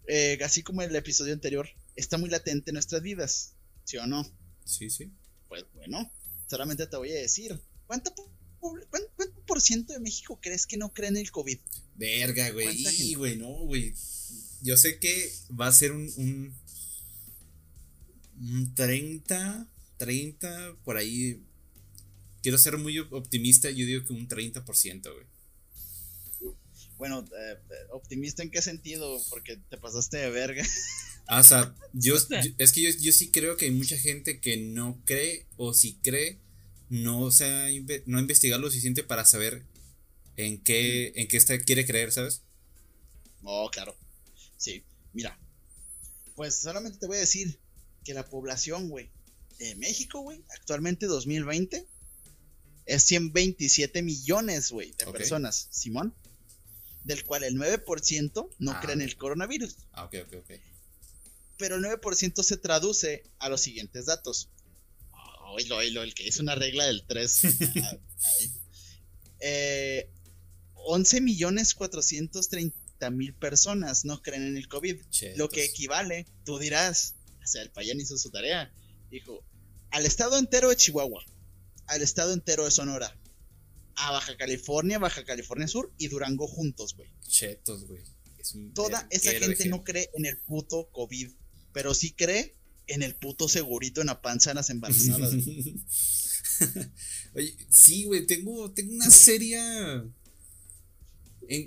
eh, 0.07 0.40
así 0.44 0.64
como 0.64 0.81
el 0.81 0.95
episodio 0.95 1.34
anterior, 1.34 1.69
está 1.95 2.18
muy 2.18 2.30
latente 2.30 2.72
en 2.72 2.76
nuestras 2.76 3.02
vidas, 3.02 3.56
¿sí 3.84 3.98
o 3.98 4.06
no? 4.06 4.26
Sí, 4.65 4.90
sí. 4.90 5.11
Pues 5.48 5.65
bueno, 5.73 6.11
solamente 6.48 6.88
te 6.88 6.98
voy 6.98 7.11
a 7.11 7.15
decir, 7.15 7.60
¿cuánto, 7.88 8.14
por 9.45 9.61
ciento 9.61 9.94
de 9.94 9.99
México 9.99 10.40
crees 10.41 10.65
que 10.65 10.78
no 10.78 10.94
cree 10.94 11.10
en 11.10 11.18
el 11.18 11.32
COVID? 11.32 11.60
Verga, 11.95 12.49
güey. 12.52 12.84
Y, 12.99 13.15
güey, 13.15 13.38
no, 13.38 13.52
güey. 13.65 13.94
Yo 14.61 14.78
sé 14.78 14.99
que 14.99 15.32
va 15.60 15.68
a 15.68 15.74
ser 15.74 15.91
un, 15.91 16.10
un, 16.18 16.56
un 18.40 18.74
30, 18.74 19.68
30, 19.98 20.78
por 20.84 20.98
ahí. 20.98 21.41
Quiero 22.41 22.57
ser 22.57 22.78
muy 22.78 22.99
optimista, 22.99 23.70
yo 23.70 23.86
digo 23.86 24.03
que 24.06 24.14
un 24.14 24.28
30%, 24.28 25.14
güey. 25.14 25.26
Bueno, 26.98 27.26
eh, 27.38 27.57
optimista 27.91 28.44
en 28.44 28.52
qué 28.52 28.61
sentido, 28.61 29.22
porque 29.30 29.57
te 29.70 29.78
pasaste 29.78 30.18
de 30.18 30.30
verga. 30.30 30.64
Ah, 31.28 31.40
o 31.40 31.44
sea, 31.44 31.76
yo, 31.94 32.16
es 32.58 32.72
que 32.72 32.82
yo, 32.82 32.90
yo, 33.00 33.12
sí 33.12 33.30
creo 33.30 33.56
que 33.56 33.66
hay 33.66 33.72
mucha 33.72 33.98
gente 33.98 34.40
que 34.40 34.58
no 34.58 35.02
cree 35.06 35.45
o 35.58 35.74
si 35.74 35.95
cree 35.95 36.40
no 36.90 37.32
se 37.32 37.45
ha, 37.45 37.68
no 38.06 38.20
investigado 38.20 38.62
lo 38.62 38.68
suficiente 38.68 39.04
para 39.04 39.26
saber 39.26 39.64
en 40.38 40.62
qué 40.62 41.14
en 41.16 41.28
qué 41.28 41.38
está, 41.38 41.58
quiere 41.60 41.86
creer, 41.86 42.12
¿sabes? 42.12 42.41
Oh, 43.44 43.70
claro. 43.72 43.95
Sí, 44.58 44.84
mira. 45.14 45.40
Pues 46.36 46.56
solamente 46.56 46.98
te 46.98 47.08
voy 47.08 47.18
a 47.18 47.22
decir 47.22 47.60
que 48.04 48.14
la 48.14 48.26
población, 48.26 48.90
güey, 48.90 49.10
de 49.60 49.76
México, 49.76 50.22
güey, 50.22 50.44
actualmente 50.50 51.06
2020 51.06 51.86
es 52.86 53.04
127 53.04 54.02
millones, 54.02 54.72
güey, 54.72 54.91
de 54.94 55.06
personas, 55.12 55.68
Simón. 55.72 56.14
Del 57.04 57.24
cual 57.26 57.44
el 57.44 57.56
9% 57.56 58.50
no 58.60 58.72
ah, 58.72 58.80
cree 58.82 58.94
en 58.94 59.02
el 59.02 59.16
coronavirus. 59.18 59.76
Ah, 59.91 60.06
ok, 60.06 60.16
ok, 60.26 60.34
ok 60.40 60.73
pero 61.64 61.77
el 61.77 61.84
9% 61.85 62.44
se 62.44 62.57
traduce 62.57 63.23
a 63.40 63.48
los 63.48 63.61
siguientes 63.61 64.07
datos. 64.07 64.49
Oílo, 65.53 65.77
oílo, 65.77 66.03
el 66.03 66.14
que 66.14 66.27
hizo 66.27 66.44
una 66.44 66.56
regla 66.56 66.84
del 66.88 67.06
3. 67.07 67.41
eh, 69.40 70.10
11 70.73 71.22
millones 71.22 71.73
430 71.73 73.10
mil 73.11 73.34
personas 73.34 74.03
no 74.03 74.22
creen 74.22 74.45
en 74.45 74.57
el 74.57 74.68
COVID. 74.68 75.03
Lo 75.38 75.48
que 75.48 75.64
equivale, 75.64 76.26
tú 76.44 76.60
dirás, 76.60 77.15
o 77.41 77.48
sea, 77.48 77.61
el 77.61 77.72
payán 77.72 78.02
hizo 78.02 78.18
su 78.18 78.30
tarea. 78.30 78.69
Dijo, 79.10 79.41
al 79.91 80.06
estado 80.06 80.38
entero 80.38 80.68
de 80.68 80.76
Chihuahua, 80.76 81.23
al 81.85 82.02
estado 82.02 82.34
entero 82.34 82.65
de 82.65 82.72
Sonora, 82.72 83.18
a 83.95 84.11
Baja 84.11 84.35
California, 84.35 84.99
Baja 84.99 85.23
California 85.23 85.69
Sur 85.69 85.94
y 85.98 86.10
Durango 86.10 86.45
juntos, 86.45 86.94
güey. 86.94 87.10
Chetos, 87.26 87.85
güey. 87.88 88.03
Toda 88.76 89.07
esa 89.11 89.31
gente 89.31 89.69
no 89.69 89.85
cree 89.85 90.10
en 90.14 90.26
el 90.26 90.38
puto 90.40 90.90
COVID 90.91 91.31
pero 91.74 91.94
sí 91.94 92.12
cree 92.12 92.54
en 92.88 93.04
el 93.04 93.16
puto 93.16 93.50
segurito 93.50 94.02
en 94.02 94.08
la 94.08 94.22
panza 94.22 94.52
de 94.52 94.56
las 94.56 94.70
embarazadas. 94.70 95.34
Oye, 97.34 97.56
sí, 97.70 98.06
güey, 98.06 98.26
tengo, 98.26 98.72
tengo 98.72 98.94
una 98.94 99.10
seria. 99.10 100.06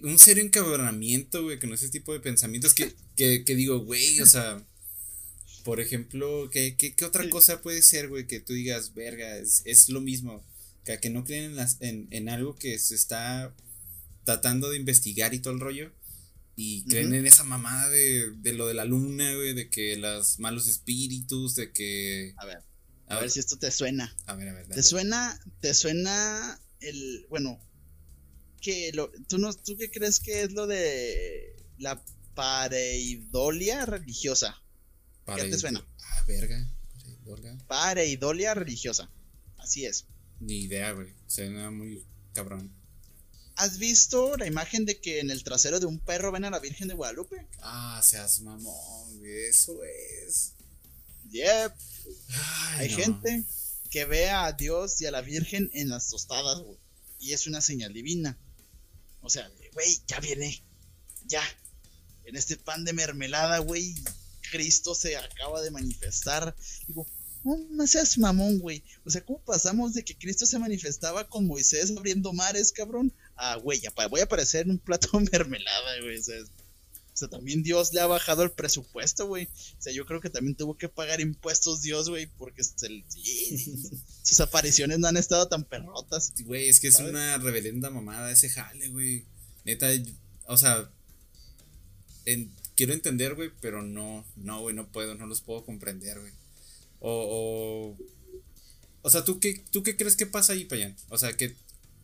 Un 0.02 0.18
serio 0.18 0.42
encabronamiento, 0.42 1.42
güey, 1.42 1.58
con 1.58 1.72
ese 1.72 1.90
tipo 1.90 2.12
de 2.12 2.20
pensamientos 2.20 2.72
que, 2.72 2.94
que, 3.14 3.54
digo, 3.54 3.80
güey, 3.80 4.20
o 4.20 4.26
sea. 4.26 4.64
Por 5.64 5.80
ejemplo, 5.80 6.48
¿qué, 6.50 6.76
qué, 6.76 6.94
otra 7.04 7.28
cosa 7.28 7.60
puede 7.60 7.82
ser, 7.82 8.08
güey, 8.08 8.28
que 8.28 8.38
tú 8.38 8.52
digas, 8.52 8.94
verga, 8.94 9.36
es, 9.36 9.88
lo 9.88 10.00
mismo? 10.00 10.44
Que, 10.84 11.00
que 11.00 11.10
no 11.10 11.24
creen 11.24 11.46
en, 11.46 11.56
las, 11.56 11.78
en, 11.80 12.06
en 12.12 12.28
algo 12.28 12.54
que 12.54 12.78
se 12.78 12.94
está 12.94 13.52
tratando 14.24 14.70
de 14.70 14.76
investigar 14.76 15.34
y 15.34 15.40
todo 15.40 15.54
el 15.54 15.60
rollo 15.60 15.90
y 16.58 16.84
creen 16.84 17.14
en 17.14 17.26
esa 17.26 17.44
mamada 17.44 17.90
de, 17.90 18.30
de, 18.38 18.54
lo 18.54 18.66
de 18.66 18.72
la 18.72 18.86
luna, 18.86 19.34
güey, 19.34 19.52
de 19.52 19.68
que 19.68 19.96
los 19.96 20.38
malos 20.38 20.66
espíritus, 20.66 21.54
de 21.54 21.70
que... 21.70 22.32
A 22.38 22.46
ver, 22.46 22.62
a, 23.08 23.20
ver, 23.20 23.30
si 23.30 23.40
esto 23.40 23.58
te 23.58 23.70
suena. 23.70 24.16
A 24.24 24.34
ver, 24.34 24.48
a 24.48 24.54
ver. 24.54 24.66
¿Te 24.66 24.82
suena, 24.82 25.38
te 25.60 25.74
suena 25.74 26.58
el, 26.80 27.26
bueno, 27.28 27.60
que 28.62 28.90
lo, 28.94 29.12
¿tú, 29.28 29.36
no, 29.36 29.52
¿tú 29.52 29.76
qué 29.76 29.90
crees 29.90 30.18
que 30.18 30.42
es 30.42 30.52
lo 30.52 30.66
de 30.66 31.54
la 31.76 32.02
pareidolia 32.34 33.84
religiosa? 33.84 34.60
¿Qué 35.26 35.44
te 35.44 35.58
suena? 35.58 35.86
Ah, 36.00 36.24
verga. 36.26 36.66
Pareidolia. 36.94 37.58
Pareidolia 37.66 38.54
religiosa. 38.54 39.10
Así 39.58 39.84
es. 39.84 40.06
Ni 40.40 40.60
idea, 40.62 40.92
güey. 40.92 41.12
Suena 41.26 41.70
muy 41.70 42.02
cabrón. 42.32 42.72
¿Has 43.56 43.78
visto 43.78 44.36
la 44.36 44.46
imagen 44.46 44.84
de 44.84 45.00
que 45.00 45.20
en 45.20 45.30
el 45.30 45.42
trasero 45.42 45.80
de 45.80 45.86
un 45.86 45.98
perro 45.98 46.30
ven 46.30 46.44
a 46.44 46.50
la 46.50 46.58
Virgen 46.58 46.88
de 46.88 46.94
Guadalupe? 46.94 47.46
Ah, 47.62 48.00
seas 48.04 48.40
mamón, 48.40 49.20
eso 49.24 49.82
es. 49.82 50.52
Yep. 51.30 51.72
Hay 52.76 52.90
gente 52.90 53.44
que 53.90 54.04
ve 54.04 54.28
a 54.28 54.52
Dios 54.52 55.00
y 55.00 55.06
a 55.06 55.10
la 55.10 55.22
Virgen 55.22 55.70
en 55.72 55.88
las 55.88 56.08
tostadas, 56.08 56.60
güey. 56.60 56.78
Y 57.18 57.32
es 57.32 57.46
una 57.46 57.62
señal 57.62 57.94
divina. 57.94 58.38
O 59.22 59.30
sea, 59.30 59.50
güey, 59.72 60.02
ya 60.06 60.20
viene. 60.20 60.62
Ya. 61.26 61.42
En 62.24 62.36
este 62.36 62.56
pan 62.56 62.84
de 62.84 62.92
mermelada, 62.92 63.58
güey, 63.58 63.94
Cristo 64.50 64.94
se 64.94 65.16
acaba 65.16 65.62
de 65.62 65.70
manifestar. 65.70 66.54
Digo, 66.86 67.06
no, 67.42 67.86
seas 67.86 68.18
mamón, 68.18 68.58
güey. 68.58 68.82
O 69.04 69.10
sea, 69.10 69.24
¿cómo 69.24 69.38
pasamos 69.44 69.94
de 69.94 70.04
que 70.04 70.16
Cristo 70.16 70.46
se 70.46 70.58
manifestaba 70.58 71.28
con 71.28 71.46
Moisés 71.46 71.92
abriendo 71.96 72.32
mares, 72.32 72.72
cabrón? 72.72 73.12
Ah, 73.36 73.56
güey, 73.56 73.82
voy 74.10 74.20
a 74.20 74.24
aparecer 74.24 74.64
en 74.64 74.72
un 74.72 74.78
plato 74.78 75.18
de 75.18 75.28
mermelada, 75.32 76.00
güey. 76.00 76.18
O 76.18 76.22
sea, 77.18 77.28
también 77.28 77.62
Dios 77.62 77.92
le 77.94 78.00
ha 78.00 78.06
bajado 78.06 78.42
el 78.42 78.50
presupuesto, 78.50 79.26
güey. 79.26 79.46
O 79.46 79.82
sea, 79.82 79.92
yo 79.92 80.04
creo 80.04 80.20
que 80.20 80.30
también 80.30 80.54
tuvo 80.54 80.76
que 80.76 80.88
pagar 80.88 81.20
impuestos 81.20 81.80
Dios, 81.80 82.10
güey, 82.10 82.26
porque 82.26 82.62
sus 84.22 84.40
apariciones 84.40 84.98
no 84.98 85.08
han 85.08 85.16
estado 85.16 85.48
tan 85.48 85.64
perrotas. 85.64 86.32
Güey, 86.44 86.68
es 86.68 86.80
que 86.80 86.88
es 86.88 87.00
una 87.00 87.38
reverenda 87.38 87.90
mamada 87.90 88.30
ese 88.30 88.50
jale, 88.50 88.88
güey. 88.88 89.24
Neta, 89.64 89.88
o 90.46 90.56
sea, 90.56 90.90
quiero 92.76 92.92
entender, 92.92 93.34
güey, 93.34 93.50
pero 93.60 93.82
no, 93.82 94.24
no, 94.36 94.60
güey, 94.60 94.74
no 94.74 94.86
puedo, 94.86 95.14
no 95.14 95.26
los 95.26 95.40
puedo 95.40 95.64
comprender, 95.64 96.20
güey. 96.20 96.32
O, 97.00 97.96
o, 99.02 99.10
sea, 99.10 99.24
¿tú 99.24 99.40
qué, 99.40 99.64
¿tú 99.70 99.82
qué 99.82 99.96
crees 99.96 100.16
que 100.16 100.26
pasa 100.26 100.52
ahí, 100.52 100.64
Payán? 100.64 100.96
O 101.08 101.18
sea, 101.18 101.32
que, 101.32 101.56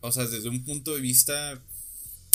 o 0.02 0.12
sea, 0.12 0.26
desde 0.26 0.48
un 0.48 0.64
punto 0.64 0.94
de 0.94 1.00
vista 1.00 1.62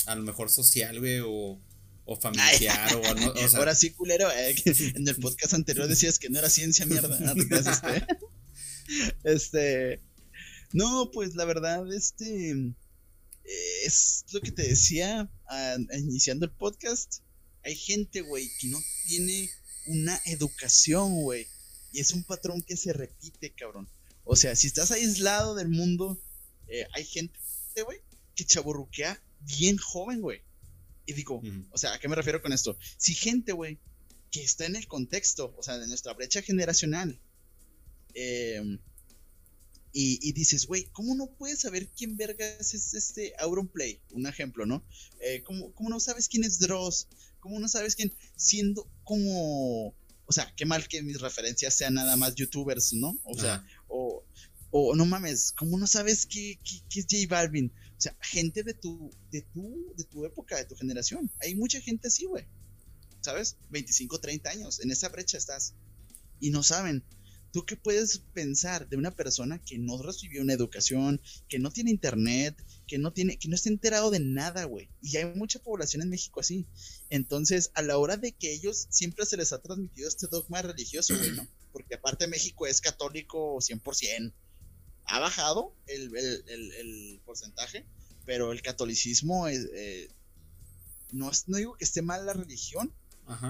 a 0.06 0.14
lo 0.14 0.22
mejor 0.22 0.50
social, 0.50 0.98
güey, 0.98 1.20
o, 1.20 1.60
o 2.06 2.16
familiar, 2.16 2.94
o, 2.96 3.14
no, 3.14 3.32
o 3.32 3.48
sea. 3.48 3.58
Ahora 3.58 3.74
sí, 3.74 3.90
culero, 3.90 4.30
eh, 4.32 4.54
en 4.64 5.06
el 5.06 5.16
podcast 5.16 5.54
anterior 5.54 5.86
decías 5.86 6.18
que 6.18 6.30
no 6.30 6.38
era 6.38 6.50
ciencia, 6.50 6.86
mierda. 6.86 7.16
Este, 7.50 8.06
este, 9.24 10.00
no, 10.72 11.10
pues 11.12 11.34
la 11.34 11.44
verdad, 11.44 11.92
este, 11.92 12.74
es 13.84 14.24
lo 14.32 14.40
que 14.40 14.50
te 14.50 14.62
decía 14.62 15.30
iniciando 15.94 16.46
el 16.46 16.52
podcast. 16.52 17.20
Hay 17.64 17.76
gente, 17.76 18.22
güey, 18.22 18.48
que 18.60 18.68
no 18.68 18.78
tiene 19.06 19.50
una 19.88 20.18
educación, 20.24 21.22
güey. 21.22 21.46
Y 21.92 22.00
es 22.00 22.12
un 22.12 22.24
patrón 22.24 22.62
que 22.62 22.76
se 22.76 22.92
repite, 22.92 23.52
cabrón. 23.54 23.88
O 24.24 24.36
sea, 24.36 24.54
si 24.56 24.66
estás 24.66 24.90
aislado 24.90 25.54
del 25.54 25.68
mundo, 25.68 26.20
eh, 26.68 26.86
hay 26.94 27.04
gente, 27.04 27.38
güey, 27.82 27.98
que 28.34 28.44
chaburruquea 28.44 29.20
bien 29.40 29.76
joven, 29.76 30.20
güey. 30.20 30.42
Y 31.06 31.14
digo, 31.14 31.42
o 31.70 31.78
sea, 31.78 31.94
¿a 31.94 31.98
qué 31.98 32.08
me 32.08 32.16
refiero 32.16 32.42
con 32.42 32.52
esto? 32.52 32.76
Si 32.98 33.14
gente, 33.14 33.52
güey, 33.52 33.78
que 34.30 34.42
está 34.42 34.66
en 34.66 34.76
el 34.76 34.86
contexto, 34.86 35.54
o 35.56 35.62
sea, 35.62 35.78
de 35.78 35.86
nuestra 35.86 36.12
brecha 36.12 36.42
generacional, 36.42 37.18
em, 38.14 38.78
y, 39.90 40.32
dices, 40.32 40.66
güey, 40.66 40.84
¿cómo 40.92 41.16
no 41.16 41.26
puedes 41.26 41.60
saber 41.60 41.88
quién 41.88 42.16
vergas 42.16 42.72
es 42.72 42.94
este 42.94 43.32
Auronplay? 43.38 44.00
Un 44.12 44.26
ejemplo, 44.26 44.64
¿no? 44.64 44.84
Eh, 45.20 45.42
¿cómo, 45.44 45.72
¿cómo, 45.72 45.88
no 45.88 45.98
sabes 45.98 46.28
quién 46.28 46.44
es 46.44 46.60
Dross? 46.60 47.08
¿Cómo 47.40 47.58
no 47.58 47.66
sabes 47.66 47.96
quién? 47.96 48.14
Siendo 48.36 48.86
como 49.02 49.94
o 50.28 50.32
sea, 50.32 50.52
qué 50.54 50.66
mal 50.66 50.86
que 50.86 51.02
mis 51.02 51.20
referencias 51.22 51.74
sean 51.74 51.94
nada 51.94 52.14
más 52.16 52.34
youtubers, 52.34 52.92
¿no? 52.92 53.18
O 53.24 53.34
sea, 53.34 53.66
o, 53.88 54.22
o 54.70 54.94
no 54.94 55.06
mames, 55.06 55.52
¿cómo 55.52 55.78
no 55.78 55.86
sabes 55.86 56.26
qué, 56.26 56.58
qué, 56.88 57.00
es 57.00 57.06
J 57.10 57.26
Balvin? 57.28 57.72
O 57.96 58.00
sea, 58.00 58.16
gente 58.20 58.62
de 58.62 58.74
tu, 58.74 59.10
de 59.30 59.42
tu, 59.42 59.92
de 59.96 60.04
tu 60.04 60.24
época, 60.24 60.56
de 60.56 60.64
tu 60.64 60.76
generación. 60.76 61.30
Hay 61.40 61.54
mucha 61.54 61.80
gente 61.80 62.08
así, 62.08 62.26
güey. 62.26 62.46
¿sabes? 63.20 63.56
25, 63.70 64.20
30 64.20 64.50
años, 64.50 64.80
en 64.80 64.90
esa 64.90 65.08
brecha 65.08 65.38
estás. 65.38 65.74
Y 66.40 66.50
no 66.50 66.62
saben. 66.62 67.04
¿Tú 67.50 67.64
qué 67.64 67.76
puedes 67.76 68.18
pensar 68.34 68.88
de 68.88 68.98
una 68.98 69.10
persona 69.10 69.58
que 69.58 69.78
no 69.78 70.00
recibió 70.02 70.42
una 70.42 70.52
educación, 70.52 71.20
que 71.48 71.58
no 71.58 71.70
tiene 71.70 71.90
internet, 71.90 72.54
que 72.86 72.98
no 72.98 73.12
tiene, 73.12 73.38
que 73.38 73.48
no 73.48 73.54
está 73.54 73.70
enterado 73.70 74.10
de 74.10 74.20
nada, 74.20 74.64
güey? 74.64 74.90
Y 75.00 75.16
hay 75.16 75.24
mucha 75.34 75.58
población 75.58 76.02
en 76.02 76.10
México 76.10 76.40
así. 76.40 76.66
Entonces, 77.08 77.70
a 77.74 77.82
la 77.82 77.96
hora 77.96 78.18
de 78.18 78.32
que 78.32 78.52
ellos 78.52 78.86
siempre 78.90 79.24
se 79.24 79.38
les 79.38 79.52
ha 79.52 79.62
transmitido 79.62 80.08
este 80.08 80.26
dogma 80.26 80.60
religioso, 80.60 81.16
güey, 81.16 81.32
¿no? 81.32 81.48
Porque 81.72 81.94
aparte 81.94 82.26
México 82.26 82.66
es 82.66 82.82
católico 82.82 83.56
100%. 83.56 84.34
Ha 85.08 85.18
bajado 85.20 85.74
el, 85.86 87.20
porcentaje, 87.24 87.86
pero 88.24 88.52
el 88.52 88.62
catolicismo 88.62 89.48
es, 89.48 89.68
eh, 89.72 90.10
no, 91.12 91.30
no 91.46 91.56
digo 91.56 91.76
que 91.76 91.84
esté 91.84 92.02
mal 92.02 92.26
la 92.26 92.34
religión, 92.34 92.92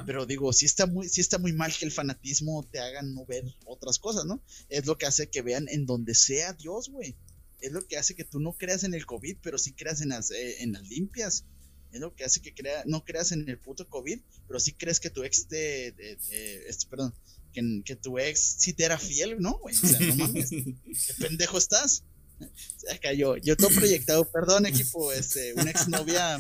pero 0.06 0.26
digo, 0.26 0.52
sí 0.52 0.66
está, 0.66 0.86
muy, 0.86 1.09
sí 1.09 1.20
está 1.20 1.39
muy 1.39 1.52
mal 1.52 1.72
que 1.72 1.85
el 1.85 1.93
fanatismo 1.93 2.66
te 2.70 2.80
haga 2.80 3.02
no 3.02 3.24
ver 3.26 3.44
otras 3.64 4.01
cosas, 4.01 4.24
¿no? 4.24 4.43
Es 4.68 4.86
lo 4.86 4.98
que 4.98 5.06
hace 5.06 5.30
que 5.30 5.43
vean 5.43 5.68
en 5.68 5.86
donde 5.86 6.14
sea 6.14 6.52
Dios, 6.52 6.89
güey. 6.89 7.14
Es 7.60 7.70
lo 7.70 7.86
que 7.86 7.97
hace 7.97 8.16
que 8.16 8.24
tú 8.24 8.40
no 8.40 8.56
creas 8.56 8.82
en 8.82 8.94
el 8.94 9.06
COVID, 9.06 9.36
pero 9.40 9.56
sí 9.56 9.72
creas 9.72 10.01
en 10.01 10.09
las, 10.10 10.32
eh, 10.32 10.62
en 10.62 10.72
las 10.72 10.82
limpias. 10.89 11.44
Es 11.93 12.01
lo 12.01 12.14
que 12.14 12.24
hace 12.24 12.43
que 12.43 12.55
crea, 12.55 12.82
no 12.86 13.05
creas 13.05 13.30
en 13.30 13.48
el 13.48 13.59
puto 13.59 13.89
COVID, 13.89 14.20
pero 14.48 14.59
sí 14.59 14.72
crees 14.72 14.98
que 14.98 15.10
tu 15.10 15.22
ex 15.22 15.48
de, 15.48 15.94
este, 16.66 16.86
perdón, 16.89 17.14
que, 17.53 17.83
que, 17.85 17.97
tu 17.97 18.19
ex 18.19 18.57
sí 18.59 18.73
te 18.73 18.85
era 18.85 18.99
fiel, 18.99 19.37
¿no? 19.41 19.59
Güey? 19.59 19.77
O 19.77 19.87
sea, 19.87 20.01
no 20.01 20.16
mames. 20.16 20.51
¿Qué 21.07 21.15
pendejo 21.19 21.59
estás? 21.59 22.05
Acá 22.93 23.12
yo, 23.12 23.37
yo 23.37 23.57
todo 23.57 23.70
proyectado, 23.70 24.31
perdón 24.31 24.66
equipo, 24.66 25.12
este, 25.12 25.55
una 25.55 25.70
exnovia 25.70 26.39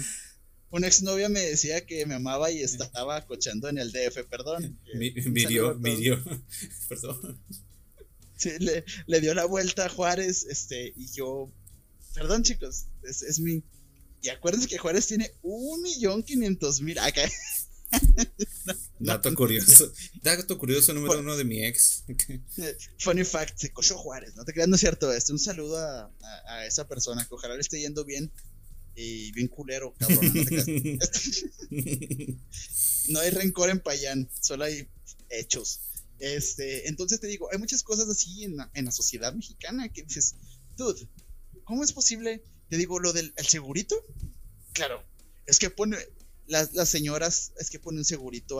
una 0.70 0.86
exnovia 0.86 1.28
me 1.28 1.40
decía 1.40 1.86
que 1.86 2.04
me 2.04 2.14
amaba 2.14 2.50
y 2.50 2.62
estaba 2.62 3.24
cochando 3.24 3.68
en 3.68 3.78
el 3.78 3.90
DF, 3.90 4.24
perdón. 4.28 4.78
Mirió, 4.94 5.74
mirió, 5.76 6.22
perdón. 6.88 7.40
Sí, 8.36 8.50
le, 8.58 8.84
le, 9.06 9.20
dio 9.20 9.34
la 9.34 9.46
vuelta 9.46 9.86
a 9.86 9.88
Juárez, 9.88 10.46
este, 10.48 10.92
y 10.94 11.10
yo, 11.12 11.50
perdón 12.14 12.42
chicos, 12.42 12.86
es, 13.02 13.22
es 13.22 13.40
mi... 13.40 13.64
Y 14.20 14.28
acuérdense 14.28 14.68
que 14.68 14.78
Juárez 14.78 15.06
tiene 15.06 15.32
un 15.42 15.80
millón 15.82 16.22
quinientos 16.22 16.80
mil 16.80 16.98
acá. 16.98 17.22
Dato 18.98 19.34
curioso. 19.34 19.92
Dato 20.22 20.58
curioso 20.58 20.92
número 20.92 21.20
uno 21.20 21.36
de 21.36 21.44
mi 21.44 21.64
ex. 21.64 22.04
Funny 22.98 23.24
fact, 23.24 23.58
se 23.58 23.72
cochó 23.72 23.96
Juárez. 23.96 24.36
No 24.36 24.44
te 24.44 24.52
creas, 24.52 24.68
no 24.68 24.74
es 24.74 24.80
cierto. 24.80 25.12
Este, 25.12 25.32
un 25.32 25.38
saludo 25.38 25.78
a, 25.78 26.02
a, 26.02 26.54
a, 26.54 26.66
esa 26.66 26.86
persona 26.86 27.26
que 27.26 27.34
ojalá 27.34 27.54
le 27.54 27.60
esté 27.60 27.80
yendo 27.80 28.04
bien 28.04 28.30
y 28.98 29.32
bien 29.32 29.48
culero, 29.48 29.94
cabrón. 29.98 30.20
No, 33.08 33.20
hay 33.20 33.30
rencor 33.30 33.70
en 33.70 33.80
Payán, 33.80 34.28
solo 34.38 34.64
hay 34.64 34.86
hechos. 35.30 35.80
Este, 36.18 36.88
entonces 36.88 37.20
te 37.20 37.26
digo, 37.26 37.48
hay 37.50 37.58
muchas 37.58 37.82
cosas 37.82 38.06
así 38.08 38.44
en 38.44 38.56
la, 38.56 38.70
en 38.74 38.84
la 38.84 38.90
sociedad 38.90 39.32
mexicana 39.32 39.88
que 39.88 40.02
dices, 40.02 40.34
dude, 40.76 41.08
¿cómo 41.64 41.84
es 41.84 41.94
posible? 41.94 42.42
Te 42.68 42.76
digo, 42.76 42.98
lo 42.98 43.14
del 43.14 43.32
segurito, 43.38 43.96
claro, 44.74 45.02
es 45.46 45.58
que 45.58 45.70
pone, 45.70 45.96
las, 46.48 46.72
las 46.74 46.88
señoras, 46.88 47.52
es 47.58 47.70
que 47.70 47.78
ponen 47.78 48.04
segurito 48.04 48.58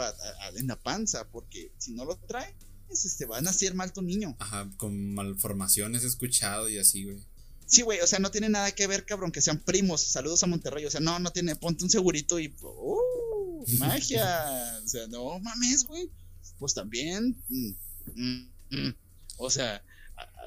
en 0.55 0.67
la 0.67 0.81
panza, 0.81 1.29
porque 1.29 1.73
si 1.79 1.93
no 1.93 2.05
lo 2.05 2.17
trae, 2.17 2.55
este, 2.91 3.27
van 3.27 3.47
a 3.47 3.51
hacer 3.51 3.75
mal 3.75 3.93
tu 3.93 4.03
niño. 4.03 4.37
Ajá, 4.39 4.71
con 4.77 5.15
malformaciones 5.15 6.05
he 6.05 6.07
escuchado 6.07 6.69
y 6.69 6.79
así, 6.79 7.05
güey. 7.05 7.19
Sí, 7.67 7.83
güey, 7.83 8.01
o 8.01 8.07
sea, 8.07 8.19
no 8.19 8.31
tiene 8.31 8.49
nada 8.49 8.73
que 8.73 8.87
ver, 8.87 9.05
cabrón, 9.05 9.31
que 9.31 9.43
sean 9.43 9.59
primos. 9.59 10.01
Saludos 10.01 10.43
a 10.43 10.47
Monterrey. 10.47 10.87
O 10.87 10.91
sea, 10.91 11.01
no, 11.01 11.19
no 11.19 11.31
tiene. 11.31 11.55
Ponte 11.55 11.85
un 11.85 11.91
segurito 11.91 12.39
y. 12.39 12.55
¡Uh! 12.63 13.65
¡Magia! 13.79 14.81
o 14.85 14.89
sea, 14.89 15.07
no 15.09 15.39
mames, 15.39 15.85
güey. 15.85 16.11
Pues 16.59 16.73
también. 16.73 17.37
Mm, 17.49 17.73
mm, 18.15 18.51
mm. 18.71 18.95
O 19.37 19.51
sea, 19.51 19.83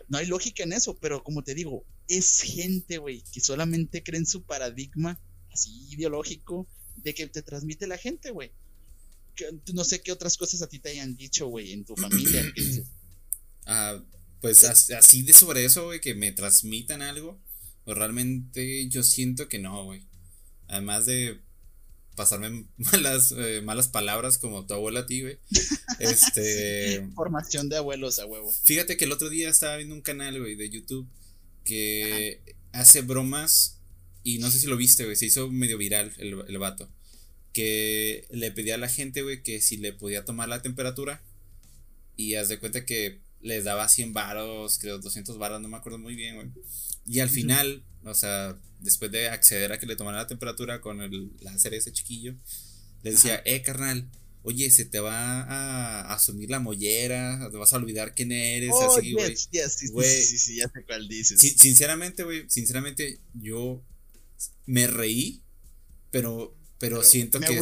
no 0.08 0.18
hay 0.18 0.26
lógica 0.26 0.64
en 0.64 0.74
eso, 0.74 0.98
pero 0.98 1.24
como 1.24 1.44
te 1.44 1.54
digo, 1.54 1.86
es 2.08 2.42
gente, 2.42 2.98
güey, 2.98 3.24
que 3.32 3.40
solamente 3.40 4.04
cree 4.04 4.20
en 4.20 4.26
su 4.26 4.42
paradigma 4.44 5.20
así 5.52 5.88
ideológico 5.92 6.68
de 6.98 7.14
que 7.14 7.28
te 7.28 7.42
transmite 7.42 7.88
la 7.88 7.98
gente, 7.98 8.32
güey. 8.32 8.52
No 9.74 9.84
sé 9.84 10.02
qué 10.02 10.12
otras 10.12 10.38
cosas 10.38 10.62
a 10.62 10.68
ti 10.68 10.80
te 10.80 10.90
hayan 10.90 11.16
dicho, 11.16 11.48
güey, 11.48 11.74
en 11.74 11.86
tu 11.86 11.96
familia. 11.96 12.44
Ah 13.68 14.02
pues 14.42 14.64
así 14.64 15.22
de 15.22 15.34
sobre 15.34 15.64
eso, 15.64 15.86
güey, 15.86 16.02
que 16.02 16.16
me 16.16 16.32
transmitan 16.32 17.04
algo, 17.04 17.40
pues 17.86 17.96
realmente 17.96 18.90
yo 18.90 19.04
siento 19.04 19.48
que 19.48 19.60
no, 19.60 19.86
güey. 19.86 20.04
Además 20.68 21.06
de 21.06 21.40
pasarme 22.16 22.66
malas, 22.78 23.34
eh, 23.38 23.62
malas 23.64 23.88
palabras 23.88 24.40
como 24.40 24.66
tu 24.66 24.74
abuela 24.74 25.02
a 25.02 25.06
ti, 25.06 25.22
güey. 25.22 25.40
Este. 26.00 27.08
Formación 27.14 27.70
de 27.70 27.78
abuelos 27.78 28.18
a 28.18 28.26
huevo. 28.26 28.52
Fíjate 28.64 28.98
que 28.98 29.06
el 29.06 29.12
otro 29.12 29.30
día 29.30 29.50
estaba 29.50 29.78
viendo 29.78 29.94
un 29.94 30.02
canal, 30.02 30.40
güey, 30.40 30.56
de 30.56 30.70
YouTube 30.70 31.08
que 31.64 32.42
hace 32.72 33.02
bromas. 33.02 33.78
Y 34.24 34.40
no 34.40 34.52
sé 34.52 34.60
si 34.60 34.68
lo 34.68 34.78
viste, 34.78 35.04
güey. 35.06 35.16
Se 35.16 35.26
hizo 35.26 35.50
medio 35.50 35.78
viral 35.78 36.14
el, 36.18 36.44
el 36.48 36.58
vato. 36.58 36.90
Que 37.54 38.26
le 38.30 38.52
pedía 38.52 38.76
a 38.76 38.78
la 38.78 38.90
gente, 38.90 39.24
güey, 39.24 39.44
que 39.44 39.62
si 39.62 39.78
le 39.78 39.94
podía 39.94 40.26
tomar 40.26 40.50
la 40.50 40.62
temperatura. 40.62 41.22
Y 42.16 42.36
haz 42.36 42.50
de 42.50 42.60
cuenta 42.60 42.86
que 42.86 43.20
les 43.42 43.64
daba 43.64 43.90
100 43.90 44.14
varos, 44.14 44.78
creo 44.80 45.00
200 45.00 45.38
varos, 45.38 45.62
no 45.62 45.68
me 45.68 45.78
acuerdo 45.78 45.98
muy 45.98 46.16
bien, 46.16 46.36
güey. 46.36 46.48
Y 47.08 47.20
al 47.20 47.30
final, 47.30 47.84
o 48.04 48.14
sea, 48.14 48.58
después 48.80 49.12
de 49.12 49.30
acceder 49.30 49.72
a 49.72 49.80
que 49.80 49.86
le 49.86 49.96
tomara 49.96 50.18
la 50.18 50.28
temperatura 50.28 50.82
con 50.82 51.02
el 51.02 51.32
láser 51.42 51.74
ese 51.74 51.92
chiquillo, 51.92 52.36
le 53.04 53.12
decía, 53.12 53.42
eh, 53.46 53.62
carnal, 53.64 54.10
oye, 54.44 54.70
se 54.70 54.86
te 54.86 55.00
va 55.00 55.42
a 55.42 56.14
asumir 56.14 56.50
la 56.50 56.60
mollera, 56.60 57.50
te 57.52 57.58
vas 57.58 57.74
a 57.74 57.78
olvidar 57.78 58.14
quién 58.14 58.32
eres, 58.32 58.72
oh, 58.74 58.98
así, 58.98 59.14
güey. 59.14 59.36
sí, 59.36 60.24
sí, 60.24 60.38
sí, 60.38 60.56
ya 60.58 60.70
sé 60.70 60.84
cuál 60.86 61.08
dices. 61.08 61.40
sinceramente, 61.40 62.24
güey, 62.24 62.46
sinceramente, 62.50 63.20
yo 63.34 63.84
me 64.66 64.88
reí, 64.88 65.42
pero, 66.12 66.56
pero, 66.78 67.04
siento 67.04 67.40
que... 67.40 67.60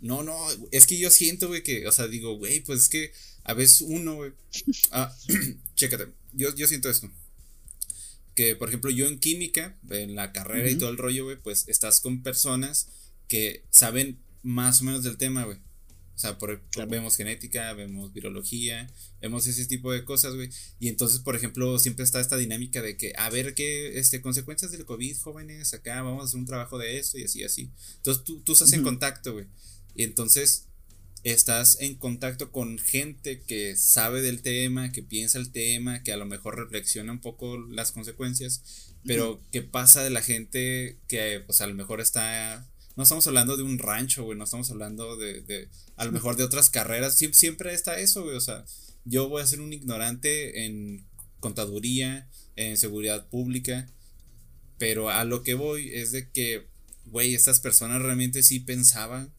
no, 0.00 0.22
no, 0.22 0.36
es 0.72 0.86
que 0.86 0.98
yo 0.98 1.10
siento, 1.10 1.48
güey, 1.48 1.62
que, 1.62 1.86
o 1.86 1.92
sea, 1.92 2.08
digo, 2.08 2.36
güey, 2.36 2.60
pues 2.60 2.82
es 2.82 2.88
que 2.88 3.12
a 3.44 3.54
veces 3.54 3.80
uno, 3.82 4.16
güey. 4.16 4.32
Ah, 4.90 5.14
chécate. 5.74 6.08
Yo, 6.32 6.54
yo 6.54 6.66
siento 6.66 6.90
esto. 6.90 7.10
Que, 8.34 8.56
por 8.56 8.68
ejemplo, 8.68 8.90
yo 8.90 9.06
en 9.06 9.18
química, 9.18 9.78
en 9.90 10.14
la 10.14 10.32
carrera 10.32 10.68
y 10.68 10.76
todo 10.76 10.90
el 10.90 10.98
rollo, 10.98 11.24
güey, 11.24 11.36
pues 11.40 11.66
estás 11.68 12.00
con 12.00 12.22
personas 12.22 12.88
que 13.28 13.64
saben 13.70 14.18
más 14.42 14.80
o 14.80 14.84
menos 14.84 15.02
del 15.02 15.16
tema, 15.16 15.44
güey. 15.44 15.58
O 16.16 16.18
sea, 16.18 16.38
por, 16.38 16.62
vemos 16.88 17.14
genética, 17.14 17.74
vemos 17.74 18.10
virología, 18.14 18.90
vemos 19.20 19.46
ese 19.46 19.66
tipo 19.66 19.92
de 19.92 20.02
cosas, 20.02 20.34
güey. 20.34 20.48
Y 20.80 20.88
entonces, 20.88 21.20
por 21.20 21.36
ejemplo, 21.36 21.78
siempre 21.78 22.04
está 22.04 22.20
esta 22.20 22.38
dinámica 22.38 22.80
de 22.80 22.96
que, 22.96 23.12
a 23.18 23.28
ver 23.28 23.54
qué 23.54 23.98
este, 23.98 24.22
consecuencias 24.22 24.72
del 24.72 24.86
COVID, 24.86 25.18
jóvenes, 25.18 25.74
acá 25.74 26.00
vamos 26.00 26.22
a 26.22 26.24
hacer 26.24 26.40
un 26.40 26.46
trabajo 26.46 26.78
de 26.78 26.98
esto 26.98 27.18
y 27.18 27.24
así, 27.24 27.44
así. 27.44 27.70
Entonces 27.98 28.24
tú, 28.24 28.40
tú 28.40 28.54
estás 28.54 28.72
en 28.72 28.82
contacto, 28.82 29.34
güey. 29.34 29.46
Y 29.94 30.04
entonces 30.04 30.68
estás 31.22 31.78
en 31.80 31.96
contacto 31.96 32.50
con 32.50 32.78
gente 32.78 33.42
que 33.42 33.76
sabe 33.76 34.22
del 34.22 34.40
tema, 34.40 34.92
que 34.92 35.02
piensa 35.02 35.38
el 35.38 35.50
tema, 35.50 36.02
que 36.02 36.12
a 36.12 36.16
lo 36.16 36.24
mejor 36.24 36.56
reflexiona 36.56 37.12
un 37.12 37.20
poco 37.20 37.58
las 37.58 37.92
consecuencias, 37.92 38.94
pero 39.04 39.42
¿qué 39.52 39.60
pasa 39.60 40.02
de 40.02 40.10
la 40.10 40.22
gente 40.22 40.98
que 41.08 41.42
pues 41.44 41.60
a 41.60 41.66
lo 41.66 41.74
mejor 41.74 42.00
está... 42.00 42.66
No 42.96 43.02
estamos 43.02 43.26
hablando 43.26 43.56
de 43.56 43.62
un 43.62 43.78
rancho, 43.78 44.24
güey, 44.24 44.38
no 44.38 44.44
estamos 44.44 44.70
hablando 44.70 45.16
de, 45.16 45.42
de 45.42 45.68
a 45.96 46.04
lo 46.04 46.12
mejor 46.12 46.36
de 46.36 46.44
otras 46.44 46.70
carreras, 46.70 47.16
siempre, 47.16 47.38
siempre 47.38 47.74
está 47.74 47.98
eso, 47.98 48.24
güey, 48.24 48.36
o 48.36 48.40
sea, 48.40 48.64
yo 49.04 49.28
voy 49.28 49.42
a 49.42 49.46
ser 49.46 49.60
un 49.60 49.72
ignorante 49.72 50.64
en 50.64 51.06
contaduría, 51.40 52.28
en 52.56 52.76
seguridad 52.76 53.28
pública, 53.28 53.88
pero 54.78 55.10
a 55.10 55.24
lo 55.24 55.42
que 55.42 55.54
voy 55.54 55.90
es 55.94 56.12
de 56.12 56.30
que, 56.30 56.66
güey, 57.06 57.34
estas 57.34 57.60
personas 57.60 58.02
realmente 58.02 58.42
sí 58.42 58.60
pensaban 58.60 59.32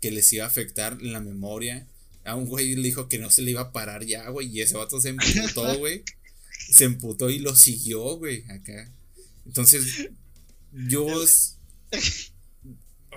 que 0.00 0.10
les 0.10 0.32
iba 0.32 0.44
a 0.44 0.48
afectar 0.48 1.00
la 1.00 1.20
memoria. 1.20 1.86
A 2.24 2.34
un 2.34 2.46
güey 2.46 2.74
le 2.74 2.82
dijo 2.82 3.08
que 3.08 3.18
no 3.18 3.30
se 3.30 3.42
le 3.42 3.52
iba 3.52 3.60
a 3.60 3.72
parar 3.72 4.04
ya, 4.04 4.28
güey. 4.28 4.48
Y 4.48 4.60
ese 4.60 4.76
vato 4.76 5.00
se 5.00 5.10
emputó, 5.10 5.78
güey. 5.78 6.02
Se 6.70 6.84
emputó 6.84 7.30
y 7.30 7.38
lo 7.38 7.54
siguió, 7.54 8.16
güey, 8.16 8.44
acá. 8.50 8.92
Entonces, 9.46 10.10
yo. 10.72 11.06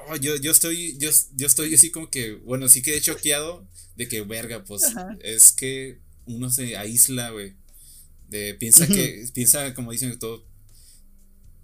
Oh, 0.10 0.16
yo, 0.16 0.36
yo 0.38 0.52
estoy. 0.52 0.98
Yo, 0.98 1.10
yo 1.36 1.48
estoy 1.48 1.74
así 1.74 1.92
como 1.92 2.10
que. 2.10 2.34
Bueno, 2.34 2.70
sí 2.70 2.82
quedé 2.82 3.02
choqueado 3.02 3.68
de 3.96 4.08
que, 4.08 4.22
verga, 4.22 4.64
pues. 4.64 4.84
Es 5.22 5.54
que 5.54 6.00
uno 6.26 6.50
se 6.50 6.78
aísla, 6.78 7.32
güey. 7.32 7.54
De, 8.30 8.54
piensa 8.54 8.88
que. 8.88 9.28
Piensa, 9.34 9.74
como 9.74 9.92
dicen, 9.92 10.18
todo. 10.20 10.46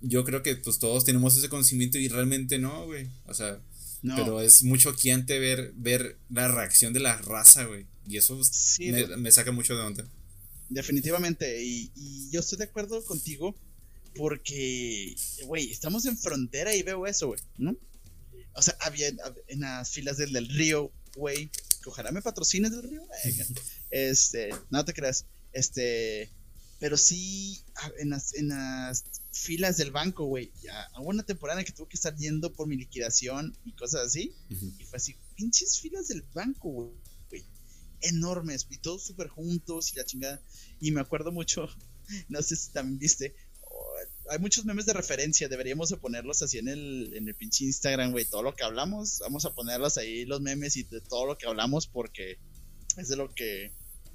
Yo 0.02 0.26
creo 0.26 0.44
que 0.44 0.57
pues 0.57 0.80
todos 0.80 1.06
tenemos 1.06 1.38
ese 1.38 1.48
conocimiento 1.48 1.98
y 1.98 2.10
realmente 2.10 2.60
no, 2.60 2.86
güey. 2.86 3.07
O 3.26 3.34
sea, 3.34 3.61
pero 4.03 4.41
es 4.41 4.64
mucho 4.64 4.91
choqueante 4.91 5.40
ver, 5.40 5.72
ver 5.78 6.18
la 6.30 6.49
reacción 6.49 6.91
de 6.91 6.99
la 6.99 7.18
raza, 7.18 7.64
güey. 7.65 7.86
Y 8.07 8.18
eso 8.18 8.40
me, 9.18 9.32
saca 9.32 9.52
mucho 9.52 9.76
de 9.76 9.82
onda. 9.82 10.06
Definitivamente. 10.70 11.64
Y, 11.64 11.90
yo 12.30 12.41
estoy 12.41 12.57
de 12.57 12.65
acuerdo 12.65 13.03
contigo 13.06 13.56
porque, 14.15 15.15
güey, 15.45 15.72
estamos 15.72 16.06
en 16.06 16.18
frontera 16.18 16.76
y 16.76 16.84
veo 16.84 17.07
eso, 17.07 17.28
güey, 17.28 17.40
¿no? 17.57 17.78
O 18.55 18.61
sea, 18.61 18.77
había 18.81 19.07
en 19.47 19.59
las 19.61 19.89
filas 19.89 20.17
del, 20.17 20.34
del 20.34 20.49
río, 20.49 20.91
güey, 21.15 21.49
que 21.49 21.89
ojalá 21.89 22.11
me 22.11 22.21
patrocines 22.21 22.71
del 22.71 22.84
río. 22.84 23.07
Este, 23.89 24.49
no 24.69 24.84
te 24.85 24.93
creas. 24.93 25.25
Este, 25.51 26.31
pero 26.80 26.97
sí, 26.97 27.63
en 27.99 28.09
las, 28.09 28.34
en 28.34 28.49
las 28.49 29.05
filas 29.31 29.77
del 29.77 29.91
banco, 29.91 30.25
güey. 30.25 30.51
Hubo 30.99 31.09
una 31.09 31.23
temporada 31.23 31.63
que 31.63 31.71
tuve 31.71 31.88
que 31.88 31.95
estar 31.95 32.15
yendo 32.15 32.51
por 32.53 32.67
mi 32.67 32.75
liquidación 32.75 33.57
y 33.63 33.71
cosas 33.73 34.07
así. 34.07 34.35
Y 34.49 34.84
fue 34.84 34.97
así, 34.97 35.15
pinches 35.35 35.80
filas 35.80 36.07
del 36.07 36.23
banco, 36.34 36.69
güey. 36.69 37.45
Enormes, 38.01 38.67
y 38.69 38.80
todos 38.80 39.05
súper 39.05 39.30
juntos 39.30 39.93
y 39.93 39.95
la 39.95 40.03
chingada. 40.03 40.41
Y 40.81 40.91
me 40.91 40.99
acuerdo 40.99 41.31
mucho, 41.31 41.69
no 42.27 42.41
sé 42.41 42.57
si 42.57 42.71
también 42.71 42.99
viste, 42.99 43.34
hay 44.30 44.40
muchos 44.40 44.66
memes 44.66 44.86
de 44.86 44.94
referencia, 44.94 45.48
deberíamos 45.48 45.90
de 45.90 45.98
ponerlos 45.98 46.41
así 46.41 46.58
en 46.58 46.68
el, 46.68 47.14
en 47.16 47.28
el 47.28 47.36
pinche 47.36 47.66
Instagram, 47.66 48.12
güey, 48.12 48.26
todo 48.26 48.44
lo 48.44 48.56
que 48.56 48.64
hablamos, 48.64 49.20
vamos 49.20 49.45
a 49.45 49.54
ponerlos 49.54 49.98
ahí 49.98 50.26
los 50.26 50.41
memes 50.41 50.78
y 50.78 50.84
de 50.84 51.02
todo 51.02 51.26
lo 51.26 51.38
que 51.38 51.48
hablamos 51.48 51.88
porque 51.88 52.38
es 52.98 53.10
de 53.10 53.16
lo 53.16 53.34
que 53.34 53.72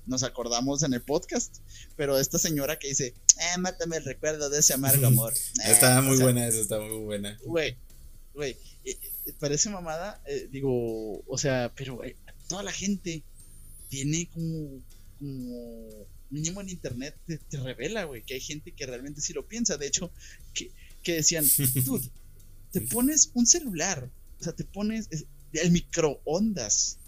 nos 0.06 0.22
acordamos 0.22 0.82
en 0.82 0.94
el 0.94 1.02
podcast, 1.02 1.58
pero 1.96 2.18
esta 2.18 2.38
señora 2.38 2.78
que 2.78 2.88
dice, 2.88 3.08
eh, 3.08 3.58
mátame 3.58 3.98
el 3.98 4.04
recuerdo 4.04 4.48
de 4.48 4.60
ese 4.60 4.72
amargo 4.74 5.06
amor. 5.06 5.34
está 5.64 6.00
muy 6.00 6.18
buena 6.18 6.46
esa, 6.46 6.60
está 6.60 6.80
muy 6.80 7.04
buena. 7.04 7.38
Güey, 7.44 7.76
güey, 8.32 8.56
eh, 8.84 8.98
eh, 9.26 9.32
parece 9.38 9.68
mamada, 9.68 10.22
eh, 10.26 10.48
digo, 10.50 11.22
o 11.26 11.38
sea, 11.38 11.72
pero 11.76 12.00
toda 12.48 12.62
la 12.62 12.72
gente 12.72 13.22
tiene 13.88 14.28
como, 14.32 14.80
como 15.18 16.06
mínimo 16.30 16.60
en 16.60 16.68
internet 16.68 17.16
te, 17.26 17.58
revela, 17.58 18.04
güey, 18.04 18.22
que 18.22 18.34
hay 18.34 18.40
gente 18.40 18.72
que 18.72 18.86
realmente 18.86 19.20
sí 19.20 19.32
lo 19.32 19.46
piensa. 19.46 19.76
De 19.76 19.86
hecho, 19.86 20.10
que, 20.54 20.70
que 21.02 21.14
decían, 21.14 21.44
dude, 21.84 22.10
te 22.72 22.80
pones 22.82 23.30
un 23.34 23.46
celular, 23.46 24.10
o 24.40 24.44
sea, 24.44 24.52
te 24.52 24.64
pones 24.64 25.08
el 25.52 25.70
microondas. 25.70 26.98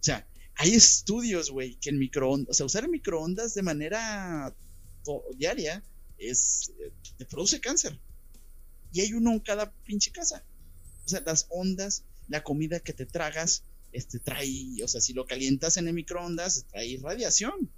O 0.00 0.04
sea, 0.04 0.26
hay 0.56 0.74
estudios, 0.74 1.50
güey, 1.50 1.76
que 1.76 1.90
el 1.90 1.98
microondas, 1.98 2.50
o 2.50 2.54
sea, 2.54 2.66
usar 2.66 2.84
el 2.84 2.90
microondas 2.90 3.54
de 3.54 3.62
manera 3.62 4.54
diaria 5.36 5.82
es, 6.18 6.72
eh, 6.80 6.90
te 7.16 7.24
produce 7.24 7.60
cáncer. 7.60 7.98
Y 8.92 9.00
hay 9.00 9.12
uno 9.12 9.32
en 9.32 9.40
cada 9.40 9.70
pinche 9.84 10.10
casa. 10.10 10.42
O 11.04 11.08
sea, 11.08 11.22
las 11.24 11.46
ondas, 11.50 12.04
la 12.28 12.42
comida 12.42 12.80
que 12.80 12.92
te 12.92 13.06
tragas, 13.06 13.62
este 13.92 14.18
trae, 14.18 14.82
o 14.82 14.88
sea, 14.88 15.00
si 15.00 15.14
lo 15.14 15.26
calientas 15.26 15.76
en 15.76 15.88
el 15.88 15.94
microondas, 15.94 16.66
trae 16.70 16.98
radiación 17.02 17.70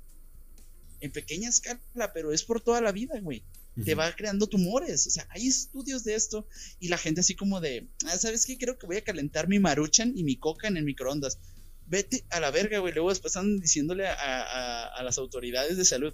en 1.00 1.12
pequeña 1.12 1.48
escala, 1.48 2.12
pero 2.12 2.32
es 2.32 2.44
por 2.44 2.60
toda 2.60 2.80
la 2.80 2.92
vida, 2.92 3.18
güey. 3.20 3.42
Te 3.84 3.94
va 3.94 4.14
creando 4.14 4.46
tumores. 4.46 5.06
O 5.06 5.10
sea, 5.10 5.26
hay 5.30 5.46
estudios 5.46 6.04
de 6.04 6.14
esto 6.14 6.46
y 6.80 6.88
la 6.88 6.98
gente 6.98 7.20
así 7.20 7.34
como 7.34 7.60
de, 7.60 7.88
ah, 8.06 8.18
¿sabes 8.18 8.44
qué? 8.44 8.58
Creo 8.58 8.78
que 8.78 8.86
voy 8.86 8.96
a 8.96 9.04
calentar 9.04 9.48
mi 9.48 9.58
maruchan 9.58 10.12
y 10.16 10.24
mi 10.24 10.36
coca 10.36 10.68
en 10.68 10.76
el 10.76 10.84
microondas. 10.84 11.38
Vete 11.86 12.24
a 12.30 12.40
la 12.40 12.50
verga, 12.50 12.78
güey. 12.78 12.92
Luego 12.92 13.08
después 13.08 13.30
están 13.30 13.58
diciéndole 13.58 14.06
a, 14.06 15.00
las 15.02 15.18
autoridades 15.18 15.76
de 15.76 15.84
salud. 15.84 16.12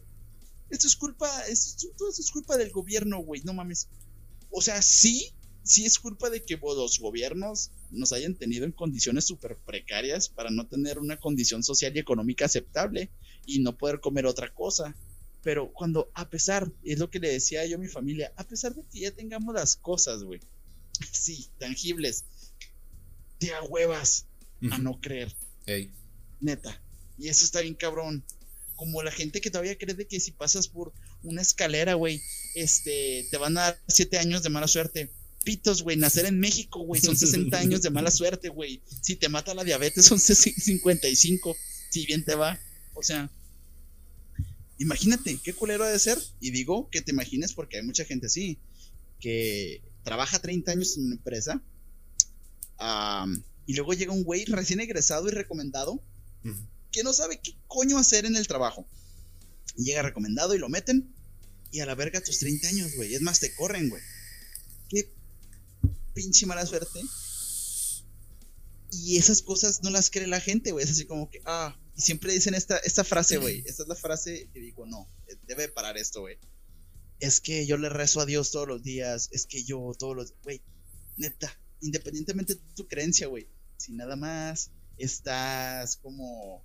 Esto 0.70 0.86
es 0.86 0.96
culpa, 0.96 1.28
esto, 1.48 1.88
todo 1.96 2.10
esto 2.10 2.22
es 2.22 2.30
culpa 2.30 2.56
del 2.56 2.70
gobierno, 2.70 3.18
güey. 3.18 3.42
No 3.42 3.52
mames. 3.52 3.88
O 4.50 4.62
sea, 4.62 4.80
sí, 4.80 5.32
sí 5.64 5.84
es 5.84 5.98
culpa 5.98 6.30
de 6.30 6.42
que 6.42 6.56
los 6.56 7.00
gobiernos 7.00 7.72
nos 7.90 8.12
hayan 8.12 8.34
tenido 8.36 8.64
en 8.64 8.72
condiciones 8.72 9.24
súper 9.24 9.56
precarias 9.56 10.28
para 10.28 10.50
no 10.50 10.66
tener 10.66 10.98
una 10.98 11.18
condición 11.18 11.62
social 11.64 11.94
y 11.96 11.98
económica 11.98 12.44
aceptable 12.44 13.10
y 13.46 13.60
no 13.60 13.76
poder 13.76 14.00
comer 14.00 14.26
otra 14.26 14.52
cosa. 14.52 14.94
Pero 15.42 15.72
cuando, 15.72 16.10
a 16.14 16.28
pesar, 16.28 16.72
es 16.84 16.98
lo 16.98 17.08
que 17.08 17.20
le 17.20 17.30
decía 17.30 17.64
yo 17.66 17.76
a 17.76 17.80
mi 17.80 17.88
familia, 17.88 18.32
a 18.36 18.44
pesar 18.44 18.74
de 18.74 18.82
que 18.90 19.00
ya 19.00 19.12
tengamos 19.12 19.54
las 19.54 19.76
cosas, 19.76 20.24
güey, 20.24 20.40
sí, 21.12 21.48
tangibles, 21.58 22.24
te 23.38 23.52
huevas 23.68 24.26
a 24.70 24.78
no 24.78 25.00
creer. 25.00 25.34
Neta. 26.40 26.82
Y 27.18 27.28
eso 27.28 27.44
está 27.44 27.60
bien 27.60 27.74
cabrón. 27.74 28.24
Como 28.74 29.02
la 29.02 29.10
gente 29.10 29.40
que 29.40 29.50
todavía 29.50 29.78
cree 29.78 29.94
de 29.94 30.06
que 30.06 30.20
si 30.20 30.32
pasas 30.32 30.68
por 30.68 30.92
una 31.22 31.40
escalera, 31.42 31.94
güey, 31.94 32.20
este, 32.54 33.26
te 33.30 33.36
van 33.38 33.56
a 33.56 33.62
dar 33.62 33.80
siete 33.88 34.18
años 34.18 34.42
de 34.42 34.50
mala 34.50 34.68
suerte. 34.68 35.10
Pitos, 35.44 35.82
güey, 35.82 35.96
nacer 35.96 36.26
en 36.26 36.40
México, 36.40 36.80
güey, 36.80 37.00
son 37.00 37.16
60 37.16 37.56
años 37.56 37.80
de 37.82 37.90
mala 37.90 38.10
suerte, 38.10 38.48
güey. 38.48 38.82
Si 39.00 39.16
te 39.16 39.28
mata 39.28 39.54
la 39.54 39.64
diabetes 39.64 40.06
son 40.06 40.18
55, 40.18 41.56
si 41.90 42.04
bien 42.04 42.24
te 42.24 42.34
va. 42.34 42.58
O 42.94 43.02
sea, 43.02 43.30
imagínate 44.78 45.38
qué 45.42 45.52
culero 45.52 45.84
ha 45.84 45.90
de 45.90 45.98
ser. 45.98 46.18
Y 46.40 46.50
digo 46.50 46.88
que 46.90 47.02
te 47.02 47.12
imagines 47.12 47.52
porque 47.52 47.78
hay 47.78 47.82
mucha 47.82 48.04
gente 48.04 48.26
así, 48.26 48.58
que 49.20 49.82
trabaja 50.04 50.38
30 50.38 50.72
años 50.72 50.96
en 50.96 51.06
una 51.06 51.16
empresa 51.16 51.62
y 53.66 53.74
luego 53.74 53.94
llega 53.94 54.12
un 54.12 54.22
güey 54.22 54.44
recién 54.44 54.80
egresado 54.80 55.28
y 55.28 55.32
recomendado 55.32 56.00
que 56.92 57.02
no 57.02 57.12
sabe 57.12 57.40
qué 57.42 57.54
coño 57.66 57.98
hacer 57.98 58.24
en 58.24 58.36
el 58.36 58.46
trabajo. 58.46 58.86
Llega 59.76 60.02
recomendado 60.02 60.54
y 60.54 60.58
lo 60.58 60.68
meten 60.68 61.12
y 61.72 61.80
a 61.80 61.86
la 61.86 61.94
verga 61.94 62.22
tus 62.22 62.38
30 62.38 62.68
años, 62.68 62.94
güey. 62.96 63.14
Es 63.14 63.20
más, 63.20 63.40
te 63.40 63.54
corren, 63.54 63.90
güey. 63.90 64.02
Qué 64.88 65.12
pinche 66.14 66.46
mala 66.46 66.64
suerte. 66.64 67.00
Y 68.92 69.16
esas 69.16 69.42
cosas 69.42 69.82
no 69.82 69.90
las 69.90 70.10
cree 70.10 70.26
la 70.26 70.40
gente, 70.40 70.72
güey. 70.72 70.84
Es 70.84 70.92
así 70.92 71.04
como 71.04 71.28
que, 71.28 71.42
ah, 71.44 71.76
y 71.96 72.00
siempre 72.00 72.32
dicen 72.32 72.54
esta, 72.54 72.78
esta 72.78 73.04
frase, 73.04 73.38
güey. 73.38 73.62
Esta 73.66 73.82
es 73.82 73.88
la 73.88 73.94
frase 73.94 74.48
que 74.52 74.60
digo, 74.60 74.86
no, 74.86 75.08
debe 75.46 75.68
parar 75.68 75.96
esto, 75.96 76.20
güey. 76.20 76.38
Es 77.18 77.40
que 77.40 77.66
yo 77.66 77.78
le 77.78 77.88
rezo 77.88 78.20
a 78.20 78.26
Dios 78.26 78.50
todos 78.50 78.68
los 78.68 78.82
días. 78.82 79.30
Es 79.32 79.46
que 79.46 79.64
yo 79.64 79.92
todos 79.98 80.14
los... 80.14 80.34
Güey, 80.42 80.60
neta, 81.16 81.58
independientemente 81.80 82.54
de 82.54 82.60
tu 82.74 82.86
creencia, 82.86 83.26
güey. 83.26 83.48
Si 83.78 83.92
nada 83.92 84.16
más 84.16 84.70
estás 84.98 85.96
como 85.96 86.62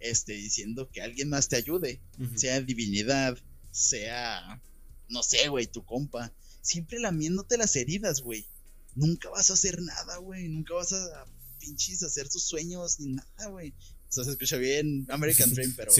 este 0.00 0.34
diciendo 0.34 0.90
que 0.90 1.02
alguien 1.02 1.28
más 1.28 1.48
te 1.48 1.56
ayude, 1.56 2.00
sea 2.36 2.60
divinidad, 2.60 3.36
sea 3.72 4.62
no 5.08 5.22
sé, 5.22 5.48
güey, 5.48 5.66
tu 5.66 5.84
compa, 5.84 6.32
siempre 6.60 6.98
lamiéndote 6.98 7.56
las 7.56 7.74
heridas, 7.76 8.20
güey. 8.20 8.46
Nunca 8.94 9.30
vas 9.30 9.50
a 9.50 9.54
hacer 9.54 9.80
nada, 9.80 10.18
güey, 10.18 10.48
nunca 10.48 10.74
vas 10.74 10.92
a 10.92 11.26
pinches 11.58 12.02
hacer 12.02 12.28
tus 12.28 12.44
sueños 12.44 13.00
ni 13.00 13.14
nada, 13.14 13.48
güey. 13.48 13.74
O 14.08 14.12
sea, 14.12 14.24
se 14.24 14.30
escucha 14.30 14.56
bien 14.56 15.06
American 15.10 15.52
Dream, 15.52 15.74
pero. 15.76 15.92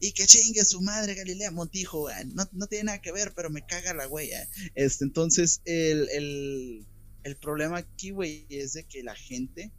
y 0.00 0.12
que 0.12 0.26
chingue 0.26 0.64
su 0.64 0.80
madre 0.80 1.14
Galilea 1.14 1.50
Montijo, 1.50 2.08
no, 2.32 2.48
no, 2.52 2.66
tiene 2.66 2.84
nada 2.84 3.00
que 3.00 3.12
ver, 3.12 3.32
pero 3.36 3.50
me 3.50 3.64
caga 3.64 3.94
la 3.94 4.06
güey. 4.06 4.30
Este, 4.74 5.04
entonces, 5.04 5.60
el, 5.64 6.08
el, 6.10 6.86
el 7.22 7.36
problema 7.36 7.78
aquí, 7.78 8.10
güey, 8.10 8.46
es 8.48 8.72
de 8.72 8.84
que 8.84 9.02
la 9.02 9.14
gente 9.14 9.72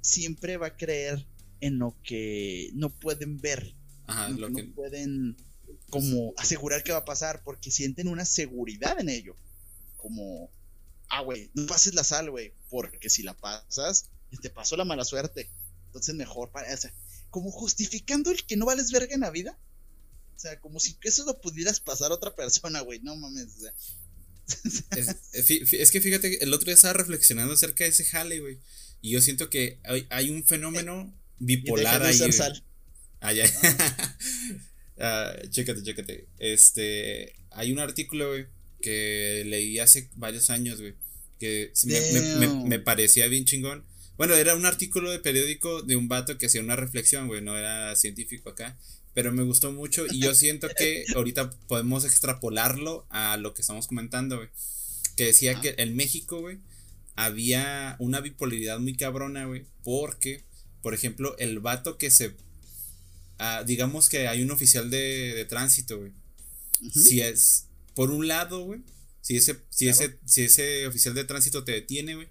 siempre 0.00 0.56
va 0.56 0.68
a 0.68 0.76
creer 0.76 1.26
en 1.60 1.78
lo 1.78 1.96
que 2.02 2.70
no 2.74 2.90
pueden 2.90 3.38
ver. 3.38 3.74
Ajá, 4.06 4.28
lo, 4.28 4.52
que, 4.52 4.64
no 4.64 4.74
pueden 4.74 5.36
como 5.88 6.34
asegurar 6.36 6.82
que 6.82 6.92
va 6.92 6.98
a 6.98 7.04
pasar 7.04 7.42
porque 7.44 7.70
sienten 7.70 8.08
una 8.08 8.24
seguridad 8.24 9.00
en 9.00 9.08
ello. 9.08 9.36
Como, 9.96 10.50
ah, 11.08 11.22
güey, 11.22 11.50
no 11.54 11.66
pases 11.66 11.94
la 11.94 12.04
sal, 12.04 12.30
güey, 12.30 12.52
porque 12.68 13.08
si 13.08 13.22
la 13.22 13.34
pasas, 13.34 14.10
te 14.38 14.50
pasó 14.50 14.76
la 14.76 14.84
mala 14.84 15.04
suerte. 15.04 15.50
Entonces 15.86 16.14
mejor 16.14 16.50
para, 16.50 16.72
o 16.72 16.76
sea, 16.76 16.92
como 17.30 17.50
justificando 17.50 18.30
el 18.30 18.44
que 18.44 18.56
no 18.56 18.66
vales 18.66 18.90
verga 18.90 19.14
en 19.14 19.20
la 19.20 19.30
vida. 19.30 19.58
O 20.36 20.38
sea, 20.38 20.58
como 20.60 20.80
si 20.80 20.96
eso 21.02 21.24
lo 21.24 21.40
pudieras 21.40 21.80
pasar 21.80 22.10
a 22.10 22.14
otra 22.14 22.34
persona, 22.34 22.80
güey, 22.80 23.00
no 23.00 23.14
mames. 23.16 23.48
es, 25.32 25.90
que 25.90 26.00
fíjate, 26.00 26.42
el 26.42 26.52
otro 26.52 26.66
día 26.66 26.74
estaba 26.74 26.94
reflexionando 26.94 27.54
acerca 27.54 27.84
de 27.84 27.90
ese 27.90 28.04
jale, 28.04 28.40
güey. 28.40 28.58
Y 29.00 29.10
yo 29.10 29.20
siento 29.20 29.50
que 29.50 29.80
hay, 30.10 30.30
un 30.30 30.44
fenómeno 30.44 31.12
bipolar 31.38 32.02
ahí. 32.02 32.20
Ah, 33.20 33.32
ya. 33.32 33.44
Ah, 34.98 35.34
chécate, 35.48 35.82
chécate. 35.82 36.28
Este, 36.38 37.34
hay 37.50 37.72
un 37.72 37.80
artículo, 37.80 38.28
güey, 38.28 38.46
que 38.80 39.42
leí 39.46 39.80
hace 39.80 40.10
varios 40.14 40.48
años, 40.50 40.80
güey, 40.80 40.94
que 41.40 41.72
me, 42.66 42.78
parecía 42.78 43.26
bien 43.26 43.44
chingón. 43.44 43.84
Bueno, 44.22 44.36
era 44.36 44.54
un 44.54 44.66
artículo 44.66 45.10
de 45.10 45.18
periódico 45.18 45.82
de 45.82 45.96
un 45.96 46.06
vato 46.06 46.38
que 46.38 46.46
hacía 46.46 46.60
una 46.60 46.76
reflexión, 46.76 47.26
güey, 47.26 47.42
no 47.42 47.58
era 47.58 47.96
científico 47.96 48.50
acá, 48.50 48.78
pero 49.14 49.32
me 49.32 49.42
gustó 49.42 49.72
mucho 49.72 50.06
y 50.08 50.20
yo 50.20 50.32
siento 50.32 50.68
que 50.78 51.04
ahorita 51.16 51.50
podemos 51.66 52.04
extrapolarlo 52.04 53.04
a 53.10 53.36
lo 53.36 53.52
que 53.52 53.62
estamos 53.62 53.88
comentando, 53.88 54.36
güey. 54.36 54.48
Que 55.16 55.24
decía 55.24 55.60
que 55.60 55.74
en 55.76 55.96
México, 55.96 56.38
güey, 56.38 56.58
había 57.16 57.96
una 57.98 58.20
bipolaridad 58.20 58.78
muy 58.78 58.94
cabrona, 58.94 59.46
güey, 59.46 59.66
porque, 59.82 60.44
por 60.82 60.94
ejemplo, 60.94 61.36
el 61.38 61.58
vato 61.58 61.98
que 61.98 62.12
se... 62.12 62.36
Ah, 63.40 63.64
digamos 63.66 64.08
que 64.08 64.28
hay 64.28 64.40
un 64.40 64.52
oficial 64.52 64.88
de, 64.88 65.44
tránsito, 65.48 65.98
güey. 65.98 66.12
Si 66.94 67.22
es, 67.22 67.66
por 67.96 68.12
un 68.12 68.28
lado, 68.28 68.62
güey, 68.62 68.82
si 69.20 69.36
ese, 69.36 69.58
si, 69.70 69.88
ese, 69.88 70.20
si 70.26 70.44
ese 70.44 70.86
oficial 70.86 71.12
de 71.12 71.24
tránsito 71.24 71.64
te 71.64 71.72
detiene, 71.72 72.14
güey, 72.14 72.28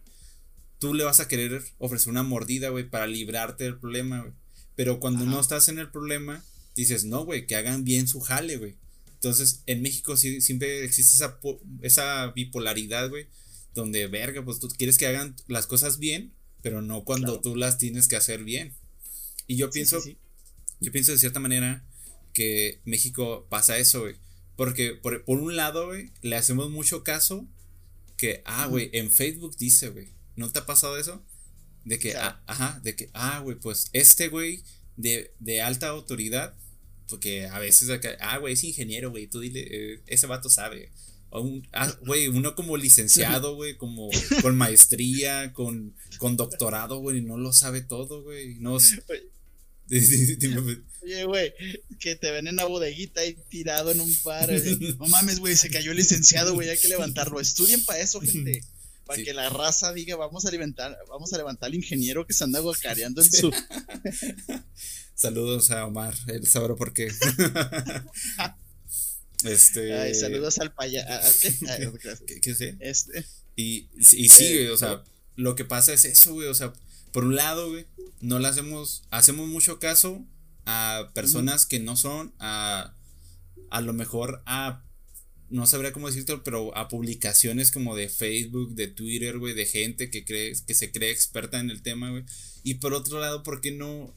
tú 0.82 0.95
le 0.95 1.03
vas 1.03 1.20
a 1.20 1.28
querer 1.28 1.64
ofrecer 1.78 2.10
una 2.10 2.24
mordida, 2.24 2.70
güey, 2.70 2.90
para 2.90 3.06
librarte 3.06 3.66
del 3.66 3.78
problema, 3.78 4.22
güey. 4.22 4.34
Pero 4.76 4.99
cuando 4.99 5.26
no 5.26 5.40
estás 5.40 5.70
en 5.70 5.78
el 5.78 5.91
problema, 5.91 6.44
dices, 6.76 7.06
no, 7.06 7.24
güey, 7.24 7.45
que 7.45 7.56
hagan 7.56 7.84
bien 7.84 8.08
su 8.08 8.20
jale, 8.20 8.58
güey. 8.58 8.78
Entonces, 9.14 9.62
en 9.68 9.84
México 9.84 10.18
sí, 10.18 10.41
siempre 10.41 10.84
existe 10.84 11.16
esa, 11.16 11.40
esa 11.84 12.32
bipolaridad, 12.32 13.10
güey, 13.10 13.28
donde, 13.76 14.08
verga, 14.08 14.44
pues 14.44 14.60
tú 14.60 14.70
quieres 14.70 14.98
que 14.98 15.06
hagan 15.06 15.36
las 15.48 15.68
cosas 15.68 15.99
bien, 15.99 16.34
pero 16.64 16.82
no 16.82 17.03
cuando 17.03 17.40
tú 17.41 17.56
las 17.56 17.78
tienes 17.78 18.08
que 18.08 18.16
hacer 18.16 18.44
bien. 18.44 18.74
Y 19.45 19.58
yo 19.58 19.70
pienso, 19.70 20.02
yo 20.80 20.91
pienso 20.91 21.12
de 21.12 21.20
cierta 21.20 21.40
manera 21.40 21.86
que 22.34 22.82
México 22.86 23.45
pasa 23.52 23.78
eso, 23.78 24.02
güey. 24.02 24.16
Porque 24.56 24.95
por, 24.95 25.24
un 25.28 25.56
lado, 25.56 25.90
güey, 25.90 26.10
le 26.24 26.38
hacemos 26.38 26.72
mucho 26.72 27.03
caso 27.03 27.48
que, 28.18 28.41
ah, 28.45 28.66
güey, 28.66 28.90
en 28.94 29.12
Facebook 29.12 29.56
dice, 29.58 29.90
güey, 29.90 30.08
¿no 30.36 30.52
te 30.52 30.60
ha 30.60 30.66
pasado 30.66 30.98
eso? 30.98 31.24
De 31.86 31.99
que, 31.99 32.16
ah, 32.16 32.41
ajá, 32.45 32.80
de 32.84 32.95
que, 32.95 33.10
ah, 33.14 33.40
güey, 33.40 33.58
pues 33.58 33.90
este 33.94 34.28
güey 34.28 34.64
de, 34.98 35.34
de 35.40 35.62
alta 35.62 35.88
autoridad, 35.90 36.53
porque 37.08 37.48
a 37.48 37.60
veces, 37.60 37.90
ah, 38.20 38.38
güey, 38.38 38.53
es 38.53 38.64
ingeniero, 38.64 39.10
güey, 39.10 39.28
tú 39.28 39.40
dile, 39.40 39.68
eh, 39.70 40.02
ese 40.08 40.28
vato 40.28 40.49
sabe. 40.49 40.91
Ah, 41.72 41.98
güey, 42.06 42.28
uno 42.28 42.56
como 42.56 42.76
licenciado, 42.78 43.56
güey, 43.58 43.78
como 43.78 44.10
con 44.41 44.58
maestría, 44.58 45.53
con, 45.53 45.95
con 46.18 46.36
doctorado, 46.38 46.99
güey, 46.99 47.22
no 47.22 47.38
lo 47.38 47.53
sabe 47.53 47.82
todo, 47.82 48.24
güey. 48.24 48.56
No, 48.56 48.78
Oye, 51.03 51.26
güey, 51.26 51.53
que 51.99 52.16
te 52.16 52.32
ven 52.32 52.48
en 52.48 52.53
una 52.53 52.66
bodeguita 52.66 53.22
ahí 53.22 53.36
tirado 53.49 53.91
en 53.91 53.99
un 53.99 54.16
par. 54.24 54.49
No 54.99 55.08
mames, 55.08 55.40
güey, 55.40 55.56
se 55.56 55.70
cayó 55.70 55.91
el 55.91 55.98
licenciado, 55.98 56.53
güey, 56.53 56.70
hay 56.70 56.78
que 56.78 56.88
levantarlo. 56.88 57.40
Estudien 57.40 57.84
para 57.84 57.99
eso, 57.99 58.22
gente. 58.22 58.64
Para 59.12 59.24
que 59.24 59.34
la 59.34 59.50
raza 59.50 59.94
diga, 59.94 60.16
vamos 60.16 60.46
a 60.46 60.52
levantar, 60.52 60.98
vamos 61.10 61.34
a 61.34 61.38
levantar 61.38 61.68
al 61.68 61.76
ingeniero 61.76 62.26
que 62.26 62.34
se 62.34 62.44
anda 62.44 62.60
guacareando 62.60 63.22
en 63.22 63.32
su. 63.32 63.52
Saludos 65.16 65.70
a 65.72 65.86
Omar, 65.86 66.16
él 66.28 66.48
sabrá 66.48 66.76
por 66.76 66.94
qué. 66.94 67.12
Este. 69.44 70.14
saludos 70.14 70.60
al 70.60 70.72
payaso. 70.72 71.40
¿Qué? 72.28 72.40
¿Qué, 72.42 72.54
sé? 72.54 72.78
Este. 72.80 73.26
Y, 73.56 73.90
y 73.96 74.30
sí, 74.30 74.54
güey, 74.54 74.68
o 74.68 74.78
sea, 74.78 75.04
lo 75.36 75.56
que 75.56 75.66
pasa 75.66 75.94
es 75.94 76.06
eso, 76.06 76.34
güey, 76.34 76.48
o 76.48 76.54
sea, 76.54 76.74
por 77.12 77.24
un 77.24 77.36
lado, 77.36 77.72
güey, 77.72 77.88
no 78.20 78.38
le 78.38 78.48
hacemos, 78.48 79.04
hacemos 79.10 79.48
mucho 79.48 79.80
caso 79.80 80.24
a 80.66 81.10
personas 81.16 81.66
que 81.66 81.80
no 81.80 81.98
son, 81.98 82.36
a, 82.38 82.94
a 83.72 83.82
lo 83.82 83.94
mejor 83.94 84.44
a, 84.46 84.84
no 85.52 85.68
sabría 85.68 85.91
cómo 85.91 86.07
decirlo, 86.07 86.44
pero 86.44 86.76
a 86.78 86.88
publicaciones 86.88 87.72
como 87.72 87.95
de 87.95 88.10
Facebook, 88.10 88.73
de 88.73 88.88
Twitter, 88.88 89.38
güey, 89.38 89.53
de 89.53 89.65
gente 89.65 90.10
que 90.10 90.23
cree, 90.23 90.53
que 90.65 90.73
se 90.73 90.91
cree 90.91 91.11
experta 91.11 91.60
en 91.60 91.69
el 91.69 91.82
tema, 91.82 92.10
güey. 92.10 92.23
Y 92.64 92.76
por 92.76 92.94
otro 92.94 93.19
lado, 93.19 93.44
¿por 93.44 93.60
qué 93.60 93.72
no, 93.72 94.14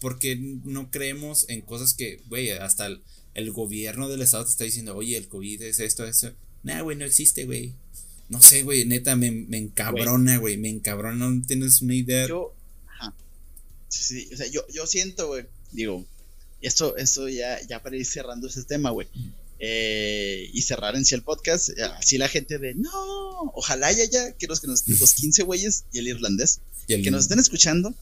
porque 0.00 0.36
no 0.36 0.90
creemos 0.90 1.46
en 1.48 1.62
cosas 1.62 1.94
que, 1.94 2.20
güey, 2.28 2.50
hasta 2.50 2.86
el, 2.86 3.02
el 3.34 3.50
gobierno 3.50 4.08
del 4.08 4.22
estado 4.22 4.44
te 4.44 4.50
está 4.50 4.64
diciendo, 4.64 4.96
oye, 4.96 5.16
el 5.16 5.28
COVID 5.28 5.62
es 5.62 5.80
esto, 5.80 6.06
eso. 6.06 6.32
Nah, 6.62 6.82
güey, 6.82 6.96
no 6.96 7.04
existe, 7.04 7.44
güey. 7.44 7.74
No 8.28 8.40
sé, 8.40 8.62
güey, 8.62 8.84
neta, 8.84 9.16
me, 9.16 9.30
me 9.30 9.58
encabrona, 9.58 10.38
güey, 10.38 10.56
me 10.56 10.70
encabrona, 10.70 11.28
no 11.28 11.46
tienes 11.46 11.82
una 11.82 11.94
idea. 11.94 12.28
Yo, 12.28 12.54
ajá. 12.86 13.14
Sí, 13.88 14.28
o 14.32 14.36
sea, 14.36 14.46
yo, 14.46 14.64
yo 14.72 14.86
siento, 14.86 15.26
güey, 15.26 15.44
digo, 15.72 16.06
esto, 16.60 16.96
esto 16.96 17.28
ya, 17.28 17.60
ya 17.66 17.82
para 17.82 17.96
ir 17.96 18.06
cerrando 18.06 18.46
ese 18.46 18.62
tema, 18.62 18.90
güey. 18.90 19.08
Eh, 19.64 20.50
y 20.52 20.62
cerrar 20.62 20.96
en 20.96 21.04
sí 21.04 21.14
el 21.14 21.22
podcast, 21.22 21.68
eh, 21.68 21.84
así 21.96 22.18
la 22.18 22.26
gente 22.26 22.58
de, 22.58 22.74
no, 22.74 22.90
ojalá 23.54 23.92
ya, 23.92 24.04
ya, 24.10 24.32
que 24.32 24.48
los, 24.48 24.60
que 24.60 24.66
nos, 24.66 24.88
los 24.88 25.14
15 25.14 25.44
güeyes 25.44 25.84
y 25.92 26.00
el 26.00 26.08
irlandés, 26.08 26.58
que 26.88 27.12
nos 27.12 27.22
estén 27.22 27.38
escuchando, 27.38 27.94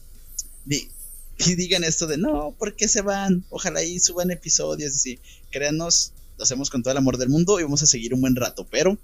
y 0.65 1.55
digan 1.55 1.83
esto 1.83 2.07
de 2.07 2.17
no, 2.17 2.55
¿por 2.57 2.75
qué 2.75 2.87
se 2.87 3.01
van? 3.01 3.45
Ojalá 3.49 3.83
y 3.83 3.99
suban 3.99 4.31
episodios. 4.31 4.95
Así, 4.95 5.19
créanos, 5.51 6.13
lo 6.37 6.43
hacemos 6.43 6.71
con 6.71 6.81
todo 6.81 6.91
el 6.93 6.97
amor 6.97 7.17
del 7.17 7.29
mundo 7.29 7.59
y 7.59 7.63
vamos 7.63 7.83
a 7.83 7.87
seguir 7.87 8.13
un 8.13 8.21
buen 8.21 8.35
rato. 8.35 8.67
Pero 8.69 8.97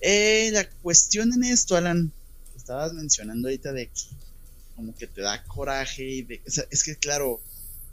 eh, 0.00 0.50
la 0.52 0.68
cuestión 0.68 1.32
en 1.32 1.44
esto, 1.44 1.76
Alan, 1.76 2.12
estabas 2.56 2.92
mencionando 2.92 3.48
ahorita 3.48 3.72
de 3.72 3.86
que 3.86 4.00
como 4.76 4.94
que 4.94 5.06
te 5.06 5.20
da 5.20 5.42
coraje 5.44 6.04
y 6.04 6.22
de, 6.22 6.42
es 6.70 6.84
que 6.84 6.96
claro, 6.96 7.40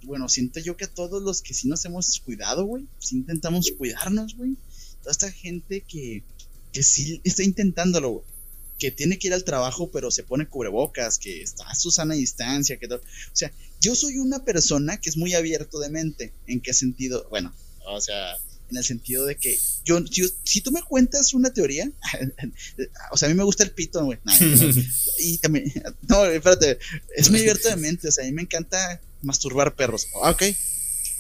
bueno, 0.04 0.30
siento 0.30 0.60
yo 0.60 0.78
que 0.78 0.86
a 0.86 0.94
todos 0.94 1.22
los 1.22 1.42
que 1.42 1.54
sí 1.54 1.68
nos 1.68 1.84
hemos 1.86 2.20
cuidado, 2.20 2.66
güey, 2.66 2.86
sí 3.00 3.18
intentamos 3.18 3.72
cuidarnos, 3.78 4.36
güey, 4.36 4.56
toda 5.02 5.12
esta 5.12 5.32
gente 5.32 5.82
que, 5.82 6.24
que 6.72 6.84
sí 6.84 7.22
está 7.24 7.44
intentándolo, 7.44 8.10
güey 8.10 8.38
que 8.80 8.92
tiene 8.92 9.18
que 9.18 9.28
ir 9.28 9.34
al 9.34 9.44
trabajo, 9.44 9.90
pero 9.92 10.12
se 10.12 10.24
pone 10.24 10.48
cubrebocas, 10.48 11.18
que 11.18 11.42
está 11.42 11.68
a 11.68 11.76
su 11.76 11.92
sana 11.92 12.14
distancia, 12.14 12.78
que 12.78 12.88
todo. 12.88 13.00
O 13.00 13.36
sea, 13.36 13.52
yo 13.82 13.96
soy 13.96 14.18
una 14.18 14.44
persona 14.46 14.98
que 14.98 15.10
es 15.10 15.18
muy 15.18 15.34
abierto 15.34 15.80
de 15.80 15.90
mente. 15.90 16.34
¿En 16.46 16.62
qué 16.62 16.74
sentido? 16.74 17.28
Bueno, 17.30 17.54
o 17.88 18.00
sea, 18.00 18.36
en 18.70 18.78
el 18.78 18.84
sentido 18.84 19.26
de 19.26 19.36
que 19.36 19.58
yo, 19.84 20.00
si 20.44 20.62
tú 20.62 20.72
me 20.72 20.84
cuentas 20.84 21.34
una 21.34 21.52
teoría, 21.52 21.92
o 23.12 23.18
sea, 23.18 23.28
a 23.28 23.32
mí 23.32 23.38
me 23.38 23.44
gusta 23.44 23.64
el 23.64 23.72
pito, 23.72 24.04
güey. 24.06 24.20
y 25.20 25.38
también, 25.40 25.72
no, 26.08 26.26
espérate, 26.26 26.78
es 27.16 27.32
muy 27.32 27.40
abierto 27.40 27.70
de 27.70 27.78
mente, 27.78 28.08
o 28.08 28.12
sea, 28.12 28.24
a 28.24 28.28
mí 28.28 28.34
me 28.34 28.44
encanta 28.44 29.02
masturbar 29.22 29.76
perros. 29.76 30.08
Ah, 30.22 30.32
ok, 30.32 30.44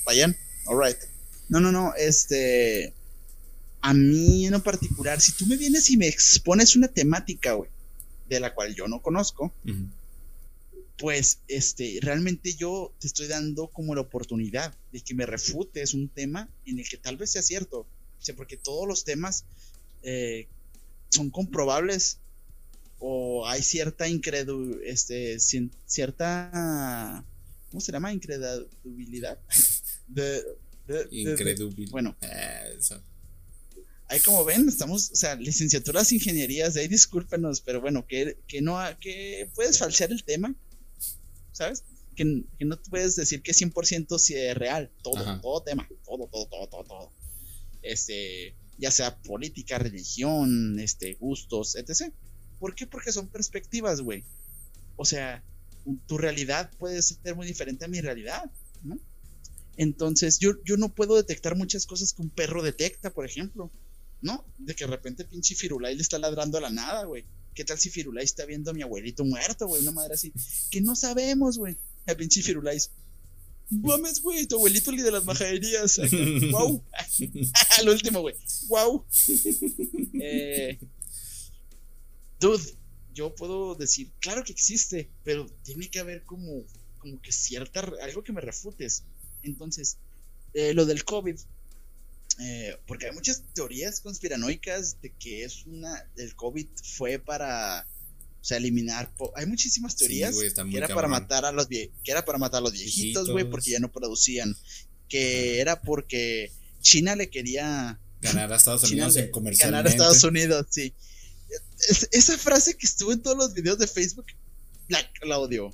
vayan, 0.05 0.35
alright. 0.67 0.97
No, 1.49 1.59
no, 1.59 1.71
no, 1.71 1.93
este, 1.95 2.93
a 3.81 3.93
mí 3.93 4.45
en 4.45 4.51
lo 4.51 4.63
particular, 4.63 5.21
si 5.21 5.31
tú 5.33 5.45
me 5.45 5.57
vienes 5.57 5.89
y 5.89 5.97
me 5.97 6.07
expones 6.07 6.75
una 6.75 6.87
temática, 6.87 7.53
güey, 7.53 7.69
de 8.27 8.39
la 8.39 8.53
cual 8.53 8.75
yo 8.75 8.87
no 8.87 9.01
conozco, 9.01 9.53
pues 10.97 11.39
este, 11.47 11.99
realmente 12.01 12.53
yo 12.53 12.93
te 12.99 13.07
estoy 13.07 13.27
dando 13.27 13.67
como 13.67 13.95
la 13.95 14.01
oportunidad 14.01 14.75
de 14.91 15.01
que 15.01 15.13
me 15.13 15.25
refutes 15.25 15.93
un 15.93 16.09
tema 16.09 16.49
en 16.65 16.79
el 16.79 16.89
que 16.89 16.97
tal 16.97 17.17
vez 17.17 17.31
sea 17.31 17.41
cierto. 17.41 17.81
O 17.81 18.21
sea, 18.21 18.35
porque 18.35 18.57
todos 18.57 18.87
los 18.87 19.03
temas 19.03 19.45
eh, 20.01 20.47
son 21.09 21.29
comprobables 21.29 22.19
o 22.99 23.47
hay 23.47 23.61
cierta 23.61 24.07
incredulidad, 24.07 24.81
este, 24.83 25.39
cierta, 25.39 27.23
¿cómo 27.69 27.81
se 27.81 27.91
llama? 27.91 28.13
Incredulidad. 28.13 29.39
De, 30.07 30.43
Incredulidad. 31.11 31.91
Bueno. 31.91 32.15
Eso 32.77 33.01
ahí 34.09 34.19
como 34.21 34.45
ven, 34.45 34.67
estamos, 34.67 35.11
o 35.11 35.15
sea, 35.15 35.35
licenciaturas, 35.35 36.11
ingenierías, 36.11 36.75
ahí 36.75 36.87
discúlpenos, 36.87 37.61
pero 37.61 37.81
bueno, 37.81 38.05
que, 38.07 38.37
que 38.47 38.61
no, 38.61 38.79
que 38.99 39.49
puedes 39.53 39.77
falsear 39.77 40.11
el 40.11 40.23
tema, 40.23 40.55
¿sabes? 41.51 41.83
Que, 42.15 42.43
que 42.57 42.65
no 42.65 42.81
puedes 42.89 43.15
decir 43.15 43.41
que 43.41 43.51
100% 43.51 44.17
si 44.17 44.35
es 44.35 44.55
real, 44.55 44.91
todo, 45.03 45.41
todo 45.41 45.61
tema, 45.61 45.87
todo, 46.05 46.27
todo, 46.27 46.47
todo, 46.47 46.67
todo, 46.67 46.83
todo. 46.83 47.11
Este, 47.81 48.55
ya 48.77 48.91
sea 48.91 49.17
política, 49.17 49.77
religión, 49.77 50.79
este, 50.79 51.15
gustos, 51.15 51.75
etc. 51.75 52.11
¿Por 52.59 52.75
qué? 52.75 52.87
Porque 52.87 53.11
son 53.11 53.27
perspectivas, 53.27 54.01
güey. 54.01 54.23
O 54.95 55.05
sea, 55.05 55.43
tu 56.07 56.17
realidad 56.17 56.71
puede 56.77 57.01
ser 57.01 57.35
muy 57.35 57.47
diferente 57.47 57.85
a 57.85 57.87
mi 57.87 58.01
realidad, 58.01 58.51
¿no? 58.83 58.99
Entonces, 59.77 60.39
yo, 60.39 60.53
yo 60.63 60.77
no 60.77 60.89
puedo 60.89 61.15
detectar 61.15 61.55
muchas 61.55 61.85
cosas 61.85 62.13
que 62.13 62.21
un 62.21 62.29
perro 62.29 62.63
detecta, 62.63 63.11
por 63.11 63.25
ejemplo. 63.25 63.71
¿no? 64.21 64.43
De 64.57 64.75
que 64.75 64.85
de 64.85 64.91
repente 64.91 65.25
pinche 65.25 65.55
Firulai 65.55 65.95
le 65.95 66.01
está 66.01 66.17
ladrando 66.17 66.57
a 66.57 66.61
la 66.61 66.69
nada, 66.69 67.05
güey. 67.05 67.23
¿Qué 67.53 67.63
tal 67.63 67.77
si 67.77 67.89
Firulai 67.89 68.23
está 68.23 68.45
viendo 68.45 68.71
a 68.71 68.73
mi 68.73 68.81
abuelito 68.81 69.25
muerto, 69.25 69.67
güey? 69.67 69.81
Una 69.81 69.91
madre 69.91 70.13
así. 70.13 70.31
Que 70.69 70.81
no 70.81 70.95
sabemos, 70.95 71.57
güey. 71.57 71.75
El 72.05 72.15
pinche 72.15 72.41
Firulai. 72.41 72.77
Mames, 73.69 74.21
güey, 74.21 74.45
tu 74.45 74.55
abuelito 74.55 74.91
el 74.91 74.97
de 74.97 75.11
las 75.11 75.25
majaderías. 75.25 75.99
wow. 76.51 76.83
Al 77.79 77.89
último, 77.89 78.21
güey. 78.21 78.35
Wow. 78.67 79.05
Eh, 80.19 80.79
dude, 82.39 82.63
yo 83.17 83.33
puedo 83.33 83.73
decir, 83.73 84.11
claro 84.19 84.43
que 84.43 84.51
existe, 84.51 85.09
pero 85.23 85.47
tiene 85.63 85.89
que 85.89 85.99
haber 85.99 86.23
como, 86.23 86.63
como 86.99 87.19
que 87.19 87.31
cierta, 87.31 87.79
algo 88.03 88.23
que 88.23 88.31
me 88.31 88.41
refutes. 88.41 89.03
Entonces, 89.41 89.97
eh, 90.53 90.75
lo 90.75 90.85
del 90.85 91.03
COVID, 91.03 91.35
eh, 92.39 92.77
porque 92.85 93.07
hay 93.07 93.13
muchas 93.13 93.43
teorías 93.55 94.01
conspiranoicas 94.01 95.01
de 95.01 95.15
que 95.15 95.43
es 95.43 95.65
una, 95.65 96.07
el 96.17 96.35
COVID 96.35 96.67
fue 96.95 97.17
para, 97.17 97.87
o 98.39 98.45
sea, 98.45 98.57
eliminar, 98.57 99.11
hay 99.35 99.47
muchísimas 99.47 99.95
teorías 99.95 100.37
que 100.37 100.77
era 100.77 100.87
para 100.87 101.07
matar 101.07 101.43
a 101.45 101.51
los 101.51 101.65
que 101.65 101.91
era 102.05 102.23
para 102.23 102.37
matar 102.37 102.59
a 102.59 102.61
los 102.61 102.73
viejitos, 102.73 103.31
güey, 103.31 103.49
porque 103.49 103.71
ya 103.71 103.79
no 103.79 103.91
producían, 103.91 104.55
que 105.09 105.59
era 105.59 105.81
porque 105.81 106.51
China 106.81 107.15
le 107.15 107.31
quería 107.31 107.99
ganar 108.21 108.53
a 108.53 108.57
Estados 108.57 108.83
Unidos 108.83 109.15
en 109.15 109.31
comercialmente. 109.31 109.71
Ganar 109.71 109.87
a 109.87 109.89
Estados 109.89 110.23
Unidos, 110.23 110.67
sí. 110.69 110.93
Esa 112.11 112.37
frase 112.37 112.75
que 112.75 112.85
estuvo 112.85 113.11
en 113.11 113.21
todos 113.21 113.37
los 113.37 113.53
videos 113.53 113.77
de 113.77 113.87
Facebook, 113.87 114.25
la, 114.87 115.39
odio. 115.39 115.73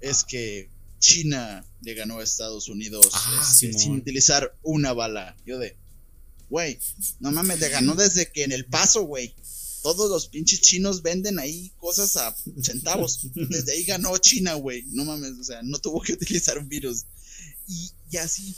Es 0.00 0.24
que 0.24 0.68
China 0.98 1.64
le 1.80 1.94
ganó 1.94 2.18
a 2.18 2.24
Estados 2.24 2.68
Unidos 2.68 3.08
ah, 3.12 3.40
este, 3.42 3.72
sin 3.72 3.94
utilizar 3.94 4.56
una 4.62 4.92
bala. 4.92 5.36
Yo 5.46 5.58
de, 5.58 5.76
güey, 6.48 6.78
no 7.20 7.32
mames, 7.32 7.60
le 7.60 7.68
ganó 7.68 7.94
desde 7.94 8.30
que 8.30 8.44
en 8.44 8.52
el 8.52 8.66
paso, 8.66 9.02
güey. 9.02 9.34
Todos 9.82 10.08
los 10.08 10.28
pinches 10.28 10.60
chinos 10.60 11.02
venden 11.02 11.40
ahí 11.40 11.72
cosas 11.78 12.16
a 12.16 12.36
centavos. 12.62 13.26
Desde 13.34 13.72
ahí 13.72 13.82
ganó 13.82 14.16
China, 14.18 14.54
güey. 14.54 14.84
No 14.88 15.04
mames, 15.04 15.32
o 15.40 15.44
sea, 15.44 15.60
no 15.64 15.78
tuvo 15.78 16.00
que 16.00 16.12
utilizar 16.12 16.56
un 16.56 16.68
virus. 16.68 17.04
Y, 17.66 17.90
y 18.10 18.16
así. 18.18 18.54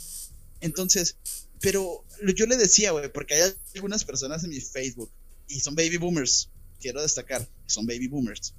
Entonces, 0.61 1.17
pero 1.61 2.05
yo 2.35 2.45
le 2.45 2.57
decía, 2.57 2.91
güey, 2.91 3.11
porque 3.11 3.33
hay 3.33 3.53
algunas 3.73 4.03
personas 4.03 4.43
en 4.43 4.51
mi 4.51 4.61
Facebook 4.61 5.11
y 5.47 5.59
son 5.59 5.75
baby 5.75 5.97
boomers. 5.97 6.49
Quiero 6.79 7.01
destacar, 7.01 7.47
son 7.65 7.85
baby 7.85 8.07
boomers. 8.07 8.53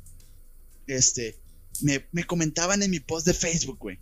este, 0.87 1.37
me, 1.81 2.07
me 2.13 2.25
comentaban 2.25 2.83
en 2.83 2.91
mi 2.91 3.01
post 3.01 3.27
de 3.27 3.35
Facebook, 3.35 3.79
güey. 3.79 3.99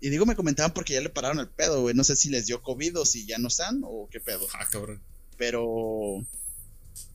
Y 0.00 0.10
digo 0.10 0.26
me 0.26 0.36
comentaban 0.36 0.72
porque 0.72 0.94
ya 0.94 1.00
le 1.00 1.10
pararon 1.10 1.40
el 1.40 1.48
pedo, 1.48 1.82
güey. 1.82 1.94
No 1.94 2.04
sé 2.04 2.14
si 2.16 2.28
les 2.28 2.46
dio 2.46 2.62
COVID 2.62 3.00
o 3.00 3.04
si 3.04 3.26
ya 3.26 3.38
no 3.38 3.48
están 3.48 3.82
o 3.84 4.08
qué 4.10 4.20
pedo. 4.20 4.46
Ah, 4.54 4.68
cabrón. 4.70 5.02
Pero 5.36 6.24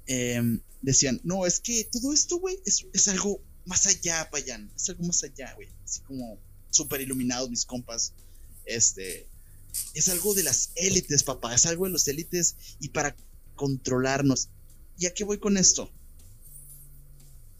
em, 0.06 0.60
decían, 0.82 1.22
no, 1.24 1.46
es 1.46 1.60
que 1.60 1.86
todo 1.86 2.14
esto, 2.14 2.40
güey, 2.40 2.60
es, 2.66 2.86
es 2.94 3.08
algo 3.08 3.42
más 3.66 3.86
allá, 3.88 4.30
Payan. 4.30 4.70
Es 4.76 4.90
algo 4.90 5.04
más 5.06 5.24
allá, 5.24 5.54
güey. 5.56 5.70
Así 5.86 6.02
como 6.02 6.38
súper 6.72 7.02
iluminados 7.02 7.50
mis 7.50 7.66
compas. 7.66 8.14
Este, 8.66 9.28
es 9.94 10.10
algo 10.10 10.34
de 10.34 10.44
las 10.44 10.72
élites, 10.76 11.24
papá. 11.24 11.56
Es 11.56 11.66
algo 11.66 11.86
de 11.86 11.92
los 11.92 12.08
élites 12.08 12.56
y 12.80 12.90
para 12.90 13.16
controlarnos. 13.56 14.50
¿Y 14.98 15.06
a 15.06 15.14
qué 15.14 15.24
voy 15.24 15.38
con 15.38 15.58
esto? 15.58 15.90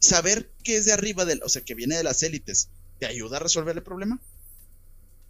Saber 0.04 0.50
que 0.62 0.76
es 0.76 0.84
de 0.84 0.92
arriba, 0.92 1.24
del, 1.24 1.42
o 1.42 1.48
sea, 1.48 1.62
que 1.62 1.74
viene 1.74 1.96
de 1.96 2.04
las 2.04 2.22
élites, 2.22 2.68
¿te 2.98 3.06
ayuda 3.06 3.38
a 3.38 3.40
resolver 3.40 3.76
el 3.76 3.82
problema? 3.82 4.20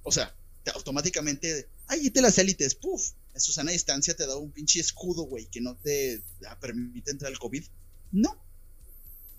O 0.03 0.13
sea, 0.13 0.35
te, 0.65 0.71
automáticamente, 0.73 1.69
ay, 1.87 2.11
te 2.11 2.23
las 2.23 2.39
élites, 2.39 2.75
puf, 2.75 3.13
a 3.35 3.41
Susana 3.41 3.73
distancia 3.73 4.17
te 4.17 4.27
da 4.27 4.37
un 4.37 4.51
pinche 4.51 4.81
escudo, 4.81 5.25
güey, 5.25 5.47
que 5.47 5.61
no 5.61 5.77
te 5.77 6.23
ah, 6.49 6.59
permite 6.61 7.11
entrar 7.11 7.31
al 7.31 7.39
COVID. 7.39 7.65
No, 8.13 8.41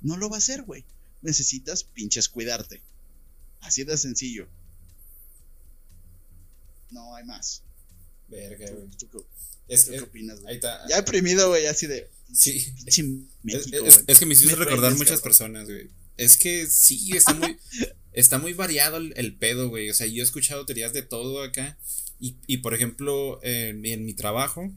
no 0.01 0.17
lo 0.17 0.29
va 0.29 0.37
a 0.37 0.39
hacer, 0.39 0.63
güey. 0.63 0.85
Necesitas 1.21 1.83
pinches 1.83 2.29
cuidarte. 2.29 2.81
Así 3.61 3.83
de 3.83 3.97
sencillo. 3.97 4.47
No 6.91 7.15
hay 7.15 7.23
más. 7.23 7.63
Verga, 8.27 8.65
güey. 8.71 8.87
¿Tú, 8.97 9.05
tú, 9.07 9.25
Es, 9.67 9.85
tú 9.85 9.93
es- 9.93 9.97
qué 9.99 10.03
opinas, 10.03 10.39
güey? 10.41 10.49
ahí 10.51 10.55
está. 10.55 10.81
Ya 10.89 10.97
deprimido, 10.97 11.49
güey, 11.49 11.65
así 11.67 11.87
de 11.87 12.09
Sí. 12.33 12.65
Es, 12.85 12.99
México, 13.43 13.85
es- 13.85 13.95
güey. 13.95 14.05
es 14.07 14.19
que 14.19 14.25
me 14.25 14.33
hiciste 14.33 14.53
Me 14.55 14.59
recordar 14.65 14.91
prendes, 14.91 14.97
muchas 14.99 15.21
cabrón. 15.21 15.23
personas, 15.23 15.65
güey. 15.69 15.89
Es 16.17 16.37
que 16.37 16.67
sí, 16.67 17.11
está 17.15 17.33
muy, 17.33 17.57
está 18.13 18.37
muy 18.39 18.53
variado 18.53 18.97
el, 18.97 19.13
el 19.17 19.35
pedo, 19.35 19.69
güey. 19.69 19.89
O 19.89 19.93
sea, 19.93 20.07
yo 20.07 20.21
he 20.21 20.25
escuchado 20.25 20.65
teorías 20.65 20.93
de 20.93 21.01
todo 21.01 21.43
acá. 21.43 21.77
Y, 22.19 22.35
y 22.47 22.57
por 22.57 22.73
ejemplo, 22.73 23.39
en, 23.43 23.85
en 23.85 24.05
mi 24.05 24.13
trabajo, 24.13 24.73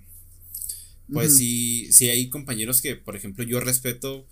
pues 1.13 1.37
sí, 1.39 1.89
sí 1.93 2.11
hay 2.11 2.29
compañeros 2.29 2.83
que, 2.83 2.97
por 2.97 3.17
ejemplo, 3.17 3.45
yo 3.45 3.61
respeto 3.61 4.27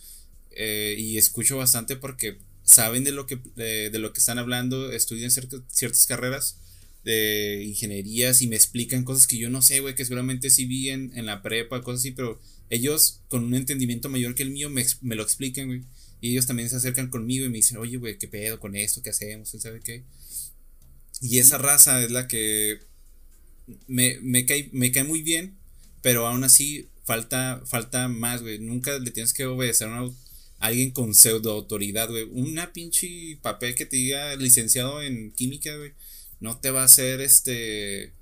eh, 0.50 0.96
y 0.98 1.16
escucho 1.16 1.56
bastante 1.56 1.96
porque 1.96 2.38
saben 2.64 3.04
de 3.04 3.12
lo 3.12 3.26
que, 3.26 3.40
de, 3.54 3.90
de 3.90 3.98
lo 3.98 4.12
que 4.12 4.18
están 4.18 4.38
hablando, 4.38 4.90
estudian 4.92 5.30
ciertas 5.30 6.06
carreras 6.06 6.58
de 7.06 7.62
ingenierías 7.62 8.42
y 8.42 8.48
me 8.48 8.56
explican 8.56 9.04
cosas 9.04 9.28
que 9.28 9.38
yo 9.38 9.48
no 9.48 9.62
sé, 9.62 9.78
güey, 9.78 9.94
que 9.94 10.04
seguramente 10.04 10.50
sí 10.50 10.64
vi 10.66 10.90
en, 10.90 11.12
en 11.14 11.24
la 11.24 11.40
prepa, 11.40 11.80
cosas 11.80 12.00
así, 12.00 12.10
pero 12.10 12.40
ellos 12.68 13.20
con 13.28 13.44
un 13.44 13.54
entendimiento 13.54 14.08
mayor 14.08 14.34
que 14.34 14.42
el 14.42 14.50
mío 14.50 14.68
me, 14.68 14.84
me 15.02 15.14
lo 15.14 15.22
explican, 15.22 15.68
güey. 15.68 15.82
Y 16.20 16.32
ellos 16.32 16.46
también 16.46 16.68
se 16.68 16.74
acercan 16.74 17.08
conmigo 17.08 17.46
y 17.46 17.48
me 17.48 17.58
dicen, 17.58 17.76
oye, 17.76 17.96
güey, 17.96 18.18
¿qué 18.18 18.26
pedo 18.26 18.58
con 18.58 18.74
esto? 18.74 19.02
¿Qué 19.02 19.10
hacemos? 19.10 19.52
¿Quién 19.52 19.60
sabe 19.60 19.80
qué? 19.84 20.02
Y 21.20 21.38
esa 21.38 21.58
raza 21.58 22.02
es 22.02 22.10
la 22.10 22.26
que 22.26 22.80
me, 23.86 24.18
me, 24.20 24.44
cae, 24.44 24.68
me 24.72 24.90
cae 24.90 25.04
muy 25.04 25.22
bien, 25.22 25.56
pero 26.02 26.26
aún 26.26 26.42
así 26.42 26.88
falta, 27.04 27.62
falta 27.66 28.08
más, 28.08 28.42
güey. 28.42 28.58
Nunca 28.58 28.98
le 28.98 29.12
tienes 29.12 29.32
que 29.32 29.46
obedecer 29.46 29.86
a 29.86 30.10
alguien 30.58 30.90
con 30.90 31.14
pseudo 31.14 31.52
autoridad, 31.52 32.08
güey. 32.08 32.24
Una 32.32 32.72
pinche 32.72 33.38
papel 33.42 33.76
que 33.76 33.86
te 33.86 33.96
diga 33.96 34.34
licenciado 34.34 35.02
en 35.02 35.30
química, 35.30 35.76
güey, 35.76 35.92
no 36.40 36.58
te 36.58 36.70
va 36.70 36.82
a 36.82 36.86
hacer 36.86 37.20
este 37.20 38.12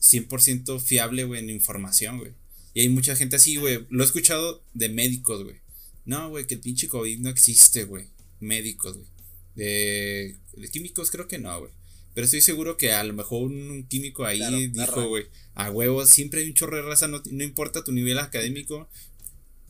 100% 0.00 0.80
fiable, 0.80 1.24
güey, 1.24 1.40
en 1.40 1.50
información, 1.50 2.18
güey. 2.18 2.32
Y 2.74 2.80
hay 2.80 2.88
mucha 2.88 3.14
gente 3.16 3.36
así, 3.36 3.56
güey. 3.56 3.86
Lo 3.90 4.02
he 4.02 4.06
escuchado 4.06 4.62
de 4.74 4.88
médicos, 4.88 5.44
güey. 5.44 5.56
No, 6.04 6.30
güey, 6.30 6.46
que 6.46 6.54
el 6.54 6.60
pinche 6.60 6.88
COVID 6.88 7.18
no 7.20 7.30
existe, 7.30 7.84
güey. 7.84 8.06
Médicos, 8.40 8.96
güey. 8.96 9.08
De, 9.54 10.36
de 10.56 10.68
químicos 10.70 11.10
creo 11.10 11.28
que 11.28 11.38
no, 11.38 11.60
güey. 11.60 11.72
Pero 12.14 12.24
estoy 12.24 12.40
seguro 12.40 12.76
que 12.76 12.92
a 12.92 13.04
lo 13.04 13.12
mejor 13.14 13.42
un, 13.44 13.70
un 13.70 13.86
químico 13.86 14.24
ahí 14.24 14.38
Claro, 14.38 14.56
dijo, 14.58 15.08
güey, 15.08 15.26
a 15.54 15.70
huevo, 15.70 16.04
siempre 16.06 16.40
hay 16.40 16.46
un 16.48 16.54
chorro 16.54 16.76
de 16.76 16.82
raza, 16.82 17.08
no, 17.08 17.22
no 17.30 17.44
importa 17.44 17.84
tu 17.84 17.92
nivel 17.92 18.18
académico. 18.18 18.88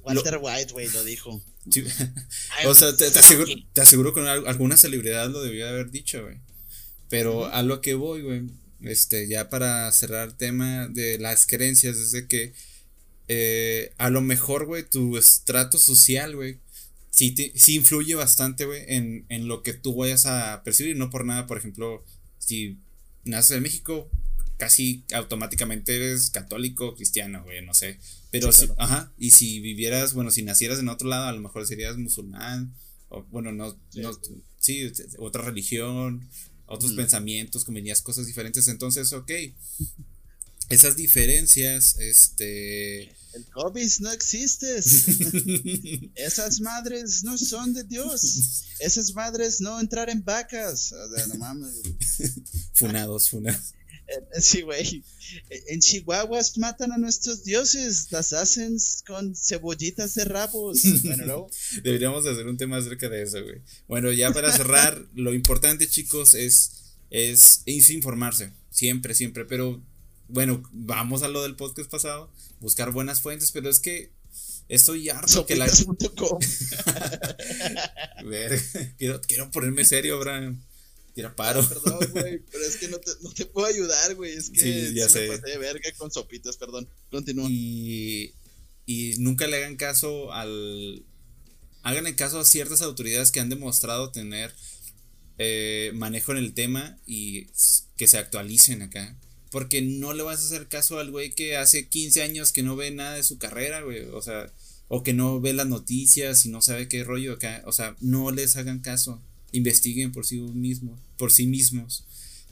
Walter 0.02 0.38
White, 0.42 0.72
güey, 0.72 0.88
lo 0.90 1.04
dijo. 1.04 1.42
O 2.66 2.74
sea, 2.74 2.96
te, 2.96 3.08
te 3.10 3.18
aseguro, 3.18 3.52
te 3.72 3.80
aseguro 3.80 4.12
que 4.14 4.20
al- 4.20 4.46
alguna 4.48 4.76
celebridad 4.76 5.30
lo 5.30 5.40
debió 5.42 5.68
haber 5.68 5.90
dicho, 5.90 6.22
güey. 6.22 6.38
Pero 7.12 7.44
a 7.52 7.62
lo 7.62 7.82
que 7.82 7.92
voy, 7.92 8.22
güey, 8.22 8.42
este, 8.80 9.28
ya 9.28 9.50
para 9.50 9.92
cerrar 9.92 10.28
el 10.28 10.34
tema 10.34 10.88
de 10.88 11.18
las 11.18 11.46
creencias, 11.46 11.98
es 11.98 12.10
de 12.10 12.26
que 12.26 12.54
eh, 13.28 13.92
a 13.98 14.08
lo 14.08 14.22
mejor, 14.22 14.64
güey, 14.64 14.82
tu 14.88 15.18
estrato 15.18 15.76
social, 15.76 16.34
güey, 16.34 16.58
sí, 17.10 17.32
te- 17.32 17.52
sí 17.54 17.74
influye 17.76 18.14
bastante, 18.14 18.64
güey, 18.64 18.82
en, 18.88 19.26
en 19.28 19.46
lo 19.46 19.62
que 19.62 19.74
tú 19.74 19.94
vayas 19.94 20.24
a 20.24 20.62
percibir. 20.64 20.96
No 20.96 21.10
por 21.10 21.26
nada, 21.26 21.46
por 21.46 21.58
ejemplo, 21.58 22.02
si 22.38 22.78
naces 23.24 23.58
en 23.58 23.62
México, 23.62 24.08
casi 24.56 25.04
automáticamente 25.12 25.94
eres 25.94 26.30
católico, 26.30 26.94
cristiano, 26.94 27.42
güey, 27.44 27.62
no 27.64 27.74
sé. 27.74 27.98
Pero 28.30 28.52
Sí, 28.52 28.66
si, 28.68 28.72
ajá, 28.78 29.12
y 29.18 29.32
si 29.32 29.60
vivieras, 29.60 30.14
bueno, 30.14 30.30
si 30.30 30.42
nacieras 30.44 30.78
en 30.78 30.88
otro 30.88 31.08
lado, 31.08 31.26
a 31.26 31.32
lo 31.32 31.40
mejor 31.42 31.66
serías 31.66 31.98
musulmán, 31.98 32.72
o 33.10 33.22
bueno, 33.24 33.52
no, 33.52 33.76
Sí. 33.90 34.00
no, 34.00 34.12
sí, 34.58 34.90
otra 35.18 35.42
religión, 35.42 36.26
otros 36.72 36.92
Ujú. 36.92 37.00
pensamientos, 37.00 37.64
combinarías 37.64 38.02
cosas 38.02 38.26
diferentes. 38.26 38.68
Entonces, 38.68 39.12
ok, 39.12 39.30
esas 40.68 40.96
diferencias, 40.96 41.96
este. 41.98 43.02
El 43.34 43.46
COVID 43.52 43.90
no 44.00 44.12
existes. 44.12 45.06
Esas 46.14 46.60
madres 46.60 47.24
no 47.24 47.38
son 47.38 47.72
de 47.72 47.84
Dios. 47.84 48.64
Esas 48.78 49.14
madres 49.14 49.60
no 49.60 49.80
entrar 49.80 50.10
en 50.10 50.22
vacas. 50.22 50.92
O 50.92 51.16
sea, 51.16 51.26
no 51.28 51.34
mames. 51.36 51.80
funados, 52.74 53.30
funados. 53.30 53.72
Eh, 54.08 54.40
Sí, 54.40 54.62
güey. 54.62 55.02
Eh, 55.50 55.64
En 55.68 55.80
Chihuahuas 55.80 56.58
matan 56.58 56.92
a 56.92 56.98
nuestros 56.98 57.44
dioses. 57.44 58.08
Las 58.10 58.32
hacen 58.32 58.76
con 59.06 59.34
cebollitas 59.36 60.14
de 60.14 60.24
rabos. 60.24 60.80
Bueno, 61.04 61.26
no. 61.26 61.46
Deberíamos 61.82 62.26
hacer 62.26 62.46
un 62.46 62.56
tema 62.56 62.78
acerca 62.78 63.08
de 63.08 63.22
eso, 63.22 63.42
güey. 63.42 63.60
Bueno, 63.88 64.12
ya 64.12 64.32
para 64.32 64.52
cerrar, 64.52 65.04
lo 65.14 65.34
importante, 65.34 65.88
chicos, 65.88 66.34
es, 66.34 66.94
es, 67.10 67.62
es 67.66 67.90
informarse. 67.90 68.52
Siempre, 68.70 69.14
siempre. 69.14 69.44
Pero, 69.44 69.82
bueno, 70.28 70.62
vamos 70.72 71.22
a 71.22 71.28
lo 71.28 71.42
del 71.42 71.56
podcast 71.56 71.90
pasado. 71.90 72.30
Buscar 72.60 72.92
buenas 72.92 73.20
fuentes, 73.20 73.50
pero 73.52 73.68
es 73.68 73.80
que 73.80 74.10
estoy 74.68 75.08
harto 75.08 75.46
que 75.46 75.56
la. 75.56 75.68
Quiero, 78.98 79.20
quiero 79.20 79.50
ponerme 79.50 79.84
serio, 79.84 80.18
Brian. 80.20 80.62
Tira 81.14 81.34
paro. 81.36 81.66
Perdón, 81.68 81.98
güey. 82.12 82.38
Pero 82.50 82.64
es 82.64 82.76
que 82.76 82.88
no 82.88 82.98
te, 82.98 83.10
no 83.20 83.30
te 83.32 83.46
puedo 83.46 83.66
ayudar, 83.66 84.14
güey. 84.14 84.32
Es 84.32 84.50
que 84.50 84.60
Sí, 84.60 84.94
ya 84.94 85.06
sí 85.08 85.14
sé. 85.14 85.28
me 85.28 85.38
pasé 85.38 85.50
de 85.52 85.58
verga 85.58 85.92
con 85.98 86.10
sopitas, 86.10 86.56
perdón. 86.56 86.88
Continúa. 87.10 87.46
Y, 87.50 88.32
y 88.86 89.14
nunca 89.18 89.46
le 89.46 89.56
hagan 89.56 89.76
caso 89.76 90.32
al. 90.32 91.04
Háganle 91.82 92.14
caso 92.14 92.38
a 92.38 92.44
ciertas 92.44 92.80
autoridades 92.82 93.32
que 93.32 93.40
han 93.40 93.48
demostrado 93.48 94.10
tener 94.12 94.54
eh, 95.38 95.90
manejo 95.94 96.32
en 96.32 96.38
el 96.38 96.54
tema 96.54 96.98
y 97.06 97.46
que 97.96 98.06
se 98.06 98.18
actualicen 98.18 98.82
acá. 98.82 99.16
Porque 99.50 99.82
no 99.82 100.14
le 100.14 100.22
vas 100.22 100.40
a 100.40 100.46
hacer 100.46 100.68
caso 100.68 100.98
al 100.98 101.10
güey 101.10 101.32
que 101.32 101.56
hace 101.56 101.88
15 101.88 102.22
años 102.22 102.52
que 102.52 102.62
no 102.62 102.74
ve 102.76 102.90
nada 102.90 103.16
de 103.16 103.22
su 103.24 103.36
carrera, 103.38 103.82
güey. 103.82 104.00
O 104.12 104.22
sea, 104.22 104.50
o 104.88 105.02
que 105.02 105.12
no 105.12 105.40
ve 105.40 105.52
las 105.52 105.66
noticias 105.66 106.46
y 106.46 106.48
no 106.48 106.62
sabe 106.62 106.88
qué 106.88 107.04
rollo 107.04 107.34
acá. 107.34 107.62
O 107.66 107.72
sea, 107.72 107.96
no 108.00 108.30
les 108.30 108.56
hagan 108.56 108.78
caso. 108.80 109.20
Investiguen 109.52 110.12
por 110.12 110.26
sí 110.26 110.40
mismos. 110.40 110.98
Por 111.16 111.30
sí 111.32 111.46
mismos. 111.46 112.04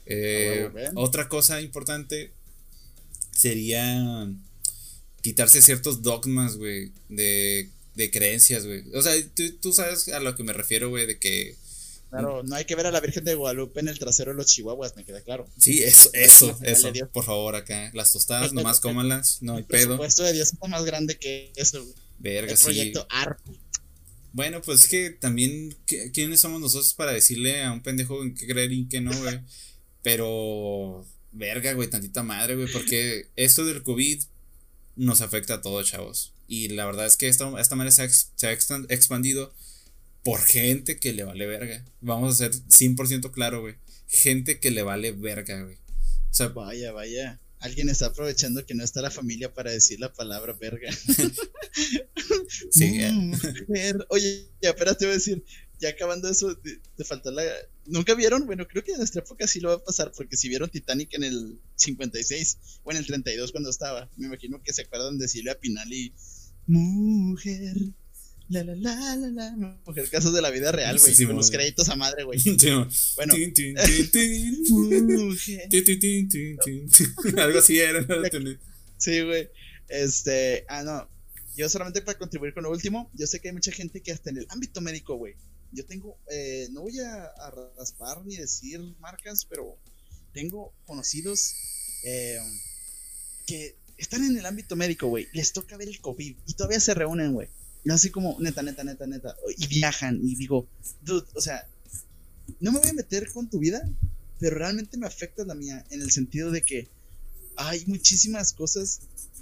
Eh, 0.05 0.69
otra 0.95 1.27
cosa 1.29 1.61
importante 1.61 2.31
sería 3.31 4.27
quitarse 5.21 5.61
ciertos 5.61 6.01
dogmas, 6.01 6.57
güey, 6.57 6.91
de, 7.09 7.69
de 7.95 8.11
creencias, 8.11 8.65
güey. 8.65 8.83
O 8.93 9.01
sea, 9.01 9.13
tú, 9.35 9.43
tú 9.61 9.73
sabes 9.73 10.07
a 10.09 10.19
lo 10.19 10.35
que 10.35 10.43
me 10.43 10.53
refiero, 10.53 10.89
güey, 10.89 11.05
de 11.05 11.19
que 11.19 11.55
Claro, 12.09 12.43
no 12.43 12.55
hay 12.57 12.65
que 12.65 12.75
ver 12.75 12.87
a 12.87 12.91
la 12.91 12.99
Virgen 12.99 13.23
de 13.23 13.35
Guadalupe 13.35 13.79
en 13.79 13.87
el 13.87 13.97
trasero 13.97 14.31
de 14.31 14.37
los 14.37 14.47
chihuahuas, 14.47 14.97
me 14.97 15.05
queda 15.05 15.21
claro. 15.21 15.47
Sí, 15.57 15.81
eso, 15.81 16.09
eso, 16.11 16.57
eso. 16.61 16.91
Por 17.13 17.23
favor, 17.23 17.55
acá. 17.55 17.89
Las 17.93 18.11
tostadas, 18.11 18.51
nomás 18.51 18.81
cómanlas. 18.81 19.37
No 19.41 19.53
hay 19.53 19.59
El 19.59 19.65
pedo. 19.65 19.85
presupuesto 19.87 20.23
de 20.23 20.33
Dios 20.33 20.51
está 20.51 20.67
más 20.67 20.83
grande 20.83 21.17
que 21.17 21.53
eso. 21.55 21.81
güey. 21.81 21.95
Verga, 22.19 22.51
El 22.51 22.57
sí. 22.57 22.63
proyecto 22.65 23.07
ARP. 23.09 23.39
Bueno, 24.33 24.61
pues 24.61 24.83
es 24.83 24.87
que 24.89 25.09
también, 25.09 25.75
¿qui- 25.85 26.11
¿quiénes 26.13 26.39
somos 26.39 26.61
nosotros 26.61 26.93
para 26.93 27.11
decirle 27.11 27.63
a 27.63 27.71
un 27.73 27.81
pendejo 27.83 28.23
en 28.23 28.33
qué 28.33 28.47
creer 28.47 28.71
y 28.71 28.79
en 28.79 28.89
qué 28.89 29.01
no, 29.01 29.11
güey? 29.17 29.39
Pero, 30.03 31.05
verga, 31.31 31.73
güey, 31.73 31.89
tantita 31.89 32.23
madre, 32.23 32.55
güey, 32.55 32.71
porque 32.71 33.27
esto 33.35 33.65
del 33.65 33.83
COVID 33.83 34.21
nos 34.95 35.21
afecta 35.21 35.55
a 35.55 35.61
todos, 35.61 35.87
chavos. 35.87 36.33
Y 36.47 36.69
la 36.69 36.85
verdad 36.85 37.05
es 37.05 37.17
que 37.17 37.27
esta, 37.27 37.49
esta 37.59 37.75
manera 37.75 37.91
se 37.91 38.03
ha, 38.03 38.09
se 38.09 38.47
ha 38.47 38.51
expandido 38.51 39.53
por 40.23 40.41
gente 40.41 40.99
que 40.99 41.13
le 41.13 41.23
vale 41.23 41.45
verga. 41.45 41.85
Vamos 42.01 42.33
a 42.33 42.37
ser 42.37 42.51
100% 42.53 43.31
claro, 43.31 43.61
güey. 43.61 43.75
Gente 44.07 44.59
que 44.59 44.71
le 44.71 44.83
vale 44.83 45.11
verga, 45.13 45.61
güey. 45.63 45.75
O 45.75 46.33
sea, 46.33 46.47
Vaya, 46.49 46.91
vaya. 46.91 47.39
Alguien 47.61 47.89
está 47.89 48.07
aprovechando 48.07 48.65
que 48.65 48.73
no 48.75 48.83
está 48.83 49.01
la 49.01 49.11
familia 49.11 49.53
para 49.53 49.71
decir 49.71 49.99
la 49.99 50.11
palabra 50.11 50.53
verga. 50.53 50.89
sí, 52.71 52.83
eh, 53.01 53.11
Mm, 53.11 53.31
ver- 53.67 54.05
Oye, 54.09 54.47
ya, 54.61 54.69
espérate, 54.71 55.05
voy 55.05 55.11
a 55.13 55.17
decir. 55.17 55.43
ya 55.79 55.89
acabando 55.89 56.29
eso, 56.29 56.57
te, 56.57 57.03
faltó 57.03 57.31
la. 57.31 57.43
¿Nunca 57.85 58.13
vieron? 58.15 58.45
Bueno, 58.45 58.67
creo 58.67 58.83
que 58.83 58.91
en 58.91 58.97
nuestra 58.99 59.21
época 59.21 59.47
sí 59.47 59.59
lo 59.59 59.69
va 59.69 59.75
a 59.75 59.83
pasar, 59.83 60.11
porque 60.15 60.37
si 60.37 60.49
vieron 60.49 60.69
Titanic 60.69 61.13
en 61.13 61.23
el 61.23 61.59
56 61.75 62.57
o 62.83 62.91
en 62.91 62.97
el 62.97 63.05
32 63.07 63.51
cuando 63.51 63.69
estaba, 63.69 64.09
me 64.17 64.27
imagino 64.27 64.61
que 64.63 64.73
se 64.73 64.83
acuerdan 64.83 65.17
de 65.17 65.27
Silvia 65.27 65.59
Pinal 65.59 65.91
y. 65.91 66.13
Mujer. 66.67 67.75
La 68.51 68.65
la 68.65 68.75
la 68.75 69.15
la 69.15 69.29
la. 69.29 69.79
Mujer, 69.85 70.09
casos 70.09 70.33
de 70.33 70.41
la 70.41 70.49
vida 70.49 70.73
real, 70.73 70.99
güey. 70.99 71.25
con 71.25 71.37
los 71.37 71.49
créditos 71.49 71.87
a 71.87 71.95
madre, 71.95 72.25
güey. 72.25 72.37
bueno. 73.15 73.33
Algo 77.37 77.59
así 77.59 77.79
era. 77.79 78.05
sí, 78.97 79.21
güey. 79.21 79.49
Este. 79.87 80.65
Ah, 80.67 80.83
no. 80.83 81.07
Yo 81.55 81.69
solamente 81.69 82.01
para 82.01 82.17
contribuir 82.17 82.53
con 82.53 82.63
lo 82.63 82.71
último, 82.71 83.09
yo 83.13 83.25
sé 83.25 83.39
que 83.39 83.47
hay 83.47 83.53
mucha 83.53 83.71
gente 83.71 84.01
que 84.01 84.11
hasta 84.11 84.29
en 84.29 84.39
el 84.39 84.47
ámbito 84.49 84.81
médico, 84.81 85.15
güey, 85.15 85.35
yo 85.71 85.85
tengo, 85.85 86.17
eh, 86.29 86.67
no 86.71 86.81
voy 86.81 86.99
a, 86.99 87.31
raspar 87.77 88.25
ni 88.25 88.35
decir 88.35 88.81
marcas, 88.99 89.45
pero 89.45 89.77
tengo 90.33 90.73
conocidos 90.85 91.53
eh, 92.03 92.39
que 93.45 93.75
están 93.97 94.23
en 94.25 94.37
el 94.37 94.45
ámbito 94.45 94.75
médico, 94.75 95.07
güey, 95.07 95.27
les 95.33 95.53
toca 95.53 95.77
ver 95.77 95.87
el 95.87 96.01
COVID 96.01 96.35
y 96.45 96.53
todavía 96.53 96.79
se 96.79 96.93
reúnen, 96.93 97.33
güey. 97.33 97.49
Así 97.89 98.11
como, 98.11 98.37
neta, 98.39 98.61
neta, 98.61 98.83
neta, 98.83 99.07
neta, 99.07 99.35
y 99.57 99.67
viajan 99.67 100.19
y 100.21 100.35
digo, 100.35 100.67
dude, 101.01 101.25
o 101.33 101.41
sea, 101.41 101.67
no 102.59 102.71
me 102.71 102.79
voy 102.79 102.89
a 102.89 102.93
meter 102.93 103.31
con 103.31 103.49
tu 103.49 103.59
vida, 103.59 103.81
pero 104.39 104.57
realmente 104.57 104.97
me 104.97 105.07
afecta 105.07 105.45
la 105.45 105.55
mía 105.55 105.83
en 105.89 106.01
el 106.01 106.11
sentido 106.11 106.51
de 106.51 106.61
que 106.61 106.87
hay 107.55 107.83
muchísimas 107.85 108.53
cosas 108.53 109.01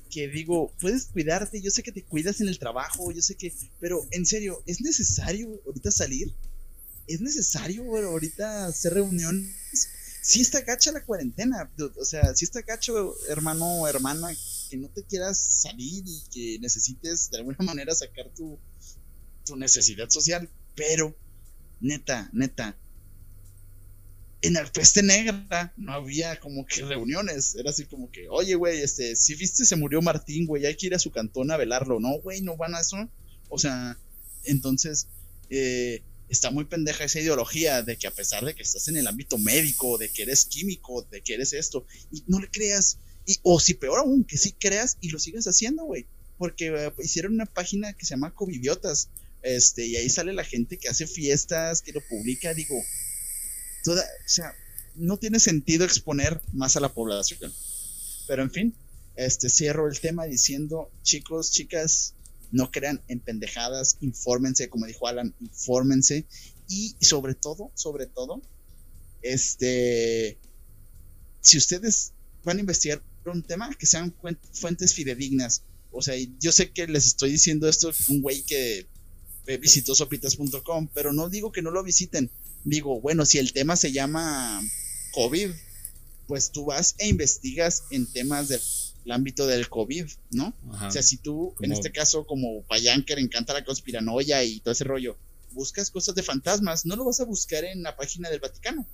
que 0.10 0.28
digo, 0.28 0.74
puedes 0.80 1.06
cuidarte, 1.06 1.62
yo 1.62 1.70
sé 1.70 1.84
que 1.84 1.92
te 1.92 2.04
cuidas 2.04 2.42
en 2.42 2.48
el 2.48 2.60
trabajo, 2.60 3.12
yo 3.12 3.22
sé 3.22 3.36
que, 3.36 3.54
pero 3.80 4.06
en 4.12 4.26
serio, 4.26 4.64
¿es 4.66 4.82
necesario 4.82 5.62
ahorita 5.66 5.92
salir? 5.92 6.34
¿Es 7.08 7.22
necesario 7.22 7.84
ahorita 7.84 8.68
hacer 8.68 8.94
reuniones? 8.94 9.54
Si 10.22 10.42
está 10.42 10.62
gacha 10.62 10.92
la 10.92 11.04
cuarentena, 11.04 11.72
o 11.98 12.06
sea, 12.06 12.36
si 12.36 12.46
está 12.46 12.62
gacho, 12.62 13.16
hermano 13.30 13.82
o 13.82 13.88
hermana, 13.88 14.30
que 14.70 14.78
no 14.78 14.90
te 14.90 15.04
quieras 15.04 15.38
salir 15.38 16.04
y 16.06 16.24
que 16.32 16.60
necesites 16.60 17.30
de 17.32 17.38
alguna 17.38 17.58
manera 17.64 17.94
sacar 17.94 18.30
tu, 18.36 18.58
tu 19.46 19.56
necesidad 19.56 20.10
social, 20.10 20.50
pero 20.76 21.16
neta, 21.82 22.30
neta, 22.34 22.78
en 24.42 24.54
la 24.54 24.66
peste 24.72 25.04
negra 25.04 25.74
no 25.76 25.94
había 25.94 26.40
como 26.40 26.66
que 26.66 26.84
reuniones. 26.84 27.56
Era 27.56 27.72
así 27.72 27.86
como 27.86 28.10
que, 28.12 28.30
oye, 28.30 28.56
güey, 28.56 28.82
este, 28.82 29.16
si 29.16 29.36
viste 29.36 29.66
se 29.66 29.76
murió 29.76 30.02
Martín, 30.02 30.46
güey, 30.46 30.66
hay 30.66 30.76
que 30.76 30.88
ir 30.88 30.96
a 30.96 31.00
su 31.00 31.12
cantón 31.12 31.52
a 31.52 31.58
velarlo. 31.58 32.00
No, 32.00 32.20
güey, 32.22 32.42
no 32.42 32.56
van 32.56 32.76
a 32.76 32.80
eso. 32.80 32.98
O 33.50 33.58
sea, 33.58 33.98
entonces, 34.46 35.08
eh, 35.50 36.04
está 36.30 36.52
muy 36.52 36.66
pendeja 36.66 37.04
esa 37.04 37.20
ideología 37.20 37.82
de 37.82 37.98
que 37.98 38.08
a 38.08 38.12
pesar 38.12 38.46
de 38.46 38.56
que 38.56 38.64
estás 38.64 38.88
en 38.88 38.98
el 38.98 39.08
ámbito 39.08 39.38
médico, 39.38 39.98
de 39.98 40.10
que 40.10 40.24
eres 40.24 40.46
químico, 40.46 41.06
de 41.12 41.22
que 41.22 41.34
eres 41.34 41.54
esto, 41.54 41.86
y 42.12 42.24
no 42.28 42.40
le 42.40 42.50
creas, 42.50 43.00
y, 43.26 43.38
o 43.44 43.60
si 43.60 43.74
peor 43.74 44.00
aún, 44.00 44.24
que 44.24 44.38
sí 44.38 44.54
creas 44.54 44.98
y 45.02 45.10
lo 45.10 45.20
sigas 45.20 45.46
haciendo, 45.46 45.86
güey. 45.86 46.06
Porque 46.38 46.68
eh, 46.68 46.94
hicieron 47.04 47.34
una 47.34 47.46
página 47.46 47.94
que 47.94 48.06
se 48.06 48.12
llama 48.12 48.34
Covidiotas, 48.34 49.10
este, 49.42 49.86
y 49.86 49.96
ahí 49.96 50.10
sale 50.10 50.34
la 50.34 50.44
gente 50.44 50.78
que 50.78 50.90
hace 50.90 51.08
fiestas, 51.08 51.82
que 51.82 51.94
lo 51.94 52.02
publica, 52.08 52.54
digo, 52.54 52.76
toda, 53.84 54.02
o 54.02 54.30
sea, 54.30 54.54
no 54.96 55.18
tiene 55.18 55.40
sentido 55.40 55.86
exponer 55.86 56.42
más 56.54 56.76
a 56.76 56.80
la 56.80 56.94
población. 56.94 57.54
Pero 58.28 58.44
en 58.44 58.52
fin, 58.52 58.76
este 59.16 59.50
cierro 59.50 59.88
el 59.88 60.00
tema 60.00 60.26
diciendo, 60.26 60.92
chicos, 61.04 61.52
chicas, 61.52 62.14
no 62.52 62.72
crean 62.72 63.02
en 63.08 63.20
pendejadas, 63.20 63.98
infórmense, 64.02 64.70
como 64.70 64.86
dijo 64.86 65.08
Alan, 65.08 65.36
infórmense 65.40 66.26
y 66.68 66.96
sobre 67.02 67.36
todo, 67.36 67.72
sobre 67.76 68.08
todo, 68.08 68.42
este, 69.22 70.38
si 71.42 71.58
ustedes 71.58 72.14
van 72.44 72.58
a 72.58 72.62
investigar 72.62 73.02
un 73.32 73.44
tema, 73.44 73.74
que 73.76 73.86
sean 73.86 74.14
fuentes 74.54 74.94
fidedignas. 74.94 75.64
O 75.92 76.02
sea, 76.02 76.16
yo 76.40 76.52
sé 76.52 76.72
que 76.72 76.88
les 76.88 77.06
estoy 77.06 77.32
diciendo 77.32 77.68
esto 77.68 77.92
un 78.10 78.22
güey 78.22 78.44
que 78.44 78.88
visitó 79.60 79.96
sopitas.com, 79.96 80.90
pero 80.94 81.12
no 81.12 81.30
digo 81.30 81.52
que 81.52 81.62
no 81.62 81.72
lo 81.72 81.84
visiten 81.84 82.30
digo, 82.64 83.00
bueno, 83.02 83.26
si 83.26 83.38
el 83.38 83.54
tema 83.54 83.76
se 83.76 83.92
llama 83.92 84.62
COVID, 85.14 85.52
pues 86.28 86.52
tú 86.52 86.66
vas 86.66 86.96
e 86.98 87.08
investigas 87.08 87.84
en 87.92 88.06
temas 88.12 88.50
del 88.50 88.62
ámbito 89.10 89.48
del 89.48 89.70
COVID, 89.70 90.06
¿no? 90.32 90.54
O 90.82 90.92
sea, 90.92 91.02
si 91.02 91.18
tú, 91.18 91.56
en 91.62 91.72
este 91.72 91.92
caso, 91.92 92.26
como 92.26 92.62
Payán, 92.64 93.04
que 93.04 93.16
le 93.16 93.22
encanta 93.22 93.54
la 93.54 93.66
conspiranoia 93.66 94.44
y 94.44 94.60
todo 94.60 94.72
ese 94.72 94.84
rollo, 94.84 95.18
buscas 95.52 95.90
cosas 95.90 96.16
de 96.16 96.24
fantasmas, 96.24 96.86
no 96.86 96.96
lo 96.96 97.06
vas 97.06 97.20
a 97.20 97.26
buscar 97.26 97.64
en 97.64 97.82
la 97.82 97.96
página 97.96 98.30
del 98.30 98.40
Vaticano. 98.40 98.86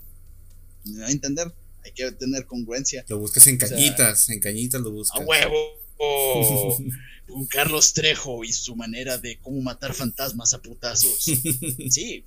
Me 0.86 1.02
va 1.02 1.08
a 1.08 1.12
entender, 1.12 1.54
hay 1.86 1.92
que 1.94 2.12
tener 2.14 2.46
congruencia. 2.46 3.06
Lo 3.08 3.20
buscas 3.20 3.46
en 3.48 3.58
cañitas, 3.58 4.30
en 4.30 4.40
cañitas 4.40 4.82
lo 4.82 4.92
buscas. 4.92 5.22
A 5.22 5.24
huevo. 5.24 5.56
con 7.28 7.46
Carlos 7.46 7.94
Trejo 7.94 8.44
y 8.44 8.52
su 8.52 8.76
manera 8.76 9.18
de 9.18 9.40
cómo 9.40 9.62
matar 9.62 9.94
fantasmas 9.94 10.54
a 10.54 10.62
putazos. 10.62 11.24
sí, 11.90 12.24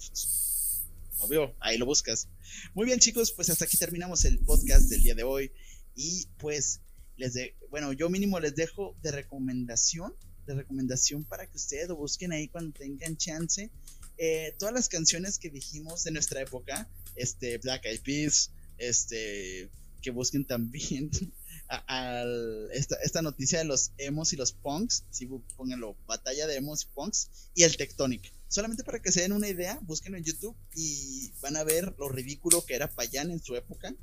obvio, 1.18 1.55
ahí 1.60 1.78
lo 1.78 1.86
buscas. 1.86 2.28
Muy 2.74 2.86
bien, 2.86 2.98
chicos, 2.98 3.32
pues 3.32 3.51
hasta 3.51 3.64
aquí 3.64 3.76
terminamos 3.76 4.24
el 4.24 4.39
podcast 4.40 4.89
del 4.89 5.02
día 5.02 5.14
de 5.14 5.22
hoy. 5.22 5.52
Y 5.94 6.26
pues, 6.39 6.80
les 7.16 7.35
de, 7.35 7.56
bueno, 7.70 7.93
yo 7.93 8.09
mínimo 8.09 8.40
les 8.40 8.55
dejo 8.55 8.97
de 9.02 9.12
recomendación, 9.12 10.14
de 10.47 10.55
recomendación 10.55 11.24
para 11.24 11.47
que 11.47 11.56
ustedes 11.56 11.89
lo 11.89 11.97
busquen 11.97 12.32
ahí 12.32 12.48
cuando 12.48 12.78
tengan 12.78 13.16
chance. 13.16 13.70
Eh, 14.16 14.55
todas 14.59 14.74
las 14.74 14.89
canciones 14.89 15.39
que 15.39 15.51
dijimos 15.51 16.05
de 16.05 16.10
nuestra 16.10 16.40
época, 16.40 16.89
este, 17.14 17.59
Black 17.59 17.86
Eyed 17.86 18.01
Peas, 18.01 18.51
este, 18.78 19.70
que 20.00 20.10
busquen 20.10 20.44
también 20.44 21.10
esta, 22.72 22.96
esta, 23.02 23.22
noticia 23.22 23.59
de 23.59 23.64
los 23.64 23.92
emos 23.98 24.32
y 24.32 24.36
los 24.36 24.52
punks, 24.52 25.05
si 25.10 25.26
pónganlo, 25.56 25.96
batalla 26.06 26.46
de 26.46 26.56
emos 26.56 26.84
y 26.84 26.94
punks, 26.94 27.30
y 27.55 27.64
el 27.64 27.76
Tectonic. 27.76 28.32
Solamente 28.48 28.84
para 28.84 29.02
que 29.02 29.12
se 29.12 29.20
den 29.20 29.32
una 29.32 29.48
idea, 29.48 29.78
busquen 29.82 30.14
en 30.14 30.24
YouTube 30.24 30.56
y 30.74 31.32
van 31.42 31.56
a 31.56 31.64
ver 31.64 31.94
lo 31.98 32.09
ridículo 32.09 32.64
que 32.64 32.74
era 32.74 32.88
Payán 32.88 33.30
en 33.30 33.42
su 33.42 33.55
época. 33.56 33.94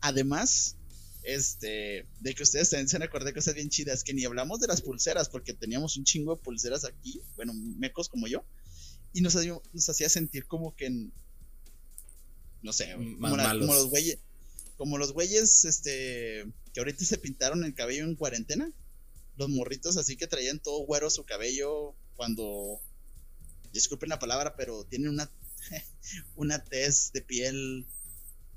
Además, 0.00 0.76
este, 1.24 2.06
de 2.20 2.34
que 2.34 2.42
ustedes 2.42 2.70
también 2.70 2.88
se 2.88 2.96
han 2.96 3.02
acordado 3.02 3.26
de 3.26 3.34
cosas 3.34 3.54
bien 3.54 3.68
chidas, 3.68 4.04
que 4.04 4.14
ni 4.14 4.24
hablamos 4.24 4.60
de 4.60 4.68
las 4.68 4.80
pulseras, 4.80 5.28
porque 5.28 5.52
teníamos 5.52 5.96
un 5.96 6.04
chingo 6.04 6.36
de 6.36 6.42
pulseras 6.42 6.84
aquí, 6.84 7.20
bueno, 7.36 7.52
mecos 7.54 8.08
como 8.08 8.28
yo, 8.28 8.44
y 9.12 9.20
nos, 9.20 9.34
nos 9.34 9.88
hacía 9.88 10.08
sentir 10.08 10.46
como 10.46 10.74
que, 10.76 11.10
no 12.62 12.72
sé, 12.72 12.92
como, 12.94 13.36
como 13.36 13.74
los 13.74 13.88
güeyes, 13.88 14.18
como 14.76 14.98
los 14.98 15.12
güeyes, 15.12 15.64
este, 15.64 16.46
que 16.72 16.80
ahorita 16.80 17.04
se 17.04 17.18
pintaron 17.18 17.64
el 17.64 17.74
cabello 17.74 18.04
en 18.04 18.16
cuarentena, 18.16 18.72
los 19.36 19.48
morritos 19.48 19.96
así 19.96 20.16
que 20.16 20.26
traían 20.26 20.58
todo 20.58 20.84
güero 20.84 21.10
su 21.10 21.24
cabello 21.24 21.94
cuando 22.16 22.80
disculpen 23.72 24.10
la 24.10 24.18
palabra, 24.18 24.54
pero 24.56 24.84
tienen 24.84 25.10
una, 25.10 25.30
una 26.36 26.62
tez 26.64 27.12
de 27.12 27.22
piel 27.22 27.86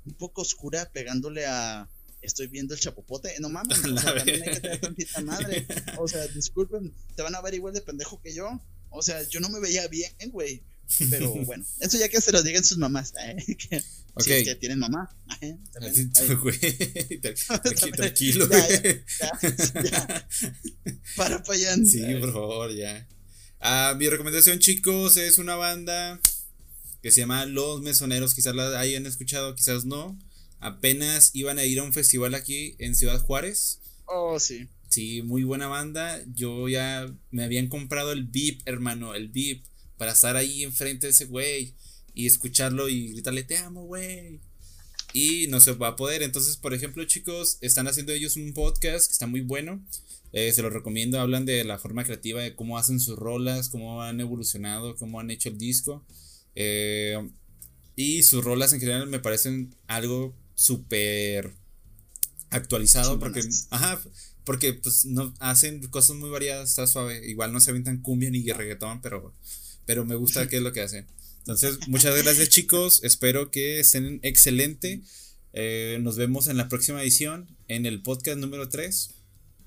un 0.04 0.14
poco 0.14 0.42
oscura 0.42 0.90
pegándole 0.92 1.46
a 1.46 1.88
estoy 2.24 2.46
viendo 2.46 2.74
el 2.74 2.80
chapopote, 2.80 3.34
no 3.40 3.48
mames, 3.48 3.78
o 3.84 3.98
sea, 3.98 4.14
también 4.14 4.42
hay 4.42 4.54
que 4.54 4.60
tener 4.60 4.80
tantita 4.80 5.20
madre. 5.20 5.66
O 5.98 6.08
sea, 6.08 6.26
disculpen, 6.28 6.92
te 7.14 7.22
van 7.22 7.34
a 7.34 7.42
ver 7.42 7.54
igual 7.54 7.74
de 7.74 7.82
pendejo 7.82 8.20
que 8.20 8.34
yo. 8.34 8.60
O 8.90 9.02
sea, 9.02 9.22
yo 9.28 9.40
no 9.40 9.48
me 9.48 9.60
veía 9.60 9.86
bien, 9.88 10.12
güey. 10.30 10.62
Pero 11.10 11.32
bueno, 11.46 11.64
eso 11.80 11.98
ya 11.98 12.08
que 12.08 12.20
se 12.20 12.32
lo 12.32 12.42
digan 12.42 12.64
sus 12.64 12.78
mamás. 12.78 13.12
¿eh? 13.20 13.36
Que, 14.16 14.22
Si 14.22 14.32
es 14.32 14.44
que 14.44 14.54
tienen 14.54 14.78
mamá. 14.78 15.10
¿eh? 15.40 15.58
tranquilo, 17.96 18.48
Para 21.16 21.42
allá. 21.48 21.76
Sí, 21.84 22.00
por 22.20 22.32
favor, 22.32 22.72
ya. 22.72 23.08
Ah, 23.58 23.96
mi 23.98 24.08
recomendación, 24.08 24.60
chicos, 24.60 25.16
es 25.16 25.38
una 25.38 25.56
banda 25.56 26.20
que 27.02 27.10
se 27.10 27.22
llama 27.22 27.44
Los 27.46 27.82
Mesoneros. 27.82 28.34
Quizás 28.34 28.54
la 28.54 28.78
hayan 28.78 29.04
escuchado, 29.06 29.56
quizás 29.56 29.84
no. 29.84 30.16
Apenas 30.60 31.30
iban 31.34 31.58
a 31.58 31.64
ir 31.64 31.80
a 31.80 31.82
un 31.82 31.92
festival 31.92 32.34
aquí 32.34 32.76
en 32.78 32.94
Ciudad 32.94 33.20
Juárez. 33.20 33.80
Oh, 34.06 34.38
sí. 34.38 34.68
Sí, 34.88 35.22
muy 35.22 35.42
buena 35.42 35.66
banda. 35.66 36.22
Yo 36.32 36.68
ya 36.68 37.12
me 37.30 37.42
habían 37.42 37.66
comprado 37.68 38.12
el 38.12 38.24
VIP, 38.24 38.62
hermano, 38.64 39.14
el 39.14 39.28
VIP, 39.28 39.64
para 40.04 40.12
estar 40.12 40.36
ahí 40.36 40.64
enfrente 40.64 41.06
de 41.06 41.12
ese 41.12 41.24
güey 41.24 41.72
y 42.12 42.26
escucharlo 42.26 42.90
y 42.90 43.08
gritarle, 43.12 43.42
te 43.42 43.56
amo, 43.56 43.86
güey. 43.86 44.38
Y 45.14 45.46
no 45.46 45.60
se 45.60 45.72
va 45.72 45.88
a 45.88 45.96
poder. 45.96 46.22
Entonces, 46.22 46.58
por 46.58 46.74
ejemplo, 46.74 47.02
chicos, 47.06 47.56
están 47.62 47.88
haciendo 47.88 48.12
ellos 48.12 48.36
un 48.36 48.52
podcast 48.52 49.06
que 49.06 49.12
está 49.12 49.26
muy 49.26 49.40
bueno. 49.40 49.82
Eh, 50.34 50.52
se 50.52 50.60
lo 50.60 50.68
recomiendo, 50.68 51.18
hablan 51.18 51.46
de 51.46 51.64
la 51.64 51.78
forma 51.78 52.04
creativa, 52.04 52.42
de 52.42 52.54
cómo 52.54 52.76
hacen 52.76 53.00
sus 53.00 53.16
rolas, 53.16 53.70
cómo 53.70 54.02
han 54.02 54.20
evolucionado, 54.20 54.94
cómo 54.96 55.20
han 55.20 55.30
hecho 55.30 55.48
el 55.48 55.56
disco. 55.56 56.04
Eh, 56.54 57.16
y 57.96 58.24
sus 58.24 58.44
rolas 58.44 58.74
en 58.74 58.80
general 58.80 59.06
me 59.06 59.20
parecen 59.20 59.74
algo 59.86 60.36
súper 60.54 61.54
actualizado 62.50 63.18
porque, 63.18 63.40
ajá, 63.70 64.02
porque 64.44 64.74
pues 64.74 65.06
no 65.06 65.32
hacen 65.38 65.80
cosas 65.88 66.16
muy 66.16 66.28
variadas, 66.28 66.68
está 66.68 66.86
suave. 66.86 67.26
Igual 67.26 67.54
no 67.54 67.60
se 67.60 67.70
aventan 67.70 68.02
cumbia 68.02 68.28
ni 68.28 68.42
reggaetón, 68.52 69.00
pero, 69.00 69.32
pero 69.86 70.04
me 70.04 70.14
gusta 70.14 70.48
qué 70.48 70.56
es 70.56 70.62
lo 70.62 70.72
que 70.72 70.82
hacen. 70.82 71.06
Entonces, 71.38 71.88
muchas 71.88 72.16
gracias 72.22 72.48
chicos, 72.50 73.00
espero 73.02 73.50
que 73.50 73.80
estén 73.80 74.20
excelente. 74.22 75.02
Eh, 75.52 75.98
nos 76.00 76.16
vemos 76.16 76.48
en 76.48 76.56
la 76.56 76.68
próxima 76.68 77.02
edición, 77.02 77.56
en 77.68 77.86
el 77.86 78.02
podcast 78.02 78.38
número 78.38 78.68
3. 78.68 79.10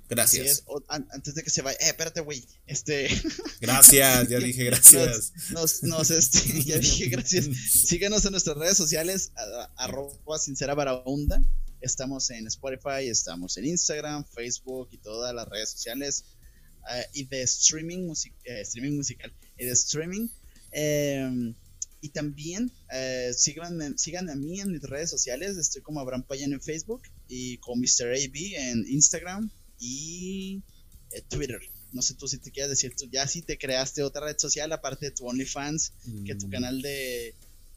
Gracias. 0.09 0.63
antes 0.87 1.35
de 1.35 1.43
que 1.43 1.49
se 1.49 1.61
vaya, 1.61 1.77
eh, 1.81 1.89
espérate, 1.89 2.21
güey. 2.21 2.45
Este. 2.65 3.09
Gracias, 3.61 4.29
ya 4.29 4.39
dije 4.39 4.63
gracias. 4.63 5.33
Nos, 5.51 5.83
nos, 5.83 6.11
este, 6.11 6.63
ya 6.63 6.77
dije 6.79 7.07
gracias. 7.07 7.47
Síguenos 7.69 8.23
en 8.25 8.31
nuestras 8.31 8.57
redes 8.57 8.77
sociales, 8.77 9.31
arroba 9.75 10.39
sincera 10.39 10.75
varaunda. 10.75 11.41
Estamos 11.81 12.29
en 12.29 12.47
Spotify, 12.47 13.07
estamos 13.09 13.57
en 13.57 13.65
Instagram, 13.65 14.25
Facebook 14.33 14.87
y 14.91 14.97
todas 14.97 15.33
las 15.35 15.47
redes 15.47 15.71
sociales. 15.71 16.23
Eh, 16.93 17.05
y 17.13 17.23
de 17.25 17.41
streaming, 17.41 18.13
eh, 18.45 18.61
streaming 18.61 18.95
musical 18.95 19.33
de 19.65 19.71
streaming. 19.71 20.27
Em, 20.71 21.55
y 22.01 22.09
también 22.09 22.71
eh, 22.93 23.31
sigan 23.33 24.29
a 24.29 24.35
mí 24.35 24.59
en 24.59 24.71
mis 24.71 24.81
redes 24.81 25.09
sociales. 25.09 25.57
Estoy 25.57 25.81
como 25.81 25.99
Abraham 25.99 26.23
Payan 26.23 26.53
en 26.53 26.61
Facebook 26.61 27.01
y 27.27 27.57
con 27.57 27.79
Mr. 27.79 28.13
AB 28.13 28.55
en 28.55 28.85
Instagram 28.87 29.49
y 29.79 30.61
eh, 31.11 31.21
Twitter. 31.27 31.59
No 31.91 32.01
sé 32.01 32.15
tú 32.15 32.27
si 32.27 32.37
te 32.37 32.51
quieres 32.51 32.69
decir, 32.69 32.93
tú 32.95 33.07
ya 33.11 33.27
si 33.27 33.41
te 33.41 33.57
creaste 33.57 34.03
otra 34.03 34.25
red 34.25 34.37
social 34.37 34.71
aparte 34.71 35.07
de 35.07 35.11
tu 35.11 35.25
OnlyFans, 35.25 35.93
que 36.25 36.35
tu 36.35 36.47
mm. 36.47 36.51
canal 36.51 36.81
de... 36.81 37.33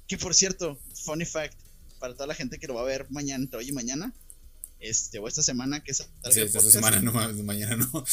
Que 0.07 0.19
por 0.19 0.35
cierto, 0.35 0.78
funny 1.05 1.24
fact, 1.24 1.57
para 2.01 2.15
toda 2.15 2.27
la 2.27 2.35
gente 2.35 2.59
que 2.59 2.66
lo 2.66 2.74
va 2.74 2.82
a 2.82 2.85
ver 2.85 3.07
mañana, 3.11 3.44
entre 3.44 3.59
hoy 3.59 3.69
y 3.69 3.73
mañana, 3.73 4.12
este, 4.81 5.19
o 5.19 5.28
esta 5.28 5.43
semana 5.43 5.85
que 5.85 5.93
es 5.93 5.98
sí, 6.31 6.40
esta 6.40 6.61
semana 6.61 7.01
no, 7.01 7.12
mañana 7.44 7.77
no. 7.77 8.05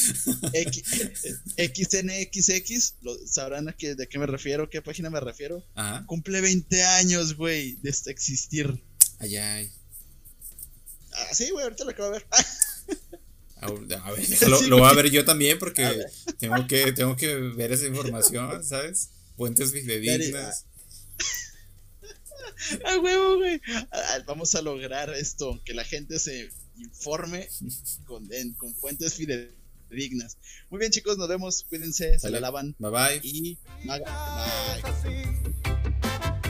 XNXX, 1.58 2.94
sabrán 3.26 3.70
a 3.70 3.74
qué, 3.74 3.96
de 3.96 4.08
qué 4.08 4.20
me 4.20 4.26
refiero, 4.26 4.70
qué 4.70 4.82
página 4.82 5.10
me 5.10 5.20
refiero. 5.20 5.64
Cumple 6.06 6.42
20 6.42 6.84
años, 6.84 7.36
güey, 7.36 7.78
de 7.82 7.90
este 7.90 8.12
existir. 8.12 8.84
Ay, 9.20 9.38
ay. 9.38 9.72
Ah, 11.14 11.34
sí, 11.34 11.50
güey, 11.50 11.64
ahorita 11.64 11.86
lo 11.86 11.92
acabo 11.92 12.12
de 12.12 12.20
ver. 12.20 12.28
A, 13.60 13.72
ver, 13.72 13.90
lo, 14.70 14.78
voy 14.78 14.88
a 14.88 14.94
ver 14.94 15.10
yo 15.10 15.26
también 15.26 15.58
porque 15.58 16.06
tengo 16.38 16.68
que, 16.68 16.92
tengo 16.92 17.16
que 17.16 17.34
ver 17.36 17.72
esa 17.72 17.88
información, 17.88 18.64
¿sabes? 18.64 19.10
Fuentes 19.36 19.72
fidedignas. 19.72 20.66
A 22.86 23.00
huevo, 23.00 23.38
güey. 23.38 23.62
Vamos 24.26 24.56
a 24.56 24.62
lograr 24.62 25.10
esto, 25.12 25.62
que 25.66 25.74
la 25.74 25.84
gente 25.84 26.20
se 26.20 26.50
informe 26.78 27.48
con, 28.06 28.28
con 28.58 28.76
fuentes 28.76 29.16
fidedignas. 29.16 30.38
Muy 30.70 30.80
bien, 30.80 30.92
chicos, 30.92 31.18
nos 31.18 31.28
vemos. 31.28 31.66
Cuídense, 31.70 32.20
se 32.20 32.30
la 32.30 32.40
lavan. 32.40 32.76
Bye 32.80 32.92
bye. 32.92 33.20
Y 33.24 33.58
bye. 33.86 34.04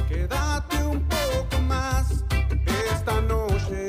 Quédate 0.08 0.84
un 0.84 1.08
poco 1.08 1.62
más 1.62 2.08
esta 2.94 3.22
noche. 3.22 3.87